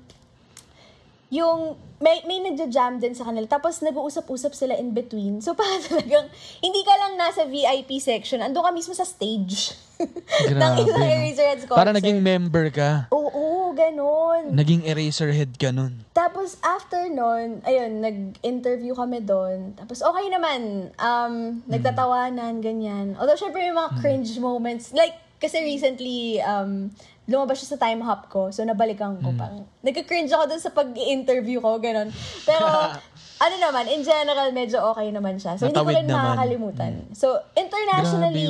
yung, 1.33 1.79
may, 1.97 2.21
may 2.29 2.43
nagja-jam 2.43 2.99
din 2.99 3.15
sa 3.17 3.25
kanila. 3.25 3.47
Tapos, 3.49 3.81
nag-uusap-usap 3.81 4.53
sila 4.53 4.75
in 4.77 4.93
between. 4.93 5.41
So, 5.41 5.55
para 5.59 5.79
talagang, 5.81 6.29
hindi 6.61 6.81
ka 6.85 6.93
lang 6.99 7.17
nasa 7.17 7.47
VIP 7.47 7.97
section. 7.97 8.43
Ando 8.43 8.61
ka 8.61 8.69
mismo 8.69 8.93
sa 8.93 9.07
stage. 9.07 9.73
ng 10.51 10.73
isang? 10.83 11.07
Eraserheads 11.07 11.63
concert. 11.65 11.79
Para 11.79 11.95
naging 11.95 12.19
member 12.19 12.67
ka. 12.69 13.07
Oo, 13.09 13.71
ganun. 13.71 14.53
Naging 14.53 14.83
Eraserhead 14.85 15.55
ka 15.57 15.71
nun. 15.71 16.05
Tapos, 16.13 16.59
after 16.61 17.07
nun, 17.09 17.63
ayun, 17.65 18.03
nag-interview 18.03 18.93
kami 18.93 19.23
doon. 19.23 19.73
Tapos, 19.73 20.05
okay 20.05 20.27
naman. 20.29 20.91
Um, 20.99 21.63
nagtatawanan, 21.65 22.61
ganyan. 22.61 23.17
Although, 23.17 23.39
syempre, 23.39 23.63
may 23.63 23.73
mga 23.73 23.91
cringe 24.03 24.35
moments. 24.37 24.93
Like, 24.93 25.17
kasi 25.43 25.59
recently, 25.59 26.39
um, 26.39 26.87
lumabas 27.27 27.59
siya 27.59 27.75
sa 27.75 27.79
time 27.79 27.99
hop 27.99 28.31
ko. 28.31 28.47
So, 28.51 28.63
nabalikan 28.63 29.19
ko. 29.19 29.35
Parang, 29.35 29.67
nagka-cringe 29.83 30.31
ako 30.31 30.43
dun 30.47 30.61
sa 30.63 30.71
pag-interview 30.71 31.59
ko, 31.59 31.79
ganun. 31.83 32.07
Pero, 32.47 32.63
ano 33.43 33.55
naman, 33.59 33.91
in 33.91 34.07
general, 34.07 34.55
medyo 34.55 34.79
okay 34.91 35.11
naman 35.11 35.35
siya. 35.39 35.59
So, 35.59 35.67
hindi 35.67 35.75
ko 35.75 35.83
Natawid 35.83 35.95
rin 35.99 36.07
naman. 36.07 36.23
makakalimutan. 36.23 36.91
So, 37.11 37.43
internationally. 37.55 38.47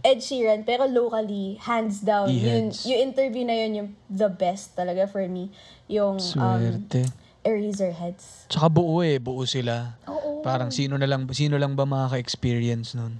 Ed 0.00 0.20
Sheeran, 0.24 0.64
pero 0.64 0.88
locally, 0.88 1.60
hands 1.60 2.00
down, 2.00 2.32
yun, 2.32 2.72
yung 2.88 3.00
interview 3.12 3.44
na 3.44 3.56
yun, 3.56 3.70
yung 3.76 3.88
the 4.08 4.32
best 4.32 4.72
talaga 4.76 5.04
for 5.04 5.24
me. 5.28 5.52
Yung, 5.88 6.16
um, 6.16 6.60
Swerte. 6.80 7.08
Eraserheads. 7.40 8.52
Tsaka 8.52 8.68
buo 8.68 9.00
eh, 9.00 9.16
buo 9.16 9.48
sila. 9.48 9.96
Oo. 10.04 10.44
Parang 10.44 10.68
sino 10.68 11.00
na 11.00 11.08
lang 11.08 11.24
sino 11.32 11.56
lang 11.56 11.72
ba 11.72 11.88
makaka-experience 11.88 12.92
nun? 13.00 13.16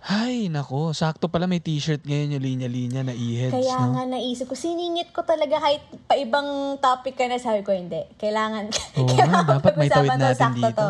Ay, 0.00 0.46
nako, 0.46 0.92
sakto 0.92 1.26
pala 1.26 1.44
may 1.44 1.58
t-shirt 1.58 2.00
ngayon 2.00 2.38
yung 2.38 2.44
linya-linya 2.44 3.02
na 3.02 3.12
e-heads, 3.12 3.50
Kaya 3.52 3.76
no? 3.82 3.92
nga 3.92 4.04
naisip 4.08 4.46
ko, 4.46 4.54
siningit 4.54 5.10
ko 5.10 5.20
talaga 5.20 5.58
kahit 5.58 5.82
pa 6.06 6.14
ibang 6.14 6.46
topic 6.78 7.12
ka 7.12 7.26
na, 7.26 7.36
sabi 7.36 7.60
ko, 7.60 7.74
hindi. 7.74 8.06
Kailangan, 8.14 8.70
Oo 8.94 9.04
kailangan 9.10 9.42
nga, 9.42 9.52
dapat 9.58 9.72
may 9.74 9.90
tawid 9.90 10.14
natin 10.14 10.50
dito. 10.54 10.70
to. 10.72 10.88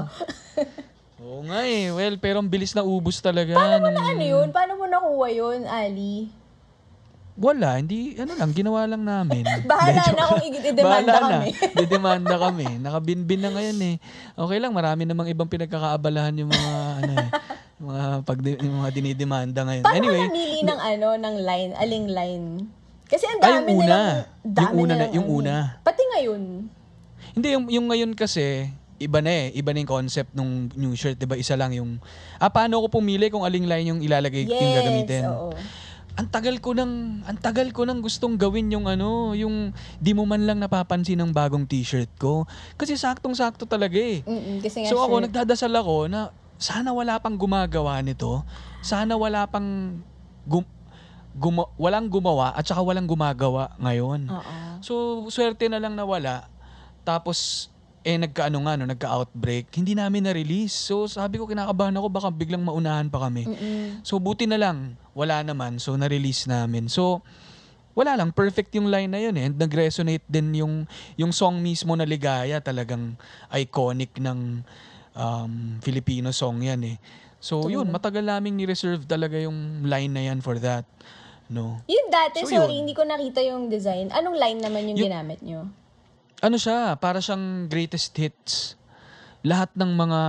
Oo 1.25 1.43
nga 1.43 1.61
eh. 1.63 1.91
Well, 1.91 2.15
pero 2.17 2.39
ang 2.39 2.47
bilis 2.47 2.73
na 2.73 2.81
ubus 2.81 3.19
talaga. 3.19 3.53
Paano 3.53 3.81
mo 3.81 3.91
na 3.91 4.01
ano 4.07 4.23
yun? 4.23 4.49
Paano 4.49 4.77
mo 4.77 4.85
nakuha 4.85 5.29
yun, 5.29 5.61
Ali? 5.67 6.31
Wala, 7.35 7.75
hindi, 7.77 8.15
ano 8.15 8.33
lang, 8.35 8.51
ginawa 8.51 8.83
lang 8.85 9.03
namin. 9.03 9.43
Bahala 9.67 9.99
Medyo- 9.99 10.15
na 10.15 10.25
kung 10.29 10.43
i-demanda 10.45 10.85
Bahala 10.85 11.11
na. 11.11 11.23
kami. 11.33 11.49
Didemanda 11.75 12.35
kami. 12.37 12.67
Nakabinbin 12.79 13.41
na 13.41 13.51
ngayon 13.51 13.79
eh. 13.85 13.97
Okay 14.37 14.59
lang, 14.59 14.71
marami 14.71 15.03
namang 15.05 15.27
ibang 15.29 15.47
pinagkakaabalahan 15.47 16.35
yung 16.37 16.51
mga, 16.51 16.71
ano 16.99 17.13
eh, 17.17 17.29
mga, 17.79 18.05
pag, 18.23 18.39
yung 18.43 18.77
mga 18.81 18.91
dinidemanda 18.91 19.61
ngayon. 19.63 19.83
Paano 19.83 19.97
anyway, 19.97 20.23
namili 20.25 20.61
ng 20.63 20.81
ano, 20.81 21.09
ng 21.17 21.37
line, 21.41 21.73
aling 21.77 22.07
line? 22.09 22.47
Kasi 23.07 23.25
ang 23.25 23.39
dami 23.39 23.55
yung 23.71 23.79
una. 23.79 23.87
nilang, 23.87 24.07
dami 24.45 24.67
Yung 24.69 24.77
una 24.77 24.89
na- 24.89 24.97
nilang 25.01 25.15
yung 25.15 25.27
ano. 25.27 25.37
una. 25.39 25.55
Pati 25.81 26.03
ngayon. 26.05 26.43
Hindi, 27.33 27.49
yung, 27.49 27.67
yung 27.71 27.87
ngayon 27.89 28.11
kasi, 28.13 28.69
iba 28.99 29.23
na 29.23 29.31
eh. 29.31 29.55
Iba 29.55 29.71
na 29.71 29.79
yung 29.79 29.93
concept 29.95 30.35
nung 30.35 30.69
new 30.75 30.93
shirt. 30.93 31.17
Diba? 31.17 31.33
Isa 31.33 31.55
lang 31.55 31.71
yung, 31.71 32.03
ah, 32.37 32.51
paano 32.51 32.83
ko 32.83 32.91
pumili 32.93 33.31
kung 33.31 33.47
aling 33.47 33.65
line 33.65 33.87
yung 33.89 34.01
ilalagay, 34.03 34.43
yung 34.43 34.53
Yes, 34.53 34.77
gagamitin? 34.77 35.23
oo. 35.25 35.55
Ang 36.19 36.27
tagal 36.27 36.59
ko 36.59 36.75
nang, 36.75 37.23
ang 37.23 37.39
tagal 37.39 37.71
ko 37.71 37.87
nang 37.87 38.03
gustong 38.03 38.35
gawin 38.35 38.67
yung 38.69 38.91
ano, 38.91 39.39
yung 39.39 39.71
di 39.97 40.11
mo 40.11 40.27
man 40.27 40.43
lang 40.43 40.59
napapansin 40.59 41.15
ng 41.15 41.31
bagong 41.31 41.63
t-shirt 41.63 42.11
ko. 42.19 42.43
Kasi 42.75 42.99
saktong-sakto 42.99 43.65
talaga 43.65 43.95
eh. 43.95 44.27
Mm-mm, 44.27 44.59
kasi 44.59 44.83
nga 44.83 44.91
So 44.91 44.99
ako, 44.99 45.15
shirt. 45.15 45.25
nagdadasal 45.31 45.71
ako 45.73 46.11
na 46.11 46.35
sana 46.59 46.91
wala 46.91 47.23
pang 47.23 47.39
gumagawa 47.39 48.03
nito. 48.03 48.43
Sana 48.83 49.15
wala 49.15 49.47
pang 49.47 50.03
gum, 50.43 50.67
guma- 51.39 51.71
walang 51.79 52.11
gumawa 52.11 52.51
at 52.53 52.67
saka 52.67 52.83
walang 52.83 53.07
gumagawa 53.07 53.71
ngayon. 53.79 54.27
Oo. 54.27 54.57
So, 54.83 55.25
swerte 55.31 55.71
na 55.71 55.79
lang 55.79 55.95
na 55.95 56.03
wala. 56.03 56.51
Tapos, 57.07 57.71
eh, 58.03 58.19
nagka-ano 58.19 58.59
nga, 58.67 58.75
no, 58.75 58.91
nagka-outbreak. 58.91 59.71
Hindi 59.75 59.95
namin 59.95 60.27
na-release. 60.27 60.75
So, 60.75 61.07
sabi 61.07 61.39
ko, 61.39 61.47
kinakabahan 61.47 61.95
ako, 61.95 62.07
baka 62.11 62.29
biglang 62.35 62.67
maunahan 62.67 63.07
pa 63.07 63.23
kami. 63.27 63.47
Mm-mm. 63.47 64.03
So, 64.03 64.19
buti 64.19 64.51
na 64.51 64.59
lang, 64.59 64.99
wala 65.15 65.43
naman. 65.47 65.79
So, 65.79 65.95
na-release 65.95 66.51
namin. 66.51 66.91
So, 66.91 67.23
wala 67.99 68.15
lang, 68.15 68.31
perfect 68.31 68.71
yung 68.79 68.87
line 68.87 69.11
na 69.11 69.19
yun 69.19 69.35
eh. 69.35 69.51
And 69.51 69.59
nag-resonate 69.59 70.23
din 70.31 70.55
yung, 70.55 70.87
yung 71.19 71.35
song 71.35 71.59
mismo 71.59 71.99
na 71.99 72.07
Ligaya, 72.07 72.63
talagang 72.63 73.19
iconic 73.51 74.15
ng 74.23 74.63
um, 75.19 75.53
Filipino 75.81 76.31
song 76.31 76.63
yan 76.63 76.81
eh. 76.87 76.97
So, 77.39 77.67
yun, 77.67 77.87
matagal 77.89 78.23
naming 78.23 78.55
ni-reserve 78.55 79.03
talaga 79.05 79.35
yung 79.37 79.83
line 79.83 80.11
na 80.11 80.23
yan 80.25 80.39
for 80.39 80.59
that. 80.59 80.87
No? 81.47 81.81
Yun 81.87 82.07
dati, 82.09 82.43
So, 82.43 82.51
sorry, 82.53 82.73
yun. 82.73 82.85
hindi 82.85 82.93
ko 82.93 83.03
nakita 83.03 83.41
yung 83.41 83.67
design. 83.67 84.11
Anong 84.11 84.37
line 84.37 84.59
naman 84.59 84.85
yung 84.87 84.99
Yung- 84.99 85.07
ginamit 85.07 85.41
nyo? 85.41 85.67
ano 86.39 86.55
siya, 86.55 86.95
para 86.95 87.19
siyang 87.19 87.67
greatest 87.67 88.15
hits. 88.15 88.79
Lahat 89.43 89.71
ng 89.73 89.91
mga 89.91 90.21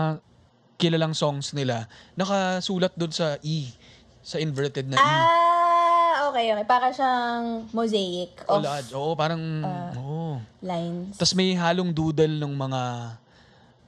kilalang 0.75 1.13
songs 1.13 1.51
nila, 1.51 1.85
nakasulat 2.13 2.95
doon 2.95 3.11
sa 3.11 3.37
E, 3.41 3.69
sa 4.21 4.37
inverted 4.37 4.87
na 4.87 4.95
E. 4.95 5.01
Ah, 5.01 6.29
okay, 6.29 6.49
okay. 6.49 6.65
Para 6.65 6.89
siyang 6.89 7.67
mosaic 7.69 8.31
of 8.45 8.61
Wala, 8.61 8.79
oo, 8.93 9.11
parang, 9.13 9.43
Ah. 9.59 9.91
oo. 9.93 10.37
lines. 10.61 11.13
Tapos 11.13 11.33
may 11.33 11.53
halong 11.53 11.89
doodle 11.89 12.37
ng 12.37 12.53
mga, 12.55 12.81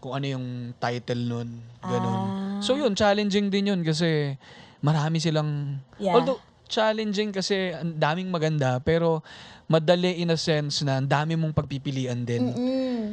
kung 0.02 0.11
ano 0.11 0.26
yung 0.26 0.45
title 0.76 1.22
nun, 1.22 1.49
ganun. 1.80 2.19
Ah. 2.19 2.60
So 2.60 2.73
yun, 2.73 2.91
challenging 2.91 3.48
din 3.48 3.69
yun 3.69 3.82
kasi 3.86 4.34
marami 4.82 5.22
silang, 5.22 5.78
Yeah. 5.95 6.18
although 6.18 6.41
challenging 6.65 7.30
kasi 7.30 7.69
ang 7.69 7.95
daming 7.95 8.28
maganda, 8.28 8.82
pero 8.82 9.22
madali 9.68 10.18
in 10.18 10.34
a 10.34 10.40
sense 10.40 10.82
na 10.82 10.98
ang 10.98 11.06
dami 11.06 11.38
mong 11.38 11.53
pagpipilian 11.53 12.26
din. 12.26 12.49
Mm-mm. 12.49 13.03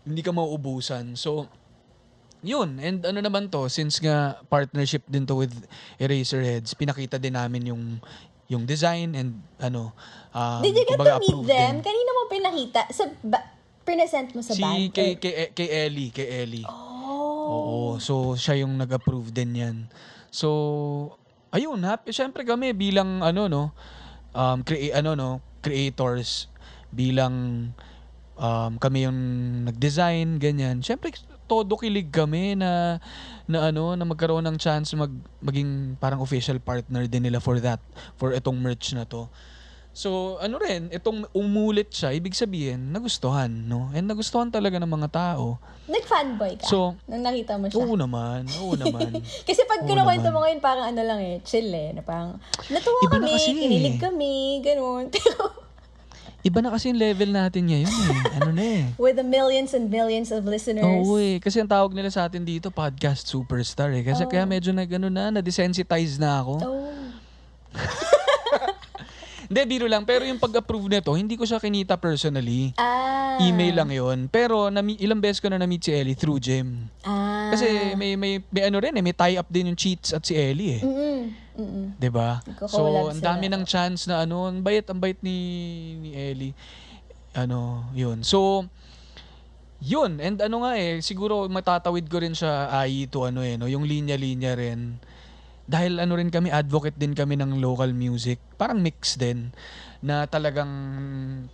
hindi 0.00 0.24
ka 0.24 0.32
mauubusan. 0.32 1.12
So, 1.12 1.44
yun. 2.40 2.80
And 2.80 3.04
ano 3.04 3.20
naman 3.20 3.52
to, 3.52 3.68
since 3.68 4.00
nga 4.00 4.40
partnership 4.48 5.04
din 5.04 5.28
to 5.28 5.36
with 5.36 5.52
Eraserheads, 6.00 6.72
pinakita 6.72 7.20
din 7.20 7.36
namin 7.36 7.68
yung 7.68 8.00
yung 8.48 8.66
design 8.66 9.14
and 9.14 9.38
ano, 9.60 9.92
um, 10.32 10.64
Did 10.64 10.74
you 10.74 10.82
get 10.82 10.98
to 10.98 11.20
meet 11.20 11.36
them? 11.46 11.46
din. 11.46 11.74
Kanina 11.84 12.10
mo 12.10 12.20
pinakita? 12.26 12.80
Sa 12.90 13.06
ba- 13.22 13.59
present 13.84 14.28
mo 14.36 14.40
sa 14.44 14.52
Si 14.54 14.62
band? 14.62 14.92
kay, 14.92 15.16
kay, 15.16 15.50
kay 15.52 15.68
Ellie, 15.88 16.10
kay 16.12 16.28
Ellie. 16.44 16.66
Oh. 16.66 17.50
Oo. 17.50 17.78
So, 17.98 18.38
siya 18.38 18.62
yung 18.62 18.78
nag-approve 18.78 19.34
din 19.34 19.58
yan. 19.58 19.76
So, 20.30 20.48
ayun, 21.50 21.82
happy. 21.82 22.14
Siyempre 22.14 22.46
kami 22.46 22.70
bilang, 22.76 23.20
ano, 23.24 23.50
no, 23.50 23.62
um, 24.34 24.62
crea- 24.62 24.94
ano, 25.02 25.18
no, 25.18 25.28
creators, 25.60 26.46
bilang 26.90 27.34
um, 28.38 28.72
kami 28.78 29.06
yung 29.06 29.18
nag-design, 29.66 30.38
ganyan. 30.38 30.80
Siyempre, 30.80 31.10
todo 31.50 31.74
kilig 31.74 32.14
kami 32.14 32.54
na, 32.54 33.02
na 33.50 33.74
ano, 33.74 33.98
na 33.98 34.06
magkaroon 34.06 34.46
ng 34.46 34.58
chance 34.58 34.94
mag, 34.94 35.10
maging 35.42 35.98
parang 35.98 36.22
official 36.22 36.62
partner 36.62 37.10
din 37.10 37.26
nila 37.26 37.42
for 37.42 37.58
that, 37.58 37.82
for 38.14 38.30
itong 38.30 38.62
merch 38.62 38.94
na 38.94 39.02
to. 39.02 39.26
So, 39.90 40.38
ano 40.38 40.62
rin, 40.62 40.86
itong 40.94 41.26
umulit 41.34 41.90
siya, 41.90 42.14
ibig 42.14 42.38
sabihin, 42.38 42.94
nagustuhan, 42.94 43.50
no? 43.50 43.90
And 43.90 44.06
nagustuhan 44.06 44.54
talaga 44.54 44.78
ng 44.78 44.86
mga 44.86 45.08
tao. 45.10 45.58
Nag-fanboy 45.90 46.62
ka? 46.62 46.70
So, 46.70 46.94
Nang 47.10 47.26
nakita 47.26 47.58
mo 47.58 47.66
siya? 47.66 47.82
Oo 47.82 47.98
naman, 47.98 48.46
oo 48.62 48.78
naman. 48.78 49.18
Kasi 49.48 49.66
pag 49.66 49.82
kinukwento 49.82 50.30
mo 50.30 50.46
ngayon, 50.46 50.62
parang 50.62 50.86
ano 50.94 51.02
lang 51.02 51.18
eh, 51.18 51.42
chill 51.42 51.66
eh. 51.74 51.90
Na 51.90 52.06
parang, 52.06 52.38
natuwa 52.70 52.98
Iba 53.02 53.18
na 53.18 53.26
kami, 53.26 53.30
kasi 53.34 53.50
eh. 53.50 53.58
kinilig 53.58 53.98
kami, 53.98 54.62
ganun. 54.62 55.10
Pero, 55.14 55.58
Iba 56.40 56.64
na 56.64 56.72
kasi 56.72 56.88
yung 56.88 56.96
level 56.96 57.36
natin 57.36 57.68
ngayon 57.68 57.90
eh. 57.92 58.16
Ano 58.40 58.50
na 58.56 58.64
eh. 58.64 58.82
with 58.96 59.20
the 59.20 59.26
millions 59.26 59.76
and 59.76 59.92
millions 59.92 60.32
of 60.32 60.46
listeners. 60.48 60.86
Oo 61.04 61.20
eh. 61.20 61.36
Kasi 61.36 61.60
ang 61.60 61.68
tawag 61.68 61.92
nila 61.92 62.08
sa 62.08 62.24
atin 62.24 62.46
dito, 62.46 62.72
podcast 62.72 63.28
superstar 63.28 63.92
eh. 63.92 64.00
Kasi 64.00 64.24
kaya 64.24 64.48
medyo 64.48 64.72
nag, 64.72 64.88
ano 64.88 65.12
na, 65.12 65.28
na-desensitize 65.28 66.16
na 66.16 66.40
ako. 66.40 66.54
Oh. 66.64 66.88
Hindi, 69.50 69.66
biro 69.66 69.90
lang. 69.90 70.06
Pero 70.06 70.22
yung 70.22 70.38
pag-approve 70.38 70.86
nito, 70.86 71.10
hindi 71.18 71.34
ko 71.34 71.42
siya 71.42 71.58
kinita 71.58 71.98
personally. 71.98 72.70
Ah. 72.78 73.34
Email 73.42 73.82
lang 73.82 73.90
yon 73.90 74.18
Pero 74.30 74.70
nami, 74.70 74.94
ilang 75.02 75.18
beses 75.18 75.42
ko 75.42 75.50
na 75.50 75.58
na-meet 75.58 75.82
si 75.82 75.90
Ellie 75.90 76.14
through 76.14 76.38
Gem. 76.38 76.86
Ah. 77.02 77.50
Kasi 77.50 77.98
may, 77.98 78.14
may, 78.14 78.38
may 78.46 78.62
ano 78.70 78.78
rin 78.78 78.94
eh, 78.94 79.02
may 79.02 79.10
tie-up 79.10 79.50
din 79.50 79.74
yung 79.74 79.78
cheats 79.78 80.14
at 80.14 80.22
si 80.22 80.38
Ellie 80.38 80.78
eh. 80.78 80.82
Mm-mm. 80.86 81.20
Mm-mm. 81.58 81.86
'Di 81.98 82.10
ba? 82.14 82.38
So, 82.70 83.10
ang 83.10 83.18
dami 83.18 83.50
ng 83.50 83.66
chance 83.66 84.06
na 84.06 84.22
ano, 84.22 84.46
ang 84.46 84.62
bait, 84.62 84.86
ang 84.86 85.02
bait 85.02 85.18
ni 85.18 85.36
ni 85.98 86.10
Ellie. 86.14 86.54
Ano, 87.34 87.90
'yun. 87.90 88.22
So, 88.22 88.70
'yun. 89.82 90.22
And 90.22 90.38
ano 90.38 90.62
nga 90.62 90.78
eh, 90.78 91.02
siguro 91.02 91.50
matatawid 91.50 92.06
ko 92.06 92.22
rin 92.22 92.38
siya 92.38 92.70
ai 92.70 93.10
to 93.10 93.26
ano 93.26 93.42
eh, 93.42 93.58
no, 93.58 93.66
yung 93.66 93.82
linya-linya 93.82 94.54
rin 94.54 95.02
dahil 95.70 96.02
ano 96.02 96.18
rin 96.18 96.34
kami, 96.34 96.50
advocate 96.50 96.98
din 96.98 97.14
kami 97.14 97.38
ng 97.38 97.62
local 97.62 97.94
music, 97.94 98.42
parang 98.58 98.82
mix 98.82 99.14
din. 99.14 99.54
Na 100.02 100.26
talagang 100.26 100.72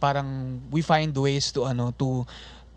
parang 0.00 0.56
we 0.72 0.80
find 0.80 1.12
ways 1.12 1.52
to 1.52 1.68
ano 1.68 1.92
to 2.00 2.24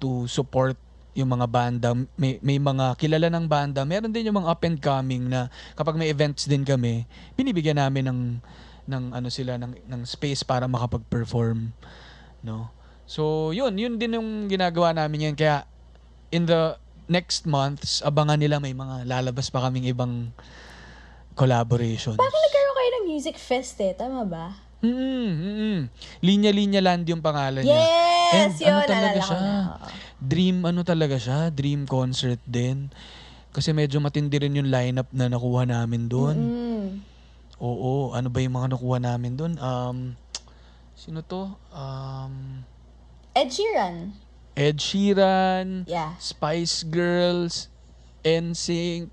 to 0.04 0.28
support 0.28 0.76
yung 1.16 1.32
mga 1.32 1.48
banda. 1.48 1.96
May, 2.20 2.44
may 2.44 2.60
mga 2.60 3.00
kilala 3.00 3.32
ng 3.32 3.48
banda. 3.48 3.88
Meron 3.88 4.12
din 4.12 4.28
yung 4.28 4.44
mga 4.44 4.52
up 4.52 4.62
and 4.68 4.84
coming 4.84 5.32
na 5.32 5.48
kapag 5.80 5.96
may 5.96 6.12
events 6.12 6.44
din 6.44 6.68
kami 6.68 7.08
binibigyan 7.40 7.80
namin 7.80 8.12
ng 8.12 8.22
ng 8.90 9.04
ano 9.16 9.28
sila 9.32 9.56
ng 9.56 9.80
ng 9.88 10.02
space 10.04 10.44
para 10.44 10.68
makapag-perform 10.68 11.72
no? 12.44 12.68
So 13.08 13.56
yun. 13.56 13.80
Yun 13.80 13.96
din 13.96 14.20
yung 14.20 14.52
ginagawa 14.52 14.92
namin 14.92 15.32
yan 15.32 15.36
kaya 15.40 15.64
in 16.36 16.44
the 16.44 16.76
next 17.10 17.48
months 17.48 18.06
abangan 18.06 18.38
nila 18.38 18.62
may 18.62 18.76
mga 18.76 19.08
lalabas 19.08 19.50
pa 19.50 19.66
kaming 19.66 19.90
ibang 19.90 20.30
collaborations 21.40 22.20
Parang 22.20 22.36
nagkaroon 22.36 22.76
kayo 22.76 22.90
ng 22.92 23.06
music 23.08 23.36
fest 23.40 23.80
eh, 23.80 23.96
tama 23.96 24.28
ba? 24.28 24.48
Mm, 24.84 25.32
mm, 25.36 25.80
Linya-linya 26.24 26.80
land 26.80 27.04
yung 27.08 27.20
pangalan 27.20 27.64
niya. 27.64 27.80
Yes! 27.80 28.32
And 28.32 28.54
yun, 28.60 28.68
ano 28.72 28.82
talaga 28.88 29.20
siya? 29.20 29.40
Dream 30.20 30.58
ano 30.64 30.82
talaga 30.84 31.16
siya? 31.20 31.40
Dream 31.52 31.84
concert 31.84 32.40
din. 32.44 32.92
Kasi 33.52 33.76
medyo 33.76 34.00
matindi 34.00 34.40
rin 34.40 34.56
yung 34.56 34.72
lineup 34.72 35.12
na 35.12 35.28
nakuha 35.28 35.68
namin 35.68 36.08
doon. 36.08 36.38
Mm. 36.38 36.88
Oo, 37.60 38.16
ano 38.16 38.28
ba 38.32 38.40
yung 38.40 38.56
mga 38.56 38.76
nakuha 38.76 38.98
namin 39.04 39.36
doon? 39.36 39.54
Um, 39.60 39.98
sino 40.96 41.20
to? 41.28 41.52
Um, 41.76 42.64
Ed 43.36 43.52
Sheeran. 43.52 44.16
Ed 44.56 44.80
Sheeran, 44.80 45.84
Yeah. 45.88 46.16
Spice 46.20 46.88
Girls, 46.88 47.68
NSYNC, 48.24 49.12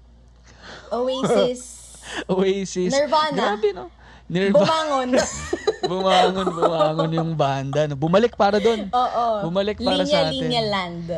Oasis. 0.90 1.62
Oasis. 2.32 2.92
Nirvana. 2.92 3.36
Grabe 3.36 3.70
no? 3.72 3.86
Nirvana. 4.26 4.58
Bumangon. 4.58 5.10
bumangon, 5.90 6.46
bumangon 6.50 7.10
yung 7.14 7.32
banda. 7.38 7.86
No? 7.86 7.94
Bumalik 7.94 8.34
para 8.34 8.58
doon. 8.58 8.90
Oo. 8.90 9.26
Bumalik 9.46 9.78
para 9.78 10.02
linya, 10.02 10.10
sa 10.10 10.18
atin. 10.26 10.42
Linya 10.42 10.62
Land. 10.66 11.08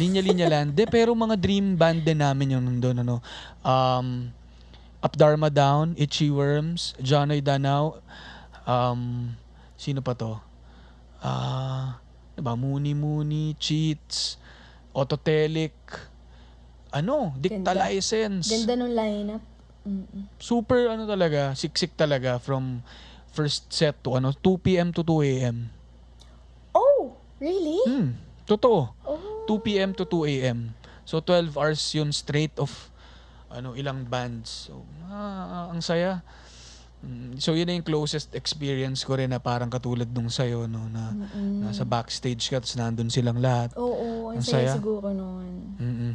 Linya-linya 0.00 0.46
land. 0.48 0.70
De, 0.72 0.88
pero 0.88 1.12
mga 1.12 1.36
dream 1.36 1.76
band 1.76 2.00
din 2.02 2.24
namin 2.24 2.56
yung 2.56 2.64
nandun. 2.64 3.04
Ano, 3.04 3.20
um, 3.60 4.32
Up 5.04 5.14
Dharma 5.20 5.52
Down, 5.52 5.92
Itchy 6.00 6.32
Worms, 6.32 6.96
Jonoy 6.96 7.44
Danao, 7.44 8.00
um, 8.64 9.28
sino 9.76 10.00
pa 10.00 10.16
to? 10.16 10.40
Ah, 11.20 12.00
uh, 12.00 12.40
ba? 12.40 12.56
Muni 12.56 12.96
Muni, 12.96 13.52
Cheats, 13.60 14.40
Autotelic, 14.96 15.76
ano, 16.88 17.36
Dicta 17.36 17.76
Ganda. 17.76 17.84
License. 17.84 18.48
Ganda 18.48 18.72
nung 18.80 18.96
lineup. 18.96 19.53
Mm-mm. 19.84 20.24
Super 20.40 20.88
ano 20.88 21.04
talaga, 21.04 21.52
siksik 21.52 21.92
talaga 21.94 22.40
from 22.40 22.80
first 23.28 23.68
set 23.68 24.00
to 24.00 24.16
ano 24.16 24.32
2 24.32 24.64
p.m. 24.64 24.88
to 24.94 25.04
2 25.04 25.20
a.m. 25.44 25.68
Oh, 26.72 27.20
really? 27.38 27.80
Hmm, 27.84 28.16
totoo. 28.48 28.94
Oh. 29.04 29.44
2 29.46 29.60
p.m. 29.60 29.92
to 29.92 30.08
2 30.08 30.24
a.m. 30.40 30.72
So 31.04 31.20
12 31.20 31.52
hours 31.60 31.82
yun 31.92 32.10
straight 32.16 32.56
of 32.56 32.72
ano 33.52 33.76
ilang 33.76 34.08
bands. 34.08 34.72
So 34.72 34.88
ah, 35.06 35.68
ang 35.68 35.84
saya. 35.84 36.24
Mm, 37.04 37.36
So 37.36 37.52
yun 37.52 37.68
na 37.68 37.76
yung 37.76 37.84
closest 37.84 38.32
experience 38.32 39.04
ko 39.04 39.20
rin 39.20 39.28
na 39.28 39.38
parang 39.38 39.68
katulad 39.68 40.08
nung 40.08 40.32
sa'yo 40.32 40.64
no 40.64 40.88
na 40.88 41.12
nasa 41.60 41.84
backstage 41.84 42.48
ka 42.48 42.56
tapos 42.64 42.80
nandun 42.80 43.12
silang 43.12 43.36
lahat. 43.36 43.76
Oo, 43.76 44.32
ang 44.32 44.40
Ang 44.40 44.46
saya, 44.48 44.72
saya. 44.72 44.80
siguro 44.80 45.12
nun. 45.12 45.76
Mm-mm. 45.76 46.12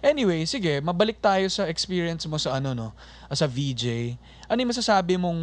Anyway, 0.00 0.44
sige, 0.48 0.80
mabalik 0.80 1.20
tayo 1.20 1.46
sa 1.48 1.68
experience 1.68 2.24
mo 2.28 2.40
sa 2.40 2.58
ano 2.58 2.72
no, 2.72 2.88
as 3.28 3.40
a 3.44 3.48
VJ. 3.48 4.16
Ano 4.48 4.58
yung 4.60 4.72
masasabi 4.72 5.16
mong 5.16 5.40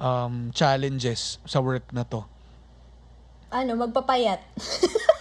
um, 0.00 0.34
challenges 0.52 1.40
sa 1.44 1.60
work 1.60 1.88
na 1.92 2.04
to? 2.04 2.24
Ano, 3.52 3.78
magpapayat. 3.78 4.42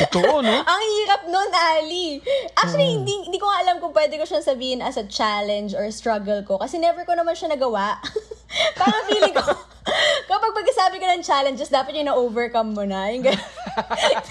Totoo, 0.00 0.40
no? 0.40 0.56
Ang 0.64 0.82
hirap 0.96 1.22
nun, 1.28 1.50
Ali. 1.52 2.24
Actually, 2.56 2.96
hindi, 2.96 3.28
hindi 3.28 3.36
ko 3.36 3.44
alam 3.44 3.84
kung 3.84 3.92
pwede 3.92 4.16
ko 4.16 4.24
siyang 4.24 4.44
sabihin 4.44 4.80
as 4.80 4.96
a 4.96 5.04
challenge 5.04 5.76
or 5.76 5.84
struggle 5.92 6.40
ko. 6.40 6.56
Kasi 6.56 6.80
never 6.80 7.04
ko 7.04 7.12
naman 7.12 7.36
siya 7.36 7.52
nagawa. 7.52 8.00
Parang 8.80 9.04
feeling 9.12 9.36
ko, 9.36 9.44
kapag 10.30 10.56
pagkasabi 10.56 10.96
ko 10.96 11.04
ng 11.04 11.20
challenges, 11.20 11.68
dapat 11.68 11.92
yung 12.00 12.08
na-overcome 12.08 12.72
mo 12.72 12.84
na. 12.88 13.12
Yung. 13.12 13.28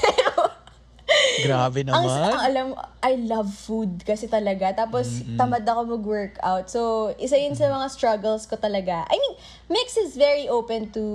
Pero, 0.01 0.58
Grabe 1.45 1.87
ang, 1.87 2.03
naman. 2.03 2.31
ang 2.31 2.41
alam, 2.43 2.67
I 2.99 3.13
love 3.15 3.49
food 3.51 4.03
kasi 4.03 4.27
talaga. 4.27 4.75
Tapos, 4.75 5.23
tamad 5.39 5.63
ako 5.63 5.99
mag-workout. 5.99 6.67
So, 6.67 7.11
isa 7.15 7.39
yun 7.39 7.55
sa 7.55 7.71
mga 7.71 7.87
struggles 7.91 8.43
ko 8.45 8.59
talaga. 8.59 9.07
I 9.07 9.15
mean, 9.15 9.35
Mix 9.71 9.95
is 9.95 10.19
very 10.19 10.47
open 10.51 10.91
to 10.95 11.05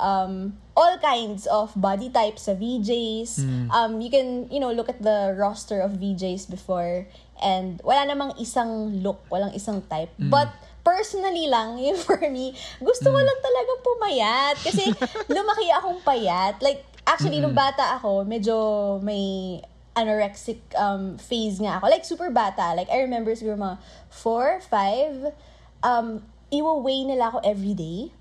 um, 0.00 0.56
all 0.76 0.96
kinds 0.98 1.44
of 1.46 1.72
body 1.76 2.08
types 2.08 2.48
of 2.48 2.58
VJs. 2.58 3.44
Um, 3.68 4.00
you 4.00 4.08
can, 4.08 4.48
you 4.48 4.60
know, 4.60 4.72
look 4.72 4.88
at 4.88 5.02
the 5.02 5.36
roster 5.36 5.80
of 5.80 6.00
VJs 6.00 6.48
before 6.48 7.06
and 7.42 7.80
wala 7.84 8.08
namang 8.08 8.32
isang 8.40 9.02
look, 9.04 9.20
walang 9.28 9.52
isang 9.52 9.84
type. 9.88 10.10
But, 10.16 10.48
personally 10.86 11.50
lang, 11.50 11.82
yun 11.82 11.98
for 12.06 12.22
me, 12.30 12.54
gusto 12.78 13.10
ko 13.10 13.18
lang 13.18 13.38
talagang 13.42 13.80
pumayat. 13.82 14.54
Kasi 14.62 14.84
lumaki 15.34 15.66
akong 15.74 16.00
payat. 16.06 16.62
Like, 16.62 16.86
actually, 17.06 17.38
nung 17.40 17.54
bata 17.54 17.96
ako, 17.96 18.26
medyo 18.26 18.56
may 19.00 19.62
anorexic 19.96 20.60
um, 20.76 21.16
phase 21.16 21.56
nga 21.56 21.80
ako. 21.80 21.88
Like, 21.88 22.04
super 22.04 22.28
bata. 22.28 22.76
Like, 22.76 22.92
I 22.92 23.00
remember 23.00 23.32
siguro 23.32 23.56
mga 23.56 23.78
four, 24.12 24.60
five, 24.68 25.32
um, 25.80 26.20
iwa-weigh 26.52 27.08
nila 27.08 27.32
ako 27.32 27.38
everyday 27.46 28.12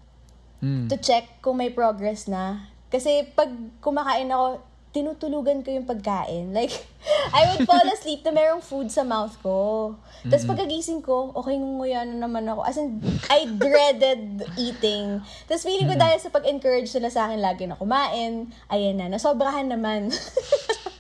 Mm. 0.64 0.88
to 0.90 0.96
check 0.98 1.44
kung 1.44 1.60
may 1.60 1.70
progress 1.70 2.26
na. 2.26 2.72
Kasi 2.90 3.28
pag 3.36 3.52
kumakain 3.84 4.32
ako, 4.32 4.64
tinutulugan 4.96 5.60
ko 5.60 5.76
yung 5.76 5.84
pagkain. 5.84 6.56
Like, 6.56 6.72
I 7.36 7.52
would 7.52 7.68
fall 7.68 7.84
asleep 7.92 8.24
na 8.24 8.32
merong 8.32 8.64
food 8.64 8.88
sa 8.88 9.04
mouth 9.04 9.36
ko. 9.44 9.92
Tapos 10.24 10.48
pagkagising 10.48 11.04
ko, 11.04 11.36
okay, 11.36 11.60
ngunguya 11.60 12.08
na 12.08 12.24
naman 12.24 12.48
ako. 12.48 12.64
As 12.64 12.80
in, 12.80 13.04
I 13.28 13.52
dreaded 13.52 14.48
eating. 14.56 15.20
Tapos 15.52 15.68
feeling 15.68 15.92
ko 15.92 16.00
dahil 16.00 16.18
sa 16.24 16.32
pag-encourage 16.32 16.96
nila 16.96 17.12
sa 17.12 17.28
akin 17.28 17.44
lagi 17.44 17.68
na 17.68 17.76
kumain, 17.76 18.48
ayan 18.72 18.96
na, 18.96 19.12
nasobrahan 19.12 19.68
naman. 19.68 20.08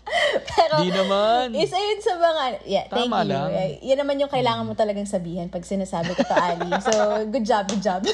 Pero, 0.47 0.75
Di 0.79 0.89
naman. 0.89 1.49
Isa 1.51 1.75
yun 1.75 1.97
sa 1.97 2.13
mga, 2.15 2.41
yeah, 2.63 2.85
thank 2.85 3.09
Tama 3.09 3.21
you. 3.21 3.29
lang. 3.29 3.49
Eh, 3.51 3.81
Yan 3.83 3.99
naman 3.99 4.15
yung 4.17 4.29
kailangan 4.29 4.61
mo 4.61 4.73
talagang 4.73 5.05
sabihin 5.05 5.49
pag 5.49 5.61
sinasabi 5.61 6.13
ko 6.13 6.21
to, 6.21 6.35
Ali. 6.35 6.69
So, 6.79 6.93
good 7.27 7.43
job, 7.43 7.65
good 7.65 7.81
job. 7.81 8.05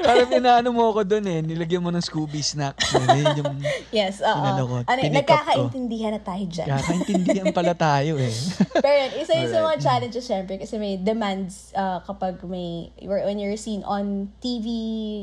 Parang 0.00 0.30
inaano 0.30 0.70
mo 0.70 0.90
ako 0.90 1.06
doon 1.06 1.24
eh. 1.26 1.38
Nilagyan 1.40 1.80
mo 1.80 1.88
ng 1.88 2.00
Scooby 2.00 2.40
snack. 2.40 2.74
Yun 2.92 3.36
yung 3.36 3.54
yes, 3.92 4.18
oo. 4.20 4.34
Inano 4.36 4.62
ko, 4.64 4.74
Ano, 4.82 5.00
up 5.00 5.06
ko. 5.06 5.14
nagkakaintindihan 5.14 6.12
na 6.12 6.20
tayo 6.20 6.44
dyan. 6.44 6.66
kakaintindihan 6.68 7.46
pala 7.50 7.72
tayo 7.72 8.16
eh. 8.16 8.34
Pero 8.84 8.96
yun, 8.96 9.12
isa 9.20 9.32
yun 9.36 9.48
sa 9.48 9.62
mga 9.62 9.78
challenges 9.78 10.24
syempre 10.24 10.54
kasi 10.56 10.74
may 10.74 10.96
demands 10.96 11.70
uh, 11.72 12.02
kapag 12.02 12.42
may, 12.44 12.90
when 13.00 13.38
you're 13.38 13.56
seen 13.56 13.82
on 13.84 14.28
TV, 14.40 14.66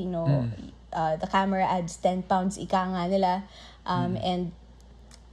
you 0.01 0.09
know, 0.09 0.25
Hmm. 0.27 0.51
uh, 0.91 1.15
the 1.15 1.25
camera 1.25 1.63
adds 1.63 1.95
10 1.97 2.23
pounds 2.23 2.55
ika 2.55 2.83
nga 2.85 3.03
nila. 3.05 3.43
Um, 3.83 4.13
Hmm. 4.13 4.15
And 4.21 4.43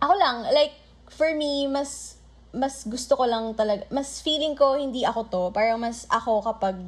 ako 0.04 0.14
lang, 0.20 0.36
like, 0.52 0.76
for 1.08 1.32
me, 1.32 1.64
mas 1.64 2.20
mas 2.54 2.86
gusto 2.86 3.18
ko 3.18 3.26
lang 3.26 3.50
talaga, 3.58 3.82
mas 3.90 4.22
feeling 4.22 4.54
ko 4.54 4.78
hindi 4.78 5.02
ako 5.02 5.20
to, 5.26 5.42
parang 5.50 5.82
mas 5.82 6.06
ako 6.06 6.38
kapag 6.46 6.78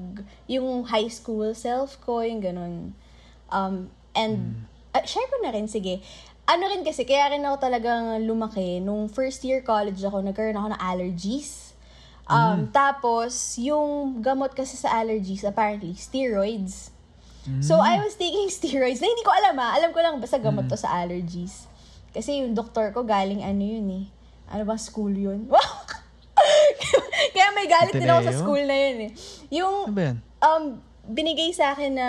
yung 0.47 0.86
high 0.86 1.10
school 1.10 1.51
self 1.59 1.98
ko, 2.06 2.22
yung 2.22 2.38
ganun. 2.38 2.94
Um, 3.51 3.90
and, 4.14 4.62
ah, 4.94 5.02
share 5.02 5.26
ko 5.26 5.43
na 5.43 5.51
rin, 5.51 5.66
sige. 5.66 5.98
Ano 6.47 6.70
rin 6.70 6.86
kasi, 6.86 7.02
kaya 7.02 7.34
rin 7.34 7.43
ako 7.43 7.59
talagang 7.59 8.22
lumaki. 8.22 8.78
Nung 8.78 9.10
first 9.10 9.43
year 9.43 9.66
college 9.66 9.98
ako, 10.06 10.22
nagkaroon 10.22 10.55
ako 10.55 10.78
ng 10.78 10.82
allergies. 10.82 11.74
Um, 12.30 12.70
Tapos, 12.70 13.59
yung 13.59 14.22
gamot 14.22 14.55
kasi 14.55 14.78
sa 14.78 15.02
allergies, 15.02 15.43
apparently, 15.43 15.98
steroids. 15.98 16.94
So, 17.62 17.78
I 17.78 18.02
was 18.02 18.18
taking 18.18 18.51
steroids 18.55 18.98
na 18.98 19.06
hindi 19.06 19.22
ko 19.22 19.30
alam 19.30 19.55
ah. 19.59 19.74
Alam 19.78 19.94
ko 19.94 20.02
lang 20.02 20.18
basta 20.18 20.38
gamot 20.38 20.66
to 20.66 20.78
sa 20.78 21.02
allergies. 21.02 21.70
Kasi 22.16 22.40
yung 22.40 22.56
doktor 22.56 22.97
ko 22.97 23.05
galing 23.05 23.44
ano 23.44 23.60
yun 23.60 23.88
eh. 23.93 24.05
Ano 24.48 24.64
ba 24.64 24.80
school 24.80 25.12
yun? 25.12 25.44
Kaya 27.36 27.52
may 27.52 27.68
galit 27.68 27.93
din 27.93 28.09
ako 28.09 28.22
sa 28.24 28.34
school 28.40 28.62
na 28.64 28.72
yun 28.72 28.98
eh. 29.05 29.10
Yung 29.52 29.93
Ano 29.93 30.24
um, 30.40 30.64
binigay 31.06 31.52
sa 31.52 31.76
akin 31.76 31.93
na 31.93 32.09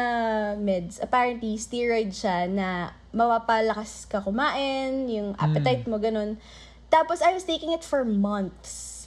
meds, 0.57 1.03
apparently 1.03 1.59
steroid 1.59 2.15
siya 2.15 2.49
na 2.49 2.95
mapapalakas 3.13 4.09
ka 4.09 4.23
kumain, 4.23 5.05
yung 5.11 5.35
appetite 5.37 5.85
mo, 5.85 6.01
ganun. 6.01 6.39
Tapos 6.87 7.21
I 7.21 7.35
was 7.35 7.43
taking 7.43 7.75
it 7.75 7.83
for 7.83 8.07
months. 8.07 9.05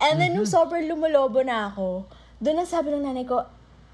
And 0.00 0.16
then 0.16 0.32
nung 0.32 0.48
sobrang 0.48 0.88
lumulobo 0.88 1.44
na 1.44 1.68
ako, 1.72 2.08
doon 2.40 2.64
na 2.64 2.66
sabi 2.66 2.92
ng 2.92 3.04
nanay 3.04 3.28
ko, 3.28 3.44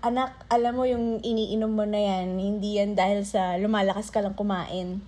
anak, 0.07 0.39
alam 0.47 0.73
mo 0.79 0.87
yung 0.87 1.19
iniinom 1.19 1.71
mo 1.71 1.83
na 1.83 1.99
yan, 1.99 2.39
hindi 2.39 2.79
yan 2.79 2.95
dahil 2.95 3.27
sa 3.27 3.59
lumalakas 3.59 4.15
ka 4.15 4.23
lang 4.23 4.39
kumain. 4.39 5.03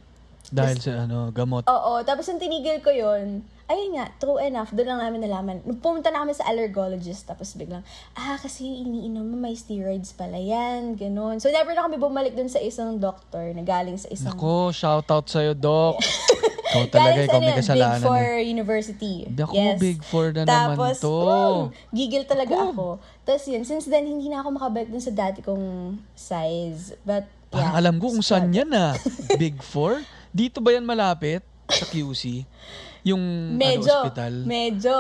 Dahil 0.53 0.77
sa 0.81 1.05
ano, 1.05 1.29
gamot. 1.31 1.69
Oo, 1.69 2.01
tapos 2.05 2.25
nung 2.29 2.41
tinigil 2.41 2.81
ko 2.81 2.89
yun, 2.89 3.45
ayun 3.69 4.01
nga, 4.01 4.09
true 4.17 4.41
enough, 4.41 4.73
doon 4.73 4.97
lang 4.97 5.01
namin 5.05 5.21
nalaman. 5.29 5.57
Pumunta 5.85 6.09
na 6.09 6.25
kami 6.25 6.33
sa 6.33 6.49
allergologist, 6.49 7.29
tapos 7.29 7.53
biglang, 7.53 7.85
ah, 8.17 8.41
kasi 8.41 8.65
iniinom 8.65 9.29
mo, 9.29 9.37
may 9.37 9.53
steroids 9.53 10.17
pala 10.17 10.41
yan, 10.41 10.97
ganun. 10.97 11.37
So, 11.37 11.53
never 11.53 11.77
na 11.77 11.85
kami 11.85 12.01
bumalik 12.01 12.33
dun 12.33 12.49
sa 12.49 12.59
isang 12.65 12.97
doctor 12.97 13.53
na 13.53 13.61
galing 13.61 14.01
sa 14.01 14.09
isang... 14.09 14.33
Nako, 14.33 14.73
shoutout 14.73 15.29
sa'yo, 15.29 15.53
Doc. 15.53 16.01
Ikaw 16.69 16.85
talaga, 16.93 17.19
ikaw 17.25 17.41
ano 17.41 17.47
may 17.49 17.55
yan, 17.57 17.61
kasalanan. 17.65 17.97
Big 17.97 18.05
Four 18.05 18.29
eh. 18.29 18.45
University. 18.45 19.15
Naku, 19.33 19.55
yes. 19.57 19.79
Big 19.81 20.01
Four 20.05 20.27
na 20.37 20.43
Tapos, 20.45 21.01
naman 21.01 21.05
to. 21.05 21.17
mm, 21.17 21.65
gigil 21.97 22.25
talaga 22.29 22.55
ako. 22.69 22.87
Tapos 23.25 23.45
yun, 23.49 23.65
since 23.65 23.89
then, 23.89 24.05
hindi 24.05 24.29
na 24.29 24.45
ako 24.45 24.49
makabalik 24.53 24.93
dun 24.93 25.01
sa 25.01 25.13
dati 25.13 25.41
kong 25.41 25.97
size. 26.13 26.93
But, 27.09 27.25
Parang 27.49 27.73
yeah. 27.73 27.81
alam 27.81 27.97
ko 27.97 28.13
kung 28.13 28.21
saan 28.21 28.53
yan 28.53 28.69
ah. 28.77 28.93
Big 29.41 29.57
Four? 29.65 30.05
Dito 30.31 30.61
ba 30.61 30.71
yan 30.71 30.85
malapit? 30.85 31.41
Sa 31.69 31.85
QC? 31.85 32.45
Yung 33.05 33.23
Medyo, 33.55 33.89
ano, 33.89 34.05
ospital? 34.05 34.35
medyo. 34.45 34.97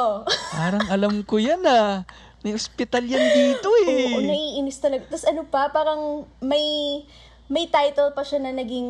Parang 0.53 0.85
alam 0.89 1.21
ko 1.25 1.37
yan 1.37 1.61
ah. 1.65 2.05
May 2.41 2.55
ospital 2.55 3.03
yan 3.03 3.25
dito 3.35 3.69
eh. 3.85 4.15
Oo, 4.15 4.23
naiinis 4.23 4.79
talaga. 4.79 5.09
Tapos 5.09 5.27
ano 5.27 5.43
pa, 5.45 5.69
parang 5.69 6.01
may 6.39 6.63
may 7.49 7.65
title 7.65 8.13
pa 8.13 8.21
siya 8.21 8.39
na 8.39 8.53
naging 8.53 8.89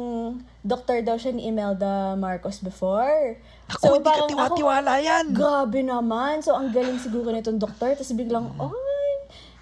doctor 0.60 0.98
daw 1.00 1.14
siya 1.14 1.30
ni 1.30 1.46
Imelda 1.46 2.18
Marcos 2.18 2.58
before. 2.58 3.38
Ako, 3.70 3.96
hindi 3.96 4.10
ka 4.10 4.26
tiwa-tiwala 4.26 4.98
yan. 4.98 5.30
Grabe 5.30 5.80
naman. 5.80 6.42
So, 6.42 6.58
ang 6.58 6.74
galing 6.74 6.98
siguro 6.98 7.30
nitong 7.30 7.62
doktor. 7.62 7.94
Tapos 7.94 8.10
biglang, 8.12 8.50
ay, 8.58 9.07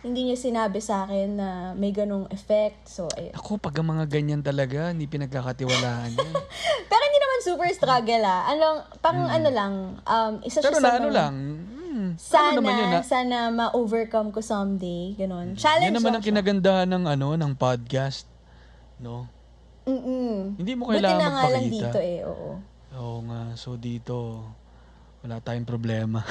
hindi 0.06 0.22
niya 0.24 0.38
sinabi 0.38 0.78
sa 0.78 1.02
akin 1.02 1.28
na 1.32 1.48
may 1.74 1.90
ganong 1.90 2.30
effect. 2.30 2.86
So, 2.86 3.10
ayun. 3.10 3.34
Ako, 3.34 3.58
pag 3.58 3.74
ang 3.74 3.90
mga 3.90 4.06
ganyan 4.06 4.40
talaga, 4.40 4.88
hindi 4.88 5.04
pinagkakatiwalaan 5.04 6.14
yan. 6.14 6.34
Pero 6.90 7.02
hindi 7.02 7.18
naman 7.18 7.38
super 7.42 7.68
struggle 7.68 8.22
ah. 8.22 8.46
Ano, 8.46 8.66
parang 8.98 9.26
ano 9.26 9.48
lang, 9.50 9.72
um, 10.00 10.32
isa 10.40 10.58
Hmm. 10.58 10.64
Pero 10.64 10.72
siya 10.72 10.80
sa 10.80 10.86
na 10.86 10.94
ano 10.94 11.02
mga- 11.04 11.16
lang, 11.16 11.34
hmm, 11.66 12.08
Sana, 12.16 12.46
ano 12.46 12.56
naman 12.56 12.72
yun 12.72 12.88
ah. 12.88 13.02
sana 13.02 13.36
ma-overcome 13.50 14.30
ko 14.30 14.40
someday. 14.40 15.12
Ganon. 15.12 15.58
Challenge 15.58 15.90
Yan 15.90 15.96
naman 15.96 16.12
ang 16.14 16.24
kinagandahan 16.24 16.88
ng 16.88 17.04
ano, 17.08 17.28
ng 17.34 17.52
podcast. 17.52 18.30
No? 18.96 19.26
Mm-mm. 19.84 20.54
Hindi 20.56 20.72
mo 20.72 20.86
Buti 20.86 20.96
kailangan 20.96 21.18
na 21.20 21.28
nga 21.28 21.44
lang 21.48 21.64
magpakita. 21.64 21.84
dito 21.84 21.98
eh, 22.00 22.18
oo. 22.24 22.50
Oo 22.96 23.18
nga, 23.24 23.40
so 23.54 23.74
dito, 23.74 24.46
wala 25.20 25.38
tayong 25.38 25.64
problema. 25.64 26.22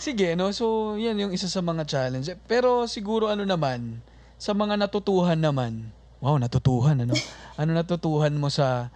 Sige, 0.00 0.32
no? 0.32 0.48
So, 0.56 0.96
yan 0.96 1.20
yung 1.20 1.32
isa 1.36 1.44
sa 1.44 1.60
mga 1.60 1.84
challenge. 1.84 2.32
Pero 2.48 2.88
siguro 2.88 3.28
ano 3.28 3.44
naman, 3.44 4.00
sa 4.40 4.56
mga 4.56 4.80
natutuhan 4.80 5.36
naman, 5.36 5.92
wow, 6.24 6.40
natutuhan, 6.40 7.04
ano? 7.04 7.12
ano 7.60 7.70
natutuhan 7.76 8.32
mo 8.32 8.48
sa 8.48 8.88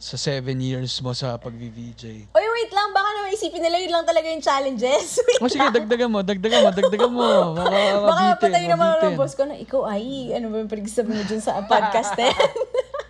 sa 0.00 0.16
seven 0.16 0.60
years 0.60 0.96
mo 1.04 1.12
sa 1.16 1.36
pag-VJ? 1.36 2.32
Oy, 2.32 2.46
wait 2.56 2.72
lang. 2.72 2.88
Baka 2.92 3.08
naman 3.20 3.36
isipin 3.36 3.60
nila 3.60 3.80
yun 3.80 3.92
lang 3.92 4.04
talaga 4.04 4.32
yung 4.32 4.40
challenges. 4.40 5.16
Wait 5.28 5.44
O 5.44 5.48
sige, 5.48 5.60
lang. 5.60 5.76
dagdagan 5.76 6.08
mo, 6.08 6.24
dagdagan 6.24 6.60
mo, 6.64 6.70
dagdagan 6.72 7.12
mo. 7.12 7.28
Baka, 7.60 7.76
Baka 8.08 8.24
patay 8.40 8.64
naman 8.64 8.96
ako 8.96 9.00
ng 9.04 9.18
boss 9.20 9.36
ko 9.36 9.44
na, 9.44 9.60
ikaw 9.60 9.84
ay, 9.92 10.32
ano 10.32 10.48
ba 10.48 10.56
yung 10.56 10.72
pinagsasabi 10.72 11.12
mo 11.12 11.20
dyan 11.20 11.44
sa 11.44 11.60
podcast 11.68 12.16
eh? 12.16 12.32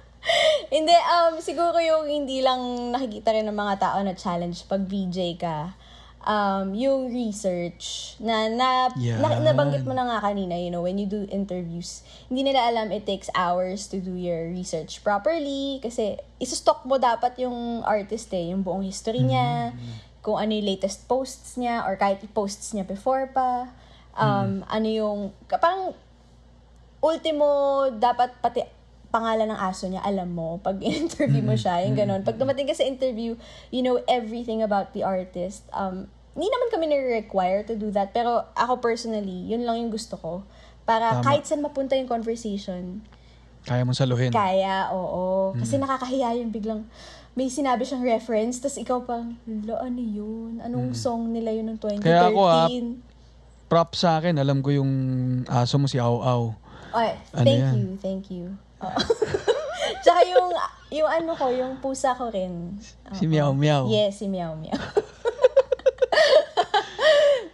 hindi, 0.74 0.90
um, 0.90 1.38
siguro 1.38 1.78
yung 1.78 2.10
hindi 2.10 2.42
lang 2.42 2.58
nakikita 2.90 3.38
rin 3.38 3.46
ng 3.46 3.54
mga 3.54 3.74
tao 3.78 3.98
na 4.02 4.14
challenge 4.18 4.66
pag 4.66 4.82
VJ 4.82 5.38
ka. 5.38 5.70
Um, 6.20 6.76
yung 6.76 7.08
research 7.08 8.12
na, 8.20 8.52
na, 8.52 8.92
Yan. 9.00 9.24
na 9.24 9.40
nabanggit 9.40 9.88
mo 9.88 9.96
na 9.96 10.04
nga 10.04 10.28
kanina, 10.28 10.52
you 10.52 10.68
know, 10.68 10.84
when 10.84 11.00
you 11.00 11.08
do 11.08 11.24
interviews, 11.32 12.04
hindi 12.28 12.52
nila 12.52 12.68
alam 12.68 12.92
it 12.92 13.08
takes 13.08 13.32
hours 13.32 13.88
to 13.88 14.04
do 14.04 14.12
your 14.12 14.52
research 14.52 15.00
properly 15.00 15.80
kasi 15.80 16.20
isustok 16.36 16.84
mo 16.84 17.00
dapat 17.00 17.40
yung 17.40 17.80
artist 17.88 18.28
eh, 18.36 18.52
yung 18.52 18.60
buong 18.60 18.84
history 18.84 19.24
niya, 19.24 19.72
kung 20.20 20.36
ano 20.36 20.52
yung 20.52 20.68
latest 20.68 21.08
posts 21.08 21.56
niya 21.56 21.88
or 21.88 21.96
kahit 21.96 22.20
posts 22.36 22.76
niya 22.76 22.84
before 22.84 23.24
pa. 23.32 23.72
Um, 24.12 24.60
ano 24.68 24.88
yung, 24.92 25.18
parang 25.48 25.96
ultimo, 27.00 27.88
dapat 27.96 28.36
pati 28.44 28.60
pangalan 29.10 29.50
ng 29.50 29.60
aso 29.60 29.86
niya, 29.86 30.00
alam 30.00 30.30
mo, 30.30 30.58
pag 30.58 30.78
interview 30.86 31.42
mo 31.42 31.54
siya, 31.54 31.82
yung 31.84 31.94
ganun. 31.94 32.22
Pag 32.22 32.38
dumating 32.38 32.66
ka 32.66 32.74
sa 32.74 32.82
interview, 32.82 33.34
you 33.68 33.82
know 33.82 33.98
everything 34.06 34.62
about 34.62 34.94
the 34.94 35.02
artist. 35.02 35.66
Um, 35.70 36.06
hindi 36.32 36.46
naman 36.46 36.68
kami 36.70 36.84
nire-require 36.88 37.66
to 37.66 37.74
do 37.74 37.90
that, 37.90 38.14
pero 38.14 38.46
ako 38.54 38.78
personally, 38.78 39.44
yun 39.44 39.66
lang 39.66 39.76
yung 39.78 39.90
gusto 39.90 40.14
ko. 40.14 40.32
Para 40.82 41.18
Tama. 41.18 41.26
kahit 41.26 41.44
saan 41.44 41.60
mapunta 41.60 41.98
yung 41.98 42.06
conversation, 42.06 43.02
Kaya 43.60 43.84
mo 43.84 43.92
saluhin. 43.92 44.32
kaya, 44.32 44.88
oo. 44.88 45.52
Kasi 45.52 45.76
nakakahiya 45.76 46.38
yung 46.38 46.48
biglang, 46.48 46.86
may 47.34 47.50
sinabi 47.50 47.82
siyang 47.82 48.02
reference, 48.02 48.58
tapos 48.58 48.78
ikaw 48.78 49.02
pa, 49.02 49.20
lo, 49.44 49.74
ano 49.76 50.00
yun? 50.00 50.62
Anong 50.62 50.94
song 50.94 51.30
nila 51.30 51.50
yun 51.50 51.66
ng 51.68 51.78
2013? 51.78 52.00
Kaya 52.00 52.30
ako, 52.30 52.40
ah, 52.46 52.66
Prop 53.66 53.94
sa 53.94 54.18
akin, 54.18 54.34
alam 54.34 54.62
ko 54.62 54.70
yung 54.72 54.90
aso 55.46 55.78
mo 55.78 55.86
si 55.86 55.98
Au 55.98 56.18
Au. 56.18 56.42
Ay, 56.90 57.14
Ano 57.30 57.46
thank 57.46 57.62
yan? 57.62 57.74
you, 57.76 57.88
thank 57.98 58.24
you. 58.26 58.44
Oo. 58.80 58.98
Tsaka 60.04 60.20
yung, 60.28 60.48
yung 60.92 61.08
ano 61.08 61.32
ko, 61.36 61.48
yung 61.52 61.76
pusa 61.78 62.16
ko 62.16 62.28
rin. 62.28 62.76
Si 63.16 63.24
Oo. 63.26 63.30
Meow 63.30 63.50
Meow. 63.52 63.84
Yes, 63.88 64.20
si 64.20 64.26
Meow 64.28 64.56
Meow. 64.56 64.76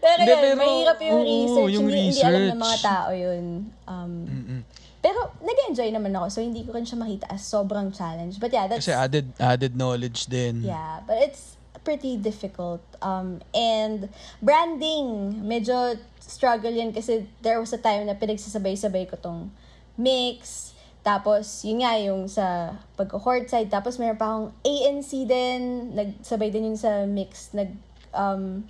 pero 0.02 0.20
Hindi, 0.22 0.30
yun, 0.32 0.40
pero, 0.42 0.58
mahirap 0.60 0.98
yung 1.02 1.18
oo, 1.18 1.26
research. 1.26 1.72
yung 1.74 1.86
hindi, 1.90 2.02
hindi 2.14 2.22
alam 2.22 2.42
ng 2.54 2.60
mga 2.60 2.76
research. 2.78 2.86
tao 2.86 3.10
yun. 3.10 3.44
Um, 3.86 4.12
Mm-mm. 4.26 4.60
pero 5.02 5.18
nag-enjoy 5.38 5.88
naman 5.90 6.12
ako, 6.14 6.26
so 6.30 6.38
hindi 6.42 6.62
ko 6.66 6.74
rin 6.74 6.86
siya 6.86 6.98
makita 6.98 7.26
as 7.30 7.42
sobrang 7.42 7.90
challenge. 7.90 8.38
But 8.38 8.50
yeah, 8.50 8.66
that's... 8.66 8.86
Kasi 8.86 8.94
added 8.94 9.26
added 9.38 9.74
knowledge 9.74 10.26
din. 10.26 10.62
Yeah, 10.66 11.02
but 11.06 11.18
it's 11.22 11.54
pretty 11.86 12.18
difficult. 12.18 12.82
Um, 12.98 13.38
and 13.54 14.10
branding, 14.42 15.38
medyo 15.46 15.94
struggle 16.18 16.74
yan 16.74 16.90
kasi 16.90 17.30
there 17.42 17.62
was 17.62 17.70
a 17.70 17.78
time 17.78 18.10
na 18.10 18.18
pinagsasabay-sabay 18.18 19.06
ko 19.06 19.14
tong 19.14 19.54
mix. 19.94 20.74
Tapos, 21.06 21.62
yun 21.62 21.86
nga, 21.86 21.94
yung 22.02 22.26
sa 22.26 22.74
pagko-courtside. 22.98 23.70
Tapos, 23.70 24.02
meron 24.02 24.18
pa 24.18 24.26
akong 24.26 24.50
ANC 24.66 25.22
din. 25.22 25.94
Nagsabay 25.94 26.50
din 26.50 26.74
yun 26.74 26.78
sa 26.78 27.06
mix. 27.06 27.54
Nag, 27.54 27.70
um, 28.10 28.66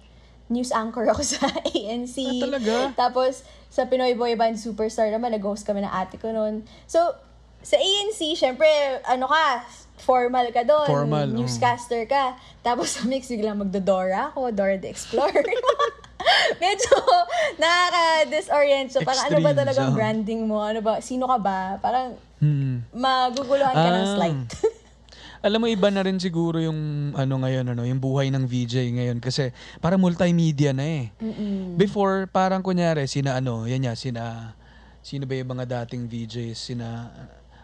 news 0.53 0.69
anchor 0.69 1.09
ako 1.09 1.25
sa 1.33 1.49
ANC. 1.49 2.21
Ah, 2.21 2.45
talaga? 2.45 2.77
Tapos, 2.93 3.41
sa 3.73 3.89
Pinoy 3.89 4.13
Boy 4.13 4.37
Band 4.37 4.61
Superstar 4.61 5.09
naman, 5.09 5.33
nag-host 5.33 5.65
kami 5.65 5.81
ng 5.81 5.89
ate 5.89 6.21
ko 6.21 6.29
noon. 6.29 6.61
So, 6.85 7.01
sa 7.65 7.81
ANC, 7.81 8.21
syempre, 8.37 8.69
ano 9.09 9.33
ka, 9.33 9.65
formal 9.97 10.53
ka 10.53 10.63
doon. 10.63 10.87
Formal, 10.87 11.33
oh. 11.33 11.37
Newscaster 11.41 12.05
ka. 12.05 12.37
Tapos 12.61 12.95
sa 12.95 13.09
mix, 13.09 13.27
biglang 13.33 13.59
magdodora 13.59 14.31
ako, 14.31 14.53
Dora 14.53 14.77
the 14.77 14.93
Explorer. 14.93 15.43
Medyo 16.63 16.95
nakaka-disorient 17.57 18.89
siya. 18.93 19.03
Parang 19.03 19.25
ano 19.27 19.39
ba 19.41 19.51
Extreme, 19.51 19.61
talagang 19.65 19.89
so. 19.91 19.97
branding 19.97 20.41
mo? 20.45 20.63
Ano 20.63 20.81
ba? 20.85 21.01
Sino 21.01 21.25
ka 21.27 21.39
ba? 21.41 21.81
Parang 21.81 22.15
Hmm. 22.37 22.85
maguguluhan 22.93 23.73
ka 23.73 23.89
ng 23.89 24.07
Ah. 24.07 24.15
slight. 24.15 24.41
Alam 25.47 25.63
mo 25.63 25.67
iba 25.71 25.89
na 25.89 26.03
rin 26.03 26.19
siguro 26.19 26.59
yung 26.59 27.13
ano 27.15 27.35
ngayon 27.39 27.71
ano, 27.71 27.87
yung 27.87 28.01
buhay 28.01 28.29
ng 28.29 28.45
VJ 28.45 28.93
ngayon 28.93 29.19
kasi 29.21 29.55
parang 29.79 30.01
multimedia 30.01 30.75
na 30.75 30.85
eh. 30.85 31.05
Mm-mm. 31.17 31.77
Before 31.79 32.27
parang 32.27 32.61
kunyari 32.61 33.07
sina 33.07 33.39
ano, 33.39 33.65
yan 33.65 33.87
ya, 33.87 33.95
sina 33.95 34.53
sino 35.01 35.23
ba 35.23 35.39
yung 35.39 35.55
mga 35.55 35.87
dating 35.87 36.11
VJs, 36.11 36.59
sina 36.59 37.15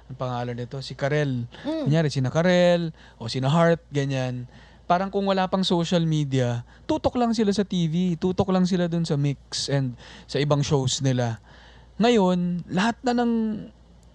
ang 0.07 0.15
pangalan 0.15 0.55
nito, 0.55 0.79
si 0.79 0.95
Karel. 0.95 1.51
Mm. 1.67 1.91
Kunyari 1.91 2.09
sina 2.13 2.31
Karel 2.31 2.95
o 3.19 3.27
sina 3.27 3.51
Heart, 3.51 3.83
ganyan. 3.91 4.47
Parang 4.87 5.11
kung 5.11 5.27
wala 5.27 5.51
pang 5.51 5.67
social 5.67 6.07
media, 6.07 6.63
tutok 6.87 7.19
lang 7.19 7.35
sila 7.35 7.51
sa 7.51 7.67
TV, 7.67 8.15
tutok 8.15 8.53
lang 8.55 8.63
sila 8.63 8.87
dun 8.87 9.03
sa 9.03 9.19
mix 9.19 9.67
and 9.67 9.99
sa 10.31 10.39
ibang 10.39 10.63
shows 10.63 11.03
nila. 11.03 11.43
Ngayon, 11.99 12.63
lahat 12.71 12.95
na 13.03 13.17
ng 13.17 13.33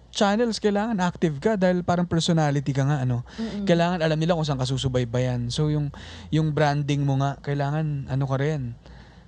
channels 0.08 0.58
kailangan 0.58 0.98
active 0.98 1.36
ka 1.38 1.54
dahil 1.54 1.84
parang 1.84 2.08
personality 2.08 2.72
ka 2.72 2.84
nga 2.84 3.04
ano. 3.04 3.22
Kailangan 3.68 4.00
alam 4.00 4.18
nila 4.18 4.34
kung 4.34 4.46
saan 4.46 4.60
ka 4.60 4.66
susubaybayan. 4.66 5.52
So 5.52 5.68
yung 5.68 5.92
yung 6.32 6.56
branding 6.56 7.04
mo 7.04 7.20
nga 7.20 7.36
kailangan 7.44 8.08
ano 8.08 8.24
ka 8.24 8.36
rin. 8.40 8.74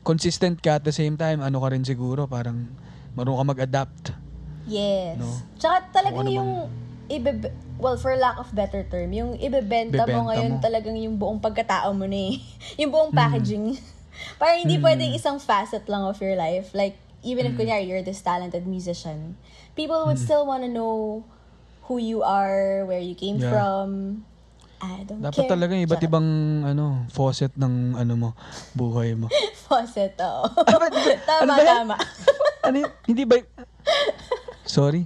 Consistent 0.00 0.58
ka 0.64 0.80
at 0.80 0.84
the 0.84 0.94
same 0.94 1.20
time 1.20 1.44
ano 1.44 1.60
ka 1.60 1.68
rin 1.70 1.84
siguro 1.84 2.24
parang 2.24 2.72
marunong 3.14 3.38
ka 3.40 3.46
mag-adapt. 3.46 4.04
Yes. 4.64 5.20
No? 5.20 5.28
Tsaka 5.60 5.90
talagang 5.92 6.26
ano 6.26 6.30
yung 6.32 6.52
ibe 7.10 7.50
well 7.82 7.98
for 7.98 8.14
lack 8.14 8.38
of 8.38 8.48
better 8.54 8.86
term, 8.86 9.10
yung 9.10 9.34
ibebenta 9.40 10.06
Bebenta 10.06 10.14
mo 10.14 10.30
ngayon 10.30 10.52
mo. 10.56 10.62
talagang 10.62 10.96
yung 11.00 11.16
buong 11.18 11.40
pagkatao 11.42 11.90
mo 11.90 12.06
na 12.06 12.16
eh. 12.32 12.40
yung 12.80 12.92
buong 12.94 13.12
packaging. 13.12 13.76
Parang 14.40 14.62
hindi 14.62 14.76
pwedeng 14.78 15.16
isang 15.16 15.40
facet 15.40 15.88
lang 15.88 16.04
of 16.04 16.16
your 16.20 16.36
life. 16.36 16.70
Like 16.76 16.96
even 17.22 17.44
if 17.46 17.52
kunyari 17.54 17.84
you're 17.86 18.02
this 18.02 18.20
talented 18.20 18.66
musician, 18.66 19.36
people 19.76 20.06
would 20.08 20.18
still 20.18 20.44
want 20.48 20.64
to 20.64 20.70
know 20.70 21.24
who 21.90 21.98
you 21.98 22.22
are, 22.22 22.86
where 22.86 23.02
you 23.02 23.14
came 23.14 23.36
Yeah. 23.38 23.50
from. 23.52 23.88
I 24.80 25.04
don't 25.04 25.20
Dapat 25.20 25.44
care. 25.44 25.50
talaga 25.52 25.76
iba't 25.76 26.00
Charot. 26.00 26.08
ibang 26.08 26.28
ano 26.64 27.04
faucet 27.12 27.52
ng 27.52 28.00
ano 28.00 28.12
mo 28.16 28.28
buhay 28.72 29.12
mo. 29.12 29.28
Faucet, 29.68 30.16
oo. 30.16 30.48
Tama, 30.64 30.88
ano 31.44 31.52
ba 31.52 31.60
yan? 31.60 31.76
tama. 31.84 31.96
ano 32.64 32.76
yun? 32.88 32.90
hindi 33.04 33.28
ba 33.28 33.36
Sorry. 34.64 35.04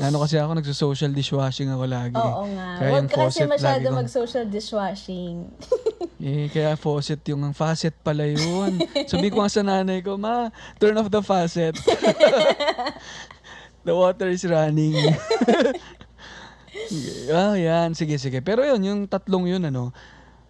Ano 0.00 0.16
kasi 0.22 0.34
ako, 0.38 0.50
nagso-social 0.58 1.12
dishwashing 1.12 1.70
ako 1.70 1.84
lagi. 1.86 2.16
Oo 2.16 2.44
nga. 2.54 2.68
Kaya 2.80 2.90
Huwag 2.90 3.04
yung 3.04 3.08
ka 3.08 3.14
kasi 3.14 3.22
faucet 3.22 3.48
masyado 3.48 3.76
lagi 3.78 3.86
kong- 3.86 3.98
mag-social 4.00 4.46
dishwashing. 4.48 5.36
Eh, 6.24 6.48
kaya 6.48 6.72
faucet 6.80 7.20
yung 7.28 7.44
ang 7.44 7.52
faucet 7.52 7.92
pala 8.00 8.24
yun. 8.24 8.80
Sabi 9.04 9.28
ko 9.28 9.44
nga 9.44 9.52
sa 9.52 9.60
nanay 9.60 10.00
ko, 10.00 10.16
ma, 10.16 10.48
turn 10.80 10.96
off 10.96 11.12
the 11.12 11.20
faucet. 11.20 11.76
the 13.84 13.92
water 13.92 14.32
is 14.32 14.40
running. 14.48 14.96
ah, 17.28 17.52
yan. 17.60 17.92
Sige, 17.92 18.16
sige. 18.16 18.40
Pero 18.40 18.64
yun, 18.64 18.80
yung 18.80 19.00
tatlong 19.04 19.52
yun, 19.52 19.68
ano, 19.68 19.92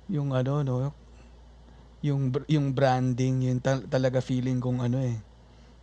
yung 0.06 0.30
ano, 0.30 0.62
no, 0.62 0.94
yung, 2.06 2.30
br- 2.30 2.46
yung 2.46 2.70
branding, 2.70 3.50
yun 3.50 3.58
tal- 3.58 3.88
talaga 3.90 4.22
feeling 4.22 4.62
kong 4.62 4.78
ano 4.78 5.02
eh, 5.02 5.18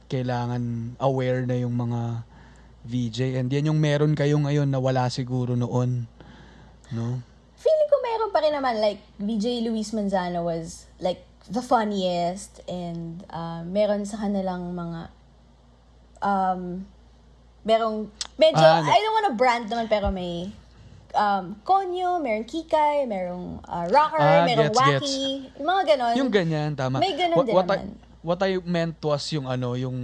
kailangan 0.07 0.95
aware 1.03 1.43
na 1.43 1.59
yung 1.59 1.75
mga 1.75 2.23
VJ. 2.85 3.37
And 3.37 3.47
yan 3.51 3.69
yung 3.69 3.79
meron 3.79 4.17
kayo 4.17 4.37
ngayon 4.41 4.69
na 4.69 4.81
wala 4.81 5.07
siguro 5.07 5.53
noon. 5.53 6.09
No? 6.91 7.21
Feeling 7.61 7.89
ko 7.89 7.97
meron 8.01 8.29
pa 8.33 8.39
rin 8.41 8.53
naman, 8.57 8.81
like, 8.81 8.99
VJ 9.21 9.61
Luis 9.65 9.93
Manzano 9.93 10.43
was, 10.43 10.89
like, 10.97 11.21
the 11.49 11.61
funniest, 11.61 12.61
and 12.65 13.25
uh, 13.29 13.61
meron 13.65 14.05
sa 14.05 14.17
kanilang 14.17 14.73
mga, 14.73 14.99
um, 16.21 16.85
merong, 17.61 18.09
medyo, 18.37 18.61
Ah, 18.61 18.81
I 18.81 18.97
don't 18.97 19.15
wanna 19.15 19.35
brand 19.37 19.65
naman, 19.69 19.85
pero 19.85 20.09
may, 20.09 20.49
um, 21.15 21.55
Konyo, 21.63 22.17
merong 22.17 22.47
Kikay, 22.47 23.05
merong 23.05 23.61
uh, 23.67 23.85
Rocker, 23.91 24.19
Ah, 24.21 24.43
merong 24.47 24.73
gets, 24.73 24.79
Wacky, 24.79 25.21
yung 25.59 25.67
mga 25.67 25.83
ganon. 25.95 26.13
Yung 26.17 26.31
ganyan, 26.31 26.69
tama. 26.75 26.97
May 26.99 27.13
ganun 27.13 27.37
what, 27.37 27.45
din 27.45 27.55
what 27.55 27.67
I, 27.69 27.77
naman. 27.77 27.87
what 28.21 28.39
I 28.41 28.51
meant 28.63 28.97
was 29.01 29.23
yung 29.31 29.45
ano, 29.47 29.75
yung 29.77 29.97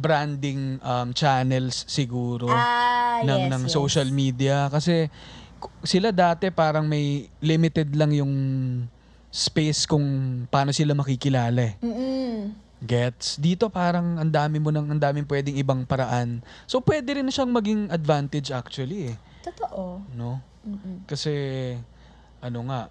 branding 0.00 0.80
um, 0.80 1.12
channels 1.12 1.84
siguro 1.84 2.48
Ah, 2.48 3.20
ng, 3.20 3.40
yes, 3.46 3.50
ng 3.52 3.62
yes. 3.68 3.72
social 3.72 4.08
media. 4.08 4.66
Kasi 4.66 5.12
sila 5.84 6.08
dati 6.10 6.48
parang 6.48 6.88
may 6.88 7.28
limited 7.38 7.92
lang 7.92 8.10
yung 8.10 8.32
space 9.28 9.84
kung 9.84 10.02
paano 10.48 10.72
sila 10.72 10.96
makikilala 10.96 11.60
eh. 11.70 11.74
Mm-mm. 11.84 12.56
Gets? 12.80 13.36
Dito 13.36 13.68
parang 13.68 14.16
ang 14.16 14.32
dami 14.32 14.56
mo 14.56 14.72
nang 14.72 14.88
ang 14.88 14.96
daming 14.96 15.28
pwedeng 15.28 15.54
ibang 15.54 15.84
paraan. 15.84 16.40
So 16.64 16.80
pwede 16.80 17.20
rin 17.20 17.28
siyang 17.28 17.52
maging 17.52 17.92
advantage 17.92 18.48
actually 18.48 19.12
eh, 19.12 19.16
Totoo. 19.44 20.00
no? 20.16 20.40
Kasi 21.04 21.32
ano 22.40 22.58
nga, 22.72 22.88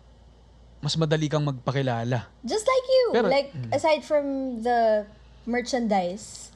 mas 0.80 0.94
madali 0.94 1.26
kang 1.26 1.42
magpakilala. 1.44 2.30
Just 2.46 2.70
like 2.70 2.86
you. 2.88 3.06
Pero- 3.12 3.34
like, 3.34 3.50
aside 3.74 4.06
from 4.06 4.26
the 4.62 5.10
merchandise, 5.50 6.49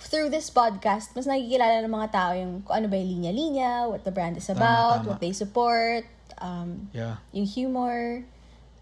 through 0.00 0.32
this 0.32 0.48
podcast, 0.48 1.12
mas 1.12 1.28
nakikilala 1.28 1.84
ng 1.84 1.92
mga 1.92 2.08
tao 2.10 2.32
yung 2.32 2.64
kung 2.64 2.74
ano 2.80 2.86
ba 2.88 2.96
yung 2.96 3.10
linya-linya, 3.20 3.86
what 3.86 4.02
the 4.02 4.12
brand 4.12 4.34
is 4.40 4.48
about, 4.48 5.04
tama. 5.04 5.08
what 5.12 5.18
they 5.20 5.32
support, 5.36 6.08
um, 6.40 6.88
Yeah. 6.96 7.20
yung 7.36 7.44
humor. 7.46 8.24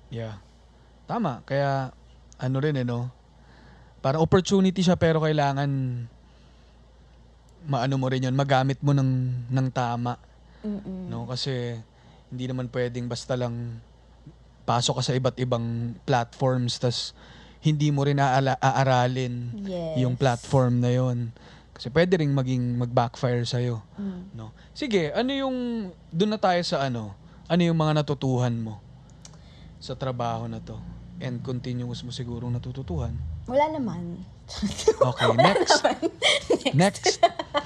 Yeah. 0.09 0.39
Tama. 1.11 1.43
Kaya, 1.43 1.91
ano 2.39 2.57
rin 2.63 2.79
eh, 2.79 2.87
no? 2.87 3.11
Parang 3.99 4.23
opportunity 4.23 4.79
siya 4.79 4.95
pero 4.95 5.19
kailangan 5.19 5.69
maano 7.69 7.95
mo 7.99 8.07
rin 8.09 8.25
yun, 8.25 8.33
magamit 8.39 8.79
mo 8.81 8.95
ng, 8.95 9.45
ng 9.51 9.69
tama. 9.75 10.17
No? 11.11 11.27
Kasi 11.27 11.77
hindi 12.31 12.45
naman 12.47 12.71
pwedeng 12.71 13.11
basta 13.11 13.35
lang 13.35 13.81
pasok 14.69 15.01
ka 15.01 15.03
sa 15.03 15.17
iba't 15.17 15.37
ibang 15.41 15.97
platforms 16.05 16.77
tas 16.77 17.17
hindi 17.59 17.89
mo 17.89 18.03
rin 18.03 18.17
aala- 18.17 18.57
aaralin 18.57 19.35
Yes. 19.61 19.99
yung 19.99 20.15
platform 20.15 20.79
na 20.79 20.91
yon. 20.91 21.35
Kasi 21.73 21.89
pwede 21.89 22.17
ring 22.17 22.31
maging 22.33 22.75
mag-backfire 22.77 23.43
sa'yo. 23.43 23.83
No? 24.33 24.51
Sige, 24.73 25.11
ano 25.11 25.31
yung, 25.31 25.57
doon 26.09 26.31
na 26.31 26.41
tayo 26.41 26.59
sa 26.63 26.83
ano, 26.83 27.15
ano 27.47 27.61
yung 27.61 27.77
mga 27.77 28.03
natutuhan 28.03 28.51
mo 28.53 28.83
sa 29.79 29.95
trabaho 29.95 30.47
na 30.47 30.59
to? 30.59 30.75
And 31.19 31.39
continuous 31.41 32.03
mo 32.03 32.11
sigurong 32.11 32.51
natututuhan. 32.53 33.15
Wala 33.47 33.71
naman. 33.71 34.23
Okay, 35.01 35.29
next. 35.37 35.85
next. 36.73 37.05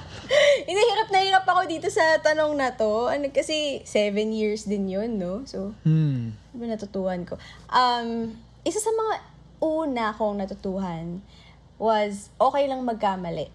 Hindi, 0.67 0.81
hirap 0.81 1.09
na 1.09 1.19
hirap 1.19 1.45
ako 1.45 1.61
dito 1.65 1.87
sa 1.87 2.19
tanong 2.19 2.53
na 2.53 2.73
to. 2.73 3.07
Ano, 3.07 3.29
kasi 3.29 3.79
seven 3.83 4.31
years 4.31 4.63
din 4.63 4.87
yun, 4.87 5.15
no? 5.15 5.43
So, 5.43 5.71
Hmm. 5.81 6.35
ano 6.51 6.63
natutuhan 6.65 7.23
ko? 7.23 7.35
Um, 7.67 8.35
isa 8.61 8.77
sa 8.77 8.91
mga 8.91 9.13
una 9.63 10.11
kong 10.11 10.43
natutuhan 10.43 11.23
was 11.79 12.27
okay 12.35 12.67
lang 12.67 12.83
magkamali. 12.83 13.47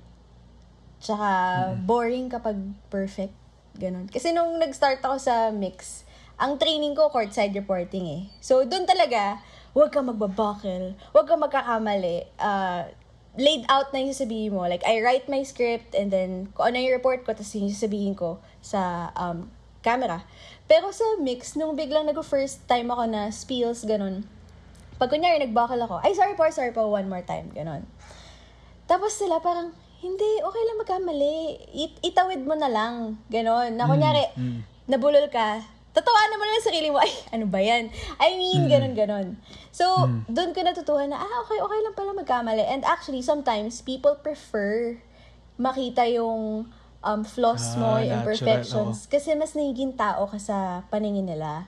Tsaka 0.98 1.28
boring 1.84 2.32
kapag 2.32 2.56
perfect. 2.88 3.36
Ganon. 3.78 4.10
Kasi 4.10 4.34
nung 4.34 4.58
nag-start 4.58 4.98
ako 5.04 5.22
sa 5.22 5.54
mix, 5.54 6.02
ang 6.34 6.58
training 6.58 6.98
ko 6.98 7.14
courtside 7.14 7.54
reporting 7.54 8.06
eh. 8.10 8.22
So, 8.42 8.66
doon 8.66 8.90
talaga, 8.90 9.38
huwag 9.70 9.94
kang 9.94 10.10
magbabuckle, 10.10 10.98
huwag 11.14 11.26
kang 11.30 11.38
magkakamali. 11.38 12.26
Uh, 12.42 12.90
laid 13.38 13.62
out 13.70 13.94
na 13.94 14.02
yung 14.02 14.10
sasabihin 14.10 14.50
mo. 14.50 14.66
Like, 14.66 14.82
I 14.82 14.98
write 14.98 15.30
my 15.30 15.46
script 15.46 15.94
and 15.94 16.10
then 16.10 16.50
kung 16.58 16.74
ano 16.74 16.82
yung 16.82 16.98
report 16.98 17.22
ko, 17.22 17.30
tapos 17.38 17.54
yung 17.54 17.70
sasabihin 17.70 18.18
ko 18.18 18.42
sa 18.58 19.14
um, 19.14 19.46
camera. 19.86 20.26
Pero 20.66 20.90
sa 20.90 21.06
mix, 21.22 21.54
nung 21.54 21.78
biglang 21.78 22.10
nag-first 22.10 22.66
time 22.66 22.90
ako 22.90 23.06
na 23.06 23.30
spills, 23.30 23.86
ganon, 23.86 24.26
pag 24.98 25.08
kunyari 25.08 25.38
nag-buckle 25.38 25.78
ako, 25.80 26.02
ay 26.02 26.12
sorry 26.12 26.34
po, 26.34 26.44
sorry 26.50 26.70
po, 26.70 26.86
one 26.86 27.06
more 27.06 27.22
time, 27.22 27.48
ganon. 27.50 27.86
Tapos 28.84 29.14
sila 29.14 29.38
parang, 29.38 29.70
hindi, 29.98 30.30
okay 30.40 30.62
lang 30.64 30.78
magkamali. 30.78 31.38
It- 31.72 32.00
itawid 32.04 32.42
mo 32.42 32.54
na 32.54 32.66
lang. 32.66 33.18
Ganon. 33.26 33.74
Na 33.74 33.86
kunyari, 33.88 34.22
nabulol 34.86 35.26
ka, 35.28 35.58
tatawanan 35.90 36.36
mo 36.36 36.44
na 36.44 36.52
lang 36.52 36.64
sarili 36.64 36.88
mo, 36.88 36.98
ay, 37.04 37.10
ano 37.30 37.46
ba 37.46 37.58
yan? 37.58 37.90
I 38.16 38.34
mean, 38.34 38.66
ganon, 38.66 38.94
ganon. 38.94 39.26
So, 39.70 39.86
doon 40.26 40.50
ko 40.50 40.62
natutuhan 40.62 41.08
na, 41.08 41.18
ah, 41.18 41.42
okay, 41.42 41.58
okay 41.58 41.78
lang 41.80 41.94
pala 41.94 42.10
magkamali. 42.12 42.62
And 42.64 42.82
actually, 42.82 43.20
sometimes, 43.20 43.78
people 43.80 44.14
prefer 44.16 44.98
makita 45.56 46.06
yung 46.06 46.70
um, 47.00 47.20
flaws 47.24 47.74
mo, 47.74 47.98
Ah, 47.98 48.00
yung 48.00 48.22
natural, 48.22 48.34
imperfections. 48.34 48.98
Kasi 49.06 49.34
mas 49.34 49.52
nagiging 49.52 49.94
tao 49.94 50.26
ka 50.26 50.38
sa 50.38 50.56
paningin 50.88 51.26
nila. 51.26 51.66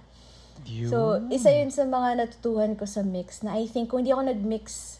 Yun. 0.66 0.90
So, 0.90 0.98
isa 1.32 1.52
yun 1.54 1.72
sa 1.72 1.86
mga 1.88 2.20
natutuhan 2.20 2.76
ko 2.76 2.84
sa 2.84 3.00
mix 3.00 3.40
na 3.40 3.56
I 3.56 3.70
think 3.70 3.88
kung 3.88 4.04
hindi 4.04 4.12
ako 4.12 4.28
nag-mix, 4.28 4.98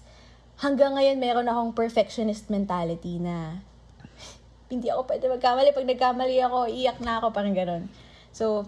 hanggang 0.61 0.97
ngayon 0.97 1.17
meron 1.17 1.49
akong 1.49 1.73
perfectionist 1.73 2.49
mentality 2.53 3.21
na 3.21 3.61
hindi 4.73 4.89
ako 4.93 5.09
pwede 5.09 5.27
magkamali. 5.29 5.75
Pag 5.75 5.89
nagkamali 5.89 6.37
ako, 6.45 6.59
iyak 6.71 6.99
na 7.03 7.21
ako, 7.21 7.33
parang 7.35 7.57
ganun. 7.57 7.89
So, 8.31 8.63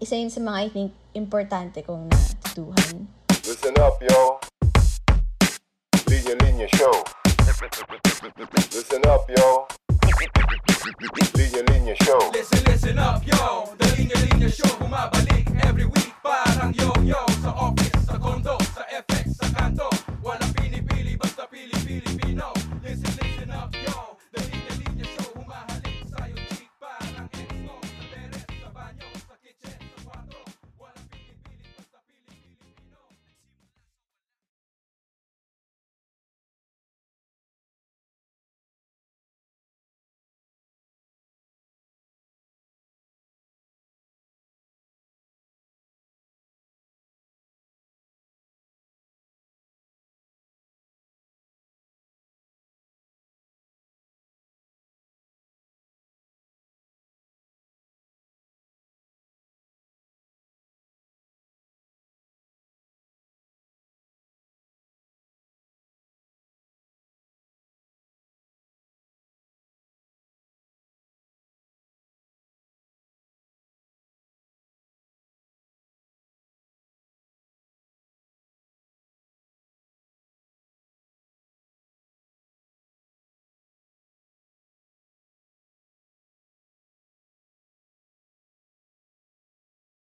isa 0.00 0.16
yun 0.18 0.32
sa 0.32 0.40
mga 0.42 0.58
I 0.58 0.68
think 0.72 0.90
importante 1.14 1.84
kong 1.84 2.10
natutuhan. 2.10 3.06
Listen 3.46 3.76
up, 3.78 4.00
yo. 4.02 4.40
Linya 6.10 6.34
Linya 6.42 6.68
Show. 6.74 7.19
Listen 7.60 9.04
up, 9.06 9.28
yo. 9.28 9.68
Linya 11.36 11.62
Linya 11.68 11.94
Show. 12.04 12.30
Listen, 12.32 12.64
listen 12.64 12.98
up, 12.98 13.20
yo. 13.26 13.76
The 13.76 13.84
Linya 14.00 14.16
Linya 14.16 14.48
Show 14.48 14.72
bumabalik 14.80 15.44
every 15.68 15.84
week. 15.84 16.08
Parang 16.24 16.72
yo-yo 16.72 17.20
sa 17.44 17.52
office, 17.52 18.00
sa 18.08 18.16
condo. 18.16 18.59